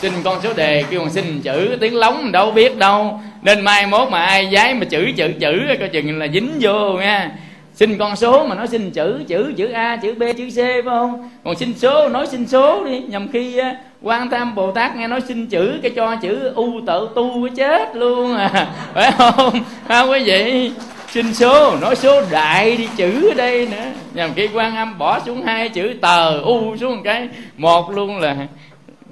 xin 0.00 0.12
con 0.24 0.40
số 0.42 0.52
đề 0.52 0.84
kêu 0.90 1.00
còn 1.00 1.10
xin 1.10 1.40
chữ. 1.42 1.76
Tiếng 1.80 1.94
lóng 1.94 2.32
đâu 2.32 2.50
biết 2.50 2.78
đâu. 2.78 3.20
Nên 3.42 3.60
mai 3.60 3.86
mốt 3.86 4.10
mà 4.10 4.24
ai 4.24 4.50
dái 4.52 4.74
mà 4.74 4.84
chữ 4.84 5.10
chữ 5.16 5.28
chữ, 5.40 5.60
coi 5.78 5.88
chừng 5.88 6.18
là 6.18 6.28
dính 6.28 6.50
vô 6.60 6.92
nha 6.92 7.38
xin 7.80 7.98
con 7.98 8.16
số 8.16 8.46
mà 8.46 8.54
nói 8.54 8.68
xin 8.68 8.90
chữ 8.90 9.22
chữ 9.28 9.52
chữ 9.56 9.66
a, 9.66 9.96
chữ 9.96 10.14
b, 10.14 10.22
chữ 10.36 10.50
c, 10.50 10.56
phải 10.56 10.82
không? 10.84 11.30
Còn 11.44 11.56
xin 11.56 11.74
số, 11.78 12.08
nói 12.08 12.26
xin 12.26 12.46
số 12.46 12.84
đi, 12.84 13.00
nhằm 13.00 13.28
khi 13.32 13.60
quan 14.02 14.30
tham 14.30 14.54
bồ 14.54 14.72
tát 14.72 14.96
nghe 14.96 15.08
nói 15.08 15.20
xin 15.20 15.46
chữ 15.46 15.78
cái 15.82 15.92
cho 15.96 16.16
chữ 16.16 16.52
u 16.54 16.80
tự 16.86 17.08
tu 17.14 17.46
cái 17.46 17.56
chết 17.56 17.96
luôn 17.96 18.36
à. 18.36 18.68
Phải 18.94 19.12
không? 19.12 19.60
Không 19.88 20.10
quý 20.10 20.22
vị? 20.24 20.72
Xin 21.08 21.34
số, 21.34 21.76
nói 21.80 21.96
số 21.96 22.22
đại 22.30 22.76
đi 22.76 22.88
chữ 22.96 23.28
ở 23.30 23.34
đây 23.34 23.68
nữa. 23.70 23.86
Nhằm 24.14 24.30
khi 24.34 24.48
quan 24.54 24.76
âm 24.76 24.98
bỏ 24.98 25.20
xuống 25.26 25.42
hai 25.42 25.68
chữ 25.68 25.94
tờ 26.00 26.40
u 26.40 26.76
xuống 26.76 26.96
một 26.96 27.02
cái, 27.04 27.28
một 27.56 27.90
luôn 27.90 28.18
là 28.18 28.36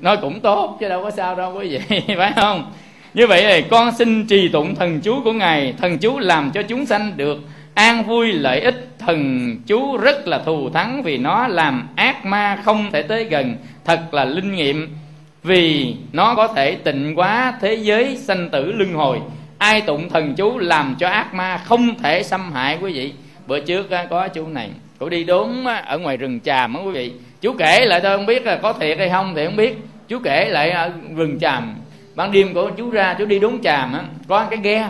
nói 0.01 0.17
cũng 0.17 0.41
tốt, 0.41 0.77
chứ 0.81 0.89
đâu 0.89 1.03
có 1.03 1.11
sao 1.11 1.35
đâu 1.35 1.55
quý 1.59 1.69
vị, 1.69 2.01
phải 2.17 2.33
không? 2.37 2.73
Như 3.15 3.27
vậy 3.27 3.45
thì 3.49 3.69
con 3.71 3.93
xin 3.99 4.27
trì 4.27 4.49
tụng 4.49 4.75
thần 4.75 5.01
chú 5.01 5.21
của 5.25 5.33
ngài. 5.33 5.75
Thần 5.79 5.99
chú 5.99 6.19
làm 6.19 6.51
cho 6.55 6.63
chúng 6.63 6.87
sanh 6.87 7.13
được 7.17 7.39
an 7.79 8.05
vui 8.05 8.33
lợi 8.33 8.61
ích 8.61 8.89
thần 8.99 9.57
chú 9.67 9.97
rất 9.97 10.29
là 10.29 10.39
thù 10.39 10.71
thắng 10.71 11.03
vì 11.03 11.19
nó 11.19 11.49
làm 11.49 11.89
ác 11.97 12.25
ma 12.25 12.59
không 12.65 12.91
thể 12.93 13.03
tới 13.03 13.25
gần. 13.25 13.57
Thật 13.85 14.15
là 14.15 14.25
linh 14.25 14.55
nghiệm. 14.55 14.97
Vì 15.43 15.95
nó 16.13 16.35
có 16.35 16.49
thể 16.49 16.75
tịnh 16.75 17.19
quá 17.19 17.53
thế 17.61 17.75
giới 17.75 18.17
sanh 18.17 18.49
tử 18.51 18.73
luân 18.73 18.93
hồi. 18.93 19.21
Ai 19.59 19.81
tụng 19.81 20.09
thần 20.09 20.35
chú 20.35 20.59
làm 20.59 20.95
cho 20.99 21.09
ác 21.09 21.35
ma 21.35 21.59
không 21.65 21.99
thể 22.03 22.23
xâm 22.23 22.53
hại 22.53 22.79
quý 22.81 22.93
vị? 22.93 23.13
Bữa 23.47 23.61
trước 23.61 23.91
à, 23.91 24.07
có 24.11 24.29
chú 24.29 24.47
này 24.47 24.71
chú 25.01 25.09
đi 25.09 25.25
đốn 25.25 25.65
à, 25.65 25.83
ở 25.87 25.99
ngoài 25.99 26.17
rừng 26.17 26.41
tràm 26.41 26.75
á 26.75 26.83
quý 26.83 26.91
vị. 26.93 27.13
Chú 27.41 27.55
kể 27.59 27.85
lại 27.85 28.01
tôi 28.01 28.17
không 28.17 28.27
biết 28.27 28.47
là 28.47 28.57
có 28.57 28.73
thiệt 28.73 28.99
hay 28.99 29.09
không 29.09 29.33
thì 29.37 29.45
không 29.45 29.57
biết. 29.57 29.77
Chú 30.09 30.19
kể 30.25 30.49
lại 30.49 30.71
ở 30.71 30.93
rừng 31.17 31.39
tràm. 31.41 31.75
Ban 32.15 32.33
đêm 32.33 32.55
của 32.55 32.71
chú 32.77 32.91
ra, 32.91 33.15
chú 33.19 33.25
đi 33.25 33.39
đốn 33.39 33.59
tràm 33.63 33.93
á. 33.93 34.03
Có 34.29 34.47
cái 34.51 34.59
ghe, 34.63 34.89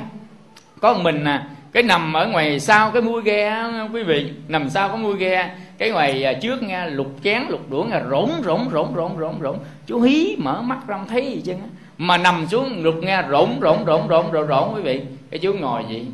có 0.81 0.95
một 0.95 1.01
mình 1.03 1.25
à 1.25 1.45
cái 1.79 1.83
nằm 1.83 2.13
ở 2.13 2.27
ngoài 2.27 2.61
sau 2.61 2.91
cái 2.91 3.03
mũi 3.03 3.23
ghe 3.23 3.63
quý 3.93 4.03
vị, 4.03 4.31
nằm 4.49 4.71
sau 4.71 4.89
có 4.89 4.97
mũi 4.97 5.17
ghe, 5.19 5.51
cái 5.79 5.91
ngoài 5.91 6.25
à, 6.25 6.33
trước 6.33 6.63
nghe, 6.63 6.87
lục 6.87 7.07
chén, 7.25 7.43
lục 7.49 7.71
đũa 7.71 7.83
nghe, 7.85 8.01
rỗng 8.11 8.31
rỗng 8.45 8.71
rỗng 8.73 8.93
rỗng 8.97 9.19
rỗng 9.19 9.39
rỗng. 9.43 9.59
Chú 9.87 10.01
hí 10.01 10.37
mở 10.39 10.63
mắt 10.63 10.79
ra 10.87 10.97
không 10.97 11.09
thấy 11.09 11.27
gì 11.27 11.43
chứ 11.45 11.53
mà 11.99 12.19
nằm 12.19 12.47
xuống 12.47 12.83
lục 12.83 12.95
nghe, 13.03 13.23
rỗng 13.31 13.59
rỗng 13.63 13.85
rỗng 13.87 14.09
rỗng 14.09 14.33
rỗng 14.33 14.49
rỗng, 14.49 14.75
quý 14.75 14.83
vị. 14.83 15.01
Cái 15.31 15.39
chú 15.39 15.53
ngồi 15.53 15.83
vậy, 15.89 16.07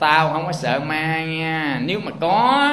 tao 0.00 0.32
không 0.32 0.46
có 0.46 0.52
sợ 0.52 0.80
ma 0.86 1.24
nha, 1.24 1.80
nếu 1.84 2.00
mà 2.04 2.10
có 2.20 2.70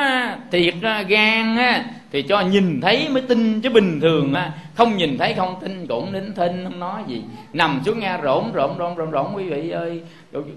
thiệt 0.51 0.73
gan 1.07 1.57
á 1.57 1.83
thì 2.11 2.21
cho 2.21 2.41
nhìn 2.41 2.81
thấy 2.81 3.09
mới 3.09 3.21
tin 3.21 3.61
chứ 3.61 3.69
bình 3.69 3.99
thường 4.01 4.33
á. 4.33 4.51
Không 4.75 4.97
nhìn 4.97 5.17
thấy 5.17 5.33
không 5.33 5.55
tin, 5.61 5.87
cũng 5.87 6.13
nín 6.13 6.33
thinh, 6.35 6.63
không 6.63 6.79
nói 6.79 7.01
gì. 7.07 7.23
Nằm 7.53 7.81
xuống 7.85 7.99
nghe 7.99 8.17
rỗng 8.23 8.51
rỗng 8.55 8.75
rỗn 8.77 8.95
rỗn 8.97 9.11
rỗng 9.11 9.35
quý 9.35 9.43
vị 9.43 9.69
ơi. 9.69 10.01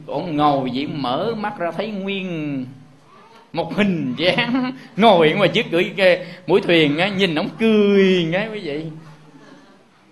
Cũng 0.06 0.36
ngồi 0.36 0.70
vậy 0.74 0.86
mở 0.86 1.34
mắt 1.38 1.58
ra 1.58 1.70
thấy 1.70 1.90
nguyên 1.90 2.66
một 3.52 3.74
hình 3.74 4.14
dáng. 4.18 4.72
Ngồi 4.96 5.32
ngoài 5.32 5.48
chiếc 5.48 5.66
kia, 5.96 6.18
mũi 6.46 6.60
thuyền 6.60 6.98
á, 6.98 7.08
nhìn 7.08 7.34
ông 7.34 7.48
cười 7.60 8.26
nghe 8.30 8.48
quý 8.52 8.60
vị. 8.60 8.84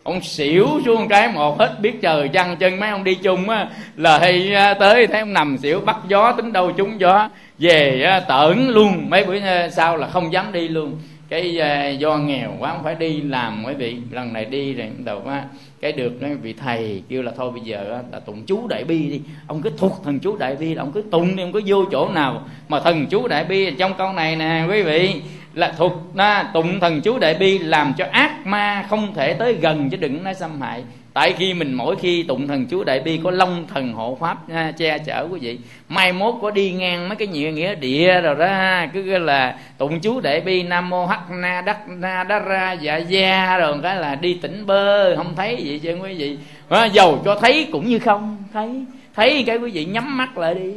Ông 0.02 0.20
xỉu 0.22 0.66
xuống 0.84 1.08
cái 1.08 1.28
một 1.32 1.58
hết 1.58 1.80
biết 1.80 2.02
trời 2.02 2.28
chăng 2.28 2.56
chân 2.56 2.80
mấy 2.80 2.90
ông 2.90 3.04
đi 3.04 3.14
chung 3.14 3.48
á, 3.48 3.68
là 3.96 4.18
hay 4.18 4.54
à, 4.54 4.74
tới 4.74 5.06
thấy 5.06 5.20
ông 5.20 5.32
nằm 5.32 5.58
xỉu 5.58 5.80
bắt 5.80 5.96
gió 6.08 6.32
tính 6.32 6.52
đâu 6.52 6.72
trúng 6.72 7.00
gió. 7.00 7.28
Về 7.58 8.02
à, 8.02 8.20
tởn 8.20 8.68
luôn. 8.68 9.10
Mấy 9.10 9.24
bữa 9.24 9.38
à, 9.40 9.68
sau 9.68 9.96
là 9.96 10.08
không 10.08 10.32
dám 10.32 10.52
đi 10.52 10.68
luôn 10.68 10.98
cái 11.30 11.58
à, 11.58 11.88
do 11.88 12.16
nghèo 12.16 12.56
quá 12.58 12.72
không 12.72 12.84
phải 12.84 12.94
đi 12.94 13.20
làm 13.20 13.64
quý 13.66 13.74
vị 13.74 13.96
lần 14.10 14.32
này 14.32 14.44
đi 14.44 14.74
rồi 14.74 14.88
đầu 15.04 15.22
á, 15.26 15.44
cái 15.80 15.92
được 15.92 16.12
cái 16.20 16.34
vị 16.34 16.52
thầy 16.52 17.02
kêu 17.08 17.22
là 17.22 17.32
thôi 17.36 17.50
bây 17.50 17.60
giờ 17.60 18.02
là 18.12 18.20
tụng 18.20 18.42
chú 18.46 18.68
đại 18.68 18.84
bi 18.84 19.10
đi. 19.10 19.20
Ông 19.46 19.62
cứ 19.62 19.70
thuộc 19.78 20.00
thần 20.04 20.18
chú 20.18 20.36
đại 20.36 20.56
bi, 20.56 20.74
là 20.74 20.82
ông 20.82 20.92
cứ 20.92 21.02
tụng 21.10 21.36
đi, 21.36 21.42
ông 21.42 21.52
cứ 21.52 21.60
vô 21.66 21.84
chỗ 21.90 22.08
nào 22.08 22.42
mà 22.68 22.80
thần 22.80 23.06
chú 23.06 23.28
đại 23.28 23.44
bi 23.44 23.70
trong 23.70 23.92
câu 23.98 24.12
này 24.12 24.36
nè, 24.36 24.66
quý 24.70 24.82
vị, 24.82 25.14
là 25.54 25.74
thuộc 25.78 25.92
na 26.14 26.50
tụng 26.54 26.80
thần 26.80 27.00
chú 27.00 27.18
đại 27.18 27.34
bi 27.34 27.58
làm 27.58 27.94
cho 27.98 28.06
ác 28.12 28.46
ma 28.46 28.86
không 28.90 29.14
thể 29.14 29.34
tới 29.34 29.54
gần 29.54 29.90
chứ 29.90 29.96
đừng 29.96 30.24
nói 30.24 30.34
xâm 30.34 30.60
hại 30.60 30.84
tại 31.12 31.32
khi 31.32 31.54
mình 31.54 31.74
mỗi 31.74 31.96
khi 31.96 32.22
tụng 32.22 32.48
thần 32.48 32.66
chú 32.66 32.84
đại 32.84 33.00
bi 33.00 33.20
có 33.24 33.30
long 33.30 33.66
thần 33.66 33.92
hộ 33.92 34.16
pháp 34.20 34.38
ha, 34.48 34.72
che 34.72 34.98
chở 34.98 35.26
quý 35.30 35.38
vị. 35.40 35.58
Mai 35.88 36.12
mốt 36.12 36.34
có 36.42 36.50
đi 36.50 36.72
ngang 36.72 37.08
mấy 37.08 37.16
cái 37.16 37.28
nhiều 37.28 37.52
nghĩa 37.52 37.74
địa 37.74 38.20
rồi 38.20 38.34
đó 38.34 38.46
ha, 38.46 38.90
cứ 38.92 39.18
là 39.18 39.58
tụng 39.78 40.00
chú 40.00 40.20
đại 40.20 40.40
bi 40.40 40.62
nam 40.62 40.90
mô 40.90 41.06
hắc 41.06 41.30
na 41.30 41.62
đắc 41.66 41.88
na 41.88 42.24
đa 42.24 42.38
ra 42.38 42.72
dạ 42.72 42.96
gia 42.96 43.58
rồi 43.58 43.76
cái 43.82 43.96
là 43.96 44.14
đi 44.14 44.34
tỉnh 44.34 44.66
bơ. 44.66 45.16
Không 45.16 45.34
thấy 45.36 45.56
gì 45.56 45.78
chứ 45.78 45.98
quý 46.02 46.14
vị. 46.14 46.38
À, 46.68 46.84
dầu 46.84 47.22
cho 47.24 47.38
thấy 47.40 47.68
cũng 47.72 47.88
như 47.88 47.98
không 47.98 48.36
thấy. 48.52 48.84
Thấy 49.14 49.44
cái 49.46 49.56
quý 49.56 49.70
vị 49.70 49.84
nhắm 49.84 50.16
mắt 50.16 50.38
lại 50.38 50.54
đi. 50.54 50.72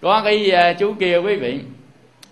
Có 0.00 0.22
cái 0.24 0.52
uh, 0.52 0.78
chú 0.78 0.94
kia 1.00 1.18
quý 1.18 1.36
vị 1.36 1.58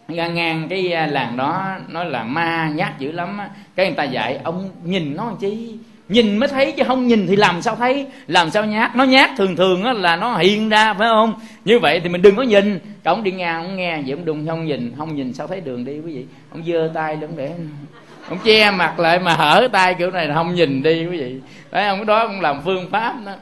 ngang 0.08 0.34
ngang 0.34 0.66
cái 0.70 0.92
à, 0.92 1.06
làng 1.06 1.36
đó 1.36 1.76
nói 1.88 2.04
là 2.06 2.24
ma 2.24 2.70
nhát 2.74 2.98
dữ 2.98 3.12
lắm 3.12 3.38
cái 3.76 3.86
người 3.86 3.94
ta 3.94 4.04
dạy 4.04 4.38
ông 4.44 4.70
nhìn 4.84 5.16
nó 5.16 5.24
làm 5.24 5.36
chi? 5.40 5.76
Nhìn 6.10 6.38
mới 6.38 6.48
thấy 6.48 6.72
chứ 6.72 6.84
không 6.84 7.06
nhìn 7.06 7.26
thì 7.26 7.36
làm 7.36 7.62
sao 7.62 7.76
thấy? 7.76 8.06
Làm 8.26 8.50
sao 8.50 8.64
nhát? 8.64 8.96
Nó 8.96 9.04
nhát 9.04 9.30
thường 9.36 9.56
thường 9.56 9.82
á 9.84 9.92
là 9.92 10.16
nó 10.16 10.36
hiện 10.36 10.68
ra, 10.68 10.94
phải 10.94 11.08
không? 11.08 11.34
Như 11.64 11.78
vậy 11.78 12.00
thì 12.00 12.08
mình 12.08 12.22
đừng 12.22 12.36
có 12.36 12.42
nhìn. 12.42 12.78
Cổng 13.04 13.22
đi 13.22 13.30
ngang 13.30 13.62
không 13.62 13.76
nghe 13.76 14.02
vậy 14.06 14.10
ông 14.10 14.24
đừng 14.24 14.46
không 14.46 14.66
nhìn. 14.66 14.92
Không 14.98 15.16
nhìn 15.16 15.32
sao 15.32 15.46
thấy 15.46 15.60
đường 15.60 15.84
đi 15.84 15.92
quý 15.92 16.14
vị? 16.14 16.24
Ông 16.52 16.62
giơ 16.66 16.90
tay 16.94 17.16
lên 17.16 17.30
để 17.36 17.50
ông 18.28 18.38
che 18.44 18.70
mặt 18.70 19.00
lại 19.00 19.18
mà 19.18 19.34
hở 19.34 19.68
tay 19.72 19.94
kiểu 19.94 20.10
này 20.10 20.28
là 20.28 20.34
không 20.34 20.54
nhìn 20.54 20.82
đi 20.82 21.06
quý 21.06 21.16
vị. 21.16 21.34
Đấy 21.70 21.86
ông 21.86 22.06
đó 22.06 22.26
cũng 22.26 22.40
làm 22.40 22.60
phương 22.64 22.90
pháp 22.90 23.14
đó 23.26 23.32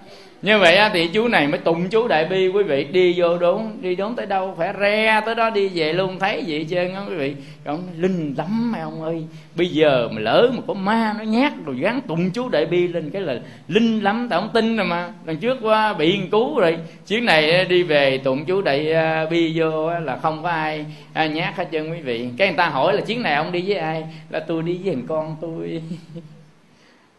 như 0.42 0.58
vậy 0.58 0.78
thì 0.92 1.08
chú 1.08 1.28
này 1.28 1.48
mới 1.48 1.58
tụng 1.58 1.88
chú 1.88 2.08
đại 2.08 2.24
bi, 2.24 2.48
quý 2.48 2.62
vị, 2.62 2.84
đi 2.84 3.14
vô 3.16 3.38
đúng 3.38 3.78
đi 3.80 3.94
đúng 3.94 4.14
tới 4.14 4.26
đâu? 4.26 4.54
Phải 4.58 4.72
re 4.80 5.20
tới 5.26 5.34
đó 5.34 5.50
đi 5.50 5.68
về 5.68 5.92
luôn. 5.92 6.18
Thấy 6.18 6.44
vậy 6.46 6.66
trơn 6.70 6.94
á, 6.94 7.00
quý 7.08 7.14
vị? 7.14 7.34
Còn 7.64 7.82
linh 7.96 8.34
lắm 8.36 8.72
mấy 8.72 8.80
ông 8.80 9.02
ơi. 9.02 9.24
Bây 9.54 9.66
giờ 9.66 10.08
mà 10.12 10.20
lỡ 10.20 10.50
mà 10.54 10.62
có 10.66 10.74
ma 10.74 11.14
nó 11.18 11.24
nhát 11.24 11.52
rồi 11.64 11.76
gắn 11.80 12.00
tụng 12.00 12.30
chú 12.30 12.48
đại 12.48 12.66
bi 12.66 12.88
lên 12.88 13.10
cái 13.10 13.22
là 13.22 13.40
linh 13.68 14.00
lắm 14.00 14.26
tại 14.30 14.40
không 14.40 14.50
tin 14.52 14.76
rồi 14.76 14.86
mà. 14.86 15.12
Lần 15.26 15.36
trước 15.36 15.58
qua 15.62 15.92
bị 15.94 16.18
nghiên 16.18 16.30
cứu 16.30 16.60
rồi, 16.60 16.78
chuyến 17.06 17.24
này 17.24 17.64
đi 17.64 17.82
về 17.82 18.18
tụng 18.18 18.44
chú 18.44 18.62
đại 18.62 18.92
à, 18.92 19.26
bi 19.30 19.52
vô 19.56 19.90
là 20.00 20.16
không 20.16 20.42
có 20.42 20.48
ai 20.48 20.84
nhát 21.14 21.56
hết 21.56 21.68
trơn, 21.72 21.90
quý 21.90 22.00
vị. 22.00 22.28
Cái 22.38 22.48
người 22.48 22.56
ta 22.56 22.68
hỏi 22.68 22.94
là 22.94 23.00
chuyến 23.00 23.22
này 23.22 23.34
ông 23.34 23.52
đi 23.52 23.64
với 23.66 23.76
ai? 23.76 24.04
Là 24.30 24.40
tôi 24.40 24.62
đi 24.62 24.80
với 24.84 24.94
thằng 24.94 25.04
con 25.08 25.36
tôi 25.40 25.82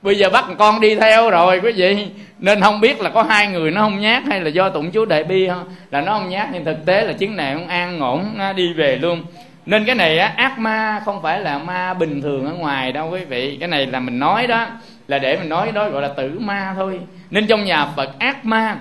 bây 0.02 0.18
giờ 0.18 0.30
bắt 0.30 0.46
con 0.58 0.82
đi 0.82 0.96
theo 0.96 1.30
rồi 1.30 1.60
quý 1.64 1.72
vị. 1.72 2.08
Nên 2.40 2.62
không 2.62 2.82
biết 2.82 3.02
là 3.02 3.10
có 3.10 3.24
hai 3.24 3.48
người 3.48 3.72
nó 3.72 3.82
không 3.82 4.00
nhát 4.00 4.24
hay 4.26 4.42
là 4.42 4.50
do 4.50 4.70
tụng 4.70 4.92
chú 4.92 5.06
đại 5.06 5.24
bi 5.24 5.48
không? 5.48 5.64
Là 5.92 6.02
nó 6.02 6.12
không 6.12 6.30
nhát 6.30 6.48
nhưng 6.54 6.66
thực 6.66 6.86
tế 6.86 7.02
là 7.02 7.14
chứng 7.14 7.36
này 7.36 7.54
không 7.54 7.68
an 7.68 8.00
ổn 8.00 8.26
nó 8.36 8.54
đi 8.54 8.74
về 8.74 8.96
luôn. 8.96 9.24
Nên 9.66 9.86
cái 9.86 9.96
này 9.96 10.18
á, 10.20 10.34
ác 10.36 10.60
ma 10.60 11.02
không 11.06 11.22
phải 11.22 11.40
là 11.40 11.58
ma 11.58 11.94
bình 11.94 12.22
thường 12.22 12.46
ở 12.46 12.54
ngoài 12.54 12.92
đâu 12.92 13.10
quý 13.10 13.26
vị. 13.26 13.58
Cái 13.60 13.70
này 13.70 13.86
là 13.86 14.00
mình 14.00 14.20
nói 14.20 14.48
đó 14.48 14.66
là 15.08 15.20
để 15.20 15.38
mình 15.38 15.50
nói 15.50 15.72
đó 15.72 15.90
gọi 15.90 16.02
là 16.02 16.08
tử 16.08 16.40
ma 16.40 16.74
thôi. 16.76 17.00
Nên 17.32 17.48
trong 17.48 17.66
nhà 17.66 17.88
phật 17.96 18.20
ác 18.20 18.46
ma 18.46 18.78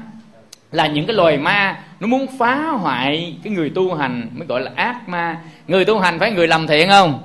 là 0.72 0.86
những 0.86 1.06
cái 1.06 1.16
loài 1.16 1.36
ma 1.36 1.76
nó 2.00 2.06
muốn 2.06 2.26
phá 2.38 2.54
hoại 2.56 3.36
cái 3.44 3.52
người 3.52 3.70
tu 3.74 3.94
hành 3.94 4.28
mới 4.34 4.46
gọi 4.46 4.60
là 4.60 4.70
ác 4.76 5.08
ma. 5.08 5.36
Người 5.68 5.84
tu 5.84 5.98
hành 5.98 6.18
phải 6.18 6.30
người 6.30 6.48
làm 6.48 6.66
thiện 6.66 6.88
không? 6.88 7.20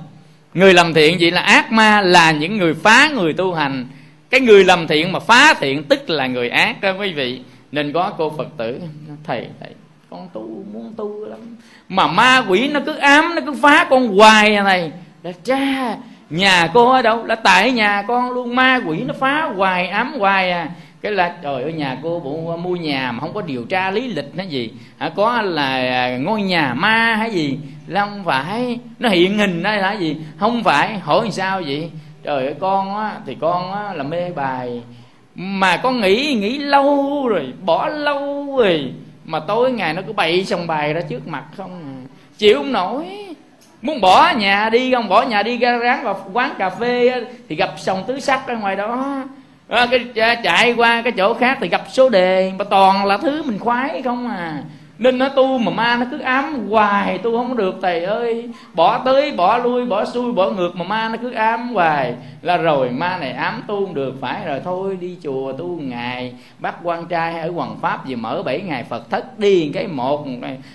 Người 0.54 0.74
làm 0.74 0.94
thiện 0.94 1.16
vậy 1.20 1.30
là 1.30 1.40
ác 1.40 1.72
ma, 1.72 2.00
là 2.00 2.30
những 2.32 2.58
người 2.58 2.74
phá 2.74 3.08
người 3.14 3.32
tu 3.32 3.54
hành. 3.54 3.86
Cái 4.30 4.40
người 4.40 4.64
làm 4.64 4.86
thiện 4.86 5.12
mà 5.12 5.20
phá 5.20 5.54
thiện 5.54 5.84
tức 5.84 6.10
là 6.10 6.26
người 6.26 6.48
ác 6.48 6.80
đó 6.80 6.92
quý 7.00 7.12
vị. 7.12 7.40
Nên 7.72 7.92
có 7.92 8.12
cô 8.18 8.32
phật 8.36 8.48
tử, 8.56 8.80
thầy 9.24 9.46
thầy, 9.60 9.70
con 10.10 10.28
tu, 10.32 10.64
muốn 10.72 10.94
tu 10.96 11.24
lắm. 11.24 11.38
Mà 11.88 12.06
ma 12.06 12.44
quỷ 12.48 12.68
nó 12.68 12.80
cứ 12.86 12.96
ám, 12.96 13.34
nó 13.34 13.42
cứ 13.46 13.54
phá 13.62 13.86
con 13.90 14.08
hoài 14.08 14.50
này 14.50 14.92
là 15.22 15.32
cha, 15.44 15.96
nhà 16.30 16.68
cô 16.74 16.90
ở 16.90 17.02
đâu? 17.02 17.24
Là 17.26 17.34
tại 17.34 17.72
nhà 17.72 18.02
con 18.08 18.30
luôn, 18.30 18.56
ma 18.56 18.80
quỷ 18.86 18.98
nó 19.06 19.14
phá 19.20 19.42
hoài, 19.42 19.88
ám 19.88 20.14
hoài 20.18 20.50
à. 20.50 20.68
Cái 21.02 21.12
là, 21.12 21.36
trời 21.42 21.62
ơi, 21.62 21.72
nhà 21.72 21.98
cô 22.02 22.20
bộ 22.20 22.56
mua 22.56 22.76
nhà 22.76 23.12
mà 23.12 23.20
không 23.20 23.34
có 23.34 23.42
điều 23.42 23.64
tra 23.64 23.90
lý 23.90 24.08
lịch 24.08 24.32
hay 24.36 24.46
gì. 24.46 24.70
Hả, 24.98 25.10
có 25.16 25.42
là 25.42 26.08
ngôi 26.16 26.42
nhà 26.42 26.74
ma 26.74 27.14
hay 27.14 27.30
gì? 27.30 27.58
Là 27.86 28.00
không 28.00 28.24
phải. 28.24 28.78
Nó 28.98 29.08
hiện 29.08 29.38
hình 29.38 29.62
đó 29.62 29.72
là 29.72 29.92
gì? 29.92 30.16
Không 30.38 30.64
phải. 30.64 30.98
Hỏi 30.98 31.28
sao 31.30 31.62
vậy? 31.66 31.90
Trời 32.22 32.44
ơi 32.44 32.54
con 32.60 32.96
á 32.96 33.12
thì 33.26 33.36
con 33.40 33.72
á 33.72 33.94
là 33.94 34.02
mê 34.02 34.30
bài. 34.30 34.82
Mà 35.34 35.76
con 35.76 36.00
nghĩ 36.00 36.34
nghĩ 36.34 36.58
lâu 36.58 37.28
rồi 37.28 37.52
bỏ 37.64 37.88
lâu 37.88 38.56
rồi. 38.58 38.92
Mà 39.24 39.40
tối 39.40 39.72
ngày 39.72 39.94
nó 39.94 40.02
cứ 40.06 40.12
bày 40.12 40.44
xong 40.44 40.66
bài 40.66 40.94
ra 40.94 41.00
trước 41.08 41.28
mặt 41.28 41.44
không 41.56 41.70
à. 41.70 41.94
chịu 42.38 42.56
không 42.56 42.72
nổi. 42.72 43.06
Muốn 43.82 44.00
bỏ 44.00 44.32
nhà 44.36 44.68
đi 44.70 44.92
không? 44.92 45.08
Bỏ 45.08 45.22
nhà 45.22 45.42
đi 45.42 45.58
ra 45.58 45.76
ráng 45.76 46.04
vào 46.04 46.20
quán 46.32 46.50
cà 46.58 46.70
phê 46.70 47.24
thì 47.48 47.56
gặp 47.56 47.70
sòng 47.76 48.04
tứ 48.06 48.20
sắc 48.20 48.46
ở 48.46 48.56
ngoài 48.56 48.76
đó. 48.76 49.24
À, 49.68 49.86
cái 49.90 50.36
chạy 50.42 50.72
qua 50.72 51.02
cái 51.02 51.12
chỗ 51.12 51.34
khác 51.34 51.58
thì 51.60 51.68
gặp 51.68 51.82
số 51.92 52.08
đề. 52.08 52.52
Mà 52.58 52.64
toàn 52.64 53.04
là 53.04 53.16
thứ 53.16 53.42
mình 53.42 53.58
khoái 53.58 54.02
không 54.02 54.28
à 54.28 54.62
nên 54.98 55.18
nó 55.18 55.28
tu 55.28 55.58
mà 55.58 55.72
ma 55.72 55.96
nó 55.96 56.06
cứ 56.10 56.18
ám 56.18 56.68
hoài, 56.70 57.18
tu 57.18 57.38
không 57.38 57.56
được, 57.56 57.74
thầy 57.82 58.04
ơi. 58.04 58.48
Bỏ 58.74 58.98
tới, 58.98 59.32
bỏ 59.32 59.58
lui, 59.58 59.86
bỏ 59.86 60.04
xuôi, 60.04 60.32
bỏ 60.32 60.50
ngược 60.50 60.76
mà 60.76 60.84
ma 60.84 61.08
nó 61.08 61.16
cứ 61.22 61.32
ám 61.32 61.68
hoài. 61.68 62.14
Là 62.42 62.56
rồi 62.56 62.90
ma 62.90 63.18
này 63.18 63.32
ám 63.32 63.62
tu 63.66 63.86
không 63.86 63.94
được, 63.94 64.14
phải 64.20 64.44
rồi, 64.46 64.60
thôi 64.64 64.98
đi 65.00 65.16
chùa 65.22 65.52
tu 65.52 65.80
ngày. 65.80 66.34
Bắt 66.58 66.74
quan 66.82 67.06
trai 67.06 67.40
ở 67.40 67.50
hoàng 67.50 67.76
pháp 67.80 68.06
gì 68.06 68.14
mở 68.14 68.42
bảy 68.42 68.60
ngày 68.60 68.84
phật 68.84 69.10
thất 69.10 69.38
đi 69.38 69.70
cái 69.74 69.86
một. 69.86 70.26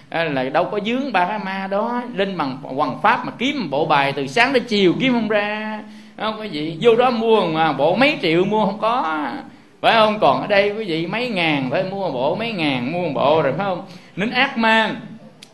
À, 0.09 0.23
là 0.23 0.43
đâu 0.43 0.65
có 0.65 0.79
dướng 0.85 1.11
ba 1.11 1.25
cái 1.25 1.39
ma 1.39 1.67
đó. 1.71 2.01
Lên 2.15 2.37
bằng 2.37 2.57
hoàng 2.61 2.99
pháp 3.03 3.25
mà 3.25 3.31
kiếm 3.37 3.69
bộ 3.69 3.85
bài 3.85 4.13
từ 4.15 4.27
sáng 4.27 4.53
đến 4.53 4.63
chiều, 4.67 4.93
kiếm 4.99 5.13
không 5.13 5.27
ra. 5.27 5.79
Không 6.17 6.35
có 6.37 6.43
gì. 6.43 6.77
Vô 6.81 6.95
đó 6.95 7.09
mua 7.09 7.45
mà 7.45 7.73
bộ 7.73 7.95
mấy 7.95 8.17
triệu 8.21 8.45
mua 8.45 8.65
không 8.65 8.79
có. 8.79 9.27
Phải 9.81 9.93
không? 9.93 10.19
Còn 10.19 10.41
ở 10.41 10.47
đây 10.47 10.71
quý 10.71 10.83
vị 10.83 11.07
mấy 11.07 11.29
ngàn 11.29 11.69
phải 11.71 11.83
mua 11.83 11.99
một 11.99 12.11
bộ 12.13 12.35
mấy 12.35 12.51
ngàn 12.51 12.91
mua 12.91 13.01
một 13.01 13.11
bộ 13.15 13.41
rồi, 13.41 13.53
phải 13.57 13.65
không? 13.65 13.81
Nên 14.19 14.31
ác 14.31 14.57
ma 14.57 14.95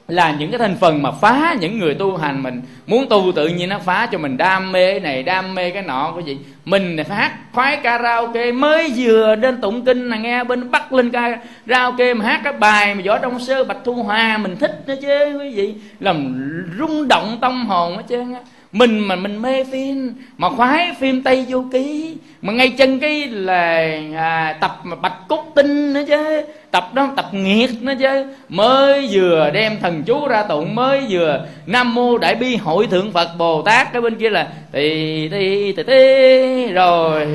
là 0.08 0.32
những 0.32 0.52
cái 0.52 0.60
thành 0.60 0.76
phần 0.80 1.04
mà 1.04 1.12
phá 1.12 1.56
những 1.60 1.80
người 1.80 1.94
tu 1.94 2.18
hành 2.18 2.44
mình. 2.44 2.62
Muốn 2.88 3.10
tu 3.10 3.32
tự 3.36 3.48
nhiên 3.48 3.70
nó 3.70 3.80
phá 3.80 4.08
cho 4.12 4.18
mình 4.18 4.38
đam 4.38 4.72
mê 4.72 5.00
này, 5.00 5.24
đam 5.24 5.56
mê 5.56 5.70
cái 5.70 5.84
nọ, 5.84 6.14
cái 6.16 6.24
gì. 6.26 6.38
Mình 6.66 6.98
hát 7.10 7.32
khoái 7.54 7.78
karaoke 7.78 8.52
mới 8.52 8.94
vừa 8.96 9.36
đến 9.36 9.62
tụng 9.62 9.86
kinh 9.86 10.10
là 10.10 10.18
nghe 10.18 10.44
bên 10.44 10.72
Bắc 10.72 10.94
lên 10.94 11.12
karaoke 11.12 12.14
mà 12.14 12.26
hát 12.26 12.42
cái 12.44 12.54
bài 12.54 12.96
mà 12.96 13.02
võ 13.06 13.18
đông 13.18 13.40
sơ 13.40 13.64
bạch 13.64 13.78
thu 13.86 13.94
hòa, 13.94 14.38
mình 14.38 14.56
thích 14.58 14.84
nữa 14.88 14.96
chứ, 15.02 15.40
quý 15.40 15.50
vị. 15.56 15.74
Làm 16.00 16.36
rung 16.80 17.08
động 17.08 17.38
tâm 17.42 17.66
hồn 17.66 17.98
hết 17.98 18.04
trơn 18.10 18.34
á 18.34 18.40
mình 18.72 19.00
mà 19.00 19.16
mình 19.16 19.42
mê 19.42 19.64
phim 19.64 20.14
mà 20.38 20.50
khoái 20.50 20.94
phim 21.00 21.24
tây 21.24 21.46
du 21.50 21.64
ký. 21.74 22.16
Mà 22.42 22.54
ngay 22.54 22.70
chân 22.70 23.00
cái 23.00 23.28
là 23.28 23.92
à, 24.16 24.58
tập 24.62 24.80
mà 24.84 24.96
bạch 24.96 25.28
cốt 25.28 25.46
tinh 25.56 25.94
nữa 25.94 26.04
chứ. 26.08 26.42
Tập 26.72 26.94
đó 26.94 27.10
tập 27.16 27.26
nghiệt 27.32 27.70
nữa 27.82 27.94
chứ. 28.00 28.26
Mới 28.50 29.10
vừa 29.12 29.50
đem 29.54 29.80
thần 29.82 30.04
chú 30.04 30.28
ra 30.28 30.44
tụng 30.44 30.76
mới 30.76 31.02
vừa 31.10 31.46
nam 31.66 31.96
mô 31.96 32.18
đại 32.18 32.36
bi 32.36 32.56
hội 32.56 32.88
thượng 32.88 33.12
phật 33.12 33.30
bồ 33.38 33.62
tát. 33.62 33.94
Cái 33.94 34.02
bên 34.02 34.16
kia 34.16 34.30
là 34.30 34.48
tì 34.72 35.30
tì 35.30 35.72
tì 35.72 35.84
tì. 35.84 36.66
Rồi 36.72 37.28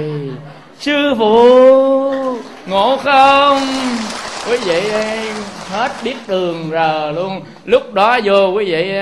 sư 0.78 1.14
phụ 1.18 1.44
ngộ 2.68 2.96
không? 2.96 3.58
Quý 4.50 4.56
vị 4.56 4.80
hết 5.70 5.92
biết 6.04 6.16
đường 6.28 6.68
rờ 6.72 7.10
luôn. 7.10 7.40
Lúc 7.64 7.94
đó 7.94 8.18
vô 8.24 8.52
quý 8.54 8.64
vị 8.64 8.92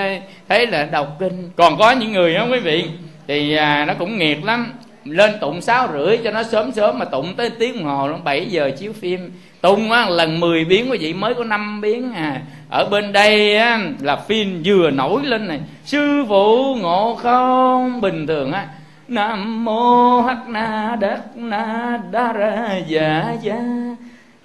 thế 0.49 0.67
là 0.67 0.85
đọc 0.85 1.17
kinh. 1.19 1.51
Còn 1.57 1.79
có 1.79 1.91
những 1.91 2.13
người 2.13 2.35
đó 2.35 2.47
quý 2.53 2.59
vị 2.59 2.85
thì 3.27 3.57
à, 3.57 3.85
nó 3.89 3.95
cũng 3.99 4.19
nghiệt 4.19 4.45
lắm. 4.45 4.73
Lên 5.05 5.31
tụng 5.41 5.61
sáu 5.61 5.89
rưỡi 5.93 6.17
cho 6.25 6.31
nó 6.31 6.43
sớm 6.43 6.73
sớm 6.73 6.99
mà 6.99 7.05
tụng 7.05 7.35
tới 7.37 7.51
tiếng 7.51 7.75
đồng 7.75 7.85
hồ 7.85 8.09
nó 8.09 8.17
7 8.25 8.47
giờ 8.47 8.71
chiếu 8.79 8.93
phim. 8.93 9.33
Tụng 9.61 9.93
á, 9.93 10.09
lần 10.09 10.41
10 10.41 10.65
biến 10.65 10.91
quý 10.91 10.99
vị 10.99 11.13
mới 11.13 11.35
có 11.35 11.45
5 11.45 11.81
biến 11.81 12.13
à. 12.13 12.43
Ở 12.71 12.89
bên 12.91 13.13
đây 13.13 13.57
á, 13.57 13.81
là 14.01 14.17
phim 14.17 14.63
vừa 14.65 14.91
nổi 14.91 15.23
lên 15.25 15.49
này. 15.49 15.61
Sư 15.85 16.25
phụ 16.29 16.75
ngộ 16.75 17.15
không? 17.15 18.01
Bình 18.01 18.27
thường 18.27 18.53
á. 18.53 18.66
Nam 19.09 19.64
mô 19.64 20.20
hắc 20.20 20.49
na 20.49 20.97
đắc 21.01 21.20
na 21.37 22.01
đa 22.11 22.33
ra 22.33 22.81
dạ 22.89 23.35
dạ 23.43 23.59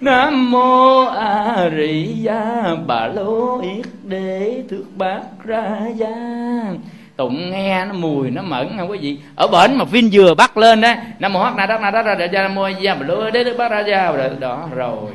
nam 0.00 0.50
mô 0.50 1.04
a 1.04 1.70
Rị 1.76 2.02
gia 2.02 2.62
bà 2.86 3.06
lô 3.06 3.60
yết 3.60 3.86
đế, 4.02 4.62
thước 4.70 4.84
bát 4.96 5.20
ra 5.44 5.80
gia 5.96 6.16
tụng 7.16 7.50
nghe 7.50 7.84
nó 7.84 7.92
mùi, 7.92 8.30
nó 8.30 8.42
mẫn, 8.42 8.68
không 8.78 8.88
có 8.88 8.94
gì. 8.94 9.18
ở 9.36 9.46
bển 9.46 9.78
mà 9.78 9.84
phim 9.84 10.08
vừa 10.12 10.34
bắt 10.34 10.56
lên 10.56 10.80
đó, 10.80 10.94
nam 11.18 11.32
mô 11.32 11.42
hát 11.42 11.56
na 11.56 11.66
đắc 11.66 11.80
na 11.80 11.90
đắc 11.90 12.02
ra 12.02 12.14
ra 12.14 12.42
nam 12.42 12.54
mô 12.54 12.68
gia 12.68 12.94
mà 12.94 13.06
lúa 13.06 13.30
đế 13.30 13.44
đức 13.44 13.56
bát 13.58 13.68
ra 13.86 14.12
rồi, 14.12 14.30
đó, 14.40 14.68
rồi. 14.74 15.10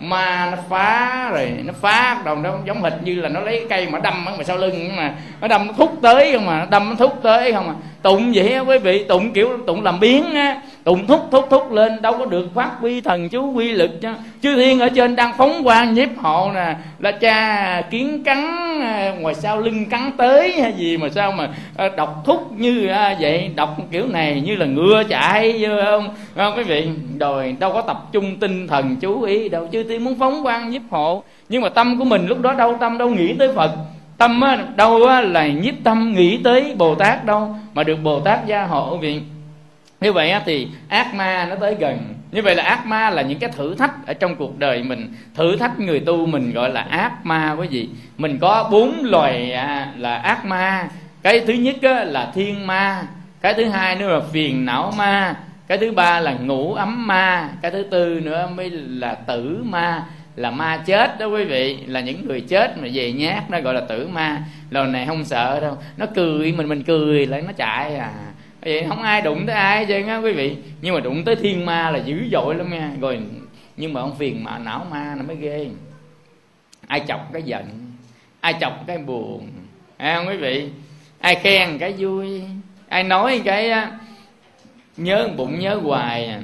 Ma 0.00 0.48
nó 0.50 0.56
phá 0.68 1.30
rồi, 1.30 1.52
nó 1.64 1.72
phá 1.80 2.22
đồng 2.24 2.42
nó 2.42 2.52
giống 2.66 2.82
hệt 2.82 2.92
như 3.02 3.14
là 3.14 3.28
nó 3.28 3.40
lấy 3.40 3.66
cây 3.70 3.88
mà 3.90 3.98
đâm 3.98 4.24
ở 4.26 4.44
sau 4.44 4.56
lưng 4.56 4.96
mà. 4.96 5.14
Nó 5.40 5.48
đâm 5.48 5.66
nó 5.66 5.72
thúc 5.72 5.98
tới 6.02 6.32
không 6.32 6.46
mà 6.46 6.58
nó 6.58 6.66
đâm 6.70 6.88
nó 6.88 6.94
thúc 6.94 7.18
tới 7.22 7.52
không 7.52 7.66
mà 7.66 7.74
tụng 8.02 8.32
vậy 8.34 8.52
á 8.52 8.60
quý 8.60 8.78
vị 8.78 9.04
tụng 9.04 9.32
kiểu 9.32 9.48
tụng 9.66 9.82
làm 9.82 10.00
biến 10.00 10.34
á 10.34 10.60
tụng 10.84 11.06
thúc 11.06 11.20
thúc 11.30 11.46
thúc 11.50 11.72
lên 11.72 12.02
đâu 12.02 12.18
có 12.18 12.26
được 12.26 12.54
phát 12.54 12.70
huy 12.80 13.00
thần 13.00 13.28
chú 13.28 13.52
quy 13.52 13.72
lực 13.72 13.90
chứ 14.00 14.08
chư 14.42 14.56
thiên 14.56 14.80
ở 14.80 14.88
trên 14.88 15.16
đang 15.16 15.32
phóng 15.38 15.64
quang 15.64 15.94
nhiếp 15.94 16.08
hộ 16.16 16.50
nè 16.54 16.76
là 16.98 17.12
cha 17.12 17.82
kiến 17.90 18.22
cắn 18.24 18.44
à, 18.80 19.14
ngoài 19.20 19.34
sau 19.34 19.60
lưng 19.60 19.86
cắn 19.86 20.10
tới 20.16 20.60
hay 20.60 20.72
gì 20.72 20.96
mà 20.96 21.08
sao 21.08 21.32
mà 21.32 21.48
à, 21.76 21.88
đọc 21.96 22.22
thúc 22.24 22.52
như 22.56 22.86
à, 22.86 23.16
vậy 23.20 23.50
đọc 23.56 23.76
kiểu 23.90 24.06
này 24.06 24.40
như 24.40 24.56
là 24.56 24.66
ngựa 24.66 25.02
chạy 25.08 25.64
không? 25.68 26.08
Không 26.36 26.56
quý 26.56 26.62
vị? 26.62 26.88
Rồi 27.20 27.56
đâu 27.58 27.72
có 27.72 27.80
tập 27.80 28.06
trung 28.12 28.36
tinh 28.40 28.68
thần 28.68 28.96
chú 28.96 29.22
ý 29.22 29.48
đâu 29.48 29.68
chư 29.72 29.82
thiên 29.82 30.04
muốn 30.04 30.18
phóng 30.18 30.42
quang 30.42 30.70
nhiếp 30.70 30.82
hộ. 30.90 31.22
Nhưng 31.48 31.62
mà 31.62 31.68
tâm 31.68 31.98
của 31.98 32.04
mình 32.04 32.26
lúc 32.26 32.40
đó 32.40 32.54
đâu 32.54 32.76
tâm 32.80 32.98
đâu 32.98 33.10
nghĩ 33.10 33.34
tới 33.38 33.52
phật. 33.52 33.70
Tâm 34.18 34.40
á, 34.40 34.58
đâu 34.76 35.06
á, 35.06 35.20
là 35.20 35.46
nhiếp 35.46 35.74
tâm 35.84 36.14
nghĩ 36.14 36.38
tới 36.44 36.74
bồ 36.78 36.94
tát 36.94 37.24
đâu 37.24 37.56
mà 37.78 37.84
được 37.84 38.02
bồ 38.02 38.20
tát 38.20 38.46
gia 38.46 38.64
hộ 38.64 38.96
vì 38.96 39.20
như 40.00 40.12
vậy 40.12 40.30
á, 40.30 40.42
thì 40.46 40.68
ác 40.88 41.14
ma 41.14 41.46
nó 41.50 41.56
tới 41.56 41.74
gần. 41.78 41.98
Như 42.32 42.42
vậy 42.42 42.54
là 42.54 42.62
ác 42.62 42.86
ma 42.86 43.10
là 43.10 43.22
những 43.22 43.38
cái 43.38 43.50
thử 43.50 43.74
thách 43.74 44.06
ở 44.06 44.14
trong 44.14 44.34
cuộc 44.36 44.58
đời 44.58 44.82
mình. 44.82 45.14
Thử 45.34 45.56
thách 45.56 45.80
người 45.80 46.00
tu 46.00 46.26
mình 46.26 46.52
gọi 46.52 46.70
là 46.70 46.80
ác 46.80 47.26
ma 47.26 47.56
quý 47.58 47.68
vị. 47.68 47.88
Mình 48.16 48.38
có 48.38 48.68
bốn 48.72 49.00
loài 49.02 49.52
à, 49.52 49.92
là 49.96 50.16
ác 50.16 50.44
ma. 50.44 50.88
Cái 51.22 51.40
thứ 51.40 51.52
nhất 51.52 51.76
là 52.06 52.30
thiên 52.34 52.66
ma. 52.66 53.02
Cái 53.40 53.54
thứ 53.54 53.64
hai 53.64 53.96
nữa 53.96 54.08
là 54.08 54.20
phiền 54.32 54.64
não 54.64 54.92
ma. 54.98 55.36
Cái 55.68 55.78
thứ 55.78 55.92
ba 55.92 56.20
là 56.20 56.32
ngủ 56.32 56.74
ấm 56.74 57.06
ma. 57.06 57.48
Cái 57.62 57.70
thứ 57.70 57.82
tư 57.82 58.20
nữa 58.24 58.48
mới 58.54 58.70
là 58.70 59.14
tử 59.14 59.62
ma 59.64 60.04
là 60.38 60.50
ma 60.50 60.82
chết 60.86 61.18
đó 61.18 61.26
quý 61.26 61.44
vị 61.44 61.76
là 61.86 62.00
những 62.00 62.26
người 62.26 62.40
chết 62.40 62.78
mà 62.78 62.88
về 62.92 63.12
nhát 63.12 63.50
nó 63.50 63.60
gọi 63.60 63.74
là 63.74 63.80
tử 63.80 64.08
ma. 64.08 64.42
Lần 64.70 64.92
này 64.92 65.06
không 65.06 65.24
sợ 65.24 65.60
đâu 65.60 65.78
nó 65.96 66.06
cười 66.14 66.52
mình 66.52 66.68
mình 66.68 66.82
cười 66.82 67.26
lại 67.26 67.42
nó 67.42 67.52
chạy 67.52 67.96
à. 67.96 68.12
Vậy 68.62 68.84
không 68.88 69.02
ai 69.02 69.22
đụng 69.22 69.46
tới 69.46 69.56
ai 69.56 69.86
chứ 69.86 70.06
á 70.06 70.16
quý 70.16 70.32
vị. 70.32 70.56
Nhưng 70.80 70.94
mà 70.94 71.00
đụng 71.00 71.24
tới 71.24 71.36
thiên 71.36 71.66
ma 71.66 71.90
là 71.90 71.98
dữ 71.98 72.28
dội 72.32 72.54
lắm 72.54 72.70
nha. 72.70 72.90
Rồi 73.00 73.20
nhưng 73.76 73.92
mà 73.92 74.00
ông 74.00 74.16
phiền 74.18 74.44
mà 74.44 74.58
não 74.58 74.86
ma 74.90 75.14
nó 75.16 75.22
mới 75.22 75.36
ghê. 75.36 75.66
Ai 76.86 77.02
chọc 77.08 77.32
cái 77.32 77.42
giận 77.42 77.64
ai 78.40 78.54
chọc 78.60 78.86
cái 78.86 78.98
buồn 78.98 79.48
à, 79.96 80.14
không 80.16 80.28
quý 80.28 80.36
vị? 80.36 80.68
Ai 81.20 81.34
khen 81.34 81.78
cái 81.78 81.94
vui 81.98 82.42
ai 82.88 83.04
nói 83.04 83.40
cái 83.44 83.72
nhớ 84.96 85.28
bụng 85.36 85.58
nhớ 85.58 85.74
hoài 85.74 86.26
à 86.26 86.40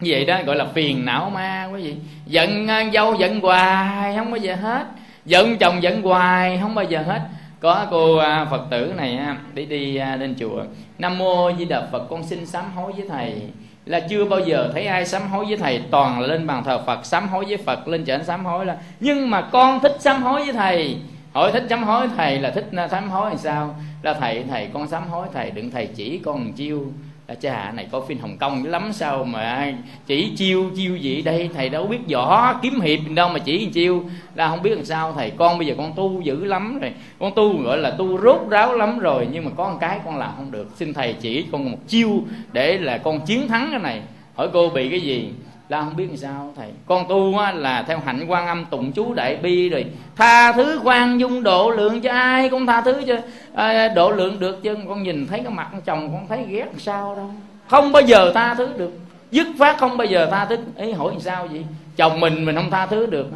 như 0.00 0.10
vậy 0.12 0.24
đó 0.24 0.38
gọi 0.46 0.56
là 0.56 0.64
phiền 0.64 1.04
não 1.04 1.30
ma 1.30 1.68
quý 1.72 1.82
vị 1.82 1.94
giận 2.26 2.66
à, 2.68 2.84
dâu 2.92 3.14
giận 3.14 3.40
hoài, 3.40 4.16
không 4.16 4.30
bao 4.30 4.38
giờ 4.38 4.54
hết. 4.54 4.86
Giận 5.24 5.58
chồng 5.58 5.82
giận 5.82 6.02
hoài, 6.02 6.58
không 6.62 6.74
bao 6.74 6.84
giờ 6.84 7.02
hết. 7.02 7.20
Có 7.60 7.86
cô 7.90 8.16
à, 8.16 8.46
phật 8.50 8.62
tử 8.70 8.92
này 8.96 9.16
à, 9.16 9.36
đi 9.54 9.66
đi 9.66 9.92
lên 9.94 10.34
chùa. 10.38 10.64
Nam 10.98 11.18
mô 11.18 11.52
di 11.58 11.64
đà 11.64 11.86
phật, 11.92 12.06
con 12.10 12.22
xin 12.22 12.46
sám 12.46 12.64
hối 12.74 12.92
với 12.92 13.08
thầy. 13.08 13.42
Là 13.86 14.00
chưa 14.00 14.24
bao 14.24 14.40
giờ 14.40 14.70
thấy 14.72 14.86
ai 14.86 15.06
sám 15.06 15.22
hối 15.28 15.44
với 15.44 15.56
thầy, 15.56 15.82
toàn 15.90 16.20
là 16.20 16.26
lên 16.26 16.46
bàn 16.46 16.64
thờ 16.64 16.82
phật, 16.86 17.06
sám 17.06 17.28
hối 17.28 17.44
với 17.44 17.56
phật, 17.56 17.88
lên 17.88 18.04
trển 18.04 18.24
sám 18.24 18.44
hối 18.44 18.66
là. 18.66 18.76
Nhưng 19.00 19.30
mà 19.30 19.40
con 19.40 19.80
thích 19.80 19.96
sám 19.98 20.22
hối 20.22 20.44
với 20.44 20.52
thầy. 20.52 20.96
Hỏi 21.32 21.52
thích 21.52 21.64
sám 21.70 21.82
hối 21.82 22.08
thầy 22.16 22.38
là 22.38 22.50
thích 22.50 22.66
sám 22.90 23.10
hối 23.10 23.30
làm 23.30 23.38
sao? 23.38 23.74
Là 24.02 24.14
thầy 24.14 24.44
thầy, 24.50 24.68
con 24.72 24.88
sám 24.88 25.08
hối 25.08 25.26
thầy, 25.34 25.50
đừng 25.50 25.70
thầy 25.70 25.86
chỉ 25.86 26.20
con 26.24 26.52
chiêu 26.52 26.86
là 27.28 27.34
cha 27.34 27.72
này, 27.76 27.88
có 27.92 28.00
phim 28.00 28.18
hồng 28.18 28.36
kông 28.38 28.64
lắm, 28.64 28.92
sao 28.92 29.24
mà 29.24 29.74
chỉ 30.06 30.32
chiêu 30.36 30.70
chiêu 30.76 30.96
gì 30.96 31.22
đây? 31.22 31.50
Thầy 31.54 31.68
đâu 31.68 31.86
biết 31.86 31.98
võ 32.12 32.54
kiếm 32.62 32.80
hiệp 32.80 32.98
đâu 33.14 33.28
mà 33.28 33.38
chỉ 33.38 33.66
chiêu. 33.66 34.04
Ra 34.34 34.48
không 34.48 34.62
biết 34.62 34.70
làm 34.70 34.84
sao. 34.84 35.12
Thầy, 35.12 35.30
con 35.30 35.58
bây 35.58 35.66
giờ 35.66 35.74
con 35.78 35.92
tu 35.96 36.20
dữ 36.20 36.44
lắm 36.44 36.78
rồi. 36.80 36.92
Con 37.18 37.32
tu 37.34 37.62
gọi 37.62 37.78
là 37.78 37.90
tu 37.90 38.18
rốt 38.18 38.40
ráo 38.50 38.76
lắm 38.76 38.98
rồi, 38.98 39.28
nhưng 39.32 39.44
mà 39.44 39.50
có 39.56 39.70
một 39.70 39.78
cái 39.80 40.00
con 40.04 40.16
làm 40.16 40.30
không 40.36 40.50
được. 40.50 40.70
Xin 40.76 40.94
thầy 40.94 41.12
chỉ 41.12 41.44
con 41.52 41.70
một 41.70 41.78
chiêu 41.88 42.22
để 42.52 42.78
là 42.78 42.98
con 42.98 43.20
chiến 43.20 43.48
thắng 43.48 43.68
cái 43.70 43.80
này. 43.80 44.02
Hỏi 44.34 44.48
cô 44.52 44.68
bị 44.70 44.88
cái 44.88 45.00
gì? 45.00 45.30
Là 45.68 45.80
không 45.80 45.96
biết 45.96 46.06
làm 46.08 46.16
sao 46.16 46.52
thầy. 46.56 46.68
Con 46.86 47.04
tu 47.08 47.38
á, 47.38 47.52
là 47.52 47.84
theo 47.88 47.98
hạnh 48.06 48.24
quan 48.28 48.46
âm 48.46 48.64
tụng 48.64 48.92
chú 48.92 49.14
đại 49.14 49.36
bi 49.36 49.68
rồi. 49.68 49.86
Tha 50.16 50.52
thứ 50.52 50.80
khoan 50.82 51.20
dung 51.20 51.42
độ 51.42 51.70
lượng 51.70 52.00
cho 52.00 52.12
ai 52.12 52.48
cũng 52.48 52.66
tha 52.66 52.80
thứ 52.80 53.02
cho 53.06 53.16
à, 53.54 53.88
độ 53.88 54.10
lượng 54.10 54.40
được 54.40 54.62
chứ. 54.62 54.76
Con 54.88 55.02
nhìn 55.02 55.26
thấy 55.26 55.40
cái 55.40 55.52
mặt 55.52 55.68
chồng 55.84 56.12
con 56.12 56.26
thấy 56.28 56.44
ghét 56.48 56.66
sao 56.78 57.14
đâu. 57.16 57.30
Không 57.68 57.92
bao 57.92 58.02
giờ 58.02 58.32
tha 58.34 58.54
thứ 58.54 58.68
được. 58.76 58.92
Dứt 59.30 59.46
phát 59.58 59.78
không 59.78 59.96
bao 59.96 60.06
giờ 60.06 60.28
tha 60.30 60.44
thứ. 60.44 60.56
Ấy 60.76 60.94
hỏi 60.94 61.12
làm 61.12 61.20
sao 61.20 61.48
vậy? 61.52 61.64
Chồng 61.96 62.20
mình 62.20 62.44
mình 62.44 62.56
không 62.56 62.70
tha 62.70 62.86
thứ 62.86 63.06
được. 63.06 63.26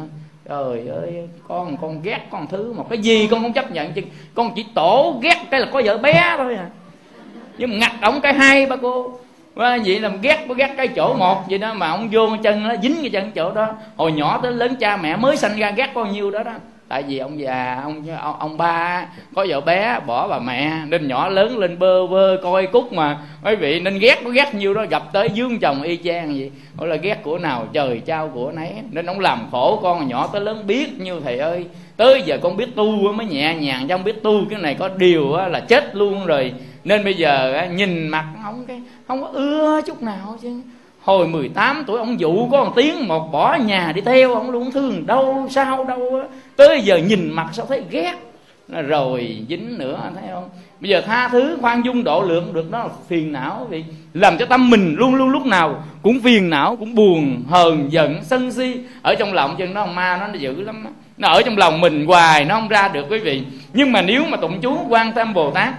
Trời 0.49 0.87
ơi 0.87 1.27
con 1.47 1.77
con 1.77 2.01
ghét 2.01 2.19
con 2.31 2.47
thứ 2.47 2.73
một 2.73 2.89
cái 2.89 2.99
gì 2.99 3.27
con 3.31 3.41
không 3.41 3.53
chấp 3.53 3.71
nhận 3.71 3.93
chứ. 3.93 4.01
Con 4.33 4.51
chỉ 4.55 4.65
tổ 4.73 5.19
ghét 5.21 5.37
cái 5.51 5.59
là 5.59 5.67
có 5.73 5.81
vợ 5.85 5.97
bé 5.97 6.35
thôi 6.37 6.55
à. 6.55 6.67
Nhưng 7.57 7.69
mà 7.69 7.75
ngặt 7.77 7.91
ổng 8.01 8.21
cái 8.21 8.33
hay 8.33 8.65
ba 8.65 8.75
cô 8.75 9.19
và 9.53 9.79
vậy 9.85 9.99
làm 9.99 10.21
ghét 10.21 10.47
ghét 10.57 10.73
cái 10.77 10.87
chỗ 10.87 11.13
một 11.13 11.43
vậy 11.49 11.57
đó 11.57 11.73
mà 11.73 11.89
ông 11.89 12.09
vô 12.11 12.29
chân 12.43 12.63
nó 12.63 12.75
dính 12.81 12.95
cái 13.01 13.09
chân 13.09 13.31
chỗ 13.31 13.51
đó. 13.51 13.67
Hồi 13.95 14.11
nhỏ 14.11 14.39
tới 14.43 14.51
lớn 14.51 14.75
cha 14.79 14.97
mẹ 14.97 15.15
mới 15.15 15.37
sanh 15.37 15.57
ra 15.57 15.71
ghét 15.71 15.91
bao 15.93 16.05
nhiêu 16.05 16.31
đó 16.31 16.43
đó. 16.43 16.51
Tại 16.87 17.03
vì 17.03 17.17
ông 17.17 17.39
già 17.39 17.79
ông 17.83 18.03
ông, 18.21 18.35
ông 18.39 18.57
ba 18.57 19.05
có 19.35 19.45
vợ 19.49 19.61
bé 19.61 19.99
bỏ 20.07 20.27
bà 20.27 20.39
mẹ 20.39 20.71
nên 20.87 21.07
nhỏ 21.07 21.29
lớn 21.29 21.57
lên 21.57 21.79
bơ 21.79 22.07
vơ 22.07 22.37
coi 22.43 22.67
cúc 22.67 22.93
mà. 22.93 23.17
Quý 23.45 23.55
vị 23.55 23.79
nên 23.79 23.99
ghét 23.99 24.21
có 24.23 24.29
ghét 24.29 24.55
nhiêu 24.55 24.73
đó 24.73 24.85
gặp 24.89 25.03
tới 25.13 25.29
dương 25.33 25.59
chồng 25.59 25.81
y 25.81 25.97
chang 25.97 26.27
vậy. 26.37 26.51
Gọi 26.77 26.89
là 26.89 26.95
ghét 26.95 27.23
của 27.23 27.37
nào 27.37 27.67
trời 27.73 28.01
trao 28.05 28.27
của 28.33 28.51
nấy. 28.51 28.71
Nên 28.91 29.05
ông 29.05 29.19
làm 29.19 29.47
khổ 29.51 29.79
con 29.83 30.07
nhỏ 30.07 30.29
tới 30.33 30.41
lớn 30.41 30.63
biết 30.67 30.99
như 30.99 31.19
thầy 31.23 31.37
ơi. 31.37 31.65
Tới 31.97 32.21
giờ 32.25 32.37
con 32.41 32.57
biết 32.57 32.75
tu 32.75 33.13
mới 33.13 33.25
nhẹ 33.25 33.55
nhàng 33.55 33.87
trong 33.87 34.03
biết 34.03 34.23
tu 34.23 34.45
cái 34.49 34.59
này 34.59 34.75
có 34.75 34.89
điều 34.97 35.37
là 35.51 35.59
chết 35.59 35.95
luôn 35.95 36.25
rồi. 36.25 36.53
Nên 36.83 37.03
bây 37.03 37.13
giờ 37.13 37.61
nhìn 37.75 38.07
mặt 38.07 38.25
ông 38.43 38.65
cái 38.67 38.81
không 39.07 39.21
có 39.21 39.27
ưa 39.27 39.81
chút 39.81 40.03
nào 40.03 40.37
chứ. 40.41 40.49
Hồi 41.01 41.27
18 41.27 41.83
tuổi 41.87 41.99
ông 41.99 42.19
dụ 42.19 42.47
có 42.51 42.63
một 42.63 42.71
tiếng 42.75 43.07
một 43.07 43.31
bỏ 43.31 43.55
nhà 43.55 43.91
đi 43.95 44.01
theo 44.01 44.33
ông 44.33 44.49
luôn 44.49 44.71
thương 44.71 45.05
đâu 45.05 45.47
sao 45.49 45.83
đâu 45.83 46.21
tới 46.55 46.81
giờ 46.81 46.97
nhìn 46.97 47.31
mặt 47.31 47.47
sao 47.53 47.65
thấy 47.65 47.83
ghét. 47.89 48.13
Rồi 48.87 49.45
dính 49.49 49.77
nữa 49.77 49.99
thấy 50.15 50.23
không? 50.33 50.49
Bây 50.79 50.89
giờ 50.89 51.01
tha 51.01 51.27
thứ 51.27 51.57
khoan 51.61 51.85
dung 51.85 52.03
độ 52.03 52.21
lượng 52.21 52.53
được 52.53 52.71
đó 52.71 52.79
là 52.79 52.89
phiền 53.07 53.31
não. 53.31 53.67
Vì 53.69 53.83
làm 54.13 54.37
cho 54.37 54.45
tâm 54.45 54.69
mình 54.69 54.95
luôn 54.97 55.15
luôn 55.15 55.29
lúc 55.29 55.45
nào 55.45 55.83
cũng 56.01 56.19
phiền 56.19 56.49
não 56.49 56.75
cũng 56.75 56.95
buồn 56.95 57.43
hờn 57.49 57.91
giận 57.91 58.23
sân 58.23 58.51
si. 58.51 58.79
Ở 59.01 59.15
trong 59.15 59.33
lòng 59.33 59.55
chân 59.57 59.73
nó 59.73 59.85
ma 59.85 60.17
nó, 60.17 60.27
nó 60.27 60.33
dữ 60.33 60.61
lắm 60.61 60.85
nó 61.17 61.27
ở 61.27 61.41
trong 61.41 61.57
lòng 61.57 61.81
mình 61.81 62.05
hoài 62.05 62.45
nó 62.45 62.55
không 62.55 62.67
ra 62.67 62.87
được 62.87 63.05
quý 63.09 63.19
vị. 63.19 63.43
Nhưng 63.73 63.91
mà 63.91 64.01
nếu 64.01 64.23
mà 64.29 64.37
tụng 64.37 64.59
chú 64.61 64.77
quan 64.89 65.11
tâm 65.11 65.33
bồ 65.33 65.51
tát 65.51 65.73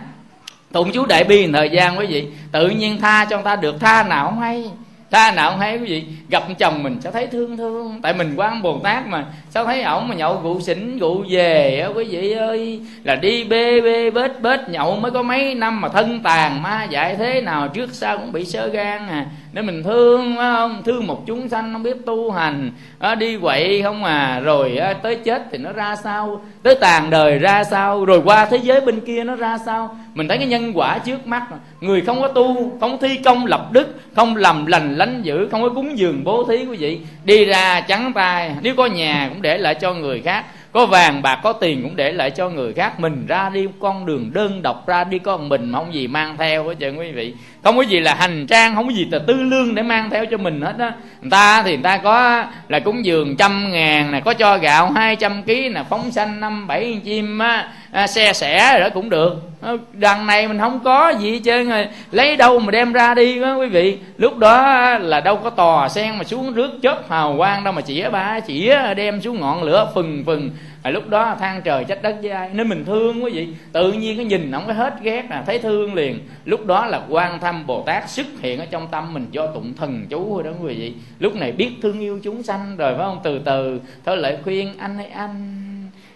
tụng 0.74 0.92
chú 0.92 1.06
đại 1.06 1.24
bi 1.24 1.52
thời 1.52 1.70
gian 1.70 1.98
quý 1.98 2.06
vị, 2.06 2.26
tự 2.52 2.68
nhiên 2.68 3.00
tha 3.00 3.24
cho 3.30 3.36
người 3.36 3.44
ta 3.44 3.56
được, 3.56 3.80
tha 3.80 4.02
nào 4.02 4.26
không 4.26 4.40
hay, 4.40 4.64
tha 5.10 5.32
nào 5.32 5.50
không 5.50 5.60
hay 5.60 5.78
quý 5.78 5.86
vị. 5.86 6.04
Gặp 6.28 6.42
chồng 6.58 6.82
mình 6.82 6.96
sẽ 7.00 7.10
thấy 7.10 7.26
thương 7.26 7.56
thương, 7.56 8.00
tại 8.02 8.14
mình 8.14 8.34
quan 8.36 8.62
bồ 8.62 8.78
tát 8.78 9.06
mà, 9.06 9.24
sao 9.50 9.64
thấy 9.64 9.82
ổng 9.82 10.08
mà 10.08 10.14
nhậu 10.14 10.40
rượu 10.42 10.60
xỉn, 10.60 10.98
rượu 10.98 11.24
về 11.30 11.80
á 11.80 11.88
quý 11.88 12.04
vị 12.04 12.32
ơi. 12.32 12.80
Là 13.04 13.14
đi 13.14 13.44
bê 13.44 13.80
bê, 13.80 14.10
bết 14.10 14.40
bết, 14.40 14.68
nhậu 14.68 14.96
mới 14.96 15.10
có 15.10 15.22
mấy 15.22 15.54
năm 15.54 15.80
mà 15.80 15.88
thân 15.88 16.20
tàn, 16.22 16.62
ma 16.62 16.84
dại 16.90 17.16
thế 17.16 17.40
nào 17.40 17.68
trước 17.68 17.90
sau 17.92 18.18
cũng 18.18 18.32
bị 18.32 18.44
sơ 18.44 18.68
gan 18.68 19.08
à 19.08 19.26
để 19.54 19.62
mình 19.62 19.82
thương 19.82 20.34
phải 20.36 20.52
không? 20.56 20.82
Thương 20.84 21.06
một 21.06 21.26
chúng 21.26 21.48
sanh 21.48 21.72
không 21.72 21.82
biết 21.82 21.96
tu 22.06 22.30
hành 22.30 22.70
à, 22.98 23.14
đi 23.14 23.38
quậy 23.38 23.82
không 23.82 24.04
à? 24.04 24.40
Rồi 24.40 24.76
à, 24.76 24.92
tới 24.92 25.16
chết 25.16 25.42
thì 25.50 25.58
nó 25.58 25.72
ra 25.72 25.96
sao? 25.96 26.40
Tới 26.62 26.74
tàn 26.74 27.10
đời 27.10 27.38
ra 27.38 27.64
sao? 27.64 28.04
Rồi 28.04 28.22
qua 28.24 28.46
thế 28.46 28.56
giới 28.62 28.80
bên 28.80 29.00
kia 29.00 29.24
nó 29.24 29.34
ra 29.34 29.58
sao? 29.66 29.96
Mình 30.14 30.28
thấy 30.28 30.38
cái 30.38 30.46
nhân 30.46 30.72
quả 30.74 30.98
trước 30.98 31.26
mắt 31.26 31.42
người 31.80 32.00
không 32.00 32.20
có 32.20 32.28
tu 32.28 32.78
không 32.80 32.98
thi 33.00 33.16
công 33.16 33.46
lập 33.46 33.68
đức 33.72 34.00
không 34.16 34.36
làm 34.36 34.66
lành 34.66 34.96
lánh 34.96 35.22
dữ 35.22 35.48
không 35.50 35.62
có 35.62 35.68
cúng 35.68 35.98
dường 35.98 36.24
bố 36.24 36.44
thí 36.44 36.56
quý 36.56 36.76
vị 36.76 37.00
đi 37.24 37.44
ra 37.44 37.80
trắng 37.80 38.12
tay. 38.14 38.54
Nếu 38.62 38.74
có 38.76 38.86
nhà 38.86 39.28
cũng 39.28 39.42
để 39.42 39.58
lại 39.58 39.74
cho 39.74 39.94
người 39.94 40.20
khác 40.20 40.44
có 40.74 40.86
vàng 40.86 41.22
bạc, 41.22 41.40
có 41.42 41.52
tiền 41.52 41.82
cũng 41.82 41.96
để 41.96 42.12
lại 42.12 42.30
cho 42.30 42.48
người 42.48 42.72
khác. 42.72 43.00
Mình 43.00 43.26
ra 43.26 43.48
đi 43.48 43.66
con 43.80 44.06
đường 44.06 44.30
đơn 44.32 44.62
độc, 44.62 44.86
ra 44.86 45.04
đi 45.04 45.18
con 45.18 45.48
mình 45.48 45.70
mà 45.70 45.78
không 45.78 45.94
gì 45.94 46.06
mang 46.06 46.36
theo 46.38 46.68
hết 46.68 46.74
trơn, 46.80 46.96
quý 46.96 47.12
vị. 47.12 47.34
Không 47.62 47.76
có 47.76 47.82
gì 47.82 48.00
là 48.00 48.14
hành 48.14 48.46
trang, 48.46 48.74
không 48.74 48.86
có 48.86 48.92
gì 48.92 49.08
là 49.12 49.18
tư 49.26 49.34
lương 49.34 49.74
để 49.74 49.82
mang 49.82 50.10
theo 50.10 50.26
cho 50.26 50.36
mình 50.36 50.60
hết 50.60 50.74
á. 50.78 50.92
Người 51.22 51.30
ta 51.30 51.62
thì 51.62 51.70
người 51.70 51.82
ta 51.82 51.98
có 51.98 52.44
là 52.68 52.80
cúng 52.80 53.04
dường 53.04 53.36
trăm 53.36 53.72
ngàn 53.72 54.12
nè, 54.12 54.20
có 54.20 54.34
cho 54.34 54.58
gạo 54.58 54.90
hai 54.90 55.16
trăm 55.16 55.42
ký 55.42 55.68
nè, 55.68 55.82
phóng 55.90 56.10
sanh 56.10 56.40
năm 56.40 56.66
bảy 56.66 57.00
chim 57.04 57.38
á 57.38 57.68
à, 57.94 58.06
xe 58.06 58.32
sẻ 58.32 58.78
rồi 58.80 58.90
cũng 58.90 59.10
được. 59.10 59.36
Ờ, 59.60 59.78
đằng 59.92 60.26
này 60.26 60.48
mình 60.48 60.58
không 60.58 60.80
có 60.84 61.10
gì 61.20 61.38
chứ 61.38 61.70
lấy 62.10 62.36
đâu 62.36 62.58
mà 62.58 62.70
đem 62.70 62.92
ra 62.92 63.14
đi 63.14 63.40
đó 63.40 63.56
quý 63.56 63.66
vị. 63.66 63.98
Lúc 64.16 64.38
đó 64.38 64.88
là 64.98 65.20
đâu 65.20 65.36
có 65.36 65.50
tò 65.50 65.88
sen 65.88 66.18
mà 66.18 66.24
xuống 66.24 66.52
rước 66.52 66.70
chớp 66.82 67.10
hào 67.10 67.34
quang 67.36 67.64
đâu 67.64 67.72
mà 67.72 67.80
chỉ 67.80 68.04
ba 68.12 68.40
chỉ 68.40 68.70
đem 68.96 69.20
xuống 69.20 69.40
ngọn 69.40 69.62
lửa 69.62 69.90
phừng 69.94 70.24
phừng. 70.26 70.50
À, 70.82 70.90
lúc 70.90 71.08
đó 71.08 71.36
than 71.40 71.62
trời 71.62 71.84
trách 71.84 72.02
đất 72.02 72.16
với 72.22 72.30
ai? 72.30 72.50
Nên 72.52 72.68
mình 72.68 72.84
thương 72.84 73.24
quý 73.24 73.30
vị. 73.30 73.48
Tự 73.72 73.92
nhiên 73.92 74.16
cái 74.16 74.26
nhìn 74.26 74.52
không 74.52 74.66
có 74.66 74.72
hết 74.72 74.94
ghét 75.02 75.24
là 75.30 75.42
thấy 75.46 75.58
thương 75.58 75.94
liền. 75.94 76.18
Lúc 76.44 76.66
đó 76.66 76.86
là 76.86 77.00
quan 77.08 77.40
thâm 77.40 77.66
bồ 77.66 77.82
tát 77.86 78.10
xuất 78.10 78.26
hiện 78.40 78.60
ở 78.60 78.66
trong 78.70 78.88
tâm 78.90 79.14
mình 79.14 79.26
do 79.30 79.46
tụng 79.46 79.72
thần 79.76 80.06
chú 80.10 80.34
rồi 80.34 80.42
đó 80.42 80.50
quý 80.62 80.74
vị. 80.74 80.92
Lúc 81.18 81.34
này 81.34 81.52
biết 81.52 81.70
thương 81.82 82.00
yêu 82.00 82.20
chúng 82.22 82.42
sanh 82.42 82.76
rồi 82.76 82.94
phải 82.96 83.04
không? 83.04 83.20
Từ 83.24 83.38
từ 83.44 83.80
thôi 84.04 84.16
lại 84.16 84.38
khuyên 84.44 84.72
anh 84.78 84.96
hay 84.96 85.06
anh 85.06 85.73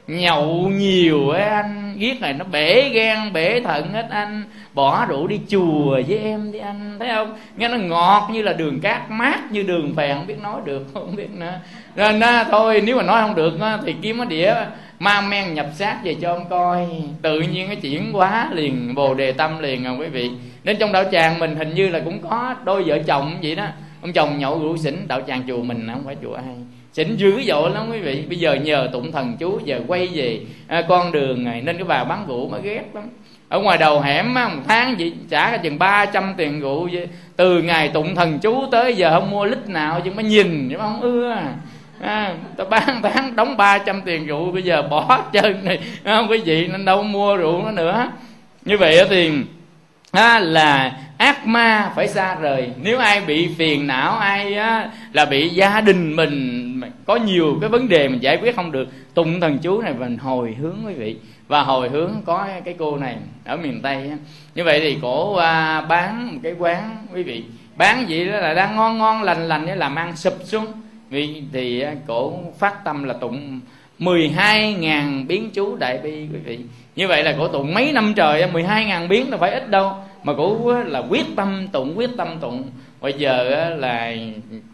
nhậu 0.09 0.69
nhiều 0.69 1.29
ấy 1.29 1.43
anh. 1.43 1.95
Giết 1.97 2.21
này 2.21 2.33
nó 2.33 2.45
bể 2.45 2.89
gan 2.89 3.33
bể 3.33 3.61
thận 3.61 3.93
hết 3.93 4.07
anh. 4.11 4.43
Bỏ 4.75 5.07
rượu 5.07 5.27
đi 5.27 5.41
chùa 5.49 6.01
với 6.09 6.19
em 6.19 6.53
đi 6.53 6.59
anh 6.59 6.97
thấy 6.99 7.09
không? 7.09 7.37
Nghe 7.57 7.69
nó 7.69 7.77
ngọt 7.77 8.29
như 8.33 8.43
là 8.43 8.53
đường 8.53 8.81
cát 8.81 9.11
mát 9.11 9.53
như 9.53 9.63
đường 9.63 9.95
phèn 9.97 10.17
không 10.17 10.27
biết 10.27 10.43
nói 10.43 10.61
được 10.65 10.87
không 10.95 11.17
biết 11.17 11.31
nữa. 11.31 11.61
Nên 11.97 12.21
đó, 12.21 12.45
thôi 12.51 12.83
nếu 12.87 12.97
mà 12.97 13.03
nói 13.03 13.23
không 13.23 13.35
được 13.35 13.53
thì 13.87 13.95
kiếm 14.03 14.17
cái 14.17 14.27
đĩa 14.27 14.55
ma 14.99 15.21
men 15.21 15.55
nhập 15.55 15.67
xác 15.75 16.01
về 16.05 16.15
cho 16.15 16.33
ông 16.33 16.45
coi. 16.51 16.87
Tự 17.23 17.41
nhiên 17.41 17.67
cái 17.67 17.77
chuyển 17.77 18.11
quá 18.13 18.49
liền 18.53 18.95
bồ 18.95 19.15
đề 19.15 19.33
tâm 19.33 19.59
liền 19.59 19.85
à 19.85 19.91
quý 19.91 20.07
vị. 20.07 20.31
Nên 20.65 20.77
trong 20.79 20.93
đạo 20.93 21.05
tràng 21.13 21.39
mình 21.39 21.57
hình 21.57 21.75
như 21.75 21.89
là 21.89 22.01
cũng 22.05 22.19
có 22.21 22.55
đôi 22.65 22.83
vợ 22.83 22.99
chồng 23.07 23.39
vậy 23.43 23.55
đó. 23.55 23.67
Ông 24.03 24.13
chồng 24.13 24.39
nhậu 24.39 24.63
rượu 24.63 24.77
xỉn 24.77 25.09
đạo 25.09 25.21
tràng 25.27 25.43
chùa 25.49 25.63
mình 25.63 25.89
không 25.93 26.05
phải 26.05 26.17
chùa 26.23 26.35
ai 26.35 26.55
chỉnh 26.99 27.17
dữ 27.17 27.43
dội 27.43 27.71
lắm 27.71 27.87
quý 27.91 27.99
vị. 27.99 28.25
Bây 28.29 28.39
giờ 28.39 28.55
nhờ 28.55 28.89
tụng 28.93 29.13
thần 29.13 29.37
chú 29.39 29.61
giờ 29.65 29.81
quay 29.87 30.07
về 30.07 30.41
à, 30.69 30.83
con 30.89 31.13
đường 31.13 31.45
này 31.45 31.63
nên 31.63 31.77
cái 31.77 31.85
bà 31.85 32.05
bán 32.05 32.25
rượu 32.29 32.49
mới 32.49 32.61
ghét 32.63 32.85
lắm. 32.95 33.05
Ở 33.49 33.61
ngoài 33.61 33.79
đầu 33.79 34.01
hẻm 34.01 34.35
á, 34.35 34.49
một 34.49 34.63
tháng 34.69 34.99
gì 34.99 35.13
trả 35.31 35.51
ra 35.51 35.57
chừng 35.57 35.79
300 35.79 36.35
tiền 36.37 36.61
rượu 36.61 36.89
vậy. 36.93 37.09
từ 37.37 37.63
ngày 37.63 37.89
tụng 37.89 38.15
thần 38.15 38.39
chú 38.39 38.67
tới 38.71 38.95
giờ 38.95 39.11
không 39.11 39.31
mua 39.31 39.45
lít 39.45 39.69
nào 39.69 40.01
chứ 40.05 40.11
mới 40.11 40.25
nhìn 40.25 40.69
chứ 40.71 40.77
không 40.79 41.01
ưa. 41.01 41.37
À, 42.01 42.35
ta 42.57 42.65
bán 42.65 43.03
tháng 43.03 43.37
đóng 43.37 43.57
300 43.57 44.03
tiền 44.05 44.27
rượu 44.27 44.53
bây 44.53 44.63
giờ 44.63 44.83
bỏ 44.83 45.23
chân 45.33 45.65
này. 45.65 45.79
Không 46.05 46.31
quý 46.31 46.39
vị 46.39 46.67
nên 46.67 46.85
đâu 46.85 47.03
mua 47.03 47.37
rượu 47.37 47.63
nó 47.63 47.71
nữa. 47.71 48.11
Như 48.65 48.79
vậy 48.79 49.07
thì 49.11 49.33
à, 50.13 50.39
là 50.39 50.93
ác 51.19 51.47
ma 51.47 51.93
phải 51.97 52.09
xa 52.09 52.35
rời. 52.35 52.71
Nếu 52.83 52.99
ai 52.99 53.21
bị 53.21 53.49
phiền 53.59 53.87
não 53.87 54.19
ai 54.19 54.55
á, 54.55 54.91
là 55.13 55.25
bị 55.25 55.49
gia 55.49 55.81
đình 55.81 56.17
mình 56.17 56.68
có 57.07 57.17
nhiều 57.17 57.59
cái 57.61 57.71
vấn 57.71 57.89
đề 57.89 58.09
mình 58.09 58.23
giải 58.23 58.39
quyết 58.43 58.57
không 58.57 58.73
được 58.73 58.89
tụng 59.15 59.41
thần 59.41 59.59
chú 59.59 59.81
này 59.81 59.95
mình 59.99 60.17
hồi 60.17 60.57
hướng 60.61 60.77
quý 60.87 60.95
vị. 60.95 61.17
Và 61.49 61.63
hồi 61.63 61.89
hướng 61.89 62.13
có 62.27 62.49
cái 62.65 62.75
cô 62.79 62.97
này 62.97 63.17
ở 63.45 63.57
miền 63.57 63.81
tây 63.83 64.11
như 64.55 64.65
vậy 64.65 64.81
thì 64.81 64.99
cổ 65.03 65.35
à, 65.35 65.81
bán 65.81 66.33
một 66.33 66.41
cái 66.43 66.55
quán 66.59 67.07
quý 67.15 67.23
vị. 67.23 67.45
Bán 67.77 68.09
gì 68.09 68.25
đó 68.25 68.39
là 68.39 68.55
đang 68.55 68.77
ngon 68.77 68.99
ngon 68.99 69.23
lành 69.23 69.49
lành 69.49 69.67
để 69.67 69.77
làm 69.77 69.95
ăn 69.95 70.17
sụp 70.17 70.35
xuống. 70.45 70.67
Vì 71.11 71.43
thì 71.53 71.81
à, 71.81 71.95
cổ 72.07 72.41
phát 72.59 72.85
tâm 72.85 73.05
là 73.05 73.15
tụng 73.15 73.61
12.000 73.99 75.27
biến 75.27 75.51
chú 75.51 75.77
đại 75.77 75.99
bi 75.99 76.11
quý 76.11 76.39
vị. 76.45 76.59
Như 76.97 77.09
vậy 77.09 77.23
là 77.23 77.35
cổ 77.39 77.49
tụng 77.49 77.75
mấy 77.75 77.93
năm 77.93 78.13
trời 78.17 78.43
12.000 78.53 79.09
biến 79.09 79.31
là 79.31 79.37
phải 79.37 79.51
ít 79.51 79.71
đâu. 79.71 79.93
Mà 80.25 80.33
cổ 80.37 80.75
là 80.87 81.03
quyết 81.11 81.27
tâm 81.37 81.69
tụng 81.73 81.99
quyết 81.99 82.11
tâm 82.17 82.29
tụng 82.41 82.65
bây 83.01 83.13
giờ 83.13 83.69
là 83.79 84.15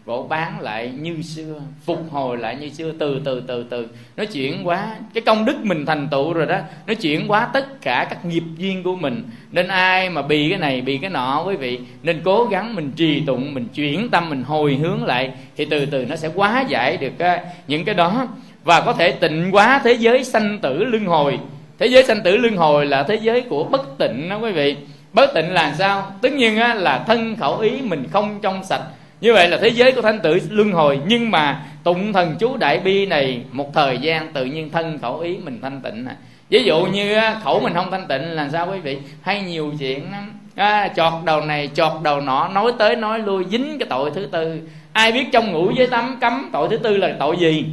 cổ 0.05 0.25
bán 0.29 0.59
lại 0.59 0.91
như 0.99 1.21
xưa, 1.21 1.61
phục 1.85 2.11
hồi 2.11 2.37
lại 2.37 2.55
như 2.55 2.69
xưa, 2.69 2.91
từ 2.99 3.21
từ 3.25 3.43
từ 3.47 3.65
từ. 3.69 3.87
Nó 4.17 4.25
chuyển 4.25 4.67
quá 4.67 4.95
cái 5.13 5.21
công 5.21 5.45
đức 5.45 5.55
mình 5.63 5.85
thành 5.85 6.07
tựu 6.11 6.33
rồi 6.33 6.45
đó, 6.45 6.57
nó 6.87 6.93
chuyển 6.93 7.31
quá 7.31 7.49
tất 7.53 7.81
cả 7.81 8.07
các 8.09 8.25
nghiệp 8.25 8.43
duyên 8.57 8.83
của 8.83 8.95
mình. 8.95 9.23
Nên 9.51 9.67
ai 9.67 10.09
mà 10.09 10.21
bị 10.21 10.49
cái 10.49 10.59
này, 10.59 10.81
bị 10.81 10.97
cái 10.97 11.09
nọ 11.09 11.43
quý 11.47 11.55
vị, 11.55 11.79
nên 12.03 12.21
cố 12.23 12.45
gắng 12.45 12.75
mình 12.75 12.91
trì 12.95 13.21
tụng, 13.25 13.53
mình 13.53 13.67
chuyển 13.75 14.09
tâm, 14.09 14.29
mình 14.29 14.43
hồi 14.43 14.75
hướng 14.75 15.05
lại, 15.05 15.31
thì 15.57 15.65
từ 15.65 15.85
từ 15.85 16.05
nó 16.05 16.15
sẽ 16.15 16.29
quá 16.35 16.63
giải 16.67 16.97
được 16.97 17.13
những 17.67 17.85
cái 17.85 17.95
đó. 17.95 18.27
Và 18.63 18.81
có 18.81 18.93
thể 18.93 19.11
tịnh 19.11 19.49
quá 19.51 19.81
thế 19.83 19.93
giới 19.93 20.23
sanh 20.23 20.59
tử 20.59 20.83
luân 20.83 21.05
hồi. 21.05 21.39
Thế 21.79 21.87
giới 21.87 22.03
sanh 22.03 22.23
tử 22.23 22.37
luân 22.37 22.55
hồi 22.55 22.85
là 22.85 23.03
thế 23.03 23.15
giới 23.15 23.41
của 23.41 23.63
bất 23.63 23.97
tịnh 23.97 24.29
đó 24.29 24.37
quý 24.37 24.51
vị 24.51 24.75
bất 25.15 25.33
tịnh 25.33 25.53
là 25.53 25.73
sao? 25.77 26.11
Tất 26.21 26.33
nhiên 26.33 26.57
á, 26.57 26.73
là 26.73 27.03
thân 27.07 27.35
khẩu 27.35 27.57
ý 27.59 27.71
mình 27.81 28.03
không 28.11 28.39
trong 28.41 28.63
sạch. 28.63 28.81
Như 29.21 29.33
vậy 29.33 29.47
là 29.49 29.57
thế 29.57 29.67
giới 29.67 29.91
của 29.91 30.01
thanh 30.01 30.19
tử 30.19 30.39
luân 30.49 30.71
hồi. 30.71 30.99
Nhưng 31.07 31.31
mà 31.31 31.65
tụng 31.83 32.13
thần 32.13 32.35
chú 32.39 32.57
đại 32.57 32.79
bi 32.79 33.05
này 33.05 33.41
một 33.51 33.73
thời 33.73 33.97
gian 33.97 34.33
tự 34.33 34.45
nhiên 34.45 34.69
thân 34.71 34.99
khẩu 35.01 35.19
ý 35.19 35.37
mình 35.37 35.59
thanh 35.61 35.81
tịnh 35.81 36.05
à. 36.05 36.15
ví 36.49 36.63
dụ 36.63 36.85
như 36.85 37.17
khẩu 37.43 37.59
mình 37.59 37.73
không 37.73 37.91
thanh 37.91 38.07
tịnh 38.07 38.21
là 38.31 38.49
sao 38.49 38.67
quý 38.71 38.79
vị? 38.79 38.97
Hay 39.21 39.41
nhiều 39.41 39.73
chuyện 39.79 40.11
lắm 40.11 40.31
à, 40.55 40.87
chọt 40.95 41.13
đầu 41.25 41.41
này 41.41 41.69
chọt 41.73 41.91
đầu 42.03 42.21
nọ 42.21 42.47
nói 42.47 42.71
tới 42.77 42.95
nói 42.95 43.19
lui 43.19 43.45
dính 43.51 43.79
cái 43.79 43.87
tội 43.89 44.11
thứ 44.15 44.25
tư. 44.31 44.59
Ai 44.93 45.11
biết 45.11 45.25
trong 45.31 45.51
ngủ 45.51 45.71
với 45.77 45.87
tắm 45.87 46.17
cấm 46.21 46.49
tội 46.53 46.67
thứ 46.69 46.77
tư 46.77 46.97
là 46.97 47.15
tội 47.19 47.37
gì? 47.39 47.65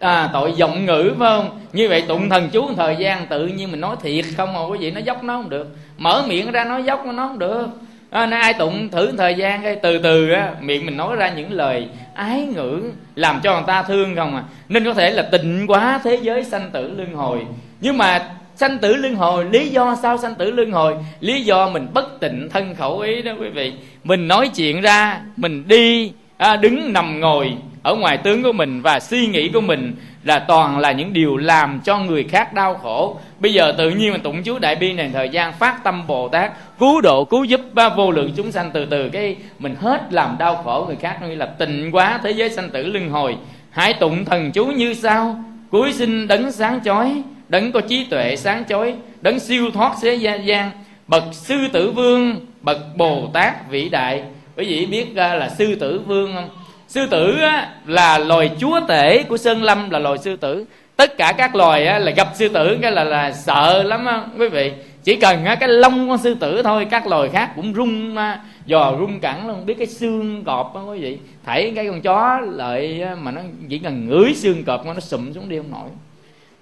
À, 0.00 0.30
tội 0.32 0.52
giọng 0.56 0.86
ngữ 0.86 1.14
phải 1.18 1.28
không? 1.28 1.60
Như 1.72 1.88
vậy 1.88 2.04
tụng 2.08 2.28
thần 2.28 2.48
chú 2.52 2.62
một 2.62 2.74
thời 2.76 2.96
gian 2.96 3.26
tự 3.26 3.46
nhiên 3.46 3.70
mình 3.70 3.80
nói 3.80 3.96
thiệt 4.02 4.24
không 4.36 4.52
mà 4.52 4.60
quý 4.66 4.78
vị 4.78 4.90
nó 4.90 5.00
dốc 5.00 5.24
nó 5.24 5.36
không 5.36 5.50
được. 5.50 5.76
Mở 5.98 6.24
miệng 6.28 6.50
ra 6.50 6.64
nói 6.64 6.82
dốc 6.82 7.06
nó 7.06 7.28
không 7.28 7.38
được. 7.38 7.66
À, 8.10 8.26
nên 8.26 8.40
ai 8.40 8.54
tụng 8.54 8.88
thử 8.88 9.12
thời 9.18 9.34
gian 9.34 9.62
cái 9.62 9.76
từ 9.76 9.98
từ 9.98 10.30
á 10.30 10.54
miệng 10.60 10.86
mình 10.86 10.96
nói 10.96 11.16
ra 11.16 11.30
những 11.30 11.52
lời 11.52 11.88
ái 12.14 12.48
ngữ 12.54 12.82
làm 13.14 13.40
cho 13.42 13.54
người 13.54 13.64
ta 13.66 13.82
thương 13.82 14.16
không 14.16 14.36
à. 14.36 14.42
Nên 14.68 14.84
có 14.84 14.94
thể 14.94 15.10
là 15.10 15.22
tịnh 15.22 15.66
quá 15.66 16.00
thế 16.04 16.18
giới 16.22 16.44
sanh 16.44 16.70
tử 16.72 16.94
luân 16.96 17.14
hồi. 17.14 17.38
Nhưng 17.80 17.98
mà 17.98 18.28
sanh 18.56 18.78
tử 18.78 18.96
luân 18.96 19.14
hồi 19.14 19.44
lý 19.44 19.68
do 19.68 19.96
sao 20.02 20.18
sanh 20.18 20.34
tử 20.34 20.50
luân 20.50 20.70
hồi? 20.70 20.94
Lý 21.20 21.42
do 21.42 21.68
mình 21.68 21.86
bất 21.94 22.20
tịnh 22.20 22.48
thân 22.52 22.74
khẩu 22.74 22.98
ý 22.98 23.22
đó 23.22 23.32
quý 23.40 23.48
vị. 23.48 23.72
Mình 24.04 24.28
nói 24.28 24.48
chuyện 24.48 24.80
ra 24.80 25.20
mình 25.36 25.68
đi 25.68 26.12
à, 26.36 26.56
đứng 26.56 26.92
nằm 26.92 27.20
ngồi 27.20 27.52
ở 27.82 27.94
ngoài 27.94 28.18
tướng 28.18 28.42
của 28.42 28.52
mình 28.52 28.82
và 28.82 29.00
suy 29.00 29.26
nghĩ 29.26 29.48
của 29.48 29.60
mình 29.60 29.96
là 30.24 30.38
toàn 30.38 30.78
là 30.78 30.92
những 30.92 31.12
điều 31.12 31.36
làm 31.36 31.80
cho 31.84 31.98
người 31.98 32.24
khác 32.24 32.54
đau 32.54 32.74
khổ. 32.74 33.16
Bây 33.38 33.52
giờ 33.52 33.74
tự 33.78 33.90
nhiên 33.90 34.12
mình 34.12 34.20
tụng 34.20 34.42
chú 34.42 34.58
đại 34.58 34.76
bi 34.76 34.92
này 34.92 35.10
thời 35.12 35.28
gian 35.28 35.52
phát 35.52 35.84
tâm 35.84 36.06
bồ 36.06 36.28
tát, 36.28 36.52
cứu 36.78 37.00
độ, 37.00 37.24
cứu 37.24 37.44
giúp 37.44 37.60
ba 37.72 37.88
vô 37.88 38.10
lượng 38.10 38.32
chúng 38.36 38.52
sanh, 38.52 38.70
từ 38.72 38.84
từ 38.84 39.08
cái 39.08 39.36
mình 39.58 39.74
hết 39.80 40.12
làm 40.12 40.36
đau 40.38 40.62
khổ 40.64 40.84
người 40.86 40.96
khác 40.96 41.18
như 41.28 41.34
là 41.34 41.46
tịnh 41.46 41.90
quá 41.92 42.20
thế 42.22 42.30
giới 42.30 42.50
sanh 42.50 42.70
tử 42.70 42.86
luân 42.86 43.10
hồi. 43.10 43.36
Hãy 43.70 43.92
tụng 43.92 44.24
thần 44.24 44.52
chú 44.52 44.66
như 44.66 44.94
sau. 44.94 45.44
Cuối 45.70 45.92
sinh 45.92 46.28
đấng 46.28 46.52
sáng 46.52 46.80
chói, 46.84 47.22
đấng 47.48 47.72
có 47.72 47.80
trí 47.80 48.04
tuệ 48.04 48.36
sáng 48.36 48.64
chói, 48.68 48.94
đấng 49.20 49.40
siêu 49.40 49.70
thoát 49.70 49.96
thế 50.02 50.14
gian. 50.44 50.70
Bậc 51.06 51.24
sư 51.32 51.68
tử 51.72 51.90
vương, 51.90 52.46
bậc 52.60 52.96
bồ 52.96 53.30
tát 53.32 53.70
vĩ 53.70 53.88
đại. 53.88 54.22
Quý 54.56 54.64
vị 54.64 54.86
biết 54.86 55.06
là 55.14 55.48
sư 55.58 55.74
tử 55.74 56.00
vương 56.06 56.34
không? 56.34 56.48
Sư 56.90 57.06
tử 57.06 57.38
á, 57.40 57.68
là 57.86 58.18
loài 58.18 58.50
chúa 58.58 58.80
tể 58.88 59.22
của 59.22 59.36
sơn 59.36 59.62
lâm 59.62 59.90
là 59.90 59.98
loài 59.98 60.18
sư 60.18 60.36
tử. 60.36 60.64
Tất 60.96 61.16
cả 61.18 61.32
các 61.32 61.54
loài 61.54 61.86
á, 61.86 61.98
là 61.98 62.12
gặp 62.12 62.28
sư 62.34 62.48
tử 62.48 62.78
cái 62.82 62.92
là 62.92 63.04
là 63.04 63.32
sợ 63.32 63.82
lắm 63.82 64.06
á, 64.06 64.22
quý 64.38 64.48
vị. 64.48 64.72
Chỉ 65.04 65.16
cần 65.16 65.44
á, 65.44 65.54
cái 65.54 65.68
lông 65.68 66.08
con 66.08 66.18
sư 66.18 66.34
tử 66.34 66.62
thôi 66.62 66.86
các 66.90 67.06
loài 67.06 67.28
khác 67.28 67.50
cũng 67.56 67.74
rung 67.74 68.16
á, 68.16 68.40
dò 68.66 68.94
rung 68.98 69.20
cẳng 69.20 69.48
luôn 69.48 69.66
biết 69.66 69.74
cái 69.78 69.86
xương 69.86 70.44
cọp 70.44 70.74
á 70.74 70.80
quý 70.80 70.98
vị. 70.98 71.18
Thấy 71.46 71.72
cái 71.76 71.86
con 71.86 72.00
chó 72.00 72.40
lợi 72.50 73.04
mà 73.18 73.30
nó 73.30 73.40
chỉ 73.68 73.78
cần 73.78 74.08
ngửi 74.08 74.34
xương 74.34 74.64
cọp 74.64 74.86
nó 74.86 75.00
sụm 75.00 75.32
xuống 75.32 75.48
đi 75.48 75.56
không 75.56 75.70
nổi. 75.70 75.88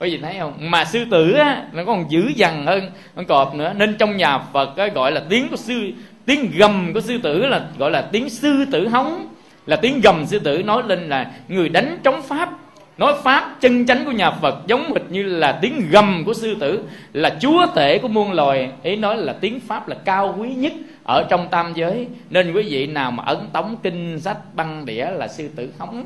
Quý 0.01 0.11
vị 0.11 0.19
thấy 0.23 0.37
không? 0.39 0.53
Mà 0.59 0.85
sư 0.85 1.05
tử 1.11 1.33
á, 1.33 1.63
nó 1.73 1.85
còn 1.85 2.11
dữ 2.11 2.33
dằn 2.37 2.67
hơn 2.67 2.91
con 3.17 3.25
cọp 3.25 3.55
nữa. 3.55 3.73
Nên 3.77 3.97
trong 3.99 4.17
nhà 4.17 4.39
phật 4.39 4.77
á, 4.77 4.87
gọi 4.87 5.13
là 5.13 5.23
tiếng 5.29 5.49
của 5.49 5.57
sư 5.57 5.91
tiếng 6.27 6.51
gầm 6.59 6.91
của 6.95 7.01
sư 7.01 7.19
tử 7.23 7.47
là 7.47 7.63
gọi 7.79 7.91
là 7.91 8.03
tiếng 8.03 8.31
sư 8.31 8.65
tử 8.73 8.89
hóng 8.89 9.29
là 9.69 9.77
tiếng 9.77 10.01
gầm 10.01 10.27
sư 10.27 10.39
tử 10.39 10.63
nói 10.63 10.83
lên 10.87 11.09
là 11.09 11.31
người 11.49 11.69
đánh 11.69 11.99
chống 12.05 12.23
pháp. 12.23 12.51
Nói 12.99 13.15
pháp 13.23 13.57
chân 13.61 13.87
chánh 13.87 14.05
của 14.05 14.13
nhà 14.13 14.31
phật 14.31 14.67
giống 14.67 14.93
hệt 14.93 15.03
như 15.11 15.23
là 15.23 15.59
tiếng 15.63 15.91
gầm 15.91 16.23
của 16.27 16.35
sư 16.35 16.57
tử 16.61 16.85
là 17.13 17.37
chúa 17.41 17.67
tể 17.75 17.99
của 17.99 18.09
muôn 18.09 18.33
loài. 18.33 18.71
Ý 18.83 18.97
nói 18.97 19.17
là 19.17 19.33
tiếng 19.33 19.61
pháp 19.61 19.89
là 19.89 19.97
cao 20.05 20.37
quý 20.39 20.49
nhất 20.49 20.73
ở 21.05 21.27
trong 21.31 21.49
tam 21.51 21.73
giới. 21.75 22.07
Nên 22.31 22.53
quý 22.53 22.63
vị 22.63 22.87
nào 22.87 23.11
mà 23.11 23.23
ấn 23.27 23.39
tống 23.53 23.77
kinh 23.83 24.21
sách 24.21 24.39
băng 24.55 24.87
đĩa 24.87 25.11
là 25.11 25.29
sư 25.29 25.49
tử 25.57 25.73
hóng. 25.79 26.05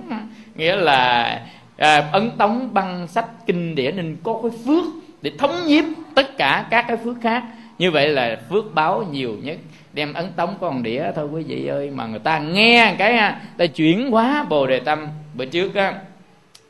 Nghĩa 0.55 0.77
là 0.77 1.41
à, 1.77 2.09
ấn 2.13 2.31
tống 2.31 2.75
băng 2.75 3.09
sách 3.09 3.27
kinh 3.47 3.75
đĩa 3.75 3.91
nên 3.91 4.17
có 4.23 4.41
cái 4.43 4.51
phước 4.67 4.85
để 5.23 5.31
thống 5.39 5.67
nhiếp 5.67 5.85
tất 6.15 6.37
cả 6.39 6.67
các 6.71 6.85
cái 6.89 6.97
phước 6.97 7.17
khác. 7.23 7.45
Như 7.79 7.91
vậy 7.91 8.09
là 8.09 8.39
phước 8.51 8.75
báo 8.75 9.05
nhiều 9.13 9.37
nhất 9.43 9.59
đem 9.95 10.15
ấn 10.15 10.27
tống 10.37 10.55
con 10.61 10.83
đĩa 10.83 11.05
thôi 11.17 11.29
quý 11.33 11.43
vị 11.43 11.67
ơi 11.67 11.91
mà 11.95 12.07
người 12.07 12.19
ta 12.19 12.39
nghe 12.39 12.95
cái 12.99 13.13
à, 13.13 13.41
ta 13.57 13.67
chuyển 13.67 14.11
hóa 14.11 14.47
bồ 14.49 14.67
đề 14.67 14.81
tâm. 14.81 15.07
Bữa 15.35 15.45
trước 15.45 15.75
á 15.75 15.95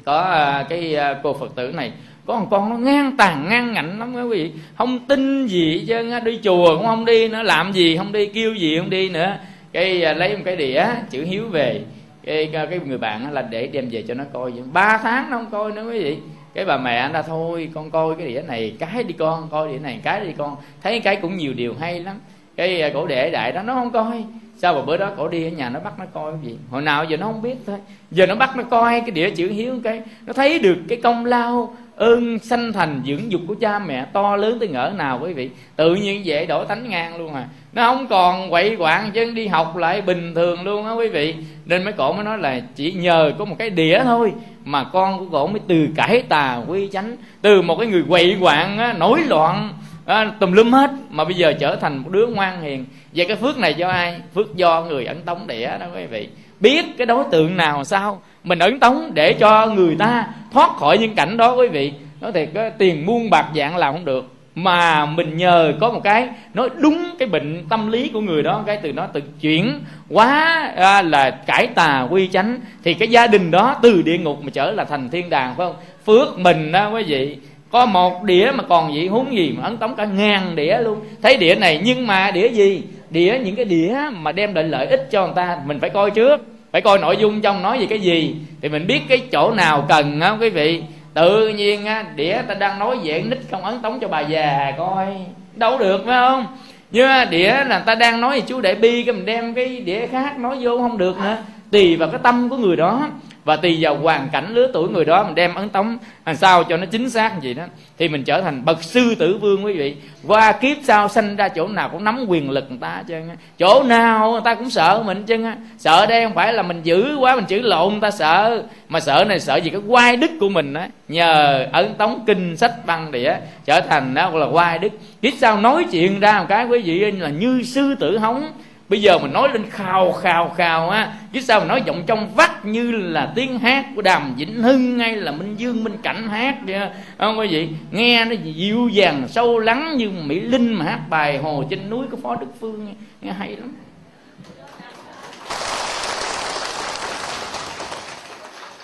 có 0.04 0.20
à, 0.20 0.66
cái 0.68 0.96
cô 1.22 1.32
phật 1.32 1.54
tử 1.54 1.72
này 1.72 1.92
có 2.26 2.40
một 2.40 2.46
con 2.50 2.70
nó 2.70 2.76
ngang 2.76 3.16
tàn 3.16 3.48
ngang 3.48 3.72
ngạnh 3.72 3.98
lắm 3.98 4.14
quý 4.14 4.22
vị. 4.28 4.52
Không 4.74 4.98
tin 5.06 5.46
gì 5.46 5.84
chứ 5.88 6.20
đi 6.24 6.40
chùa 6.44 6.76
cũng 6.76 6.86
không 6.86 7.04
đi 7.04 7.28
nữa 7.28 7.42
làm 7.42 7.72
gì 7.72 7.96
không 7.96 8.12
đi 8.12 8.26
kêu 8.26 8.54
gì 8.54 8.78
không 8.78 8.90
đi 8.90 9.08
nữa. 9.08 9.36
Cái 9.72 10.14
lấy 10.14 10.36
một 10.36 10.42
cái 10.44 10.56
đĩa 10.56 10.86
chữ 11.10 11.24
hiếu 11.24 11.48
về. 11.48 11.82
Cái, 12.24 12.50
cái 12.52 12.80
người 12.86 12.98
bạn 12.98 13.32
là 13.32 13.42
để 13.42 13.66
đem 13.66 13.88
về 13.90 14.04
cho 14.08 14.14
nó 14.14 14.24
coi. 14.32 14.52
Ba 14.72 14.98
tháng 15.02 15.30
nó 15.30 15.36
không 15.36 15.50
coi 15.50 15.72
nữa 15.72 15.90
quý 15.90 16.04
vị. 16.04 16.16
Cái 16.54 16.64
bà 16.64 16.76
mẹ 16.76 16.96
anh 16.96 17.12
ta 17.12 17.22
thôi 17.22 17.68
con 17.74 17.90
coi 17.90 18.14
cái 18.18 18.26
đĩa 18.26 18.42
này 18.42 18.74
cái 18.78 19.02
đi 19.02 19.14
con 19.18 19.48
coi 19.50 19.72
đĩa 19.72 19.78
này 19.78 20.00
cái 20.02 20.20
đi 20.20 20.32
con. 20.38 20.56
Thấy 20.82 21.00
cái 21.00 21.16
cũng 21.16 21.36
nhiều 21.36 21.54
điều 21.54 21.74
hay 21.80 22.00
lắm 22.00 22.16
cái 22.56 22.82
à, 22.82 22.90
cổ 22.94 23.06
để 23.06 23.30
đại 23.30 23.52
đó 23.52 23.62
nó 23.62 23.74
không 23.74 23.90
coi. 23.90 24.24
Sao 24.56 24.74
mà 24.74 24.82
bữa 24.82 24.96
đó 24.96 25.10
cổ 25.16 25.28
đi 25.28 25.44
ở 25.44 25.50
nhà 25.50 25.68
nó 25.68 25.80
bắt 25.80 25.92
nó 25.98 26.04
coi 26.14 26.32
cái 26.32 26.40
gì? 26.42 26.58
Hồi 26.70 26.82
nào 26.82 27.04
giờ 27.04 27.16
nó 27.16 27.26
không 27.26 27.42
biết 27.42 27.54
thôi. 27.66 27.76
Giờ 28.10 28.26
nó 28.26 28.34
bắt 28.34 28.56
nó 28.56 28.62
coi 28.62 29.00
cái 29.00 29.10
đĩa 29.10 29.30
chữ 29.30 29.48
hiếu 29.48 29.74
cái 29.84 30.02
nó 30.26 30.32
thấy 30.32 30.58
được 30.58 30.76
cái 30.88 30.98
công 31.02 31.24
lao 31.24 31.74
ơn 31.96 32.38
sanh 32.38 32.72
thành 32.72 33.02
dưỡng 33.06 33.32
dục 33.32 33.40
của 33.48 33.54
cha 33.60 33.78
mẹ 33.78 34.04
to 34.12 34.36
lớn 34.36 34.58
tới 34.58 34.68
ngỡ 34.68 34.92
nào 34.96 35.20
quý 35.22 35.32
vị. 35.32 35.50
Tự 35.76 35.94
nhiên 35.94 36.24
dễ 36.24 36.46
đổi 36.46 36.66
tánh 36.66 36.90
ngang 36.90 37.18
luôn 37.18 37.34
à. 37.34 37.48
Nó 37.72 37.86
không 37.86 38.06
còn 38.06 38.50
quậy 38.50 38.76
quạng 38.76 39.10
chứ 39.12 39.30
đi 39.30 39.46
học 39.46 39.76
lại 39.76 40.00
bình 40.00 40.34
thường 40.34 40.64
luôn 40.64 40.86
á 40.86 40.92
quý 40.92 41.08
vị. 41.08 41.34
Nên 41.64 41.84
mấy 41.84 41.92
cổ 41.92 42.12
mới 42.12 42.24
nói 42.24 42.38
là 42.38 42.60
chỉ 42.74 42.92
nhờ 42.92 43.32
có 43.38 43.44
một 43.44 43.56
cái 43.58 43.70
đĩa 43.70 44.00
thôi 44.04 44.32
mà 44.64 44.84
con 44.84 45.18
của 45.18 45.26
cổ 45.32 45.46
mới 45.46 45.60
từ 45.68 45.88
cải 45.96 46.22
tà 46.22 46.60
quy 46.68 46.88
chánh. 46.92 47.16
Từ 47.42 47.62
một 47.62 47.76
cái 47.78 47.86
người 47.86 48.04
quậy 48.08 48.36
quạng 48.40 48.78
á, 48.78 48.92
nổi 48.92 49.20
loạn 49.26 49.68
à, 50.06 50.32
tùm 50.40 50.52
lum 50.52 50.72
hết. 50.72 50.90
Mà 51.10 51.24
bây 51.24 51.34
giờ 51.34 51.52
trở 51.52 51.76
thành 51.76 51.96
một 51.96 52.10
đứa 52.10 52.26
ngoan 52.26 52.62
hiền. 52.62 52.86
Vậy 53.14 53.26
cái 53.26 53.36
phước 53.36 53.58
này 53.58 53.74
do 53.74 53.88
ai? 53.88 54.20
Phước 54.34 54.56
do 54.56 54.82
người 54.82 55.04
ấn 55.04 55.22
tống 55.22 55.46
đĩa 55.46 55.66
đó 55.66 55.86
quý 55.94 56.06
vị. 56.06 56.28
Biết 56.60 56.84
cái 56.98 57.06
đối 57.06 57.24
tượng 57.30 57.56
nào 57.56 57.84
sao? 57.84 58.22
Mình 58.44 58.58
ấn 58.58 58.80
tống 58.80 59.10
để 59.14 59.32
cho 59.32 59.66
người 59.66 59.96
ta 59.98 60.26
thoát 60.52 60.70
khỏi 60.76 60.98
những 60.98 61.14
cảnh 61.14 61.36
đó 61.36 61.54
quý 61.54 61.68
vị. 61.68 61.92
Nói 62.20 62.32
thiệt 62.32 62.48
cái 62.54 62.70
tiền 62.70 63.06
muôn 63.06 63.30
bạc 63.30 63.46
dạng 63.54 63.76
làm 63.76 63.94
không 63.94 64.04
được. 64.04 64.28
Mà 64.54 65.06
mình 65.06 65.36
nhờ 65.36 65.72
có 65.80 65.90
một 65.90 66.00
cái 66.04 66.28
nói 66.54 66.68
đúng 66.78 67.04
cái 67.18 67.28
bệnh 67.28 67.68
tâm 67.68 67.90
lý 67.90 68.08
của 68.08 68.20
người 68.20 68.42
đó 68.42 68.62
cái 68.66 68.78
từ 68.82 68.92
nó 68.92 69.06
tự 69.06 69.20
chuyển 69.40 69.80
quá 70.08 70.62
à, 70.76 71.02
là 71.02 71.30
cải 71.30 71.66
tà 71.66 72.06
quy 72.10 72.28
chánh. 72.28 72.58
Thì 72.84 72.94
cái 72.94 73.08
gia 73.08 73.26
đình 73.26 73.50
đó 73.50 73.76
từ 73.82 74.02
địa 74.02 74.18
ngục 74.18 74.38
mà 74.42 74.50
trở 74.52 74.70
là 74.70 74.84
thành 74.84 75.10
thiên 75.10 75.30
đàng 75.30 75.54
phải 75.56 75.66
không? 75.66 75.76
Phước 76.06 76.38
mình 76.38 76.72
đó 76.72 76.90
quý 76.90 77.02
vị 77.02 77.36
có 77.72 77.86
một 77.86 78.22
đĩa 78.22 78.50
mà 78.54 78.64
còn 78.68 78.94
vậy 78.94 79.06
huống 79.06 79.36
gì 79.36 79.54
mà 79.58 79.64
ấn 79.64 79.76
tống 79.76 79.94
cả 79.96 80.04
ngàn 80.04 80.56
đĩa 80.56 80.78
luôn. 80.78 81.00
Thấy 81.22 81.36
đĩa 81.36 81.54
này, 81.54 81.80
nhưng 81.84 82.06
mà 82.06 82.30
đĩa 82.30 82.48
gì? 82.48 82.82
Đĩa 83.10 83.38
những 83.44 83.56
cái 83.56 83.64
đĩa 83.64 83.96
mà 84.12 84.32
đem 84.32 84.54
lại 84.54 84.64
lợi 84.64 84.86
ích 84.86 85.08
cho 85.10 85.26
người 85.26 85.34
ta, 85.36 85.58
mình 85.66 85.80
phải 85.80 85.90
coi 85.90 86.10
trước, 86.10 86.40
phải 86.72 86.80
coi 86.80 86.98
nội 86.98 87.16
dung 87.16 87.40
trong 87.40 87.62
nói 87.62 87.78
về 87.78 87.86
cái 87.86 88.00
gì. 88.00 88.34
Thì 88.62 88.68
mình 88.68 88.86
biết 88.86 89.00
cái 89.08 89.18
chỗ 89.32 89.50
nào 89.50 89.84
cần 89.88 90.20
á, 90.20 90.36
quý 90.40 90.50
vị. 90.50 90.82
Tự 91.14 91.48
nhiên 91.48 91.86
á, 91.86 92.04
đĩa 92.16 92.38
ta 92.48 92.54
đang 92.54 92.78
nói 92.78 92.96
về 93.04 93.22
nít 93.26 93.38
không 93.50 93.64
ấn 93.64 93.78
tống 93.82 93.98
cho 94.00 94.08
bà 94.08 94.20
già, 94.20 94.72
coi. 94.78 95.06
Đâu 95.54 95.78
được, 95.78 96.02
phải 96.06 96.14
không? 96.14 96.46
Nhưng 96.90 97.08
đĩa 97.30 97.64
là 97.68 97.78
ta 97.78 97.94
đang 97.94 98.20
nói 98.20 98.40
về 98.40 98.46
chú 98.46 98.60
đại 98.60 98.74
bi, 98.74 99.02
cái 99.02 99.14
mình 99.14 99.26
đem 99.26 99.54
cái 99.54 99.80
đĩa 99.80 100.06
khác 100.06 100.38
nói 100.38 100.56
vô 100.60 100.78
không 100.78 100.98
được 100.98 101.18
nữa. 101.18 101.36
Tùy 101.70 101.96
vào 101.96 102.08
cái 102.08 102.20
tâm 102.22 102.48
của 102.48 102.56
người 102.56 102.76
đó 102.76 103.08
và 103.44 103.56
tùy 103.56 103.78
vào 103.80 103.96
hoàn 103.96 104.28
cảnh 104.32 104.54
lứa 104.54 104.70
tuổi 104.72 104.88
người 104.88 105.04
đó 105.04 105.24
mình 105.24 105.34
đem 105.34 105.54
ấn 105.54 105.68
tống, 105.68 105.98
làm 106.26 106.36
sao 106.36 106.64
cho 106.64 106.76
nó 106.76 106.86
chính 106.86 107.10
xác 107.10 107.42
gì 107.42 107.54
đó, 107.54 107.62
thì 107.98 108.08
mình 108.08 108.24
trở 108.24 108.40
thành 108.40 108.64
bậc 108.64 108.82
sư 108.82 109.14
tử 109.14 109.38
vương 109.40 109.64
quý 109.64 109.72
vị. 109.72 109.96
Qua 110.26 110.52
kiếp 110.52 110.76
sau 110.82 111.08
sanh 111.08 111.36
ra 111.36 111.48
chỗ 111.48 111.68
nào 111.68 111.88
cũng 111.88 112.04
nắm 112.04 112.24
quyền 112.28 112.50
lực 112.50 112.66
người 112.68 112.78
ta 112.80 113.02
chứ 113.08 113.14
chỗ 113.58 113.82
nào 113.82 114.30
người 114.32 114.40
ta 114.44 114.54
cũng 114.54 114.70
sợ 114.70 115.02
mình 115.06 115.24
chứ 115.24 115.44
sợ 115.78 116.06
đây 116.06 116.24
không 116.24 116.34
phải 116.34 116.52
là 116.52 116.62
mình 116.62 116.80
giữ 116.82 117.16
quá, 117.16 117.36
mình 117.36 117.44
chữ 117.44 117.60
lộn 117.60 117.92
người 117.92 118.00
ta 118.00 118.10
sợ. 118.10 118.62
Mà 118.88 119.00
sợ 119.00 119.24
này 119.28 119.40
sợ 119.40 119.56
gì 119.56 119.70
cái 119.70 119.80
quai 119.88 120.16
đức 120.16 120.30
của 120.40 120.48
mình 120.48 120.74
á. 120.74 120.88
Nhờ 121.08 121.66
ấn 121.72 121.94
tống 121.94 122.24
kinh 122.26 122.56
sách 122.56 122.86
băng 122.86 123.12
đĩa 123.12 123.34
trở 123.64 123.80
thành 123.80 124.14
đó 124.14 124.30
là 124.34 124.46
quai 124.52 124.78
đức. 124.78 124.92
Kiếp 125.22 125.32
sau 125.38 125.60
nói 125.60 125.86
chuyện 125.92 126.20
ra 126.20 126.38
một 126.38 126.46
cái 126.48 126.66
quý 126.66 126.78
vị 126.78 127.12
là 127.12 127.28
như 127.28 127.62
sư 127.62 127.94
tử 128.00 128.18
hống 128.18 128.52
bây 128.92 129.02
giờ 129.02 129.18
mình 129.18 129.32
nói 129.32 129.48
lên 129.52 129.70
khào 129.70 130.12
khào 130.12 130.48
khào 130.56 130.90
á 130.90 131.12
chứ 131.32 131.40
sao 131.40 131.60
mình 131.60 131.68
nói 131.68 131.82
giọng 131.86 132.02
trong 132.06 132.34
vắt 132.34 132.64
như 132.64 132.90
là 132.90 133.32
tiếng 133.34 133.58
hát 133.58 133.86
của 133.96 134.02
đàm 134.02 134.34
vĩnh 134.36 134.62
hưng 134.62 134.98
hay 134.98 135.16
là 135.16 135.32
minh 135.32 135.54
dương 135.56 135.84
minh 135.84 135.96
cảnh 136.02 136.28
hát 136.28 136.56
vậy 136.66 136.80
không 137.18 137.38
quý 137.38 137.46
vị 137.48 137.68
nghe 137.90 138.24
nó 138.24 138.34
dịu 138.44 138.88
dàng 138.88 139.28
sâu 139.28 139.58
lắng 139.58 139.96
như 139.96 140.10
mỹ 140.10 140.40
linh 140.40 140.74
mà 140.74 140.84
hát 140.84 141.00
bài 141.08 141.38
hồ 141.38 141.64
trên 141.70 141.90
núi 141.90 142.06
của 142.10 142.16
phó 142.22 142.36
đức 142.36 142.46
phương 142.60 142.86
nghe, 142.86 142.92
nghe 143.22 143.32
hay 143.32 143.56
lắm. 143.56 143.74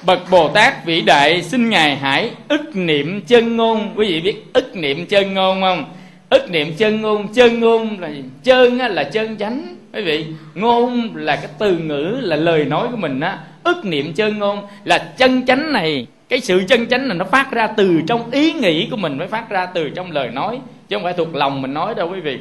Bậc 0.02 0.30
Bồ 0.30 0.48
Tát 0.48 0.84
vĩ 0.84 1.00
đại 1.00 1.42
xin 1.42 1.70
Ngài 1.70 1.96
hãy 1.96 2.30
ức 2.48 2.76
niệm 2.76 3.20
chân 3.26 3.56
ngôn. 3.56 3.92
Quý 3.96 4.06
vị 4.06 4.20
biết 4.20 4.36
ức 4.52 4.76
niệm 4.76 5.06
chân 5.06 5.34
ngôn 5.34 5.60
không? 5.60 5.84
Ức 6.30 6.50
niệm 6.50 6.74
chân 6.78 7.00
ngôn 7.00 7.28
Chân 7.32 7.60
ngôn 7.60 8.00
là 8.00 8.08
gì? 8.08 8.24
Chân 8.44 8.78
là 8.78 9.04
chân 9.04 9.36
chánh. 9.36 9.76
Quý 9.94 10.02
vị, 10.02 10.26
ngôn 10.54 11.10
là 11.14 11.36
cái 11.36 11.48
từ 11.58 11.78
ngữ, 11.78 12.16
là 12.20 12.36
lời 12.36 12.64
nói 12.64 12.88
của 12.90 12.96
mình 12.96 13.20
á. 13.20 13.38
Ức 13.64 13.84
niệm 13.84 14.12
chân 14.12 14.38
ngôn 14.38 14.62
là 14.84 14.98
chân 14.98 15.46
chánh 15.46 15.72
này. 15.72 16.06
Cái 16.28 16.40
sự 16.40 16.62
chân 16.68 16.86
chánh 16.86 17.08
này 17.08 17.16
nó 17.16 17.24
phát 17.24 17.50
ra 17.52 17.66
từ 17.66 18.00
trong 18.06 18.30
ý 18.30 18.52
nghĩ 18.52 18.88
của 18.90 18.96
mình, 18.96 19.18
mới 19.18 19.28
phát 19.28 19.50
ra 19.50 19.66
từ 19.66 19.88
trong 19.88 20.10
lời 20.10 20.28
nói, 20.28 20.60
chứ 20.88 20.96
không 20.96 21.02
phải 21.02 21.12
thuộc 21.12 21.34
lòng 21.34 21.62
mình 21.62 21.74
nói 21.74 21.94
đâu, 21.94 22.10
quý 22.12 22.20
vị 22.20 22.38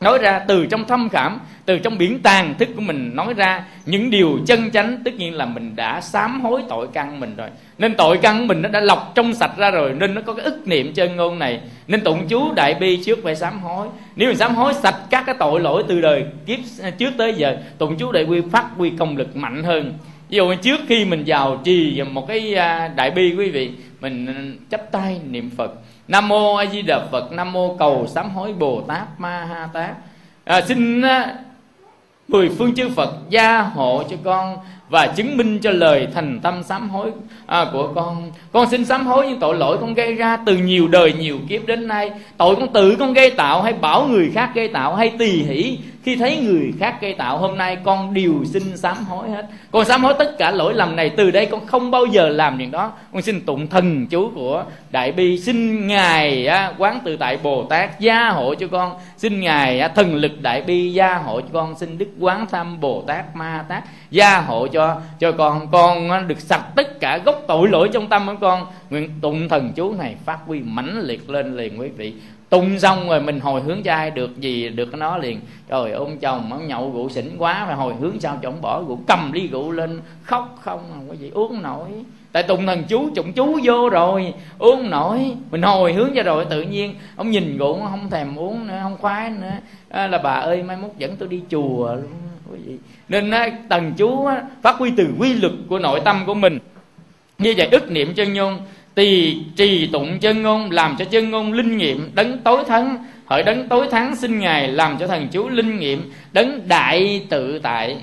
nói 0.00 0.18
ra 0.18 0.38
từ 0.38 0.66
trong 0.66 0.84
thâm 0.84 1.08
cảm 1.08 1.38
từ 1.70 1.78
trong 1.78 1.98
biển 1.98 2.18
tàn 2.18 2.54
thức 2.58 2.68
của 2.76 2.80
mình 2.80 3.10
nói 3.14 3.34
ra, 3.34 3.64
những 3.86 4.10
điều 4.10 4.38
chân 4.46 4.70
chánh 4.70 4.98
tất 5.04 5.14
nhiên 5.14 5.34
là 5.34 5.46
mình 5.46 5.76
đã 5.76 6.00
sám 6.00 6.40
hối 6.40 6.62
tội 6.68 6.86
căn 6.92 7.20
mình 7.20 7.36
rồi. 7.36 7.48
Nên 7.78 7.94
tội 7.94 8.18
căn 8.22 8.46
mình 8.46 8.62
nó 8.62 8.68
đã 8.68 8.80
lọc 8.80 9.12
trong 9.14 9.34
sạch 9.34 9.52
ra 9.56 9.70
rồi, 9.70 9.94
nên 9.98 10.14
nó 10.14 10.20
có 10.20 10.32
cái 10.34 10.44
ức 10.44 10.68
niệm 10.68 10.92
chân 10.92 11.16
ngôn 11.16 11.38
này. 11.38 11.60
Nên 11.88 12.00
tụng 12.00 12.28
chú 12.28 12.52
đại 12.52 12.74
bi 12.74 13.04
trước 13.04 13.18
phải 13.24 13.36
sám 13.36 13.60
hối. 13.60 13.88
Nếu 14.16 14.28
mình 14.28 14.36
sám 14.36 14.54
hối 14.54 14.74
sạch 14.74 14.96
các 15.10 15.22
cái 15.26 15.34
tội 15.38 15.60
lỗi 15.60 15.84
từ 15.88 16.00
đời 16.00 16.24
kiếp 16.46 16.58
à, 16.82 16.90
trước 16.90 17.10
tới 17.18 17.34
giờ, 17.34 17.56
tụng 17.78 17.96
chú 17.96 18.12
đại 18.12 18.24
bi 18.24 18.40
phát 18.52 18.66
huy 18.76 18.90
công 18.98 19.16
lực 19.16 19.36
mạnh 19.36 19.64
hơn. 19.64 19.92
Ví 20.28 20.36
dụ 20.36 20.54
trước 20.62 20.80
khi 20.88 21.04
mình 21.04 21.22
vào 21.26 21.60
trì 21.64 22.02
một 22.02 22.28
cái 22.28 22.54
à, 22.54 22.88
đại 22.88 23.10
bi, 23.10 23.34
quý 23.38 23.50
vị, 23.50 23.70
mình 24.00 24.26
à, 24.26 24.34
chấp 24.70 24.92
tay 24.92 25.20
niệm 25.30 25.50
phật 25.56 25.72
nam 26.10 26.28
mô 26.28 26.54
a 26.54 26.66
di 26.66 26.82
đà 26.82 27.00
phật 27.10 27.32
nam 27.32 27.52
mô 27.52 27.74
cầu 27.78 28.06
sám 28.06 28.30
hối 28.30 28.52
bồ 28.52 28.80
tát 28.80 29.20
ma 29.20 29.44
ha 29.44 29.68
tát. 29.72 29.90
À, 30.44 30.60
xin 30.60 31.02
á, 31.02 31.34
mười 32.28 32.48
phương 32.48 32.74
chư 32.74 32.88
phật 32.96 33.10
gia 33.28 33.60
hộ 33.60 34.02
cho 34.10 34.16
con 34.24 34.56
và 34.88 35.06
chứng 35.06 35.36
minh 35.36 35.58
cho 35.58 35.70
lời 35.70 36.08
thành 36.14 36.40
tâm 36.42 36.62
sám 36.62 36.90
hối 36.90 37.12
à, 37.46 37.66
của 37.72 37.92
con. 37.94 38.32
Con 38.52 38.70
xin 38.70 38.84
sám 38.84 39.06
hối 39.06 39.28
những 39.28 39.40
tội 39.40 39.56
lỗi 39.56 39.78
con 39.80 39.94
gây 39.94 40.14
ra 40.14 40.38
từ 40.46 40.56
nhiều 40.56 40.88
đời 40.88 41.12
nhiều 41.12 41.38
kiếp 41.48 41.66
đến 41.66 41.88
nay. 41.88 42.10
Tội 42.36 42.56
con 42.56 42.72
tự 42.72 42.96
con 42.98 43.12
gây 43.12 43.30
tạo 43.30 43.62
hay 43.62 43.72
bảo 43.72 44.06
người 44.06 44.30
khác 44.34 44.50
gây 44.54 44.68
tạo 44.68 44.94
hay 44.94 45.12
tỳ 45.18 45.42
hỷ 45.42 45.78
khi 46.02 46.16
thấy 46.16 46.36
người 46.36 46.72
khác 46.78 47.00
gây 47.00 47.14
tạo 47.14 47.38
hôm 47.38 47.56
nay 47.58 47.78
con 47.84 48.14
đều 48.14 48.34
xin 48.44 48.76
sám 48.76 48.96
hối 49.04 49.30
hết. 49.30 49.46
Con 49.70 49.84
sám 49.84 50.04
hối 50.04 50.14
tất 50.18 50.38
cả 50.38 50.50
lỗi 50.50 50.74
lầm 50.74 50.96
này 50.96 51.10
từ 51.16 51.30
đây 51.30 51.46
con 51.46 51.66
không 51.66 51.90
bao 51.90 52.06
giờ 52.06 52.28
làm 52.28 52.58
chuyện 52.58 52.70
đó. 52.70 52.92
Con 53.12 53.22
xin 53.22 53.40
tụng 53.40 53.66
thần 53.66 54.06
chú 54.06 54.30
của 54.34 54.64
đại 54.90 55.12
bi 55.12 55.38
xin 55.38 55.86
ngài 55.86 56.46
á, 56.46 56.72
quán 56.78 57.00
tự 57.04 57.16
tại 57.16 57.38
bồ 57.42 57.64
tát 57.64 58.00
gia 58.00 58.28
hộ 58.28 58.54
cho 58.54 58.66
con. 58.66 58.94
Xin 59.16 59.40
ngài 59.40 59.80
á, 59.80 59.88
thần 59.88 60.14
lực 60.14 60.42
đại 60.42 60.62
bi 60.62 60.92
gia 60.92 61.14
hộ 61.14 61.40
cho 61.40 61.48
con. 61.52 61.78
Xin 61.78 61.98
đức 61.98 62.08
quán 62.20 62.46
tham 62.50 62.80
bồ 62.80 63.04
tát 63.06 63.36
ma 63.36 63.64
tát 63.68 63.84
gia 64.10 64.40
hộ 64.40 64.66
cho 64.66 65.00
cho 65.18 65.32
con. 65.32 65.68
Con 65.72 66.10
á, 66.10 66.20
được 66.20 66.40
sạch 66.40 66.64
tất 66.76 67.00
cả 67.00 67.18
gốc 67.24 67.42
tội 67.48 67.68
lỗi 67.68 67.90
trong 67.92 68.08
tâm 68.08 68.26
của 68.26 68.36
con. 68.40 68.66
Nguyện 68.90 69.10
tụng 69.20 69.48
thần 69.48 69.72
chú 69.76 69.94
này 69.98 70.16
phát 70.24 70.38
huy 70.46 70.60
mãnh 70.60 71.00
liệt 71.00 71.30
lên 71.30 71.56
liền 71.56 71.80
quý 71.80 71.88
vị 71.96 72.14
tung 72.50 72.78
xong 72.78 73.08
rồi 73.08 73.20
mình 73.20 73.40
hồi 73.40 73.60
hướng 73.60 73.82
cho 73.82 73.92
ai 73.92 74.10
được 74.10 74.40
gì 74.40 74.68
được 74.68 74.94
nó 74.94 75.18
liền. 75.18 75.40
Trời 75.68 75.92
ôm 75.92 76.18
chồng 76.18 76.52
ông 76.52 76.68
nhậu 76.68 76.92
rượu 76.94 77.08
xỉn 77.08 77.36
quá 77.38 77.66
mà 77.68 77.74
hồi 77.74 77.94
hướng 78.00 78.20
sao 78.20 78.38
chồng 78.42 78.60
bỏ 78.62 78.82
rượu 78.88 78.98
cầm 79.06 79.32
ly 79.32 79.48
rượu 79.48 79.70
lên 79.72 80.00
khóc 80.22 80.58
không 80.60 81.06
có 81.08 81.14
gì 81.14 81.30
uống 81.34 81.62
nổi. 81.62 81.88
Tại 82.32 82.42
tùng 82.42 82.66
thần 82.66 82.84
chú 82.88 83.10
chủng 83.14 83.32
chú 83.32 83.58
vô 83.62 83.88
rồi 83.88 84.34
uống 84.58 84.90
nổi. 84.90 85.32
Mình 85.50 85.62
hồi 85.62 85.92
hướng 85.92 86.10
cho 86.14 86.22
rồi 86.22 86.44
tự 86.44 86.62
nhiên 86.62 86.94
ông 87.16 87.30
nhìn 87.30 87.58
rượu 87.58 87.80
không 87.90 88.10
thèm 88.10 88.38
uống 88.38 88.66
nữa 88.66 88.78
không 88.82 88.96
khoái 88.96 89.30
nữa. 89.30 89.52
À, 89.88 90.06
là 90.06 90.18
bà 90.18 90.34
ơi 90.34 90.62
mai 90.62 90.76
mốt 90.76 90.90
dẫn 90.98 91.16
tôi 91.16 91.28
đi 91.28 91.40
chùa 91.50 91.94
luôn 91.94 92.12
quý 92.52 92.58
vị 92.66 92.76
nên 93.08 93.30
à, 93.30 93.38
á, 93.38 93.50
tần 93.68 93.92
chú 93.96 94.26
á, 94.26 94.42
phát 94.62 94.76
huy 94.76 94.90
từ 94.96 95.06
quy 95.18 95.34
luật 95.34 95.52
của 95.68 95.78
nội 95.78 96.00
tâm 96.04 96.22
của 96.26 96.34
mình. 96.34 96.58
Như 97.38 97.54
vậy 97.56 97.68
ức 97.70 97.90
niệm 97.90 98.14
chân 98.14 98.32
nhung 98.32 98.58
tì 98.94 99.38
trì 99.56 99.86
tụng 99.86 100.18
chân 100.18 100.42
ngôn 100.42 100.70
làm 100.70 100.96
cho 100.98 101.04
chân 101.04 101.30
ngôn 101.30 101.52
linh 101.52 101.76
nghiệm 101.76 102.10
đấng 102.14 102.38
tối 102.38 102.64
thắng. 102.68 103.04
Hỡi 103.26 103.42
đấng 103.42 103.68
tối 103.68 103.88
thắng 103.90 104.16
xin 104.16 104.38
ngài 104.38 104.68
làm 104.68 104.98
cho 104.98 105.06
thần 105.06 105.28
chú 105.28 105.48
linh 105.48 105.78
nghiệm 105.78 106.12
đấng 106.32 106.68
đại 106.68 107.26
tự 107.28 107.58
tại. 107.58 107.96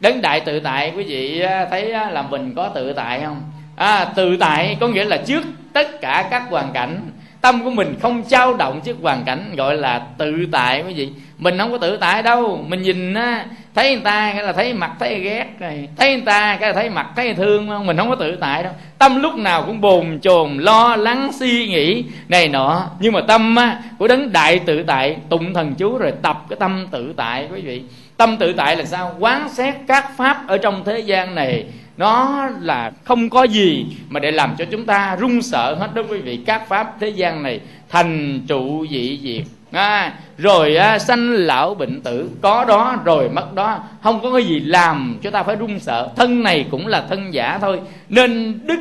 Đấng 0.00 0.22
đại 0.22 0.40
tự 0.40 0.60
tại 0.60 0.92
quý 0.96 1.04
vị 1.04 1.40
à, 1.40 1.66
thấy 1.70 1.92
à, 1.92 2.10
là 2.10 2.22
mình 2.22 2.52
có 2.56 2.68
tự 2.68 2.92
tại 2.92 3.20
không? 3.20 3.42
À, 3.76 4.04
tự 4.04 4.36
tại 4.36 4.76
có 4.80 4.88
nghĩa 4.88 5.04
là 5.04 5.16
trước 5.16 5.44
tất 5.72 6.00
cả 6.00 6.28
các 6.30 6.42
hoàn 6.50 6.72
cảnh. 6.72 7.00
Tâm 7.40 7.64
của 7.64 7.70
mình 7.70 7.94
không 8.00 8.22
trao 8.28 8.54
động 8.54 8.80
trước 8.84 8.96
hoàn 9.02 9.24
cảnh 9.24 9.56
gọi 9.56 9.76
là 9.76 10.06
tự 10.18 10.46
tại 10.52 10.82
quý 10.86 10.94
vị. 10.94 11.08
Mình 11.38 11.58
không 11.58 11.72
có 11.72 11.78
tự 11.78 11.96
tại 11.96 12.22
đâu. 12.22 12.64
Mình 12.68 12.82
nhìn 12.82 13.14
á 13.14 13.46
thấy 13.74 13.94
người 13.94 14.04
ta 14.04 14.32
cái 14.34 14.42
là 14.42 14.52
thấy 14.52 14.74
mặt 14.74 14.92
thấy 14.98 15.20
ghét 15.20 15.46
rồi 15.60 15.88
thấy 15.96 16.12
người 16.12 16.24
ta 16.26 16.56
cái 16.60 16.68
là 16.68 16.74
thấy 16.74 16.90
mặt 16.90 17.06
thấy 17.16 17.34
thương 17.34 17.68
không 17.68 17.86
mình 17.86 17.96
không 17.96 18.08
có 18.08 18.14
tự 18.14 18.36
tại 18.36 18.62
đâu. 18.62 18.72
Tâm 18.98 19.22
lúc 19.22 19.34
nào 19.34 19.62
cũng 19.66 19.80
bồn 19.80 20.18
chồn, 20.22 20.58
lo 20.58 20.96
lắng, 20.96 21.30
suy 21.32 21.68
nghĩ 21.68 22.04
này 22.28 22.48
nọ. 22.48 22.86
Nhưng 23.00 23.12
mà 23.12 23.20
tâm 23.20 23.56
á, 23.56 23.82
của 23.98 24.08
đấng 24.08 24.32
đại 24.32 24.58
tự 24.58 24.82
tại, 24.82 25.16
tụng 25.28 25.54
thần 25.54 25.74
chú 25.74 25.98
rồi 25.98 26.12
tập 26.22 26.44
cái 26.48 26.56
tâm 26.60 26.86
tự 26.90 27.14
tại 27.16 27.48
quý 27.52 27.60
vị. 27.60 27.82
Tâm 28.16 28.36
tự 28.36 28.52
tại 28.52 28.76
là 28.76 28.84
sao? 28.84 29.14
Quán 29.18 29.48
xét 29.48 29.74
các 29.86 30.16
pháp 30.16 30.46
ở 30.48 30.58
trong 30.58 30.84
thế 30.84 30.98
gian 30.98 31.34
này. 31.34 31.64
Nó 31.96 32.46
là 32.60 32.92
không 33.04 33.30
có 33.30 33.42
gì 33.42 33.86
mà 34.08 34.20
để 34.20 34.30
làm 34.30 34.54
cho 34.58 34.64
chúng 34.64 34.86
ta 34.86 35.16
run 35.16 35.42
sợ 35.42 35.74
hết 35.74 35.94
đó 35.94 36.02
quý 36.10 36.18
vị. 36.18 36.38
Các 36.46 36.68
pháp 36.68 36.94
thế 37.00 37.08
gian 37.08 37.42
này 37.42 37.60
thành 37.88 38.40
trụ 38.48 38.86
dị 38.90 39.18
diệt 39.22 39.61
à, 39.72 40.14
rồi 40.38 40.76
à, 40.76 40.98
sanh 40.98 41.30
lão 41.30 41.74
bệnh 41.74 42.00
tử 42.00 42.30
có 42.42 42.64
đó 42.64 42.96
rồi 43.04 43.28
mất 43.28 43.54
đó. 43.54 43.78
Không 44.02 44.20
có 44.22 44.32
cái 44.32 44.44
gì 44.44 44.60
làm 44.60 45.18
cho 45.22 45.30
ta 45.30 45.42
phải 45.42 45.56
run 45.56 45.80
sợ. 45.80 46.08
Thân 46.16 46.42
này 46.42 46.66
cũng 46.70 46.86
là 46.86 47.06
thân 47.08 47.34
giả 47.34 47.58
thôi. 47.60 47.80
Nên 48.08 48.60
đức 48.66 48.80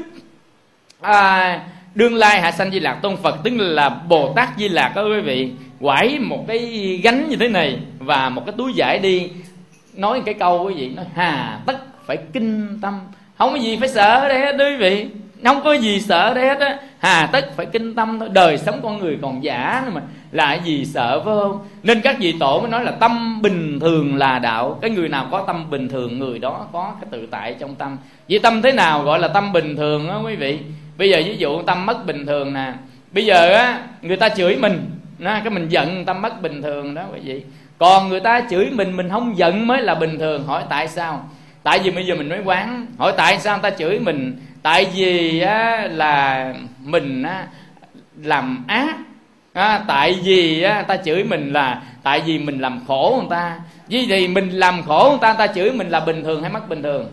à, 1.01 1.59
đương 1.95 2.15
lai 2.15 2.41
hạ 2.41 2.51
sanh 2.51 2.71
di 2.71 2.79
lạc 2.79 2.93
tôn 3.01 3.17
phật 3.17 3.35
tức 3.43 3.53
là 3.57 3.89
bồ 3.89 4.33
tát 4.33 4.49
di 4.57 4.69
lạc 4.69 4.91
đó 4.95 5.03
quý 5.03 5.21
vị 5.21 5.51
quải 5.79 6.19
một 6.19 6.45
cái 6.47 6.59
gánh 7.03 7.29
như 7.29 7.35
thế 7.35 7.47
này 7.47 7.79
và 7.99 8.29
một 8.29 8.45
cái 8.45 8.55
túi 8.57 8.73
giải 8.73 8.99
đi 8.99 9.29
nói 9.93 10.21
cái 10.25 10.33
câu 10.33 10.63
quý 10.63 10.73
vị 10.73 10.89
nói 10.89 11.05
hà 11.15 11.59
tất 11.65 11.77
phải 12.05 12.17
kinh 12.33 12.79
tâm. 12.81 12.99
Không 13.37 13.51
có 13.51 13.55
gì 13.55 13.77
phải 13.77 13.87
sợ 13.87 14.27
đây 14.27 14.71
quý 14.71 14.77
vị 14.77 15.07
không 15.43 15.63
có 15.63 15.73
gì 15.73 16.01
sợ 16.01 16.33
đấy 16.33 16.47
hết 16.47 16.59
á. 16.59 16.77
Hà 16.99 17.29
tất 17.31 17.55
phải 17.55 17.65
kinh 17.65 17.95
tâm 17.95 18.19
thôi. 18.19 18.29
Đời 18.31 18.57
sống 18.57 18.79
con 18.83 18.99
người 18.99 19.17
còn 19.21 19.43
giả 19.43 19.83
nữa 19.85 19.91
mà. 19.95 20.01
Là 20.31 20.53
gì 20.53 20.85
sợ, 20.85 21.21
phải 21.25 21.33
không? 21.41 21.59
Nên 21.83 22.01
các 22.01 22.15
vị 22.19 22.35
tổ 22.39 22.59
mới 22.59 22.69
nói 22.69 22.83
là 22.83 22.91
tâm 22.91 23.41
bình 23.41 23.79
thường 23.79 24.15
là 24.15 24.39
đạo. 24.39 24.77
Cái 24.81 24.91
người 24.91 25.09
nào 25.09 25.27
có 25.31 25.43
tâm 25.47 25.69
bình 25.69 25.89
thường, 25.89 26.19
người 26.19 26.39
đó 26.39 26.67
có 26.73 26.93
cái 27.01 27.07
tự 27.11 27.27
tại 27.31 27.55
trong 27.59 27.75
tâm. 27.75 27.97
Vậy 28.29 28.39
tâm 28.39 28.61
thế 28.61 28.71
nào 28.71 29.03
gọi 29.03 29.19
là 29.19 29.27
tâm 29.27 29.53
bình 29.53 29.75
thường 29.75 30.09
á, 30.09 30.15
quý 30.25 30.35
vị? 30.35 30.59
Bây 30.97 31.09
giờ 31.09 31.21
ví 31.25 31.37
dụ 31.37 31.61
tâm 31.61 31.85
mất 31.85 32.05
bình 32.05 32.25
thường 32.25 32.53
nè. 32.53 32.73
Bây 33.11 33.25
giờ 33.25 33.53
á, 33.53 33.79
người 34.01 34.17
ta 34.17 34.29
chửi 34.29 34.55
mình. 34.55 34.89
Cái 35.23 35.49
mình 35.49 35.69
giận 35.69 36.05
tâm 36.05 36.21
mất 36.21 36.41
bình 36.41 36.61
thường 36.61 36.95
đó, 36.95 37.01
quý 37.13 37.19
vị. 37.23 37.43
Còn 37.77 38.09
người 38.09 38.19
ta 38.19 38.41
chửi 38.49 38.69
mình 38.71 38.97
mình 38.97 39.09
không 39.09 39.37
giận 39.37 39.67
mới 39.67 39.81
là 39.81 39.95
bình 39.95 40.19
thường. 40.19 40.45
Hỏi 40.45 40.63
tại 40.69 40.87
sao? 40.87 41.29
Tại 41.63 41.79
vì 41.83 41.91
bây 41.91 42.05
giờ 42.05 42.15
mình 42.15 42.29
nói 42.29 42.39
quán. 42.45 42.85
Hỏi 42.97 43.13
tại 43.17 43.39
sao 43.39 43.57
người 43.57 43.71
ta 43.71 43.77
chửi 43.77 43.99
mình? 43.99 44.39
Tại 44.63 44.87
vì 44.95 45.41
á, 45.41 45.87
là 45.91 46.53
mình 46.83 47.23
á, 47.23 47.47
làm 48.23 48.63
ác 48.67 48.95
à, 49.53 49.83
tại 49.87 50.19
vì 50.23 50.61
á, 50.61 50.81
ta 50.81 50.97
chửi 50.97 51.23
mình 51.23 51.53
là 51.53 51.81
tại 52.03 52.21
vì 52.25 52.39
mình 52.39 52.59
làm 52.59 52.79
khổ 52.87 53.15
người 53.19 53.29
ta. 53.29 53.59
Vì 53.87 54.05
thì 54.09 54.27
mình 54.27 54.49
làm 54.49 54.83
khổ 54.83 55.07
người 55.09 55.19
ta 55.21 55.33
người 55.33 55.47
ta 55.47 55.53
chửi 55.53 55.71
mình 55.71 55.89
là 55.89 55.99
bình 55.99 56.23
thường 56.23 56.41
hay 56.41 56.51
mất 56.51 56.69
bình 56.69 56.83
thường? 56.83 57.11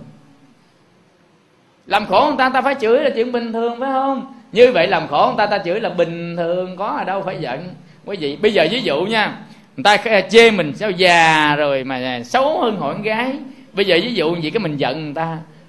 Làm 1.87 2.07
khổ 2.07 2.25
người 2.27 2.37
ta 2.39 2.49
ta 2.49 2.63
phải 2.63 2.75
chửi 2.81 3.03
là 3.03 3.11
chuyện 3.15 3.33
bình 3.33 3.53
thường 3.53 3.81
phải 3.81 3.91
không? 3.93 4.35
Như 4.53 4.73
vậy 4.73 4.87
làm 4.87 5.09
khổ 5.09 5.27
người 5.27 5.47
ta 5.47 5.47
ta 5.47 5.65
chửi 5.65 5.81
là 5.81 5.89
bình 5.89 6.37
thường 6.37 6.77
có 6.77 6.87
ở 6.87 7.05
đâu 7.05 7.23
phải 7.23 7.37
giận. 7.41 7.75
Quý 8.05 8.17
vị 8.17 8.37
bây 8.37 8.53
giờ 8.53 8.67
ví 8.71 8.83
dụ 8.83 9.05
nha 9.05 9.33
người 9.77 9.85
ta 9.85 10.21
chê 10.31 10.51
mình 10.51 10.73
sao 10.77 10.91
già 10.91 11.55
rồi 11.57 11.85
mà 11.85 12.21
xấu 12.25 12.61
hơn 12.61 12.77
hỏi 12.77 12.95
con 12.95 13.03
gái 13.03 13.33
bây 13.73 13.85
giờ 13.85 13.99
ví 14.03 14.15
dụ 14.15 14.37
gì 14.37 14.51
cái 14.51 14.61
mình 14.61 14.77
giận 14.77 15.05
người 15.05 15.15
ta. 15.15 15.27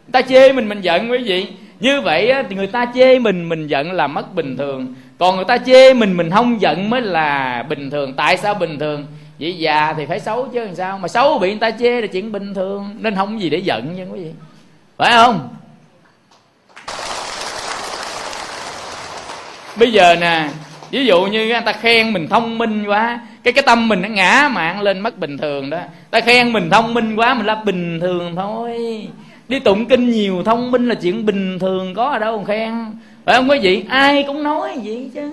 Người 0.08 0.12
ta 0.12 0.22
chê 0.22 0.54
mình 0.54 0.70
mình 0.70 0.82
giận 0.82 1.12
quý 1.12 1.18
vị. 1.18 1.48
Như 1.80 2.02
vậy 2.02 2.34
thì 2.50 2.56
người 2.56 2.68
ta 2.68 2.86
chê 2.96 3.20
mình 3.20 3.50
mình 3.50 3.68
giận 3.68 3.92
là 3.92 4.08
mất 4.08 4.36
bình 4.36 4.58
thường. 4.58 4.94
Còn 5.18 5.36
người 5.36 5.46
ta 5.46 5.58
chê 5.58 5.94
mình 5.94 6.18
mình 6.18 6.32
không 6.32 6.62
giận 6.62 6.90
mới 6.90 7.02
là 7.02 7.64
bình 7.70 7.90
thường. 7.90 8.14
Tại 8.14 8.38
sao 8.38 8.54
bình 8.54 8.80
thường? 8.80 9.06
Vậy 9.40 9.58
già 9.58 9.88
dạ 9.88 9.94
thì 9.98 10.06
phải 10.06 10.20
xấu 10.20 10.48
chứ, 10.54 10.66
làm 10.66 10.76
sao? 10.76 10.98
Mà 10.98 11.08
xấu 11.08 11.40
bị 11.40 11.50
người 11.50 11.60
ta 11.60 11.72
chê 11.72 12.02
là 12.02 12.08
chuyện 12.08 12.32
bình 12.32 12.54
thường. 12.54 12.96
Nên 13.00 13.16
không 13.16 13.42
gì 13.42 13.50
để 13.50 13.58
giận 13.58 13.94
chứ 13.98 14.04
quý 14.14 14.20
vị. 14.24 14.32
Phải 14.98 15.12
không? 15.12 15.50
Bây 19.76 19.92
giờ 19.92 20.16
nè 20.22 20.50
ví 20.92 21.06
dụ 21.06 21.26
như 21.26 21.48
người 21.48 21.62
ta 21.66 21.72
khen 21.74 22.14
mình 22.14 22.28
thông 22.28 22.58
minh 22.58 22.86
quá, 22.88 23.20
cái 23.44 23.54
cái 23.54 23.64
tâm 23.64 23.88
mình 23.88 24.02
nó 24.02 24.08
ngã 24.08 24.50
mạng 24.54 24.82
lên 24.82 25.00
mất 25.00 25.18
bình 25.18 25.38
thường 25.38 25.70
đó. 25.70 25.80
Ta 26.12 26.22
khen 26.22 26.54
mình 26.54 26.70
thông 26.70 26.94
minh 26.94 27.16
quá, 27.16 27.34
mình 27.34 27.46
là 27.46 27.56
bình 27.56 28.00
thường 28.00 28.36
thôi. 28.36 29.08
Đi 29.48 29.60
tụng 29.60 29.86
kinh 29.86 30.12
nhiều, 30.12 30.44
thông 30.44 30.72
minh 30.72 30.90
là 30.90 30.96
chuyện 30.96 31.26
bình 31.26 31.60
thường, 31.60 31.94
có 31.94 32.10
ở 32.10 32.20
đâu 32.20 32.38
còn 32.38 32.46
khen. 32.46 32.74
Phải 33.26 33.36
không 33.36 33.50
quý 33.50 33.60
vị? 33.60 33.84
Ai 33.90 34.24
cũng 34.24 34.44
nói 34.44 34.80
vậy 34.84 35.10
chứ. 35.14 35.32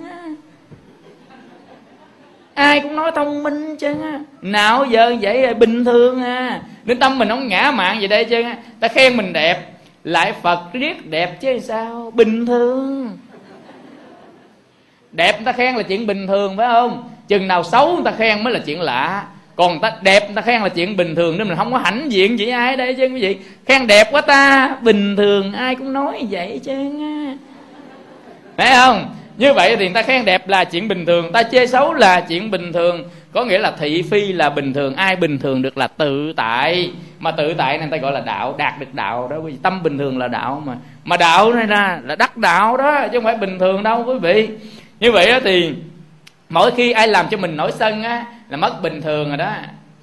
Ai 2.53 2.79
cũng 2.79 2.95
nói 2.95 3.11
thông 3.15 3.43
minh 3.43 3.75
chứ. 3.75 3.95
Nào 4.41 4.85
giờ 4.85 5.15
vậy 5.21 5.41
là 5.41 5.53
bình 5.53 5.85
thường 5.85 6.23
à. 6.23 6.61
Nên 6.85 6.99
tâm 6.99 7.19
mình 7.19 7.29
không 7.29 7.47
ngã 7.47 7.71
mạng 7.71 7.97
vậy 7.99 8.07
đây 8.07 8.25
chứ. 8.25 8.43
Ta 8.79 8.87
khen 8.87 9.17
mình 9.17 9.33
đẹp, 9.33 9.71
lại 10.03 10.33
phật 10.41 10.59
riết 10.73 11.09
đẹp 11.09 11.41
chứ 11.41 11.59
sao? 11.59 12.11
Bình 12.15 12.45
thường 12.45 13.17
đẹp 15.17 15.35
người 15.37 15.45
ta 15.45 15.51
khen 15.51 15.75
là 15.75 15.83
chuyện 15.83 16.07
bình 16.07 16.27
thường, 16.27 16.57
phải 16.57 16.67
không? 16.71 17.09
Chừng 17.27 17.47
nào 17.47 17.63
xấu 17.63 17.95
người 17.95 18.03
ta 18.05 18.11
khen 18.17 18.43
mới 18.43 18.53
là 18.53 18.59
chuyện 18.65 18.81
lạ. 18.81 19.23
Còn 19.55 19.71
người 19.71 19.79
ta 19.81 19.91
đẹp 20.01 20.25
người 20.25 20.35
ta 20.35 20.41
khen 20.41 20.61
là 20.61 20.69
chuyện 20.69 20.97
bình 20.97 21.15
thường, 21.15 21.37
nên 21.37 21.47
mình 21.47 21.57
không 21.57 21.71
có 21.71 21.77
hãnh 21.77 22.11
diện 22.11 22.39
gì 22.39 22.49
ai 22.49 22.75
đây 22.75 22.93
chứ, 22.93 23.03
quý 23.03 23.21
vị. 23.21 23.37
Khen 23.65 23.87
đẹp 23.87 24.07
quá 24.11 24.21
ta, 24.21 24.75
bình 24.81 25.15
thường, 25.15 25.53
ai 25.53 25.75
cũng 25.75 25.93
nói 25.93 26.27
vậy 26.29 26.59
chứ. 26.63 26.73
Phải 28.57 28.75
không? 28.75 29.09
Như 29.37 29.53
vậy 29.53 29.75
thì 29.75 29.85
người 29.85 29.93
ta 29.93 30.01
khen 30.01 30.25
đẹp 30.25 30.49
là 30.49 30.63
chuyện 30.63 30.87
bình 30.87 31.05
thường, 31.05 31.31
ta 31.31 31.43
chê 31.43 31.67
xấu 31.67 31.93
là 31.93 32.21
chuyện 32.21 32.51
bình 32.51 32.73
thường. 32.73 33.03
Có 33.31 33.45
nghĩa 33.45 33.57
là 33.57 33.71
thị 33.79 34.01
phi 34.01 34.33
là 34.33 34.49
bình 34.49 34.73
thường, 34.73 34.95
ai 34.95 35.15
bình 35.15 35.39
thường 35.39 35.61
được 35.61 35.77
là 35.77 35.87
tự 35.87 36.33
tại. 36.33 36.91
Mà 37.19 37.31
tự 37.31 37.53
tại 37.53 37.77
nên 37.77 37.89
ta 37.89 37.97
gọi 37.97 38.11
là 38.11 38.19
đạo, 38.19 38.55
đạt 38.57 38.79
được 38.79 38.93
đạo 38.93 39.27
đó, 39.27 39.37
quý 39.37 39.51
vị. 39.51 39.57
Tâm 39.63 39.83
bình 39.83 39.97
thường 39.97 40.17
là 40.17 40.27
đạo 40.27 40.63
mà. 40.65 40.73
Mà 41.03 41.17
đạo 41.17 41.53
này 41.53 41.67
là 41.67 41.99
là 42.05 42.15
đắc 42.15 42.37
đạo 42.37 42.77
đó, 42.77 43.07
chứ 43.11 43.17
không 43.17 43.23
phải 43.23 43.37
bình 43.37 43.59
thường 43.59 43.83
đâu, 43.83 44.03
quý 44.07 44.19
vị 44.19 44.49
như 44.99 45.11
vậy 45.11 45.39
thì 45.43 45.73
mỗi 46.49 46.71
khi 46.71 46.91
ai 46.91 47.07
làm 47.07 47.25
cho 47.31 47.37
mình 47.37 47.57
nổi 47.57 47.71
sân 47.71 48.03
á 48.03 48.25
là 48.49 48.57
mất 48.57 48.81
bình 48.81 49.01
thường 49.01 49.27
rồi 49.27 49.37
đó. 49.37 49.51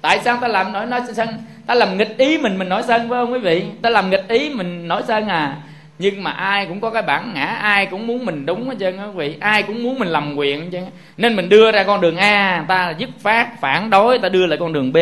Tại 0.01 0.19
sao 0.25 0.37
ta 0.41 0.47
làm 0.47 0.73
nổi 0.73 0.85
nói 0.85 1.01
sân? 1.13 1.27
Ta 1.67 1.75
làm 1.75 1.97
nghịch 1.97 2.17
ý 2.17 2.37
mình 2.37 2.57
mình 2.57 2.69
nổi 2.69 2.83
sân 2.83 3.09
phải 3.09 3.19
không 3.19 3.33
quý 3.33 3.39
vị? 3.39 3.63
Ta 3.81 3.89
làm 3.89 4.09
nghịch 4.09 4.27
ý 4.27 4.49
mình 4.49 4.87
nổi 4.87 5.01
sân 5.07 5.27
à. 5.27 5.55
Nhưng 5.99 6.23
mà 6.23 6.31
ai 6.31 6.65
cũng 6.65 6.79
có 6.79 6.89
cái 6.89 7.01
bản 7.01 7.31
ngã 7.33 7.45
ai 7.45 7.85
cũng 7.85 8.07
muốn 8.07 8.25
mình 8.25 8.45
đúng 8.45 8.69
hết 8.69 8.75
trơn 8.79 8.97
á 8.97 9.05
quý 9.05 9.11
vị. 9.15 9.37
Ai 9.39 9.63
cũng 9.63 9.83
muốn 9.83 9.99
mình 9.99 10.07
làm 10.07 10.35
quyền 10.35 10.61
hết 10.61 10.67
trơn 10.71 10.83
nên 11.17 11.35
mình 11.35 11.49
đưa 11.49 11.71
ra 11.71 11.83
con 11.83 12.01
đường 12.01 12.17
a 12.17 12.65
ta 12.67 12.93
dứt 12.97 13.09
phát 13.19 13.61
phản 13.61 13.89
đối 13.89 14.19
ta 14.19 14.29
đưa 14.29 14.45
lại 14.45 14.57
con 14.57 14.73
đường 14.73 14.93
b. 14.93 14.97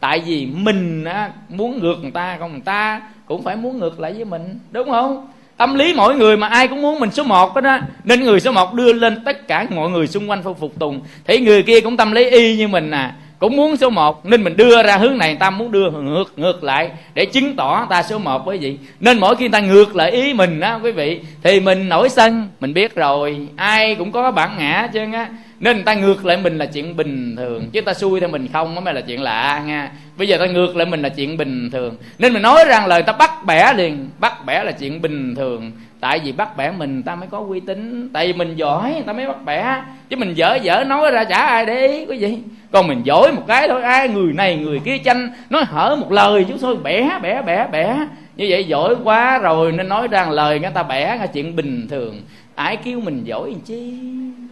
Tại 0.00 0.22
vì 0.26 0.46
mình 0.46 1.04
á, 1.04 1.30
muốn 1.48 1.78
ngược 1.78 1.96
người 2.02 2.10
ta 2.10 2.36
còn 2.40 2.52
người 2.52 2.62
ta 2.64 3.00
cũng 3.26 3.42
phải 3.42 3.56
muốn 3.56 3.78
ngược 3.78 4.00
lại 4.00 4.12
với 4.12 4.24
mình 4.24 4.58
đúng 4.70 4.90
không? 4.90 5.28
Tâm 5.58 5.74
lý 5.74 5.94
mỗi 5.96 6.14
người 6.14 6.36
mà 6.36 6.46
ai 6.46 6.68
cũng 6.68 6.82
muốn 6.82 7.00
mình 7.00 7.10
số 7.10 7.22
một 7.22 7.54
đó, 7.54 7.60
đó 7.60 7.78
nên 8.04 8.22
người 8.22 8.40
số 8.40 8.52
một 8.52 8.74
đưa 8.74 8.92
lên 8.92 9.24
tất 9.24 9.48
cả 9.48 9.66
mọi 9.70 9.90
người 9.90 10.06
xung 10.06 10.30
quanh 10.30 10.42
phục 10.42 10.78
tùng. 10.78 11.00
Thấy 11.26 11.40
người 11.40 11.62
kia 11.62 11.80
cũng 11.80 11.96
tâm 11.96 12.12
lý 12.12 12.30
y 12.30 12.56
như 12.56 12.68
mình 12.68 12.90
à. 12.90 13.14
Cũng 13.38 13.56
muốn 13.56 13.76
số 13.76 13.90
một 13.90 14.26
nên 14.26 14.44
mình 14.44 14.56
đưa 14.56 14.82
ra 14.82 14.96
hướng 14.96 15.18
này 15.18 15.36
ta 15.40 15.50
muốn 15.50 15.72
đưa 15.72 15.90
ngược 15.90 16.32
ngược 16.36 16.64
lại 16.64 16.90
để 17.14 17.24
chứng 17.24 17.56
tỏ 17.56 17.86
ta 17.90 18.02
số 18.02 18.18
một 18.18 18.44
với 18.46 18.58
vị 18.58 18.78
nên 19.00 19.18
mỗi 19.18 19.36
khi 19.36 19.48
ta 19.48 19.60
ngược 19.60 19.96
lại 19.96 20.10
ý 20.10 20.32
mình 20.32 20.60
á 20.60 20.78
quý 20.82 20.92
vị 20.92 21.20
thì 21.42 21.60
mình 21.60 21.88
nổi 21.88 22.08
sân 22.08 22.48
mình 22.60 22.74
biết 22.74 22.94
rồi. 22.94 23.48
Ai 23.56 23.94
cũng 23.94 24.12
có 24.12 24.30
bản 24.30 24.56
ngã 24.58 24.88
chứ 24.92 25.00
á 25.12 25.28
nên 25.60 25.76
người 25.76 25.84
ta 25.84 25.94
ngược 25.94 26.26
lại 26.26 26.36
mình 26.36 26.58
là 26.58 26.66
chuyện 26.66 26.96
bình 26.96 27.36
thường. 27.36 27.68
Chứ 27.72 27.80
ta 27.80 27.94
xui 27.94 28.20
theo 28.20 28.28
mình 28.28 28.48
không 28.52 28.84
mới 28.84 28.94
là 28.94 29.00
chuyện 29.00 29.22
lạ 29.22 29.62
nha 29.66 29.90
bây 30.18 30.28
giờ 30.28 30.38
ta 30.38 30.46
ngược 30.46 30.76
lại 30.76 30.86
mình 30.86 31.02
là 31.02 31.08
chuyện 31.08 31.36
bình 31.36 31.70
thường. 31.70 31.96
Nên 32.18 32.32
mình 32.32 32.42
nói 32.42 32.64
rằng 32.68 32.86
lời 32.86 33.02
ta 33.02 33.12
bắt 33.12 33.44
bẻ 33.46 33.72
liền. 33.76 34.08
Bắt 34.18 34.46
bẻ 34.46 34.64
là 34.64 34.72
chuyện 34.72 35.02
bình 35.02 35.34
thường. 35.34 35.72
Tại 36.00 36.20
vì 36.24 36.32
bắt 36.32 36.56
bẻ 36.56 36.70
mình, 36.70 37.02
ta 37.02 37.14
mới 37.14 37.28
có 37.30 37.44
uy 37.48 37.60
tín. 37.60 38.08
Tại 38.12 38.26
vì 38.26 38.32
mình 38.32 38.56
giỏi, 38.56 39.02
ta 39.06 39.12
mới 39.12 39.26
bắt 39.26 39.44
bẻ. 39.44 39.82
Chứ 40.08 40.16
mình 40.16 40.34
dở 40.34 40.58
dở 40.62 40.84
nói 40.84 41.10
ra 41.10 41.24
chả 41.24 41.36
ai 41.36 41.66
để 41.66 41.86
ý, 41.86 42.06
quý 42.06 42.18
vị. 42.18 42.38
Còn 42.72 42.88
mình 42.88 43.00
giỏi 43.04 43.32
một 43.32 43.42
cái 43.46 43.68
thôi. 43.68 43.82
Ai, 43.82 44.08
người 44.08 44.32
này, 44.32 44.56
người 44.56 44.80
kia 44.84 44.98
tranh 44.98 45.30
nói 45.50 45.64
hở 45.64 45.96
một 46.00 46.12
lời 46.12 46.44
chứ 46.48 46.54
thôi 46.60 46.76
bẻ 46.82 47.18
bẻ 47.22 47.42
bẻ 47.42 47.66
bẻ. 47.72 47.96
Như 48.36 48.46
vậy 48.48 48.64
giỏi 48.64 48.94
quá 49.04 49.38
rồi, 49.38 49.72
nên 49.72 49.88
nói 49.88 50.08
rằng 50.08 50.30
lời 50.30 50.60
người 50.60 50.70
ta 50.74 50.82
bẻ 50.82 51.16
là 51.16 51.26
chuyện 51.26 51.56
bình 51.56 51.86
thường. 51.90 52.22
Ai 52.54 52.76
kêu 52.76 53.00
mình 53.00 53.24
giỏi 53.24 53.54
chi? 53.64 53.92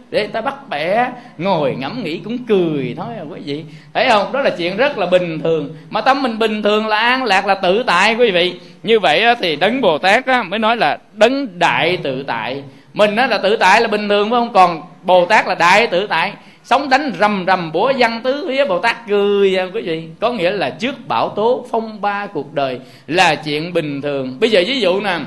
Để 0.09 0.27
ta 0.27 0.41
bắt 0.41 0.69
bẻ 0.69 1.09
ngồi 1.37 1.75
ngẫm 1.75 2.03
nghĩ 2.03 2.19
cũng 2.23 2.37
cười 2.37 2.93
thôi 2.97 3.07
à 3.17 3.23
quý 3.31 3.39
vị. 3.45 3.63
Thấy 3.93 4.09
không? 4.09 4.31
Đó 4.31 4.41
là 4.41 4.49
chuyện 4.49 4.77
rất 4.77 4.97
là 4.97 5.05
bình 5.05 5.39
thường. 5.43 5.75
Mà 5.89 6.01
tâm 6.01 6.23
mình 6.23 6.39
bình 6.39 6.63
thường 6.63 6.87
là 6.87 6.97
an 6.97 7.23
lạc 7.23 7.47
là 7.47 7.55
tự 7.55 7.83
tại 7.83 8.15
quý 8.15 8.31
vị. 8.31 8.59
Như 8.83 8.99
vậy 8.99 9.25
thì 9.41 9.55
đấng 9.55 9.81
bồ 9.81 9.97
tát 9.97 10.25
mới 10.47 10.59
nói 10.59 10.77
là 10.77 10.97
đấng 11.13 11.59
đại 11.59 11.97
tự 11.97 12.23
tại. 12.23 12.63
Mình 12.93 13.15
đó 13.15 13.27
là 13.27 13.37
tự 13.37 13.55
tại 13.55 13.81
là 13.81 13.87
bình 13.87 14.09
thường 14.09 14.29
phải 14.29 14.39
không? 14.39 14.53
Còn 14.53 14.81
bồ 15.03 15.25
tát 15.25 15.47
là 15.47 15.55
đại 15.55 15.87
tự 15.87 16.07
tại. 16.07 16.33
Sống 16.63 16.89
đánh 16.89 17.11
rầm 17.19 17.43
rầm 17.47 17.71
bủa 17.71 17.93
văn 17.97 18.21
tứ 18.23 18.45
phía 18.47 18.65
bồ 18.65 18.79
tát 18.79 19.07
cười 19.07 19.57
à, 19.57 19.65
quý 19.73 19.81
vị. 19.81 20.07
Có 20.19 20.31
nghĩa 20.31 20.51
là 20.51 20.69
trước 20.69 21.07
bão 21.07 21.29
tố 21.29 21.65
phong 21.71 22.01
ba 22.01 22.27
cuộc 22.27 22.53
đời 22.53 22.79
là 23.07 23.35
chuyện 23.35 23.73
bình 23.73 24.01
thường. 24.01 24.37
Bây 24.39 24.51
giờ 24.51 24.63
ví 24.67 24.79
dụ 24.79 25.01
nè 25.01 25.19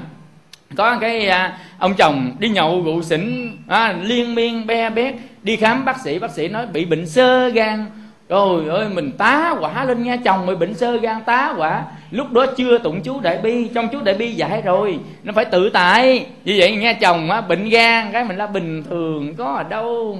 có 0.76 0.98
cái 1.00 1.28
à, 1.28 1.58
ông 1.80 1.94
chồng 1.94 2.32
đi 2.38 2.48
nhậu 2.48 2.82
rượu 2.84 3.02
xỉn 3.02 3.52
à, 3.68 3.94
liên 4.02 4.34
miên 4.34 4.66
be 4.66 4.90
bét 4.90 5.14
đi 5.42 5.56
khám 5.56 5.84
bác 5.84 6.00
sĩ 6.00 6.18
bác 6.18 6.30
sĩ 6.30 6.48
nói 6.48 6.66
bị 6.66 6.84
bệnh 6.84 7.06
sơ 7.06 7.48
gan. 7.48 7.86
Rồi 8.28 8.68
ơi 8.68 8.88
mình 8.94 9.12
tá 9.18 9.54
quả 9.60 9.84
lên 9.84 10.02
nha 10.02 10.16
chồng 10.16 10.46
bị 10.46 10.54
bệnh 10.54 10.74
sơ 10.74 10.96
gan 10.96 11.16
tá 11.26 11.54
quả. 11.58 11.84
Lúc 12.10 12.32
đó 12.32 12.46
chưa 12.56 12.78
tụng 12.78 13.00
chú 13.02 13.20
đại 13.20 13.38
bi 13.42 13.68
trong 13.74 13.88
chú 13.92 14.00
đại 14.00 14.14
bi 14.14 14.32
dạy 14.32 14.62
rồi 14.62 14.98
nó 15.24 15.32
phải 15.32 15.44
tự 15.44 15.70
tại. 15.70 16.26
Như 16.44 16.54
vậy 16.58 16.76
nghe 16.76 16.94
chồng 16.94 17.30
á 17.30 17.40
bệnh 17.40 17.68
gan 17.68 18.12
cái 18.12 18.24
mình 18.24 18.36
là 18.36 18.46
bình 18.46 18.82
thường 18.90 19.34
có 19.34 19.44
ở 19.44 19.62
đâu? 19.62 20.18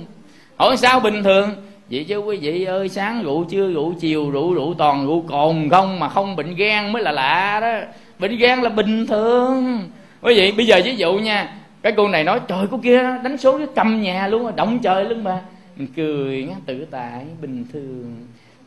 Hỏi 0.57 0.77
sao 0.77 1.01
bình 1.01 1.23
thường? 1.23 1.51
Vậy 1.91 2.05
chứ 2.09 2.19
quý 2.19 2.37
vị 2.37 2.65
ơi 2.65 2.89
sáng 2.89 3.23
rượu 3.23 3.45
chưa 3.51 3.73
rượu 3.73 3.95
chiều 4.01 4.31
rượu 4.31 4.55
rượu 4.55 4.75
toàn 4.79 5.07
rượu 5.07 5.25
cồn 5.29 5.69
không 5.71 6.01
mà 6.01 6.09
không 6.09 6.37
bệnh 6.37 6.55
gan 6.55 6.93
mới 6.93 7.03
là 7.03 7.13
lạ 7.13 7.61
đó. 7.61 7.73
Bệnh 8.19 8.39
gan 8.39 8.63
là 8.63 8.69
bình 8.69 9.07
thường 9.07 9.79
quý 10.23 10.35
vị 10.35 10.53
bây 10.53 10.67
giờ 10.67 10.81
ví 10.85 10.97
dụ 10.97 11.15
nha 11.15 11.53
cái 11.83 11.93
cô 11.97 12.09
này 12.09 12.25
nói 12.25 12.41
trời 12.49 12.67
cô 12.71 12.81
kia 12.83 13.03
đánh 13.25 13.37
số 13.39 13.59
với 13.59 13.67
cầm 13.75 14.03
nhà 14.03 14.27
luôn 14.27 14.43
rồi 14.43 14.53
động 14.57 14.79
trời 14.83 15.05
luôn 15.05 15.25
mà. 15.25 15.41
Mình 15.77 15.89
cười 15.97 16.45
nghe 16.49 16.55
tự 16.67 16.87
tại 16.91 17.25
bình 17.41 17.65
thường. 17.73 18.17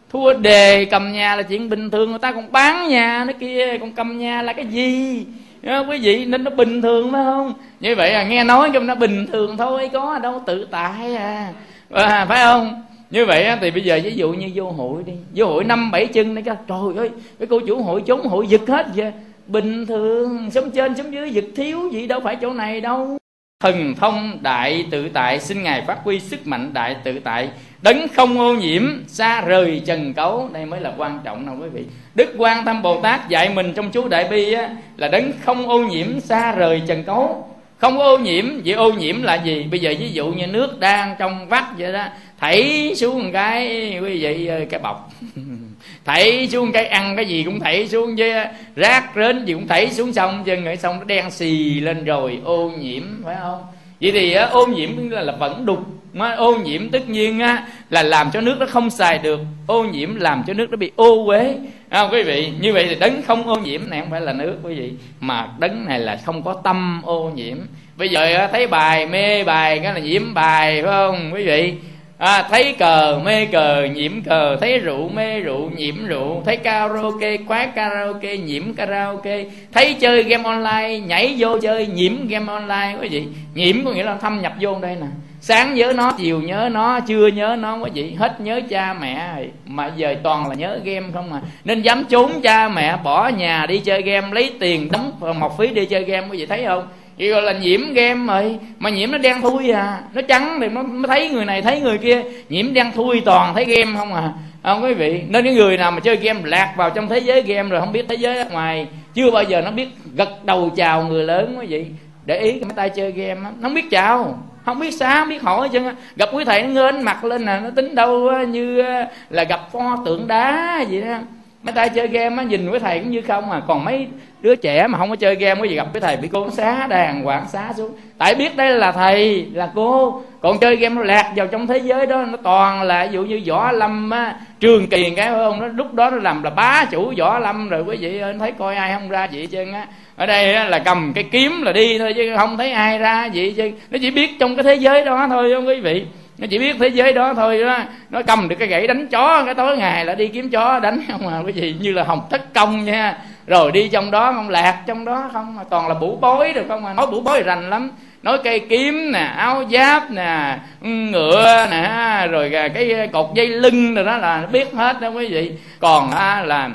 Thua 0.09 0.33
đề 0.33 0.85
cầm 0.85 1.11
nhà 1.11 1.35
là 1.35 1.43
chuyện 1.43 1.69
bình 1.69 1.89
thường 1.89 2.09
người 2.09 2.19
ta 2.19 2.31
còn 2.31 2.51
bán 2.51 2.87
nhà 2.89 3.23
nó 3.27 3.33
kia 3.39 3.77
còn 3.77 3.91
cầm 3.91 4.17
nhà 4.19 4.41
là 4.41 4.53
cái 4.53 4.65
gì? 4.65 5.25
Đó, 5.61 5.83
quý 5.89 5.97
vị 5.97 6.25
nên 6.25 6.43
nó 6.43 6.51
bình 6.51 6.81
thường 6.81 7.11
phải 7.11 7.23
không? 7.23 7.53
Như 7.79 7.95
vậy 7.95 8.11
à 8.11 8.23
nghe 8.23 8.43
nói 8.43 8.69
cho 8.73 8.79
nó 8.79 8.95
bình 8.95 9.27
thường 9.31 9.57
thôi 9.57 9.89
có 9.93 10.19
đâu 10.19 10.41
tự 10.45 10.67
tại 10.71 11.15
à, 11.15 11.53
à 11.91 12.25
phải 12.29 12.45
không? 12.45 12.83
Như 13.11 13.25
vậy 13.25 13.47
thì 13.61 13.71
bây 13.71 13.81
giờ 13.81 13.99
ví 14.03 14.11
dụ 14.15 14.33
như 14.33 14.49
vô 14.55 14.71
hội 14.71 15.03
đi. 15.05 15.13
Vô 15.35 15.45
hội 15.45 15.63
năm 15.63 15.91
bảy 15.91 16.05
chân 16.05 16.35
đấy 16.35 16.43
trời 16.67 16.97
ơi 16.97 17.09
cái 17.39 17.47
cô 17.49 17.59
chủ 17.59 17.83
hội 17.83 18.03
trốn 18.05 18.27
hội 18.27 18.47
giật 18.47 18.61
hết 18.67 18.87
vậy 18.95 19.11
bình 19.47 19.85
thường 19.85 20.51
sống 20.51 20.71
trên 20.71 20.95
sống 20.95 21.13
dưới 21.13 21.31
giật 21.31 21.45
thiếu 21.55 21.89
gì 21.91 22.07
đâu 22.07 22.19
phải 22.19 22.37
chỗ 22.41 22.53
này 22.53 22.81
đâu. 22.81 23.17
Thần 23.63 23.95
thông 23.95 24.37
đại 24.41 24.85
tự 24.91 25.09
tại 25.09 25.39
xin 25.39 25.63
ngài 25.63 25.81
phát 25.81 25.97
huy 26.03 26.19
sức 26.19 26.47
mạnh 26.47 26.73
đại 26.73 26.95
tự 27.03 27.19
tại. 27.19 27.49
Đấng 27.81 28.07
không 28.07 28.39
ô 28.39 28.53
nhiễm 28.53 28.83
xa 29.07 29.41
rời 29.41 29.81
trần 29.85 30.13
cấu. 30.13 30.49
Đây 30.53 30.65
mới 30.65 30.79
là 30.79 30.93
quan 30.97 31.19
trọng 31.23 31.45
nào 31.45 31.57
quý 31.61 31.69
vị. 31.69 31.85
Đức 32.15 32.33
quan 32.37 32.65
tâm 32.65 32.81
bồ 32.81 33.01
tát 33.01 33.29
dạy 33.29 33.49
mình 33.55 33.73
trong 33.75 33.91
chú 33.91 34.07
đại 34.07 34.27
bi 34.29 34.53
á, 34.53 34.69
là 34.97 35.07
đấng 35.07 35.31
không 35.41 35.69
ô 35.69 35.83
nhiễm 35.83 36.19
xa 36.19 36.51
rời 36.51 36.81
trần 36.87 37.03
cấu. 37.03 37.49
Không 37.77 37.99
ô 37.99 38.17
nhiễm 38.17 38.45
vậy 38.65 38.73
ô 38.73 38.91
nhiễm 38.91 39.23
là 39.23 39.35
gì? 39.35 39.63
Bây 39.71 39.79
giờ 39.79 39.93
ví 39.99 40.11
dụ 40.11 40.27
như 40.27 40.47
nước 40.47 40.79
đang 40.79 41.15
trong 41.19 41.47
vắt 41.47 41.63
vậy 41.77 41.93
đó 41.93 42.05
thảy 42.39 42.91
xuống 42.95 43.23
một 43.23 43.29
cái 43.33 43.67
quý 44.01 44.23
vị 44.23 44.49
cái 44.69 44.79
bọc. 44.79 45.09
thảy 46.05 46.47
xuống 46.51 46.71
cái 46.71 46.85
ăn 46.85 47.15
cái 47.15 47.25
gì 47.25 47.43
cũng 47.43 47.59
thảy 47.59 47.87
xuống 47.87 48.15
chứ 48.15 48.33
rác 48.75 49.03
rến 49.15 49.45
gì 49.45 49.53
cũng 49.53 49.67
thảy 49.67 49.89
xuống 49.89 50.13
sông 50.13 50.43
chứ 50.45 50.57
người 50.57 50.75
xong 50.75 50.99
nó 50.99 51.05
đen 51.05 51.31
xì 51.31 51.79
lên 51.79 52.05
rồi 52.05 52.39
ô 52.43 52.71
nhiễm 52.79 53.03
phải 53.25 53.35
không? 53.41 53.61
Vậy 54.01 54.11
thì 54.11 54.33
ô 54.33 54.65
nhiễm 54.65 55.09
là, 55.09 55.21
là 55.21 55.33
vẫn 55.33 55.65
đục 55.65 55.79
mà 56.13 56.31
ô 56.31 56.55
nhiễm 56.55 56.89
tất 56.89 57.09
nhiên 57.09 57.39
á, 57.39 57.67
là 57.89 58.03
làm 58.03 58.31
cho 58.31 58.41
nước 58.41 58.55
nó 58.59 58.65
không 58.65 58.89
xài 58.89 59.17
được. 59.17 59.39
Ô 59.67 59.83
nhiễm 59.83 60.15
làm 60.15 60.43
cho 60.47 60.53
nước 60.53 60.71
nó 60.71 60.77
bị 60.77 60.91
ô 60.95 61.25
uế. 61.25 61.55
À, 61.89 62.01
quý 62.11 62.23
vị? 62.23 62.51
Như 62.59 62.73
vậy 62.73 62.85
thì 62.89 62.95
đấng 62.95 63.21
không 63.21 63.47
ô 63.47 63.55
nhiễm 63.55 63.81
này 63.89 64.01
không 64.01 64.09
phải 64.11 64.21
là 64.21 64.33
nước 64.33 64.55
quý 64.63 64.75
vị 64.75 64.91
mà 65.19 65.47
đấng 65.59 65.85
này 65.85 65.99
là 65.99 66.19
không 66.25 66.43
có 66.43 66.53
tâm 66.63 67.01
ô 67.03 67.31
nhiễm. 67.35 67.57
Bây 67.97 68.09
giờ 68.09 68.47
thấy 68.51 68.67
bài 68.67 69.05
mê 69.05 69.43
bài 69.43 69.79
cái 69.83 69.93
là 69.93 69.99
nhiễm 69.99 70.33
bài 70.33 70.81
phải 70.81 70.91
không 70.91 71.31
quý 71.33 71.43
vị? 71.43 71.73
À, 72.17 72.47
thấy 72.49 72.75
cờ 72.79 73.19
mê 73.23 73.45
cờ 73.45 73.87
nhiễm 73.93 74.21
cờ 74.21 74.57
thấy 74.61 74.79
rượu 74.79 75.09
mê 75.09 75.39
rượu 75.39 75.69
nhiễm 75.75 76.05
rượu 76.05 76.41
thấy 76.45 76.57
karaoke 76.57 77.37
quán 77.47 77.71
karaoke 77.75 78.37
nhiễm 78.37 78.73
karaoke 78.73 79.45
thấy 79.71 79.93
chơi 79.93 80.23
game 80.23 80.43
online 80.43 80.99
nhảy 80.99 81.35
vô 81.37 81.59
chơi 81.59 81.87
nhiễm 81.87 82.27
game 82.27 82.53
online 82.53 82.95
quý 83.01 83.07
vị. 83.09 83.25
Nhiễm 83.53 83.85
có 83.85 83.91
nghĩa 83.91 84.03
là 84.03 84.17
thâm 84.17 84.41
nhập 84.41 84.53
vô 84.59 84.79
đây 84.81 84.95
nè. 84.95 85.07
Sáng 85.41 85.73
nhớ 85.75 85.93
nó 85.95 86.11
chiều 86.11 86.41
nhớ 86.41 86.69
nó 86.71 86.99
trưa 86.99 87.27
nhớ 87.27 87.55
nó 87.59 87.77
quý 87.77 87.89
vị. 87.93 88.15
Hết 88.19 88.41
nhớ 88.41 88.61
cha 88.69 88.93
mẹ 88.93 89.35
rồi. 89.35 89.49
Mà 89.65 89.91
giờ 89.95 90.15
toàn 90.23 90.49
là 90.49 90.55
nhớ 90.55 90.79
game 90.83 91.07
không 91.13 91.33
à. 91.33 91.41
Nên 91.63 91.81
dám 91.81 92.03
trốn 92.09 92.41
cha 92.43 92.69
mẹ 92.69 92.97
bỏ 93.03 93.27
nhà 93.27 93.65
đi 93.65 93.79
chơi 93.79 94.01
game 94.01 94.27
lấy 94.31 94.51
tiền 94.59 94.91
đóng 94.91 95.11
một 95.39 95.57
phí 95.57 95.67
đi 95.67 95.85
chơi 95.85 96.03
game 96.03 96.27
quý 96.31 96.37
vị 96.37 96.45
thấy 96.45 96.65
không? 96.65 96.87
Vậy 97.17 97.29
gọi 97.29 97.41
là 97.41 97.51
nhiễm 97.51 97.93
game 97.93 98.33
rồi 98.33 98.59
mà 98.79 98.89
nhiễm 98.89 99.11
nó 99.11 99.17
đen 99.17 99.41
thui 99.41 99.69
à. 99.69 100.01
Nó 100.13 100.21
trắng 100.21 100.57
thì 100.61 100.67
nó, 100.67 100.83
nó 100.83 101.07
thấy 101.07 101.29
người 101.29 101.45
này 101.45 101.61
thấy 101.61 101.79
người 101.79 101.97
kia. 101.97 102.21
Nhiễm 102.49 102.73
đen 102.73 102.91
thui 102.95 103.21
toàn 103.21 103.53
thấy 103.53 103.65
game 103.65 103.97
không 103.97 104.13
à. 104.13 104.33
Không 104.63 104.83
quý 104.83 104.93
vị. 104.93 105.21
Nên 105.29 105.45
những 105.45 105.55
người 105.55 105.77
nào 105.77 105.91
mà 105.91 105.99
chơi 105.99 106.15
game 106.15 106.39
lạc 106.43 106.73
vào 106.77 106.89
trong 106.89 107.09
thế 107.09 107.17
giới 107.17 107.41
game 107.41 107.69
rồi 107.69 107.79
không 107.79 107.91
biết 107.91 108.05
thế 108.09 108.15
giới 108.15 108.37
ở 108.37 108.45
ngoài 108.51 108.87
chưa 109.13 109.31
bao 109.31 109.43
giờ 109.43 109.61
nó 109.61 109.71
biết 109.71 109.87
gật 110.15 110.45
đầu 110.45 110.71
chào 110.75 111.03
người 111.03 111.23
lớn 111.23 111.55
quý 111.59 111.65
vị. 111.65 111.85
Để 112.25 112.39
ý 112.39 112.51
cái 112.51 112.69
tay 112.75 112.89
chơi 112.89 113.11
game 113.11 113.41
nó 113.41 113.49
không 113.61 113.73
biết 113.73 113.89
chào. 113.91 114.43
Không 114.65 114.79
biết 114.79 114.91
xá, 114.91 115.19
không 115.19 115.29
biết 115.29 115.41
hỏi 115.41 115.69
chứ. 115.69 115.79
Gặp 116.15 116.29
quý 116.33 116.45
thầy 116.45 116.63
nó 116.63 116.67
ngên 116.67 117.01
mặt 117.01 117.23
lên 117.23 117.45
nè. 117.45 117.59
Nó 117.63 117.69
tính 117.75 117.95
đâu 117.95 118.31
như 118.47 118.83
là 119.29 119.43
gặp 119.43 119.71
pho 119.71 119.97
tượng 120.05 120.27
đá 120.27 120.81
gì 120.89 121.01
đó 121.01 121.17
mấy 121.63 121.73
tay 121.73 121.89
chơi 121.89 122.07
game 122.07 122.37
á 122.37 122.43
nhìn 122.43 122.69
với 122.69 122.79
thầy 122.79 122.99
cũng 122.99 123.11
như 123.11 123.21
không 123.21 123.51
à. 123.51 123.61
Còn 123.67 123.85
mấy 123.85 124.07
đứa 124.41 124.55
trẻ 124.55 124.87
mà 124.87 124.97
không 124.97 125.09
có 125.09 125.15
chơi 125.15 125.35
game 125.35 125.59
có 125.59 125.65
gì 125.65 125.75
gặp 125.75 125.87
với 125.91 126.01
thầy 126.01 126.17
bị 126.17 126.27
cô 126.31 126.49
xá 126.49 126.87
đàng 126.87 127.23
hoàng 127.23 127.45
xá 127.51 127.73
xuống. 127.77 127.91
Tại 128.17 128.35
biết 128.35 128.57
đây 128.57 128.75
là 128.75 128.91
thầy 128.91 129.45
là 129.53 129.69
cô. 129.75 130.21
Còn 130.41 130.59
chơi 130.59 130.75
game 130.75 130.95
nó 130.95 131.03
lạc 131.03 131.31
vào 131.35 131.47
trong 131.47 131.67
thế 131.67 131.77
giới 131.77 132.05
đó 132.05 132.25
nó 132.31 132.37
toàn 132.43 132.83
là 132.83 133.05
ví 133.05 133.13
dụ 133.13 133.23
như 133.23 133.41
võ 133.47 133.71
lâm 133.71 134.09
á 134.09 134.35
trường 134.59 134.87
kỳ 134.87 135.09
cái 135.09 135.29
phải 135.29 135.37
không? 135.37 135.59
Nó 135.59 135.67
lúc 135.67 135.93
đó 135.93 136.09
nó 136.09 136.17
làm 136.17 136.43
là 136.43 136.49
bá 136.49 136.85
chủ 136.91 137.13
võ 137.17 137.39
lâm 137.39 137.69
rồi 137.69 137.83
quý 137.83 137.97
vị 137.97 138.19
ơi 138.19 138.35
thấy 138.39 138.51
coi 138.51 138.75
ai 138.75 138.93
không 138.93 139.09
ra 139.09 139.27
vậy 139.33 139.47
chứ 139.47 139.65
á. 139.73 139.87
Ở 140.15 140.25
đây 140.25 140.53
á, 140.53 140.63
là 140.63 140.79
cầm 140.79 141.11
cái 141.15 141.23
kiếm 141.31 141.61
là 141.61 141.71
đi 141.71 141.99
thôi 141.99 142.13
chứ 142.15 142.33
không 142.37 142.57
thấy 142.57 142.71
ai 142.71 142.97
ra 142.97 143.29
vậy 143.33 143.53
chứ 143.57 143.71
nó 143.91 143.97
chỉ 144.01 144.11
biết 144.11 144.39
trong 144.39 144.55
cái 144.55 144.63
thế 144.63 144.75
giới 144.75 145.05
đó 145.05 145.27
thôi 145.29 145.51
không 145.55 145.67
quý 145.67 145.79
vị 145.79 146.05
nó 146.43 146.47
chỉ 146.49 146.59
biết 146.59 146.75
thế 146.79 146.87
giới 146.87 147.13
đó 147.13 147.33
thôi 147.33 147.61
đó. 147.61 147.77
Nó 148.09 148.21
cầm 148.27 148.49
được 148.49 148.55
cái 148.59 148.67
gậy 148.67 148.87
đánh 148.87 149.07
chó 149.07 149.43
cái 149.45 149.53
tối 149.53 149.77
ngày 149.77 150.05
là 150.05 150.15
đi 150.15 150.27
kiếm 150.27 150.49
chó 150.49 150.79
đánh 150.79 151.01
không 151.11 151.27
à 151.27 151.41
cái 151.45 151.53
gì 151.53 151.75
như 151.81 151.91
là 151.91 152.03
hồng 152.03 152.21
thất 152.29 152.53
công 152.53 152.85
nha. 152.85 153.17
Rồi 153.47 153.71
đi 153.71 153.89
trong 153.89 154.11
đó 154.11 154.31
không 154.33 154.49
lạc 154.49 154.83
trong 154.85 155.05
đó 155.05 155.29
không 155.33 155.55
mà 155.55 155.63
toàn 155.69 155.87
là 155.87 155.93
bủ 155.93 156.17
bối 156.21 156.53
được 156.53 156.65
không 156.67 156.85
à. 156.85 156.93
Nói 156.93 157.07
bủ 157.07 157.21
bối 157.21 157.41
rành 157.41 157.69
lắm. 157.69 157.91
Nói 158.23 158.37
cây 158.43 158.59
kiếm 158.59 159.11
nè 159.11 159.19
áo 159.19 159.63
giáp 159.71 160.11
nè 160.11 160.57
ngựa 160.81 161.67
nè 161.71 162.27
rồi 162.31 162.49
cái 162.73 163.09
cột 163.13 163.29
dây 163.33 163.47
lưng 163.47 163.95
rồi 163.95 164.05
đó 164.05 164.17
là 164.17 164.41
nó 164.41 164.47
biết 164.47 164.73
hết 164.73 165.01
đó 165.01 165.09
quý 165.09 165.27
vị. 165.27 165.51
Còn 165.79 166.11
à, 166.11 166.43
là 166.45 166.69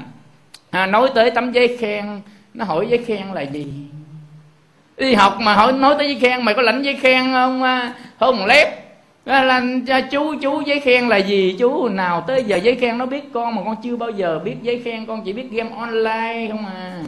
à, 0.70 0.86
nói 0.86 1.08
tới 1.14 1.30
tấm 1.30 1.52
giấy 1.52 1.76
khen 1.80 2.20
nó 2.54 2.64
hỏi 2.64 2.86
giấy 2.90 3.00
khen 3.06 3.26
là 3.34 3.42
gì? 3.42 3.66
Đi 4.96 5.14
học 5.14 5.36
mà 5.40 5.54
hỏi 5.54 5.72
nói 5.72 5.94
tới 5.98 6.06
giấy 6.06 6.18
khen 6.20 6.44
mày 6.44 6.54
có 6.54 6.62
lãnh 6.62 6.82
giấy 6.82 6.94
khen 7.02 7.32
không 7.32 7.62
à? 7.62 7.92
không 8.20 8.46
lép 8.46 8.87
là 9.28 9.62
chú 10.10 10.34
chú 10.42 10.60
giấy 10.60 10.80
khen 10.80 11.08
là 11.08 11.16
gì? 11.16 11.56
Chú 11.58 11.88
nào 11.88 12.24
tới 12.26 12.44
giờ 12.46 12.56
giấy 12.56 12.74
khen 12.74 12.98
nó 12.98 13.06
biết 13.06 13.32
con 13.32 13.54
mà 13.54 13.62
con 13.64 13.76
chưa 13.82 13.96
bao 13.96 14.10
giờ 14.10 14.40
biết 14.44 14.56
giấy 14.62 14.80
khen, 14.84 15.06
con 15.06 15.22
chỉ 15.24 15.32
biết 15.32 15.50
game 15.50 15.70
online 15.76 16.46
không 16.50 16.66
à. 16.66 17.02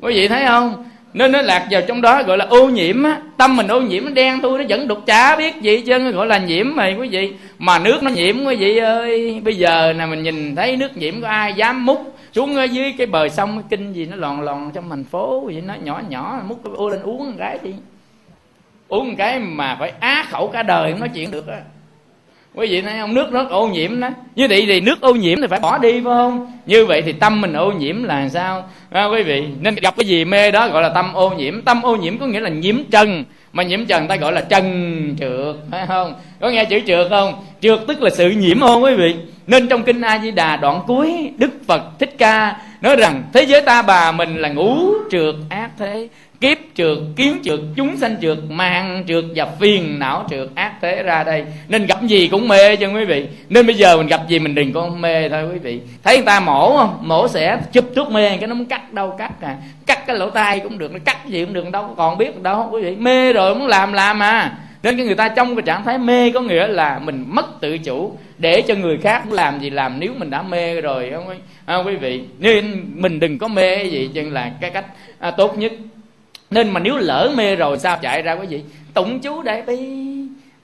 Quý 0.00 0.14
vị 0.14 0.28
thấy 0.28 0.44
không? 0.46 0.84
Nên 1.14 1.32
nó 1.32 1.42
lạc 1.42 1.66
vào 1.70 1.82
trong 1.88 2.00
đó 2.00 2.22
gọi 2.22 2.38
là 2.38 2.44
ô 2.44 2.68
nhiễm 2.68 3.02
á. 3.02 3.20
Tâm 3.36 3.56
mình 3.56 3.68
ô 3.68 3.80
nhiễm, 3.80 4.04
nó 4.04 4.10
đen 4.10 4.40
thui, 4.40 4.58
nó 4.58 4.64
vẫn 4.68 4.88
đục 4.88 4.98
chả 5.06 5.36
biết 5.36 5.60
gì 5.60 5.80
chứ 5.80 6.10
gọi 6.10 6.26
là 6.26 6.38
nhiễm 6.38 6.66
mày 6.74 6.94
quý 6.94 7.08
vị. 7.08 7.32
Mà 7.58 7.78
nước 7.78 8.02
nó 8.02 8.10
nhiễm, 8.10 8.44
quý 8.44 8.56
vị 8.56 8.78
ơi. 8.78 9.40
Bây 9.44 9.56
giờ 9.56 9.92
nè, 9.98 10.06
mình 10.06 10.22
nhìn 10.22 10.56
thấy 10.56 10.76
nước 10.76 10.96
nhiễm, 10.96 11.20
có 11.22 11.28
ai 11.28 11.52
dám 11.54 11.86
múc 11.86 12.16
xuống 12.32 12.56
ở 12.56 12.64
dưới 12.64 12.94
cái 12.98 13.06
bờ 13.06 13.28
sông, 13.28 13.50
cái 13.54 13.64
kinh 13.70 13.92
gì 13.92 14.06
nó 14.06 14.16
lòn 14.16 14.40
lòn 14.40 14.70
trong 14.74 14.90
thành 14.90 15.04
phố 15.04 15.40
vậy 15.40 15.62
nó 15.66 15.74
nhỏ 15.82 16.00
nhỏ, 16.08 16.40
múc 16.48 16.64
cái 16.64 16.72
ô 16.76 16.88
lên 16.88 17.02
uống 17.02 17.26
một 17.26 17.36
cái 17.38 17.58
đi 17.62 17.70
uống 18.90 19.08
một 19.08 19.14
cái 19.18 19.38
mà 19.38 19.76
phải 19.80 19.92
á 20.00 20.26
khẩu 20.30 20.48
cả 20.48 20.62
đời 20.62 20.90
không 20.90 21.00
nói 21.00 21.08
chuyện 21.14 21.30
được 21.30 21.46
á. 21.48 21.60
Quý 22.54 22.66
vị 22.70 22.82
thấy 22.82 22.98
không 23.00 23.14
nước 23.14 23.32
nó 23.32 23.44
ô 23.50 23.68
nhiễm 23.68 24.00
đó. 24.00 24.08
Như 24.34 24.46
vậy 24.48 24.64
thì 24.66 24.80
nước 24.80 25.00
ô 25.00 25.14
nhiễm 25.14 25.40
thì 25.40 25.46
phải 25.46 25.60
bỏ 25.60 25.78
đi 25.78 25.92
phải 25.92 26.02
không? 26.02 26.52
Như 26.66 26.86
vậy 26.86 27.02
thì 27.02 27.12
tâm 27.12 27.40
mình 27.40 27.52
ô 27.52 27.72
nhiễm 27.72 28.02
là 28.02 28.28
sao? 28.28 28.68
À, 28.90 29.04
quý 29.04 29.22
vị? 29.22 29.44
Nên 29.60 29.74
gặp 29.74 29.94
cái 29.96 30.06
gì 30.06 30.24
mê 30.24 30.50
đó 30.50 30.68
gọi 30.68 30.82
là 30.82 30.88
tâm 30.88 31.12
ô 31.14 31.30
nhiễm. 31.30 31.62
Tâm 31.62 31.82
ô 31.82 31.96
nhiễm 31.96 32.18
có 32.18 32.26
nghĩa 32.26 32.40
là 32.40 32.48
nhiễm 32.48 32.76
trần 32.90 33.24
mà 33.52 33.62
nhiễm 33.62 33.86
trần 33.86 34.08
ta 34.08 34.16
gọi 34.16 34.32
là 34.32 34.40
trần 34.40 35.16
trượt 35.20 35.56
phải 35.70 35.86
không? 35.86 36.14
Có 36.40 36.50
nghe 36.50 36.64
chữ 36.64 36.80
trượt 36.86 37.06
không? 37.10 37.44
Trượt 37.60 37.78
tức 37.88 38.02
là 38.02 38.10
sự 38.10 38.30
nhiễm 38.30 38.60
không 38.60 38.82
quý 38.82 38.94
vị? 38.94 39.16
Nên 39.46 39.68
trong 39.68 39.82
kinh 39.82 40.00
a 40.00 40.18
di 40.18 40.30
đà 40.30 40.56
đoạn 40.56 40.80
cuối 40.86 41.30
đức 41.36 41.50
phật 41.66 41.82
thích 41.98 42.14
ca 42.18 42.56
nói 42.80 42.96
rằng 42.96 43.22
thế 43.32 43.42
giới 43.42 43.62
ta 43.62 43.82
bà 43.82 44.12
mình 44.12 44.36
là 44.36 44.48
ngũ 44.48 44.92
trượt 45.10 45.34
ác 45.48 45.70
thế 45.78 46.08
kiếp 46.40 46.58
trượt 46.74 46.98
kiến 47.16 47.38
trượt 47.42 47.60
chúng 47.76 47.96
sanh 47.96 48.16
trượt 48.20 48.38
mang 48.48 49.04
trượt 49.08 49.24
và 49.34 49.46
phiền 49.60 49.98
não 49.98 50.26
trượt 50.30 50.48
ác 50.54 50.72
thế 50.80 51.02
ra 51.02 51.24
đây. 51.24 51.44
Nên 51.68 51.86
gặp 51.86 52.02
gì 52.02 52.28
cũng 52.28 52.48
mê 52.48 52.76
cho 52.76 52.88
quý 52.88 53.04
vị. 53.04 53.26
Nên 53.48 53.66
bây 53.66 53.74
giờ 53.74 53.96
mình 53.96 54.06
gặp 54.06 54.20
gì 54.28 54.38
mình 54.38 54.54
đừng 54.54 54.72
có 54.72 54.88
mê 54.88 55.28
thôi 55.28 55.44
quý 55.52 55.58
vị. 55.58 55.80
Thấy 56.02 56.16
người 56.16 56.26
ta 56.26 56.40
mổ 56.40 56.76
không? 56.76 56.98
Mổ 57.00 57.28
sẽ 57.28 57.58
chụp 57.72 57.84
thuốc 57.96 58.10
mê 58.10 58.36
cái 58.36 58.46
nó 58.46 58.54
muốn 58.54 58.66
cắt 58.66 58.92
đâu 58.92 59.14
cắt 59.18 59.32
à. 59.40 59.56
Cắt 59.86 60.06
cái 60.06 60.16
lỗ 60.16 60.30
tai 60.30 60.60
cũng 60.60 60.78
được 60.78 60.92
nó 60.92 60.98
cắt 61.04 61.26
gì 61.26 61.44
cũng 61.44 61.54
được 61.54 61.70
đâu 61.72 61.94
còn 61.96 62.18
biết 62.18 62.42
đâu 62.42 62.68
quý 62.72 62.82
vị. 62.82 62.96
Mê 62.96 63.32
rồi 63.32 63.54
muốn 63.54 63.66
làm 63.66 63.92
làm 63.92 64.22
à. 64.22 64.58
Nên 64.82 64.96
cái 64.96 65.06
người 65.06 65.14
ta 65.14 65.28
trong 65.28 65.56
cái 65.56 65.62
trạng 65.62 65.84
thái 65.84 65.98
mê 65.98 66.30
có 66.30 66.40
nghĩa 66.40 66.66
là 66.66 66.98
mình 66.98 67.24
mất 67.28 67.60
tự 67.60 67.78
chủ 67.78 68.18
để 68.38 68.62
cho 68.62 68.74
người 68.74 68.98
khác 68.98 69.32
làm 69.32 69.60
gì 69.60 69.70
làm. 69.70 70.00
Nếu 70.00 70.12
mình 70.16 70.30
đã 70.30 70.42
mê 70.42 70.80
rồi 70.80 71.10
không 71.14 71.28
quý, 71.28 71.36
quý 71.86 71.96
vị. 71.96 72.20
Nên 72.38 72.84
mình 72.94 73.20
đừng 73.20 73.38
có 73.38 73.48
mê 73.48 73.84
gì 73.84 74.10
chân 74.14 74.32
là 74.32 74.52
cái 74.60 74.70
cách 74.70 74.86
à, 75.18 75.30
tốt 75.30 75.58
nhất 75.58 75.72
nên 76.50 76.70
mà 76.70 76.80
nếu 76.80 76.96
lỡ 76.96 77.32
mê 77.36 77.56
rồi 77.56 77.78
sao 77.78 77.98
chạy 78.02 78.22
ra 78.22 78.32
quý 78.32 78.46
vị? 78.46 78.62
Tụng 78.94 79.20
chú 79.20 79.42
đại 79.42 79.62
bi. 79.62 79.78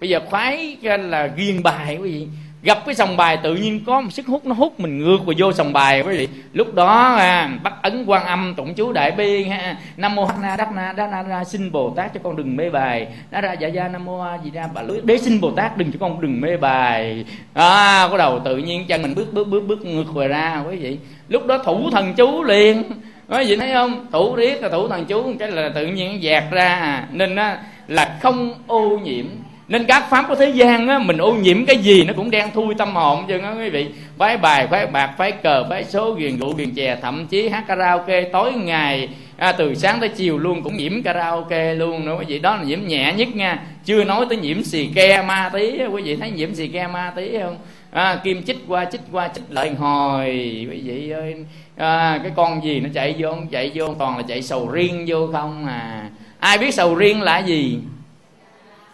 Bây 0.00 0.08
giờ 0.08 0.20
khoái 0.30 0.76
là 0.82 1.26
ghiền 1.26 1.62
bài 1.62 1.98
quý 2.02 2.10
vị. 2.12 2.26
Gặp 2.62 2.78
cái 2.86 2.94
sòng 2.94 3.16
bài 3.16 3.38
tự 3.42 3.54
nhiên 3.54 3.84
có 3.86 4.00
một 4.00 4.10
sức 4.12 4.26
hút 4.26 4.46
nó 4.46 4.54
hút 4.54 4.80
mình 4.80 4.98
ngược 4.98 5.18
vào 5.26 5.34
vô 5.38 5.52
sòng 5.52 5.72
bài 5.72 6.02
quý 6.02 6.16
vị. 6.16 6.28
Lúc 6.52 6.74
đó 6.74 7.14
à, 7.14 7.50
bắt 7.62 7.74
ấn 7.82 8.04
quan 8.06 8.24
âm 8.24 8.54
tụng 8.56 8.74
chú 8.74 8.92
đại 8.92 9.10
bi 9.10 9.44
ha. 9.44 9.76
Nam 9.96 10.14
mô 10.14 10.24
hắc 10.24 10.36
na 10.42 10.56
đắc 10.56 10.72
na 10.74 10.92
đắc 10.96 11.10
na 11.10 11.22
ra 11.22 11.44
xin 11.44 11.72
bồ 11.72 11.90
tát 11.90 12.14
cho 12.14 12.20
con 12.22 12.36
đừng 12.36 12.56
mê 12.56 12.70
bài. 12.70 13.06
Đã 13.30 13.40
ra 13.40 13.52
dạ 13.52 13.68
gia 13.68 13.88
nam 13.88 14.04
mô 14.04 14.20
a 14.20 14.38
di 14.44 14.50
đà 14.50 14.68
bà 14.74 14.82
lưới 14.82 15.00
đế 15.04 15.18
xin 15.18 15.40
bồ 15.40 15.50
tát 15.50 15.76
đừng 15.76 15.92
cho 15.92 15.98
con 16.00 16.20
đừng 16.20 16.40
mê 16.40 16.56
bài. 16.56 17.24
À 17.54 18.08
có 18.10 18.18
đầu 18.18 18.40
tự 18.44 18.56
nhiên 18.56 18.84
chân 18.88 19.02
mình 19.02 19.14
bước 19.14 19.32
bước 19.32 19.48
bước 19.48 19.62
bước 19.66 19.86
ngược 19.86 20.14
về 20.14 20.28
ra 20.28 20.62
quý 20.70 20.76
vị. 20.76 20.98
Lúc 21.28 21.46
đó 21.46 21.58
thủ 21.58 21.90
thần 21.90 22.14
chú 22.14 22.42
liền 22.42 22.82
nói 23.28 23.46
gì 23.46 23.56
thấy 23.56 23.72
không? 23.72 24.06
Thủ 24.12 24.34
riết 24.34 24.62
là 24.62 24.68
thủ 24.68 24.88
thần 24.88 25.04
chú 25.04 25.34
cái 25.38 25.50
là 25.50 25.68
tự 25.68 25.86
nhiên 25.86 26.22
dạt 26.22 26.44
ra 26.50 26.68
à. 26.68 27.08
nên 27.12 27.36
á, 27.36 27.58
là 27.88 28.18
không 28.22 28.54
ô 28.66 28.98
nhiễm. 29.04 29.26
Nên 29.68 29.84
các 29.84 30.10
pháp 30.10 30.24
của 30.28 30.34
thế 30.34 30.48
gian 30.50 30.88
á, 30.88 30.98
mình 30.98 31.18
ô 31.18 31.32
nhiễm 31.32 31.66
cái 31.66 31.76
gì 31.76 32.04
nó 32.04 32.12
cũng 32.16 32.30
đen 32.30 32.48
thui 32.54 32.74
tâm 32.74 32.94
hồn 32.94 33.24
chứ 33.28 33.38
đó 33.38 33.54
quý 33.58 33.70
vị. 33.70 33.86
Phái 34.18 34.36
bài 34.36 34.66
phái 34.66 34.86
bạc 34.86 35.10
phái 35.18 35.32
cờ 35.32 35.64
phái 35.70 35.84
số 35.84 36.12
ghiền 36.12 36.38
rượu 36.38 36.52
ghiền 36.52 36.74
chè 36.74 36.96
thậm 37.02 37.26
chí 37.26 37.48
hát 37.48 37.64
karaoke 37.68 38.22
tối 38.22 38.52
ngày. 38.52 39.08
À, 39.36 39.52
từ 39.52 39.74
sáng 39.74 40.00
tới 40.00 40.08
chiều 40.08 40.38
luôn 40.38 40.62
cũng 40.62 40.76
nhiễm 40.76 41.02
karaoke 41.02 41.74
luôn 41.74 42.04
nữa 42.04 42.16
quý 42.18 42.24
vị. 42.28 42.38
Đó 42.38 42.56
là 42.56 42.62
nhiễm 42.62 42.86
nhẹ 42.86 43.12
nhất 43.16 43.28
nha. 43.34 43.62
Chưa 43.84 44.04
nói 44.04 44.26
tới 44.28 44.38
nhiễm 44.38 44.62
xì 44.62 44.88
ke 44.94 45.22
ma 45.22 45.50
tí 45.52 45.78
quý 45.92 46.02
vị. 46.02 46.16
Thấy 46.16 46.30
nhiễm 46.30 46.54
xì 46.54 46.68
ke 46.68 46.86
ma 46.86 47.12
tí 47.16 47.38
không? 47.42 47.56
À, 47.90 48.20
kim 48.24 48.42
chích 48.42 48.58
qua 48.68 48.84
chích 48.84 49.00
qua 49.12 49.28
chích 49.28 49.44
lại 49.50 49.74
hồi 49.74 50.28
quý 50.70 50.80
vị 50.84 51.10
ơi 51.10 51.34
à, 51.76 52.20
cái 52.22 52.32
con 52.36 52.64
gì 52.64 52.80
nó 52.80 52.88
chạy 52.94 53.14
vô 53.18 53.34
chạy 53.50 53.72
vô 53.74 53.94
toàn 53.98 54.16
là 54.16 54.22
chạy 54.28 54.42
sầu 54.42 54.68
riêng 54.68 55.04
vô 55.08 55.28
không 55.32 55.66
à. 55.66 56.10
Ai 56.38 56.58
biết 56.58 56.74
sầu 56.74 56.94
riêng 56.94 57.22
là 57.22 57.38
gì? 57.38 57.78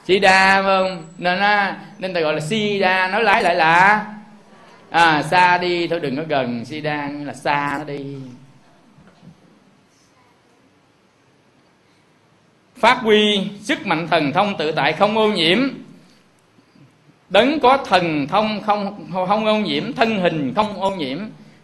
Sida 0.04 0.62
phải 0.62 0.64
không? 0.64 1.02
Nên 1.18 1.38
á 1.38 1.76
nên 1.98 2.14
ta 2.14 2.20
gọi 2.20 2.34
là 2.34 2.40
sida 2.40 3.08
nói 3.08 3.22
lái 3.22 3.42
lại 3.42 3.54
là? 3.54 4.06
À 4.90 5.22
xa 5.22 5.58
đi 5.58 5.88
thôi 5.88 6.00
đừng 6.00 6.16
có 6.16 6.22
gần 6.28 6.64
sida 6.64 7.08
như 7.08 7.24
là 7.24 7.34
xa 7.34 7.74
nó 7.78 7.84
đi. 7.84 8.16
Phát 12.76 12.98
huy 12.98 13.48
sức 13.60 13.86
mạnh 13.86 14.08
thần 14.08 14.32
thông 14.32 14.56
tự 14.58 14.72
tại 14.72 14.92
không 14.92 15.18
ô 15.18 15.28
nhiễm. 15.28 15.58
Đấng 17.28 17.60
có 17.60 17.76
thần 17.76 18.26
thông 18.26 18.60
không 18.66 19.10
không 19.28 19.46
ô 19.46 19.56
nhiễm 19.56 19.92
thân 19.92 20.20
hình 20.20 20.52
không 20.54 20.80
ô 20.80 20.90
nhiễm 20.90 21.18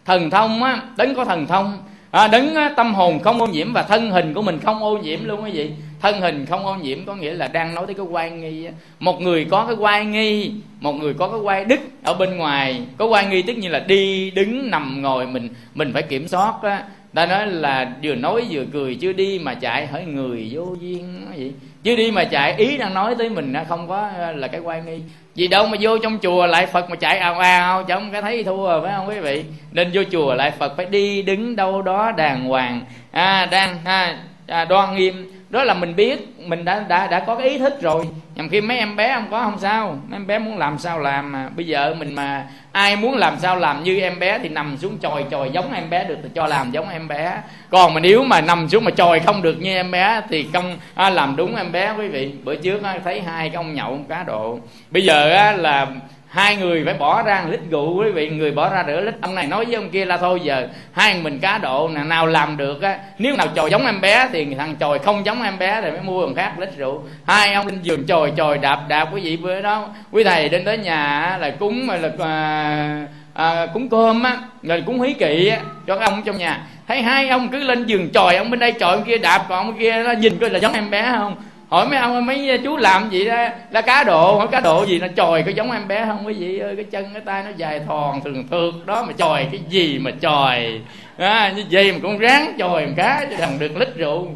thần 0.05 0.29
thông 0.29 0.63
á 0.63 0.81
đấng 0.97 1.15
có 1.15 1.25
thần 1.25 1.47
thông. 1.47 1.77
À, 2.11 2.27
đấng 2.27 2.55
á, 2.55 2.73
tâm 2.75 2.93
hồn 2.93 3.19
không 3.19 3.41
ô 3.41 3.47
nhiễm 3.47 3.73
và 3.73 3.83
thân 3.83 4.11
hình 4.11 4.33
của 4.33 4.41
mình 4.41 4.59
không 4.59 4.83
ô 4.83 4.97
nhiễm 4.97 5.25
luôn 5.25 5.43
quý 5.43 5.51
vị 5.51 5.71
thân 6.01 6.21
hình 6.21 6.45
không 6.45 6.65
ô 6.65 6.75
nhiễm 6.75 7.05
có 7.05 7.15
nghĩa 7.15 7.33
là 7.33 7.47
đang 7.47 7.75
nói 7.75 7.85
tới 7.85 7.95
cái 7.95 8.05
quay 8.09 8.31
nghi 8.31 8.65
á. 8.65 8.71
một 8.99 9.21
người 9.21 9.45
có 9.45 9.65
cái 9.65 9.75
quay 9.75 10.05
nghi 10.05 10.51
một 10.81 10.93
người 10.93 11.13
có 11.13 11.27
cái 11.27 11.39
quay 11.39 11.65
đức 11.65 11.79
ở 12.03 12.13
bên 12.13 12.37
ngoài. 12.37 12.81
Có 12.97 13.05
quay 13.05 13.27
nghi 13.27 13.41
tức 13.41 13.53
nhiên 13.53 13.71
là 13.71 13.79
đi 13.79 14.31
đứng 14.31 14.71
nằm 14.71 15.01
ngồi 15.01 15.27
mình 15.27 15.49
mình 15.75 15.93
phải 15.93 16.03
kiểm 16.03 16.27
soát 16.27 16.53
á. 16.63 16.83
Ta 17.13 17.25
nói 17.25 17.47
là 17.47 17.95
vừa 18.03 18.15
nói 18.15 18.45
vừa 18.49 18.65
cười 18.73 18.95
chưa 18.95 19.13
đi 19.13 19.39
mà 19.39 19.53
chạy 19.53 19.87
hỏi 19.87 20.05
người 20.05 20.49
vô 20.51 20.75
duyên 20.81 21.27
gì 21.37 21.51
chứ 21.83 21.95
đi 21.95 22.11
mà 22.11 22.23
chạy 22.23 22.53
ý 22.57 22.77
đang 22.77 22.93
nói 22.93 23.15
tới 23.17 23.29
mình 23.29 23.53
nó 23.53 23.61
không 23.67 23.87
có 23.87 24.09
ờ, 24.17 24.31
là 24.31 24.47
cái 24.47 24.61
quay 24.61 24.81
nghi. 24.81 25.01
Vì 25.35 25.47
đâu 25.47 25.67
mà 25.67 25.77
vô 25.81 25.97
trong 25.97 26.17
chùa 26.21 26.45
lại 26.45 26.65
phật 26.65 26.89
mà 26.89 26.95
chạy 26.95 27.17
ào 27.17 27.39
ào 27.39 27.83
chẳng 27.83 28.09
cái 28.11 28.21
thấy 28.21 28.43
thua 28.43 28.81
phải 28.81 28.93
không 28.95 29.07
quý 29.07 29.19
vị? 29.19 29.45
Nên 29.71 29.89
vô 29.93 30.01
chùa 30.11 30.33
lại 30.33 30.51
phật 30.51 30.73
phải 30.77 30.85
đi 30.85 31.21
đứng 31.21 31.55
đâu 31.55 31.81
đó 31.81 32.11
đàng 32.11 32.45
hoàng. 32.45 32.81
À, 33.11 33.45
đang 33.45 33.77
à, 33.85 34.17
à, 34.49 34.65
đoan 34.65 34.95
nghiêm. 34.95 35.31
Đó 35.49 35.63
là 35.63 35.73
mình 35.73 35.95
biết 35.95 36.19
mình 36.37 36.65
đã 36.65 36.85
đã 36.87 37.07
đã 37.07 37.19
có 37.19 37.35
cái 37.35 37.49
ý 37.49 37.57
thức 37.57 37.81
rồi. 37.81 38.05
Nhằm 38.35 38.49
khi 38.49 38.61
mấy 38.61 38.77
em 38.77 38.95
bé 38.95 39.13
không 39.15 39.27
có 39.31 39.43
không 39.43 39.59
sao. 39.59 39.97
Mấy 40.07 40.15
em 40.15 40.27
bé 40.27 40.39
muốn 40.39 40.57
làm 40.57 40.77
sao 40.77 40.99
làm 40.99 41.31
mà. 41.31 41.49
Bây 41.55 41.67
giờ 41.67 41.95
mình 41.99 42.15
mà 42.15 42.45
ai 42.71 42.95
muốn 42.95 43.15
làm 43.15 43.39
sao 43.39 43.55
làm 43.55 43.83
như 43.83 43.99
em 43.99 44.19
bé 44.19 44.39
thì 44.39 44.49
nằm 44.49 44.77
xuống 44.77 44.97
chòi 45.01 45.25
chòi 45.31 45.49
giống 45.51 45.73
em 45.73 45.89
bé 45.89 46.03
được 46.03 46.17
thì 46.23 46.29
cho 46.35 46.47
làm 46.47 46.71
giống 46.71 46.89
em 46.89 47.07
bé. 47.07 47.37
Còn 47.69 47.93
mà 47.93 47.99
nếu 47.99 48.23
mà 48.23 48.41
nằm 48.41 48.69
xuống 48.69 48.83
mà 48.83 48.91
chòi 48.91 49.19
không 49.19 49.41
được 49.41 49.55
như 49.59 49.75
em 49.75 49.91
bé 49.91 50.21
thì 50.29 50.47
không 50.53 50.77
à, 50.95 51.09
làm 51.09 51.35
đúng 51.35 51.55
em 51.55 51.71
bé 51.71 51.93
quý 51.97 52.07
vị. 52.07 52.31
Bữa 52.43 52.55
trước 52.55 52.83
á, 52.83 52.99
thấy 53.03 53.21
hai 53.21 53.49
cái 53.49 53.55
ông 53.55 53.73
nhậu 53.73 53.99
cá 54.09 54.23
độ. 54.23 54.59
Bây 54.91 55.03
giờ 55.05 55.29
á, 55.29 55.51
là 55.51 55.87
hai 56.29 56.55
người 56.55 56.85
phải 56.85 56.93
bỏ 56.93 57.23
ra 57.23 57.45
lít 57.49 57.59
rượu 57.71 57.95
quý 57.95 58.11
vị 58.11 58.29
người 58.29 58.51
bỏ 58.51 58.69
ra 58.69 58.83
rửa 58.87 59.01
lít. 59.01 59.15
Ông 59.21 59.35
này 59.35 59.47
nói 59.47 59.65
với 59.65 59.75
ông 59.75 59.89
kia 59.89 60.05
là 60.05 60.17
thôi 60.17 60.39
giờ 60.43 60.67
hai 60.93 61.15
mình 61.23 61.39
cá 61.39 61.57
độ 61.57 61.87
nào 61.87 62.27
làm 62.27 62.57
được 62.57 62.81
á 62.81 62.97
nếu 63.17 63.35
nào 63.35 63.47
trồi 63.55 63.71
giống 63.71 63.85
em 63.85 64.01
bé 64.01 64.29
thì 64.33 64.55
thằng 64.55 64.75
trồi 64.79 64.99
không 64.99 65.25
giống 65.25 65.43
em 65.43 65.59
bé 65.59 65.81
thì 65.83 65.91
mới 65.91 66.01
mua 66.01 66.25
thằng 66.25 66.35
khác 66.35 66.59
lít 66.59 66.77
rượu. 66.77 67.03
Hai 67.27 67.53
ông 67.53 67.67
lên 67.67 67.81
giường 67.81 68.07
trồi 68.07 68.33
trồi 68.37 68.57
đạp 68.57 68.79
đạp 68.87 69.09
quý 69.13 69.21
vị 69.21 69.37
bữa 69.37 69.61
đó 69.61 69.87
quý 70.11 70.23
thầy 70.23 70.49
đến 70.49 70.65
tới 70.65 70.77
nhà 70.77 71.37
là 71.41 71.49
cúng 71.49 71.87
mà 71.87 71.95
là 71.95 72.09
à, 72.19 73.07
à, 73.33 73.65
cúng 73.73 73.89
cơm 73.89 74.23
á 74.23 74.37
rồi 74.63 74.83
cúng 74.85 75.01
hí 75.01 75.13
kỵ 75.13 75.47
á 75.47 75.57
cho 75.87 75.97
các 75.97 76.05
ông 76.05 76.21
trong 76.23 76.37
nhà. 76.37 76.61
Thấy 76.87 77.01
hai 77.01 77.29
ông 77.29 77.49
cứ 77.49 77.63
lên 77.63 77.85
giường 77.85 78.09
trồi 78.13 78.35
ông 78.35 78.49
bên 78.49 78.59
đây 78.59 78.73
trồi 78.79 78.91
ông 78.91 79.03
kia 79.03 79.17
đạp 79.17 79.45
còn 79.49 79.65
ông 79.65 79.77
kia 79.79 80.03
nó 80.03 80.11
nhìn 80.11 80.37
coi 80.39 80.49
là 80.49 80.59
giống 80.59 80.73
em 80.73 80.89
bé 80.89 81.11
không? 81.17 81.35
Hỏi 81.69 81.87
mấy 81.87 81.99
ông 81.99 82.25
mấy 82.25 82.59
chú 82.63 82.77
làm 82.77 83.09
gì 83.09 83.25
đó 83.25 83.47
là 83.71 83.81
cá 83.81 84.03
độ 84.03 84.37
hỏi 84.37 84.47
cá 84.51 84.59
độ 84.59 84.85
gì 84.85 84.99
nó 84.99 85.07
chòi 85.15 85.43
có 85.43 85.51
giống 85.51 85.71
em 85.71 85.87
bé 85.87 86.05
không? 86.05 86.25
Quý 86.25 86.33
vị 86.33 86.59
ơi 86.59 86.75
cái 86.75 86.85
chân 86.85 87.05
cái 87.13 87.21
tay 87.25 87.43
nó 87.43 87.49
dài 87.57 87.81
thòn 87.87 88.21
thường 88.21 88.47
thượt 88.51 88.73
đó 88.85 89.03
mà 89.07 89.13
chòi 89.17 89.47
cái 89.51 89.61
gì 89.69 89.99
mà 89.99 90.11
chòi? 90.21 90.81
À, 91.17 91.53
như 91.55 91.63
gì 91.69 91.91
mà 91.91 91.97
cũng 92.01 92.17
ráng 92.17 92.55
chòi 92.59 92.85
một 92.85 92.93
cá 92.97 93.25
cho 93.29 93.37
thằng 93.37 93.59
được 93.59 93.77
lít 93.77 93.95
rượu. 93.95 94.27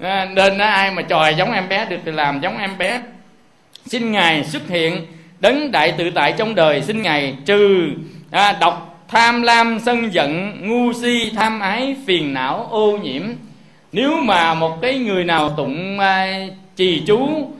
À, 0.00 0.28
nên 0.34 0.58
ai 0.58 0.90
mà 0.90 1.02
chòi 1.02 1.34
giống 1.34 1.52
em 1.52 1.68
bé 1.68 1.84
được 1.84 2.00
thì 2.04 2.12
làm 2.12 2.40
giống 2.40 2.58
em 2.58 2.78
bé. 2.78 3.00
Xin 3.86 4.12
ngài 4.12 4.44
xuất 4.44 4.68
hiện 4.68 5.06
đấng 5.40 5.72
đại 5.72 5.92
tự 5.92 6.10
tại 6.10 6.34
trong 6.38 6.54
đời 6.54 6.82
xin 6.82 7.02
ngài 7.02 7.36
trừ 7.46 7.90
à, 8.30 8.56
độc 8.60 9.04
tham 9.08 9.42
lam 9.42 9.78
sân 9.80 10.12
giận 10.12 10.56
ngu 10.68 10.92
si 10.92 11.32
tham 11.36 11.60
ái 11.60 11.96
phiền 12.06 12.34
não 12.34 12.66
ô 12.70 12.98
nhiễm. 13.02 13.22
Nếu 13.92 14.16
mà 14.22 14.54
một 14.54 14.78
cái 14.82 14.98
người 14.98 15.24
nào 15.24 15.48
tụng 15.56 15.98
à, 15.98 16.40
trì 16.80 17.02
chú. 17.06 17.50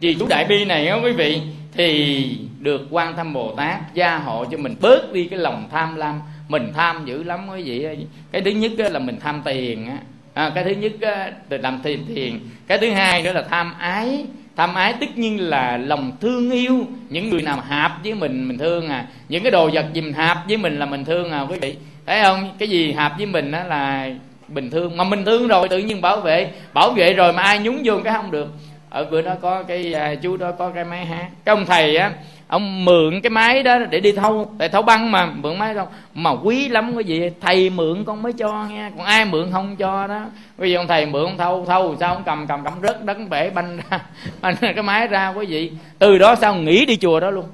Trì 0.00 0.14
chú 0.14 0.26
đại 0.28 0.44
bi 0.44 0.64
này 0.64 0.88
á 0.88 0.96
quý 0.96 1.12
vị 1.12 1.40
thì 1.72 2.38
được 2.60 2.86
quan 2.90 3.16
tham 3.16 3.32
bồ 3.32 3.54
tát 3.56 3.94
gia 3.94 4.18
hộ 4.18 4.44
cho 4.44 4.58
mình 4.58 4.74
bớt 4.80 5.12
đi 5.12 5.24
cái 5.24 5.38
lòng 5.38 5.68
tham 5.72 5.96
lam. 5.96 6.20
Mình 6.48 6.72
tham 6.76 7.04
dữ 7.06 7.22
lắm 7.22 7.48
quý 7.48 7.62
vị 7.62 7.86
cái 8.32 8.42
thứ 8.42 8.50
nhất 8.50 8.72
là 8.78 8.98
mình 8.98 9.20
tham 9.20 9.42
tiền 9.44 9.86
á. 9.86 9.98
À, 10.34 10.52
cái 10.54 10.64
thứ 10.64 10.70
nhất 10.70 10.92
là 11.00 11.32
làm 11.48 11.80
tiền 11.82 12.04
tiền 12.14 12.40
cái 12.66 12.78
thứ 12.78 12.90
hai 12.90 13.22
nữa 13.22 13.32
là 13.32 13.42
tham 13.42 13.74
ái. 13.78 14.24
Tham 14.56 14.74
ái 14.74 14.94
tất 15.00 15.18
nhiên 15.18 15.40
là 15.40 15.76
lòng 15.76 16.12
thương 16.20 16.50
yêu. 16.50 16.86
Những 17.08 17.30
người 17.30 17.42
nào 17.42 17.60
hạp 17.68 18.04
với 18.04 18.14
mình 18.14 18.48
mình 18.48 18.58
thương 18.58 18.88
à. 18.88 19.06
Những 19.28 19.42
cái 19.42 19.50
đồ 19.50 19.70
vật 19.72 19.86
gì 19.92 20.00
mình 20.00 20.12
hạp 20.12 20.38
với 20.48 20.56
mình 20.56 20.78
là 20.78 20.86
mình 20.86 21.04
thương 21.04 21.30
à 21.30 21.40
quý 21.40 21.58
vị. 21.58 21.76
Thấy 22.06 22.22
không? 22.22 22.54
Cái 22.58 22.68
gì 22.68 22.92
hạp 22.92 23.16
với 23.16 23.26
mình 23.26 23.50
đó 23.50 23.64
là 23.64 24.10
bình 24.54 24.70
thường 24.70 24.96
mà 24.96 25.04
mình 25.04 25.24
thương 25.24 25.48
rồi 25.48 25.68
tự 25.68 25.78
nhiên 25.78 26.00
bảo 26.00 26.20
vệ 26.20 26.50
bảo 26.72 26.90
vệ 26.90 27.12
rồi 27.12 27.32
mà 27.32 27.42
ai 27.42 27.58
nhúng 27.58 27.80
vô 27.84 27.94
cái 28.04 28.14
không 28.14 28.30
được. 28.30 28.48
Ở 28.90 29.04
bữa 29.04 29.22
đó 29.22 29.34
có 29.42 29.62
cái 29.62 29.94
à, 29.94 30.14
chú 30.14 30.36
đó 30.36 30.52
có 30.58 30.70
cái 30.70 30.84
máy 30.84 31.06
hát. 31.06 31.28
Cái 31.44 31.56
ông 31.56 31.66
thầy 31.66 31.96
á 31.96 32.12
ông 32.46 32.84
mượn 32.84 33.20
cái 33.20 33.30
máy 33.30 33.62
đó 33.62 33.78
để 33.78 34.00
đi 34.00 34.12
thâu 34.12 34.52
tại 34.58 34.68
thâu 34.68 34.82
băng 34.82 35.12
mà 35.12 35.26
mượn 35.26 35.58
máy 35.58 35.74
đâu. 35.74 35.88
Mà 36.14 36.30
quý 36.30 36.68
lắm 36.68 36.92
cái 36.94 37.04
gì 37.04 37.30
thầy 37.40 37.70
mượn 37.70 38.04
con 38.04 38.22
mới 38.22 38.32
cho 38.32 38.66
nha 38.70 38.90
còn 38.96 39.06
ai 39.06 39.24
mượn 39.24 39.52
không 39.52 39.76
cho 39.76 40.06
đó. 40.06 40.20
Bây 40.58 40.70
giờ 40.70 40.78
ông 40.78 40.86
thầy 40.86 41.06
mượn 41.06 41.24
ông 41.24 41.38
thâu 41.38 41.64
thâu 41.66 41.96
sao 42.00 42.14
ông 42.14 42.22
cầm 42.26 42.46
cầm 42.46 42.64
cầm 42.64 42.72
rớt 42.82 43.04
đấng 43.04 43.30
bể 43.30 43.50
banh 43.50 43.78
ra 43.90 43.98
banh 44.40 44.54
cái 44.60 44.82
máy 44.82 45.06
ra 45.06 45.28
quý 45.28 45.46
vị. 45.46 45.72
Từ 45.98 46.18
đó 46.18 46.34
sao 46.34 46.54
nghỉ 46.54 46.86
đi 46.86 46.96
chùa 46.96 47.20
đó 47.20 47.30
luôn 47.30 47.44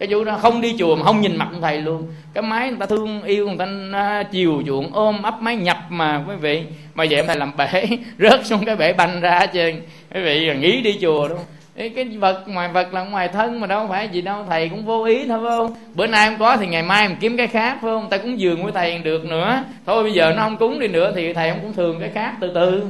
cái 0.00 0.08
chú 0.08 0.24
đó 0.24 0.38
không 0.42 0.60
đi 0.60 0.74
chùa 0.78 0.96
mà 0.96 1.04
không 1.04 1.20
nhìn 1.20 1.36
mặt 1.36 1.48
thầy 1.62 1.80
luôn. 1.80 2.06
Cái 2.34 2.42
máy 2.42 2.68
người 2.68 2.78
ta 2.80 2.86
thương 2.86 3.22
yêu, 3.22 3.48
người 3.48 3.58
ta 3.58 3.66
à, 3.92 4.22
chiều 4.22 4.62
chuộng, 4.66 4.92
ôm 4.92 5.22
ấp 5.22 5.42
máy 5.42 5.56
nhập 5.56 5.78
mà, 5.88 6.24
quý 6.28 6.34
vị. 6.34 6.62
Mà 6.94 7.04
vậy 7.10 7.22
thầy 7.26 7.36
làm 7.36 7.52
bể, 7.56 7.84
rớt 8.18 8.46
xuống 8.46 8.64
cái 8.64 8.76
bể 8.76 8.92
banh 8.92 9.20
ra 9.20 9.46
trên. 9.46 9.82
Quý 10.14 10.20
vị 10.20 10.54
nghĩ 10.60 10.80
đi 10.80 10.98
chùa 11.00 11.28
đúng 11.28 11.38
cái 11.88 12.04
vật 12.04 12.42
ngoài 12.46 12.68
vật 12.68 12.94
là 12.94 13.04
ngoài 13.04 13.28
thân 13.28 13.60
mà 13.60 13.66
đâu 13.66 13.86
phải 13.88 14.08
gì 14.08 14.20
đâu, 14.20 14.44
thầy 14.48 14.68
cũng 14.68 14.84
vô 14.84 15.04
ý 15.04 15.26
thôi, 15.28 15.38
phải 15.42 15.50
không? 15.56 15.74
Bữa 15.94 16.06
nay 16.06 16.28
không 16.28 16.38
có 16.38 16.56
thì 16.56 16.66
ngày 16.66 16.82
mai 16.82 17.08
mình 17.08 17.16
kiếm 17.20 17.36
cái 17.36 17.46
khác, 17.46 17.78
phải 17.82 17.90
không? 17.90 18.08
Ta 18.10 18.18
cúng 18.18 18.40
dường 18.40 18.62
với 18.62 18.72
thầy 18.72 18.98
được 18.98 19.24
nữa. 19.24 19.64
Thôi 19.86 20.02
bây 20.02 20.12
giờ 20.12 20.32
nó 20.36 20.42
không 20.42 20.56
cúng 20.56 20.80
đi 20.80 20.88
nữa 20.88 21.12
thì 21.14 21.32
thầy 21.32 21.50
không 21.50 21.60
cũng 21.62 21.72
thường 21.72 22.00
cái 22.00 22.10
khác 22.14 22.34
từ 22.40 22.52
từ 22.54 22.82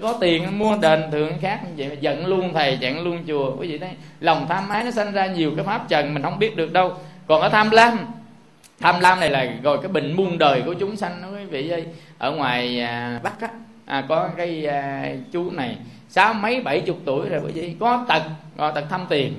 có 0.00 0.14
tiền 0.20 0.58
mua 0.58 0.76
đền 0.76 1.10
thượng 1.12 1.32
khác 1.40 1.60
như 1.64 1.72
vậy 1.76 1.88
mà 1.88 1.94
giận 2.00 2.26
luôn 2.26 2.54
thầy 2.54 2.78
giận 2.80 3.04
luôn 3.04 3.18
chùa. 3.28 3.56
Quý 3.56 3.68
vị 3.68 3.78
thấy 3.78 3.90
lòng 4.20 4.46
tham 4.48 4.68
ái 4.68 4.84
nó 4.84 4.90
sinh 4.90 5.12
ra 5.12 5.26
nhiều 5.26 5.52
cái 5.56 5.64
pháp 5.64 5.88
trần 5.88 6.14
mình 6.14 6.22
không 6.22 6.38
biết 6.38 6.56
được 6.56 6.72
đâu. 6.72 6.92
Còn 7.26 7.40
ở 7.40 7.48
tham 7.48 7.70
lam 7.70 7.98
tham 8.80 9.00
lam 9.00 9.20
này 9.20 9.30
là 9.30 9.46
rồi 9.62 9.78
cái 9.82 9.88
bình 9.88 10.16
muôn 10.16 10.38
đời 10.38 10.62
của 10.66 10.74
chúng 10.74 10.96
sanh 10.96 11.22
đó 11.22 11.28
quý 11.34 11.44
vị 11.44 11.70
ơi. 11.70 11.84
Ở 12.18 12.32
ngoài 12.32 12.80
à, 12.80 13.20
bắc 13.22 13.40
á 13.40 13.48
à, 13.84 14.04
có 14.08 14.28
cái 14.36 14.66
à, 14.66 15.12
chú 15.32 15.50
này 15.50 15.76
sáu 16.08 16.34
mấy 16.34 16.60
bảy 16.60 16.80
chục 16.80 16.98
tuổi 17.04 17.28
rồi 17.28 17.40
quý 17.46 17.52
vị. 17.52 17.76
Có 17.80 18.04
tật 18.08 18.22
rồi 18.56 18.72
tật 18.74 18.84
thăm 18.90 19.06
tiền 19.08 19.34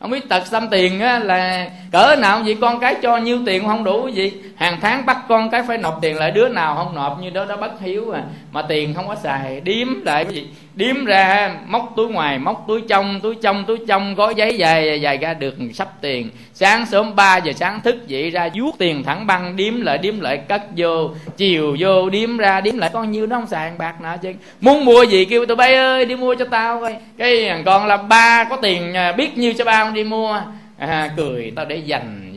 không 0.00 0.10
biết 0.10 0.28
tật 0.28 0.46
xăm 0.46 0.68
tiền 0.70 1.00
á, 1.00 1.18
là 1.18 1.70
cỡ 1.92 2.16
nào 2.18 2.42
vậy? 2.44 2.56
Con 2.60 2.80
cái 2.80 2.96
cho 3.02 3.16
nhiêu 3.16 3.38
tiền 3.46 3.66
không 3.66 3.84
đủ 3.84 4.08
gì. 4.08 4.32
Hàng 4.56 4.78
tháng 4.80 5.06
bắt 5.06 5.18
con 5.28 5.50
cái 5.50 5.62
phải 5.68 5.78
nộp 5.78 5.98
tiền 6.02 6.16
lại 6.16 6.30
đứa 6.30 6.48
nào 6.48 6.74
không 6.74 6.94
nộp 6.94 7.20
như 7.20 7.30
đó 7.30 7.44
đó 7.44 7.56
bất 7.56 7.80
hiếu 7.80 8.10
à. 8.10 8.22
Mà 8.52 8.62
tiền 8.62 8.94
không 8.94 9.08
có 9.08 9.14
xài 9.14 9.60
điếm 9.60 9.88
lại 10.04 10.24
cái 10.24 10.34
gì 10.34 10.46
điếm 10.78 11.04
ra 11.04 11.54
móc 11.66 11.92
túi 11.96 12.08
ngoài 12.08 12.38
móc 12.38 12.64
túi 12.68 12.80
trong 12.88 13.20
túi 13.20 13.34
trong 13.42 13.64
túi 13.64 13.78
trong 13.88 14.14
gói 14.14 14.34
giấy 14.34 14.58
dài 14.58 15.00
dài 15.00 15.16
ra 15.16 15.34
được 15.34 15.54
sắp 15.74 15.88
tiền. 16.00 16.30
Sáng 16.54 16.86
sớm 16.86 17.16
3 17.16 17.36
giờ 17.36 17.52
sáng 17.52 17.80
thức 17.80 18.08
dậy 18.08 18.30
ra 18.30 18.48
vuốt 18.54 18.78
tiền 18.78 19.02
thẳng 19.02 19.26
băng 19.26 19.56
điếm 19.56 19.80
lại 19.80 19.98
điếm 19.98 20.20
lại 20.20 20.36
cất 20.36 20.62
vô. 20.76 21.10
Chiều 21.36 21.76
vô 21.78 22.10
điếm 22.10 22.36
ra 22.36 22.60
điếm 22.60 22.78
lại 22.78 22.90
con 22.92 23.10
nhiêu 23.10 23.26
nó 23.26 23.36
không 23.36 23.46
xài 23.46 23.72
bạc 23.78 24.00
nọ 24.00 24.16
chứ. 24.16 24.32
Muốn 24.60 24.84
mua 24.84 25.02
gì 25.02 25.24
kêu 25.24 25.46
tụi 25.46 25.56
bay 25.56 25.74
ơi 25.74 26.04
đi 26.04 26.16
mua 26.16 26.34
cho 26.34 26.44
tao 26.44 26.80
coi. 26.80 26.96
Cái 27.18 27.62
còn 27.64 27.86
là 27.86 27.96
ba 27.96 28.44
có 28.44 28.56
tiền 28.56 28.94
à, 28.94 29.12
biết 29.12 29.38
nhiêu 29.38 29.52
cho 29.58 29.64
ba 29.64 29.84
không 29.84 29.94
đi 29.94 30.04
mua. 30.04 30.40
À, 30.78 31.10
cười 31.16 31.52
tao 31.56 31.64
để 31.64 31.76
dành 31.76 32.27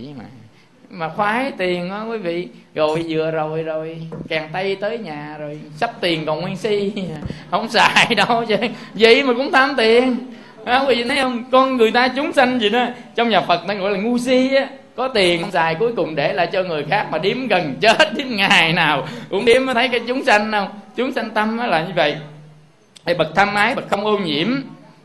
mà 0.92 1.10
khoái 1.10 1.52
tiền 1.58 1.90
đó 1.90 2.06
quý 2.10 2.18
vị. 2.18 2.48
Rồi 2.76 3.06
vừa 3.10 3.32
rồi 3.32 3.64
rồi 3.64 3.98
càng 4.30 4.50
tay 4.54 4.76
tới 4.76 4.98
nhà 4.98 5.36
rồi 5.40 5.60
sắp 5.78 5.92
tiền 6.02 6.26
còn 6.26 6.42
nguyên 6.42 6.58
si. 6.58 6.94
Không 7.52 7.70
xài 7.70 8.16
đâu 8.16 8.46
chứ 8.48 8.56
vậy 8.94 9.24
mà 9.24 9.34
cũng 9.34 9.52
tham 9.52 9.74
tiền. 9.78 10.16
À, 10.66 10.84
quý 10.88 10.96
vị 10.96 11.04
thấy 11.04 11.18
không? 11.22 11.44
Con 11.52 11.78
người 11.78 11.92
ta 11.92 12.08
chúng 12.08 12.34
sanh 12.34 12.60
gì 12.62 12.70
đó 12.70 12.88
trong 13.16 13.30
nhà 13.30 13.42
phật 13.42 13.62
ta 13.68 13.74
gọi 13.74 13.92
là 13.92 13.98
ngu 14.00 14.18
si 14.18 14.56
á. 14.56 14.68
Có 14.96 15.08
tiền 15.08 15.42
không 15.42 15.52
xài 15.52 15.76
cuối 15.76 15.92
cùng 15.96 16.16
để 16.16 16.34
lại 16.34 16.48
cho 16.52 16.64
người 16.64 16.86
khác 16.90 17.08
mà 17.12 17.18
điếm 17.18 17.48
gần 17.48 17.76
chết 17.82 18.14
điếm 18.16 18.28
ngày 18.30 18.74
nào 18.74 19.08
cũng 19.30 19.46
điếm 19.46 19.66
mới 19.66 19.76
thấy 19.76 19.88
cái 19.88 20.00
chúng 20.08 20.26
sanh 20.26 20.52
không 20.52 20.70
chúng 20.96 21.14
sanh 21.14 21.30
tâm 21.30 21.58
là 21.58 21.84
như 21.84 21.94
vậy. 21.96 22.16
Hay 23.06 23.16
bậc 23.16 23.36
tham 23.36 23.56
ái 23.56 23.76
bậc 23.76 23.90
không 23.90 24.06
ô 24.06 24.18
nhiễm. 24.18 24.48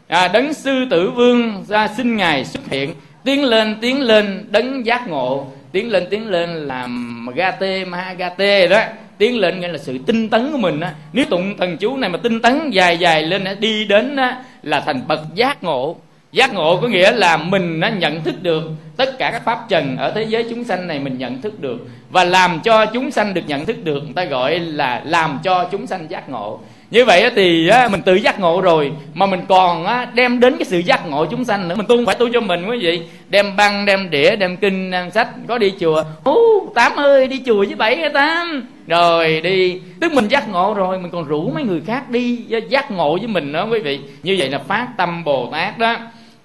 À, 0.08 0.28
đấng 0.28 0.54
sư 0.54 0.86
tử 0.90 1.10
vương 1.10 1.64
ra 1.68 1.88
xin 1.88 2.16
ngài 2.16 2.44
xuất 2.44 2.68
hiện. 2.70 2.94
Tiến 3.24 3.44
lên 3.44 3.76
tiến 3.80 4.00
lên 4.00 4.46
đấng 4.50 4.86
giác 4.86 5.08
ngộ 5.08 5.46
tiến 5.72 5.90
lên 5.90 6.06
tiến 6.10 6.30
lên 6.30 6.50
làm 6.50 7.26
gate 7.34 7.84
ma 7.84 8.14
gate 8.18 8.66
đó. 8.66 8.80
Tiến 9.18 9.38
lên 9.38 9.60
nghĩa 9.60 9.68
là 9.68 9.78
sự 9.78 9.98
tinh 10.06 10.28
tấn 10.28 10.52
của 10.52 10.58
mình 10.58 10.80
á. 10.80 10.94
Nếu 11.12 11.24
tụng 11.24 11.56
thần 11.56 11.76
chú 11.76 11.96
này 11.96 12.10
mà 12.10 12.18
tinh 12.22 12.40
tấn 12.40 12.70
dài 12.70 12.98
dài 12.98 13.22
lên 13.22 13.44
đi 13.60 13.84
đến 13.84 14.16
á, 14.16 14.42
là 14.62 14.80
thành 14.80 15.08
bậc 15.08 15.20
giác 15.34 15.62
ngộ. 15.62 15.96
Giác 16.32 16.54
ngộ 16.54 16.80
có 16.82 16.88
nghĩa 16.88 17.12
là 17.12 17.36
mình 17.36 17.80
nó 17.80 17.88
nhận 17.88 18.22
thức 18.22 18.42
được 18.42 18.62
tất 18.96 19.18
cả 19.18 19.30
các 19.30 19.44
pháp 19.44 19.58
trần 19.68 19.96
ở 19.96 20.10
thế 20.10 20.22
giới 20.22 20.46
chúng 20.50 20.64
sanh 20.64 20.88
này 20.88 20.98
mình 20.98 21.18
nhận 21.18 21.42
thức 21.42 21.60
được. 21.60 21.78
Và 22.10 22.24
làm 22.24 22.60
cho 22.60 22.86
chúng 22.86 23.10
sanh 23.10 23.34
được 23.34 23.42
nhận 23.46 23.66
thức 23.66 23.84
được 23.84 24.00
người 24.04 24.12
ta 24.14 24.24
gọi 24.24 24.58
là 24.58 25.02
làm 25.04 25.38
cho 25.42 25.68
chúng 25.72 25.86
sanh 25.86 26.10
giác 26.10 26.28
ngộ 26.28 26.60
như 26.90 27.04
vậy 27.04 27.30
thì 27.36 27.70
mình 27.90 28.02
tự 28.02 28.14
giác 28.14 28.40
ngộ 28.40 28.60
rồi, 28.60 28.92
mà 29.14 29.26
mình 29.26 29.40
còn 29.48 29.86
đem 30.14 30.40
đến 30.40 30.56
cái 30.58 30.64
sự 30.64 30.78
giác 30.78 31.08
ngộ 31.08 31.26
chúng 31.26 31.44
sanh 31.44 31.68
nữa. 31.68 31.74
Mình 31.74 31.86
tu 31.86 32.06
phải 32.06 32.14
tu 32.14 32.28
cho 32.32 32.40
mình 32.40 32.66
quý 32.66 32.78
vị. 32.78 33.00
Đem 33.28 33.56
băng, 33.56 33.86
đem 33.86 34.10
đĩa, 34.10 34.36
đem 34.36 34.56
kinh, 34.56 34.90
đem 34.90 35.10
sách, 35.10 35.28
có 35.48 35.58
đi 35.58 35.72
chùa. 35.80 36.04
Hú, 36.24 36.36
tám 36.74 36.96
ơi, 36.96 37.26
đi 37.26 37.42
chùa 37.46 37.64
với 37.64 37.74
bảy 37.74 37.96
cái 37.96 38.10
tám 38.10 38.66
rồi 38.86 39.40
đi. 39.40 39.80
Tức 40.00 40.12
mình 40.12 40.28
giác 40.28 40.48
ngộ 40.48 40.74
rồi, 40.74 40.98
mình 40.98 41.10
còn 41.10 41.24
rủ 41.24 41.50
mấy 41.54 41.64
người 41.64 41.80
khác 41.86 42.10
đi 42.10 42.36
giác 42.68 42.90
ngộ 42.90 43.18
với 43.18 43.26
mình 43.26 43.52
nữa 43.52 43.66
quý 43.70 43.78
vị. 43.78 44.00
Như 44.22 44.36
vậy 44.38 44.50
là 44.50 44.58
phát 44.58 44.88
tâm 44.96 45.24
bồ 45.24 45.48
tát 45.52 45.78
đó. 45.78 45.96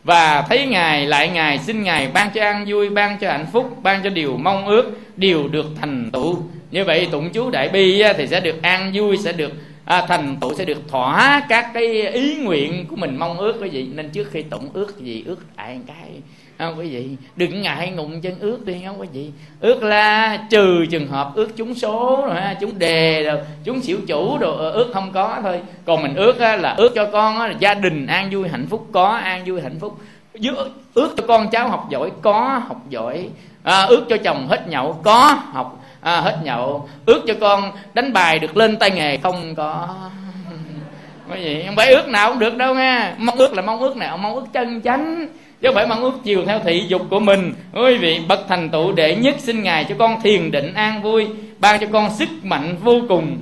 Và 0.04 0.46
thấy 0.50 0.66
ngài, 0.66 1.06
lại 1.06 1.30
ngài, 1.34 1.60
xin 1.60 1.84
ngài 1.84 2.08
ban 2.14 2.30
cho 2.30 2.42
an 2.42 2.66
vui, 2.68 2.90
ban 2.90 3.18
cho 3.18 3.32
hạnh 3.32 3.46
phúc, 3.54 3.78
ban 3.84 4.04
cho 4.04 4.10
điều 4.10 4.38
mong 4.38 4.68
ước, 4.68 4.92
điều 5.16 5.48
được 5.48 5.66
thành 5.82 6.10
tựu. 6.12 6.38
Như 6.72 6.84
vậy 6.84 7.08
tụng 7.12 7.30
chú 7.30 7.50
đại 7.50 7.70
bi 7.70 8.04
thì 8.18 8.28
sẽ 8.28 8.40
được 8.40 8.62
an 8.62 8.92
vui, 8.94 9.18
sẽ 9.18 9.32
được 9.32 9.52
à, 9.86 10.06
thành 10.08 10.38
tựu 10.42 10.54
sẽ 10.54 10.66
được 10.66 10.88
thỏa 10.88 11.42
các 11.50 11.72
cái 11.74 12.08
ý 12.08 12.36
nguyện 12.36 12.86
của 12.90 12.96
mình 12.96 13.18
mong 13.20 13.38
ước 13.38 13.56
quý 13.62 13.70
vị. 13.70 13.88
Nên 13.94 14.10
trước 14.10 14.28
khi 14.32 14.42
tụng 14.42 14.70
ước 14.74 15.00
gì 15.00 15.24
ước 15.28 15.40
ai 15.56 15.80
cái 15.88 16.10
không 16.62 16.80
quý 16.80 16.90
vị? 16.90 17.10
Đừng 17.36 17.62
ngại 17.62 17.92
ngụng 17.92 18.22
chân 18.22 18.40
ước 18.40 18.66
đi 18.66 18.76
không 18.86 19.02
quý 19.02 19.08
vị? 19.14 19.32
Ước 19.60 19.84
là 19.84 20.38
trừ 20.50 20.86
trường 20.92 21.08
hợp 21.08 21.32
ước 21.36 21.58
chúng 21.58 21.76
số 21.76 22.24
rồi 22.28 22.42
ha 22.42 22.58
chúng 22.62 22.80
đề 22.80 23.24
rồi 23.24 23.40
chúng 23.64 23.82
xỉu 23.82 23.98
chủ 24.08 24.38
rồi 24.38 24.56
ờ, 24.58 24.72
ước 24.72 24.92
không 24.94 25.12
có 25.12 25.40
thôi. 25.44 25.60
Còn 25.86 26.04
mình 26.04 26.16
ước 26.16 26.40
là 26.40 26.74
ước 26.78 26.92
cho 26.96 27.06
con 27.06 27.40
là 27.40 27.54
gia 27.60 27.74
đình 27.74 28.08
an 28.08 28.30
vui 28.32 28.50
hạnh 28.50 28.68
phúc 28.70 28.88
có 28.92 29.08
an 29.08 29.44
vui 29.46 29.62
hạnh 29.62 29.80
phúc. 29.80 29.98
Ước 30.94 31.14
cho 31.18 31.24
con 31.28 31.50
cháu 31.50 31.70
học 31.70 31.88
giỏi 31.90 32.12
có 32.22 32.62
học 32.68 32.82
giỏi. 32.90 33.30
À, 33.64 33.84
ước 33.84 34.06
cho 34.10 34.18
chồng 34.18 34.48
hết 34.48 34.68
nhậu 34.68 35.00
có 35.04 35.40
học 35.52 35.81
à, 36.02 36.22
hết 36.22 36.38
nhậu. 36.44 36.90
Ước 37.06 37.24
cho 37.28 37.34
con 37.42 37.72
đánh 37.94 38.14
bài 38.14 38.40
được 38.40 38.58
lên 38.58 38.78
tay 38.78 38.92
nghề. 38.92 39.18
Không 39.18 39.56
có. 39.56 39.96
Cái 41.30 41.44
gì? 41.44 41.64
Không 41.66 41.76
phải 41.76 41.92
ước 41.92 42.08
nào 42.08 42.30
cũng 42.30 42.40
được 42.40 42.58
đâu 42.58 42.76
nghe. 42.76 43.12
Mong 43.18 43.38
ước 43.38 43.54
là 43.54 43.62
mong 43.62 43.80
ước 43.80 43.98
nào 43.98 44.18
mong 44.18 44.36
ước 44.36 44.46
chân 44.54 44.82
chánh. 44.82 45.28
Chứ 45.62 45.68
không 45.68 45.76
phải 45.76 45.88
mong 45.88 46.02
ước 46.02 46.14
chiều 46.24 46.46
theo 46.46 46.60
thị 46.60 46.86
dục 46.88 47.02
của 47.10 47.20
mình. 47.20 47.54
Quý 47.74 47.98
vị 47.98 48.20
bậc 48.28 48.40
thành 48.48 48.70
tựu 48.70 48.92
đệ 48.92 49.16
nhất 49.16 49.36
xin 49.40 49.64
ngài 49.64 49.84
cho 49.84 49.96
con 50.00 50.22
thiền 50.22 50.52
định 50.52 50.74
an 50.74 51.02
vui 51.02 51.28
ban 51.60 51.80
cho 51.80 51.88
con 51.92 52.10
sức 52.10 52.30
mạnh 52.44 52.76
vô 52.84 53.02
cùng. 53.10 53.38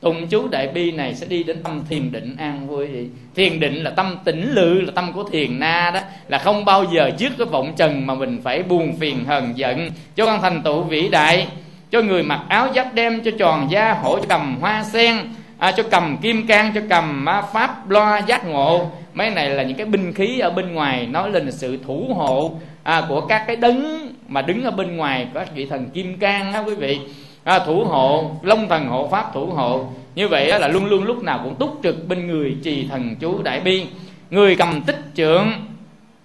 Tùng 0.00 0.28
chú 0.28 0.48
đại 0.48 0.68
bi 0.68 0.92
này 0.92 1.14
sẽ 1.14 1.26
đi 1.26 1.42
đến 1.42 1.62
tâm 1.62 1.82
thiền 1.88 2.12
định 2.12 2.36
an 2.38 2.68
vui. 2.68 2.86
Vậy 2.86 3.08
thiền 3.34 3.60
định 3.60 3.84
là 3.84 3.90
tâm 3.90 4.18
tĩnh 4.24 4.52
lự 4.52 4.80
là 4.80 4.92
tâm 4.94 5.12
của 5.12 5.24
thiền 5.24 5.58
na 5.58 5.90
đó. 5.94 6.00
Là 6.28 6.38
không 6.38 6.64
bao 6.64 6.84
giờ 6.94 7.10
trước 7.18 7.32
cái 7.38 7.46
vọng 7.46 7.72
trần 7.76 8.06
mà 8.06 8.14
mình 8.14 8.40
phải 8.44 8.62
buồn 8.62 8.96
phiền 9.00 9.24
hờn 9.24 9.52
giận. 9.58 9.90
Cho 10.16 10.26
con 10.26 10.40
thành 10.40 10.62
tựu 10.62 10.82
vĩ 10.82 11.08
đại 11.08 11.46
cho 11.92 12.02
người 12.02 12.22
mặc 12.22 12.40
áo 12.48 12.68
giáp 12.74 12.94
đem 12.94 13.20
cho 13.24 13.30
tròn 13.38 13.70
da 13.70 13.92
hổ 13.92 14.18
cho 14.18 14.26
cầm 14.28 14.56
hoa 14.60 14.84
sen 14.84 15.16
à, 15.58 15.72
cho 15.72 15.82
cầm 15.90 16.16
kim 16.16 16.46
cang 16.46 16.72
cho 16.74 16.80
cầm 16.88 17.28
à, 17.28 17.42
pháp 17.42 17.90
loa 17.90 18.18
giác 18.18 18.46
ngộ. 18.46 18.90
Mấy 19.14 19.30
này 19.30 19.50
là 19.50 19.62
những 19.62 19.76
cái 19.76 19.86
binh 19.86 20.12
khí 20.12 20.38
ở 20.38 20.50
bên 20.50 20.74
ngoài 20.74 21.06
nói 21.06 21.30
lên 21.30 21.44
là 21.44 21.50
sự 21.50 21.78
thủ 21.86 22.06
hộ 22.14 22.52
à, 22.82 23.02
của 23.08 23.20
các 23.20 23.44
cái 23.46 23.56
đấng 23.56 24.08
mà 24.28 24.42
đứng 24.42 24.64
ở 24.64 24.70
bên 24.70 24.96
ngoài 24.96 25.26
các 25.34 25.54
vị 25.54 25.66
thần 25.66 25.90
kim 25.90 26.18
cang 26.18 26.52
á 26.52 26.60
quý 26.60 26.74
vị. 26.74 27.00
À, 27.44 27.58
thủ 27.58 27.84
hộ 27.84 28.30
long 28.42 28.68
thần 28.68 28.86
hộ 28.86 29.08
pháp 29.08 29.34
thủ 29.34 29.46
hộ. 29.46 29.84
Như 30.14 30.28
vậy 30.28 30.60
là 30.60 30.68
luôn 30.68 30.84
luôn 30.84 31.04
lúc 31.04 31.22
nào 31.22 31.40
cũng 31.44 31.54
túc 31.54 31.80
trực 31.82 32.08
bên 32.08 32.26
người 32.26 32.56
trì 32.64 32.86
thần 32.88 33.16
chú 33.20 33.42
đại 33.42 33.60
bi. 33.60 33.86
Người 34.30 34.56
cầm 34.56 34.82
tích 34.82 35.00
trượng 35.14 35.52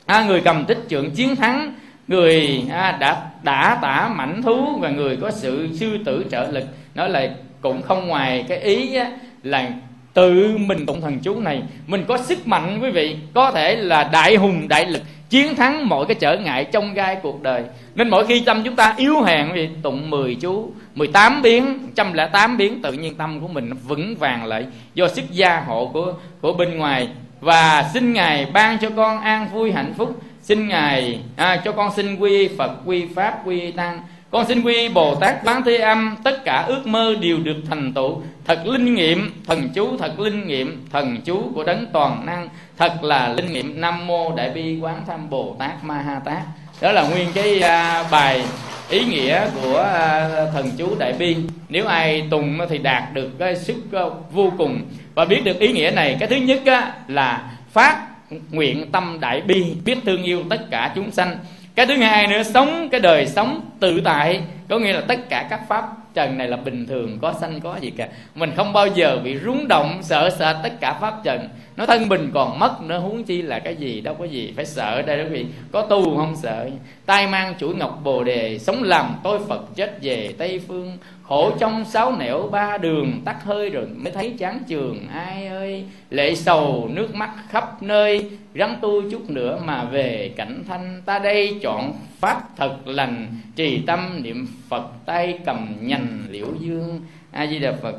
à, 0.05 0.23
người 0.23 0.41
cầm 0.41 0.65
tích 0.65 0.79
trượng 0.89 1.11
chiến 1.11 1.35
thắng 1.35 1.73
người 2.07 2.63
à, 2.71 2.97
đã 2.99 3.26
đã 3.43 3.79
tả 3.81 4.09
mảnh 4.15 4.41
thú 4.41 4.77
và 4.79 4.89
người 4.89 5.17
có 5.21 5.31
sự 5.31 5.69
sư 5.73 5.97
tử 6.05 6.25
trợ 6.31 6.47
lực. 6.51 6.63
Nói 6.95 7.09
là 7.09 7.29
cũng 7.61 7.81
không 7.81 8.07
ngoài 8.07 8.45
cái 8.47 8.57
ý 8.57 8.95
á, 8.95 9.11
là 9.43 9.71
tự 10.13 10.57
mình 10.57 10.85
tụng 10.85 11.01
thần 11.01 11.19
chú 11.19 11.39
này. 11.39 11.61
Mình 11.87 12.05
có 12.07 12.17
sức 12.17 12.47
mạnh 12.47 12.79
quý 12.81 12.89
vị 12.89 13.15
có 13.33 13.51
thể 13.51 13.75
là 13.75 14.03
đại 14.03 14.35
hùng 14.35 14.67
đại 14.67 14.85
lực 14.85 15.01
chiến 15.29 15.55
thắng 15.55 15.89
mọi 15.89 16.05
cái 16.05 16.15
trở 16.19 16.37
ngại 16.37 16.65
trong 16.65 16.93
gai 16.93 17.17
cuộc 17.23 17.41
đời. 17.41 17.63
Nên 17.95 18.09
mỗi 18.09 18.27
khi 18.27 18.43
tâm 18.45 18.61
chúng 18.63 18.75
ta 18.75 18.93
yếu 18.97 19.21
hèn 19.21 19.49
thì 19.55 19.69
tụng 19.81 20.09
10 20.09 20.35
chú 20.35 20.71
18 20.95 21.41
biến 21.41 21.79
108 21.81 22.57
biến 22.57 22.81
tự 22.81 22.93
nhiên 22.93 23.15
tâm 23.15 23.39
của 23.39 23.47
mình 23.47 23.73
vững 23.87 24.15
vàng 24.15 24.45
lại 24.45 24.65
do 24.93 25.07
sức 25.07 25.31
gia 25.31 25.59
hộ 25.59 25.89
của 25.93 26.13
của 26.41 26.53
bên 26.53 26.77
ngoài. 26.77 27.09
Và 27.41 27.89
xin 27.93 28.13
ngài 28.13 28.45
ban 28.53 28.77
cho 28.77 28.89
con 28.95 29.21
an 29.21 29.47
vui 29.53 29.71
hạnh 29.71 29.93
phúc 29.97 30.21
xin 30.47 30.67
ngài 30.67 31.19
à, 31.35 31.61
cho 31.65 31.71
con 31.71 31.91
xin 31.95 32.15
quy 32.15 32.47
phật 32.57 32.71
quy 32.85 33.05
pháp 33.15 33.41
quy 33.45 33.71
tăng. 33.71 34.01
Con 34.31 34.45
xin 34.47 34.61
quy 34.61 34.89
bồ 34.89 35.15
tát 35.15 35.43
bán 35.43 35.63
thế 35.63 35.77
âm 35.77 36.15
tất 36.23 36.45
cả 36.45 36.65
ước 36.67 36.87
mơ 36.87 37.15
đều 37.21 37.37
được 37.37 37.57
thành 37.69 37.93
tựu. 37.93 38.21
Thật 38.45 38.65
linh 38.65 38.95
nghiệm 38.95 39.43
thần 39.47 39.69
chú 39.73 39.97
thật 39.97 40.19
linh 40.19 40.47
nghiệm 40.47 40.85
thần 40.91 41.17
chú 41.25 41.41
của 41.55 41.63
đấng 41.63 41.85
toàn 41.93 42.25
năng 42.25 42.49
thật 42.77 43.03
là 43.03 43.33
linh 43.33 43.51
nghiệm. 43.51 43.81
Nam 43.81 44.07
mô 44.07 44.35
đại 44.35 44.49
bi 44.49 44.79
quán 44.79 45.01
tham 45.07 45.29
bồ 45.29 45.55
tát 45.59 45.83
ma 45.83 45.95
ha 45.97 46.19
tát. 46.25 46.41
Đó 46.81 46.91
là 46.91 47.07
nguyên 47.09 47.27
cái 47.33 47.59
à, 47.59 48.03
bài 48.11 48.43
ý 48.89 49.05
nghĩa 49.05 49.47
của 49.61 49.77
à, 49.77 50.29
thần 50.53 50.71
chú 50.77 50.95
đại 50.99 51.13
bi. 51.13 51.35
Nếu 51.69 51.87
ai 51.87 52.27
tùng 52.29 52.57
thì 52.69 52.77
đạt 52.77 53.03
được 53.13 53.29
cái 53.39 53.55
sức 53.55 53.93
à, 53.93 54.03
vô 54.31 54.53
cùng. 54.57 54.81
Và 55.15 55.25
biết 55.25 55.41
được 55.43 55.59
ý 55.59 55.73
nghĩa 55.73 55.91
này 55.95 56.17
cái 56.19 56.29
thứ 56.29 56.35
nhất 56.35 56.61
á, 56.65 56.93
là 57.07 57.51
phát 57.71 58.07
nguyện 58.51 58.91
tâm 58.91 59.17
đại 59.19 59.41
bi, 59.41 59.63
biết 59.85 59.97
thương 60.05 60.23
yêu 60.23 60.43
tất 60.49 60.69
cả 60.71 60.91
chúng 60.95 61.11
sanh. 61.11 61.37
Cái 61.75 61.85
thứ 61.85 61.97
hai 61.97 62.27
nữa, 62.27 62.43
sống 62.43 62.89
cái 62.91 62.99
đời 62.99 63.27
sống 63.27 63.61
tự 63.79 64.01
tại, 64.01 64.41
có 64.69 64.79
nghĩa 64.79 64.93
là 64.93 65.01
tất 65.01 65.29
cả 65.29 65.47
các 65.49 65.61
pháp 65.69 65.85
trần 66.13 66.37
này 66.37 66.47
là 66.47 66.57
bình 66.57 66.85
thường, 66.87 67.17
có 67.21 67.33
sanh, 67.41 67.59
có 67.59 67.77
gì 67.81 67.89
cả. 67.97 68.07
Mình 68.35 68.51
không 68.55 68.73
bao 68.73 68.87
giờ 68.87 69.19
bị 69.23 69.37
rúng 69.37 69.67
động, 69.67 69.99
sợ 70.01 70.29
sợ 70.39 70.59
tất 70.63 70.79
cả 70.79 70.93
pháp 70.93 71.13
trần. 71.23 71.49
Nó 71.75 71.85
thân 71.85 72.09
mình 72.09 72.31
còn 72.33 72.59
mất 72.59 72.81
nữa 72.81 72.97
huống 72.97 73.23
chi 73.23 73.41
là 73.41 73.59
cái 73.59 73.75
gì, 73.75 74.01
đâu 74.01 74.13
có 74.13 74.25
gì 74.25 74.53
phải 74.55 74.65
sợ 74.65 75.01
đây 75.01 75.17
đâu 75.17 75.25
quý 75.31 75.33
vị. 75.33 75.45
Có 75.71 75.81
tu 75.81 76.17
không 76.17 76.35
sợ. 76.35 76.69
Tay 77.05 77.27
mang 77.27 77.53
chuỗi 77.59 77.75
ngọc 77.75 77.99
bồ 78.03 78.23
đề, 78.23 78.59
sống 78.59 78.83
làm 78.83 79.15
tôi 79.23 79.39
phật, 79.47 79.75
chết 79.75 79.97
về 80.01 80.33
tây 80.37 80.61
phương 80.67 80.97
khổ 81.27 81.51
trong 81.59 81.85
sáu 81.85 82.15
nẻo 82.19 82.47
ba 82.51 82.77
đường, 82.77 83.21
tắt 83.25 83.43
hơi 83.43 83.69
rồi 83.69 83.85
mới 83.95 84.13
thấy 84.13 84.35
chán 84.37 84.59
trường. 84.67 85.07
Ai 85.13 85.47
ơi, 85.47 85.85
lệ 86.09 86.35
sầu, 86.35 86.89
nước 86.91 87.15
mắt 87.15 87.29
khắp 87.49 87.83
nơi. 87.83 88.29
Rắn 88.55 88.75
tu 88.81 89.11
chút 89.11 89.29
nữa 89.29 89.59
mà 89.65 89.83
về 89.83 90.31
cảnh 90.35 90.63
thanh 90.67 91.01
ta 91.05 91.19
đây. 91.19 91.59
Chọn 91.61 91.93
pháp 92.19 92.41
thật 92.57 92.75
lành, 92.85 93.27
trì 93.55 93.81
tâm 93.87 94.23
niệm 94.23 94.47
phật 94.69 94.83
tay 95.05 95.39
cầm 95.45 95.75
nhành 95.81 96.23
liễu 96.29 96.47
dương. 96.59 97.01
A 97.31 97.47
di 97.47 97.59
đà 97.59 97.71
phật. 97.81 97.95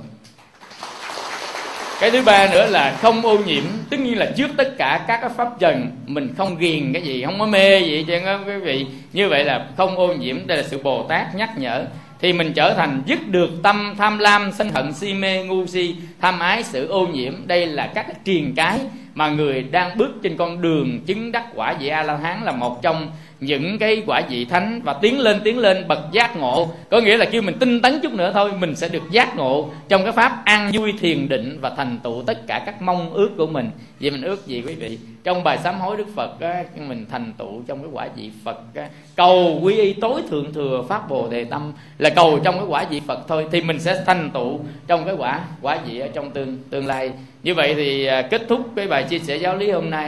Cái 2.00 2.10
thứ 2.10 2.22
ba 2.22 2.48
nữa 2.52 2.66
là 2.70 2.96
không 3.00 3.22
ô 3.22 3.38
nhiễm 3.38 3.62
tất 3.90 4.00
nhiên 4.00 4.18
là 4.18 4.32
trước 4.36 4.50
tất 4.56 4.78
cả 4.78 5.04
các 5.08 5.18
cái 5.20 5.30
pháp 5.36 5.48
trần 5.60 5.90
mình 6.06 6.34
không 6.36 6.58
ghiền 6.58 6.92
cái 6.92 7.02
gì, 7.02 7.22
không 7.24 7.38
có 7.38 7.46
mê 7.46 7.80
gì 7.80 8.04
cho 8.08 8.14
nên 8.24 8.44
quý 8.44 8.56
vị. 8.56 8.86
Như 9.12 9.28
vậy 9.28 9.44
là 9.44 9.68
không 9.76 9.96
ô 9.96 10.14
nhiễm, 10.14 10.46
đây 10.46 10.56
là 10.56 10.62
sự 10.62 10.80
bồ 10.82 11.02
tát 11.02 11.34
nhắc 11.34 11.58
nhở 11.58 11.84
thì 12.20 12.32
mình 12.32 12.52
trở 12.52 12.74
thành 12.74 13.02
dứt 13.06 13.28
được 13.28 13.50
tâm 13.62 13.94
tham 13.98 14.18
lam, 14.18 14.52
sân 14.52 14.70
hận, 14.70 14.92
si 14.94 15.14
mê, 15.14 15.44
ngu 15.44 15.66
si, 15.66 15.96
tham 16.20 16.38
ái, 16.38 16.62
sự 16.62 16.86
ô 16.86 17.06
nhiễm. 17.06 17.34
Đây 17.46 17.66
là 17.66 17.86
các 17.94 18.24
triền 18.24 18.54
cái 18.54 18.78
mà 19.14 19.28
người 19.28 19.62
đang 19.62 19.98
bước 19.98 20.10
trên 20.22 20.36
con 20.36 20.62
đường 20.62 21.00
chứng 21.06 21.32
đắc 21.32 21.44
quả 21.54 21.76
vị 21.80 21.88
a 21.88 22.02
la 22.02 22.16
hán 22.16 22.44
là 22.44 22.52
một 22.52 22.82
trong 22.82 23.10
những 23.40 23.78
cái 23.78 24.02
quả 24.06 24.22
vị 24.28 24.44
thánh 24.44 24.80
và 24.84 24.92
tiến 24.92 25.20
lên 25.20 25.40
tiến 25.44 25.58
lên 25.58 25.88
bậc 25.88 25.98
giác 26.12 26.36
ngộ. 26.36 26.68
Có 26.90 27.00
nghĩa 27.00 27.16
là 27.16 27.24
kêu 27.24 27.42
mình 27.42 27.58
tinh 27.58 27.82
tấn 27.82 28.00
chút 28.02 28.12
nữa 28.12 28.30
thôi 28.34 28.50
mình 28.60 28.76
sẽ 28.76 28.88
được 28.88 29.02
giác 29.10 29.36
ngộ 29.36 29.70
trong 29.88 30.02
cái 30.02 30.12
pháp 30.12 30.42
an 30.44 30.70
vui 30.72 30.92
thiền 31.00 31.28
định 31.28 31.58
và 31.60 31.70
thành 31.76 31.98
tựu 32.02 32.22
tất 32.26 32.46
cả 32.46 32.62
các 32.66 32.82
mong 32.82 33.12
ước 33.12 33.30
của 33.36 33.46
mình. 33.46 33.70
Vậy 34.00 34.10
mình 34.10 34.22
ước 34.22 34.46
gì 34.46 34.62
quý 34.66 34.74
vị? 34.74 34.98
Trong 35.24 35.44
bài 35.44 35.58
sám 35.64 35.80
hối 35.80 35.96
đức 35.96 36.06
phật 36.16 36.40
á, 36.40 36.64
mình 36.88 37.06
thành 37.10 37.32
tựu 37.38 37.62
trong 37.66 37.78
cái 37.78 37.90
quả 37.92 38.08
vị 38.16 38.30
phật 38.44 38.60
á, 38.74 38.88
cầu 39.16 39.60
quy 39.62 39.74
y 39.74 39.92
tối 39.92 40.22
thượng 40.30 40.52
thừa 40.52 40.84
pháp 40.88 41.08
bồ 41.08 41.28
đề 41.28 41.44
tâm 41.44 41.72
là 41.98 42.10
cầu 42.10 42.38
trong 42.44 42.54
cái 42.54 42.66
quả 42.68 42.86
vị 42.90 43.00
phật 43.06 43.28
thôi 43.28 43.46
thì 43.52 43.62
mình 43.62 43.78
sẽ 43.78 44.02
thành 44.06 44.30
tựu 44.30 44.60
trong 44.86 45.04
cái 45.04 45.14
quả 45.14 45.40
quả 45.62 45.78
vị 45.86 45.98
ở 45.98 46.08
trong 46.14 46.30
tương 46.30 46.58
tương 46.70 46.86
lai. 46.86 47.12
Như 47.42 47.54
vậy 47.54 47.74
thì 47.74 48.06
à, 48.06 48.22
kết 48.22 48.42
thúc 48.48 48.60
cái 48.76 48.86
bài 48.86 49.02
chia 49.02 49.18
sẻ 49.18 49.36
giáo 49.36 49.56
lý 49.56 49.70
hôm 49.70 49.90
nay. 49.90 49.96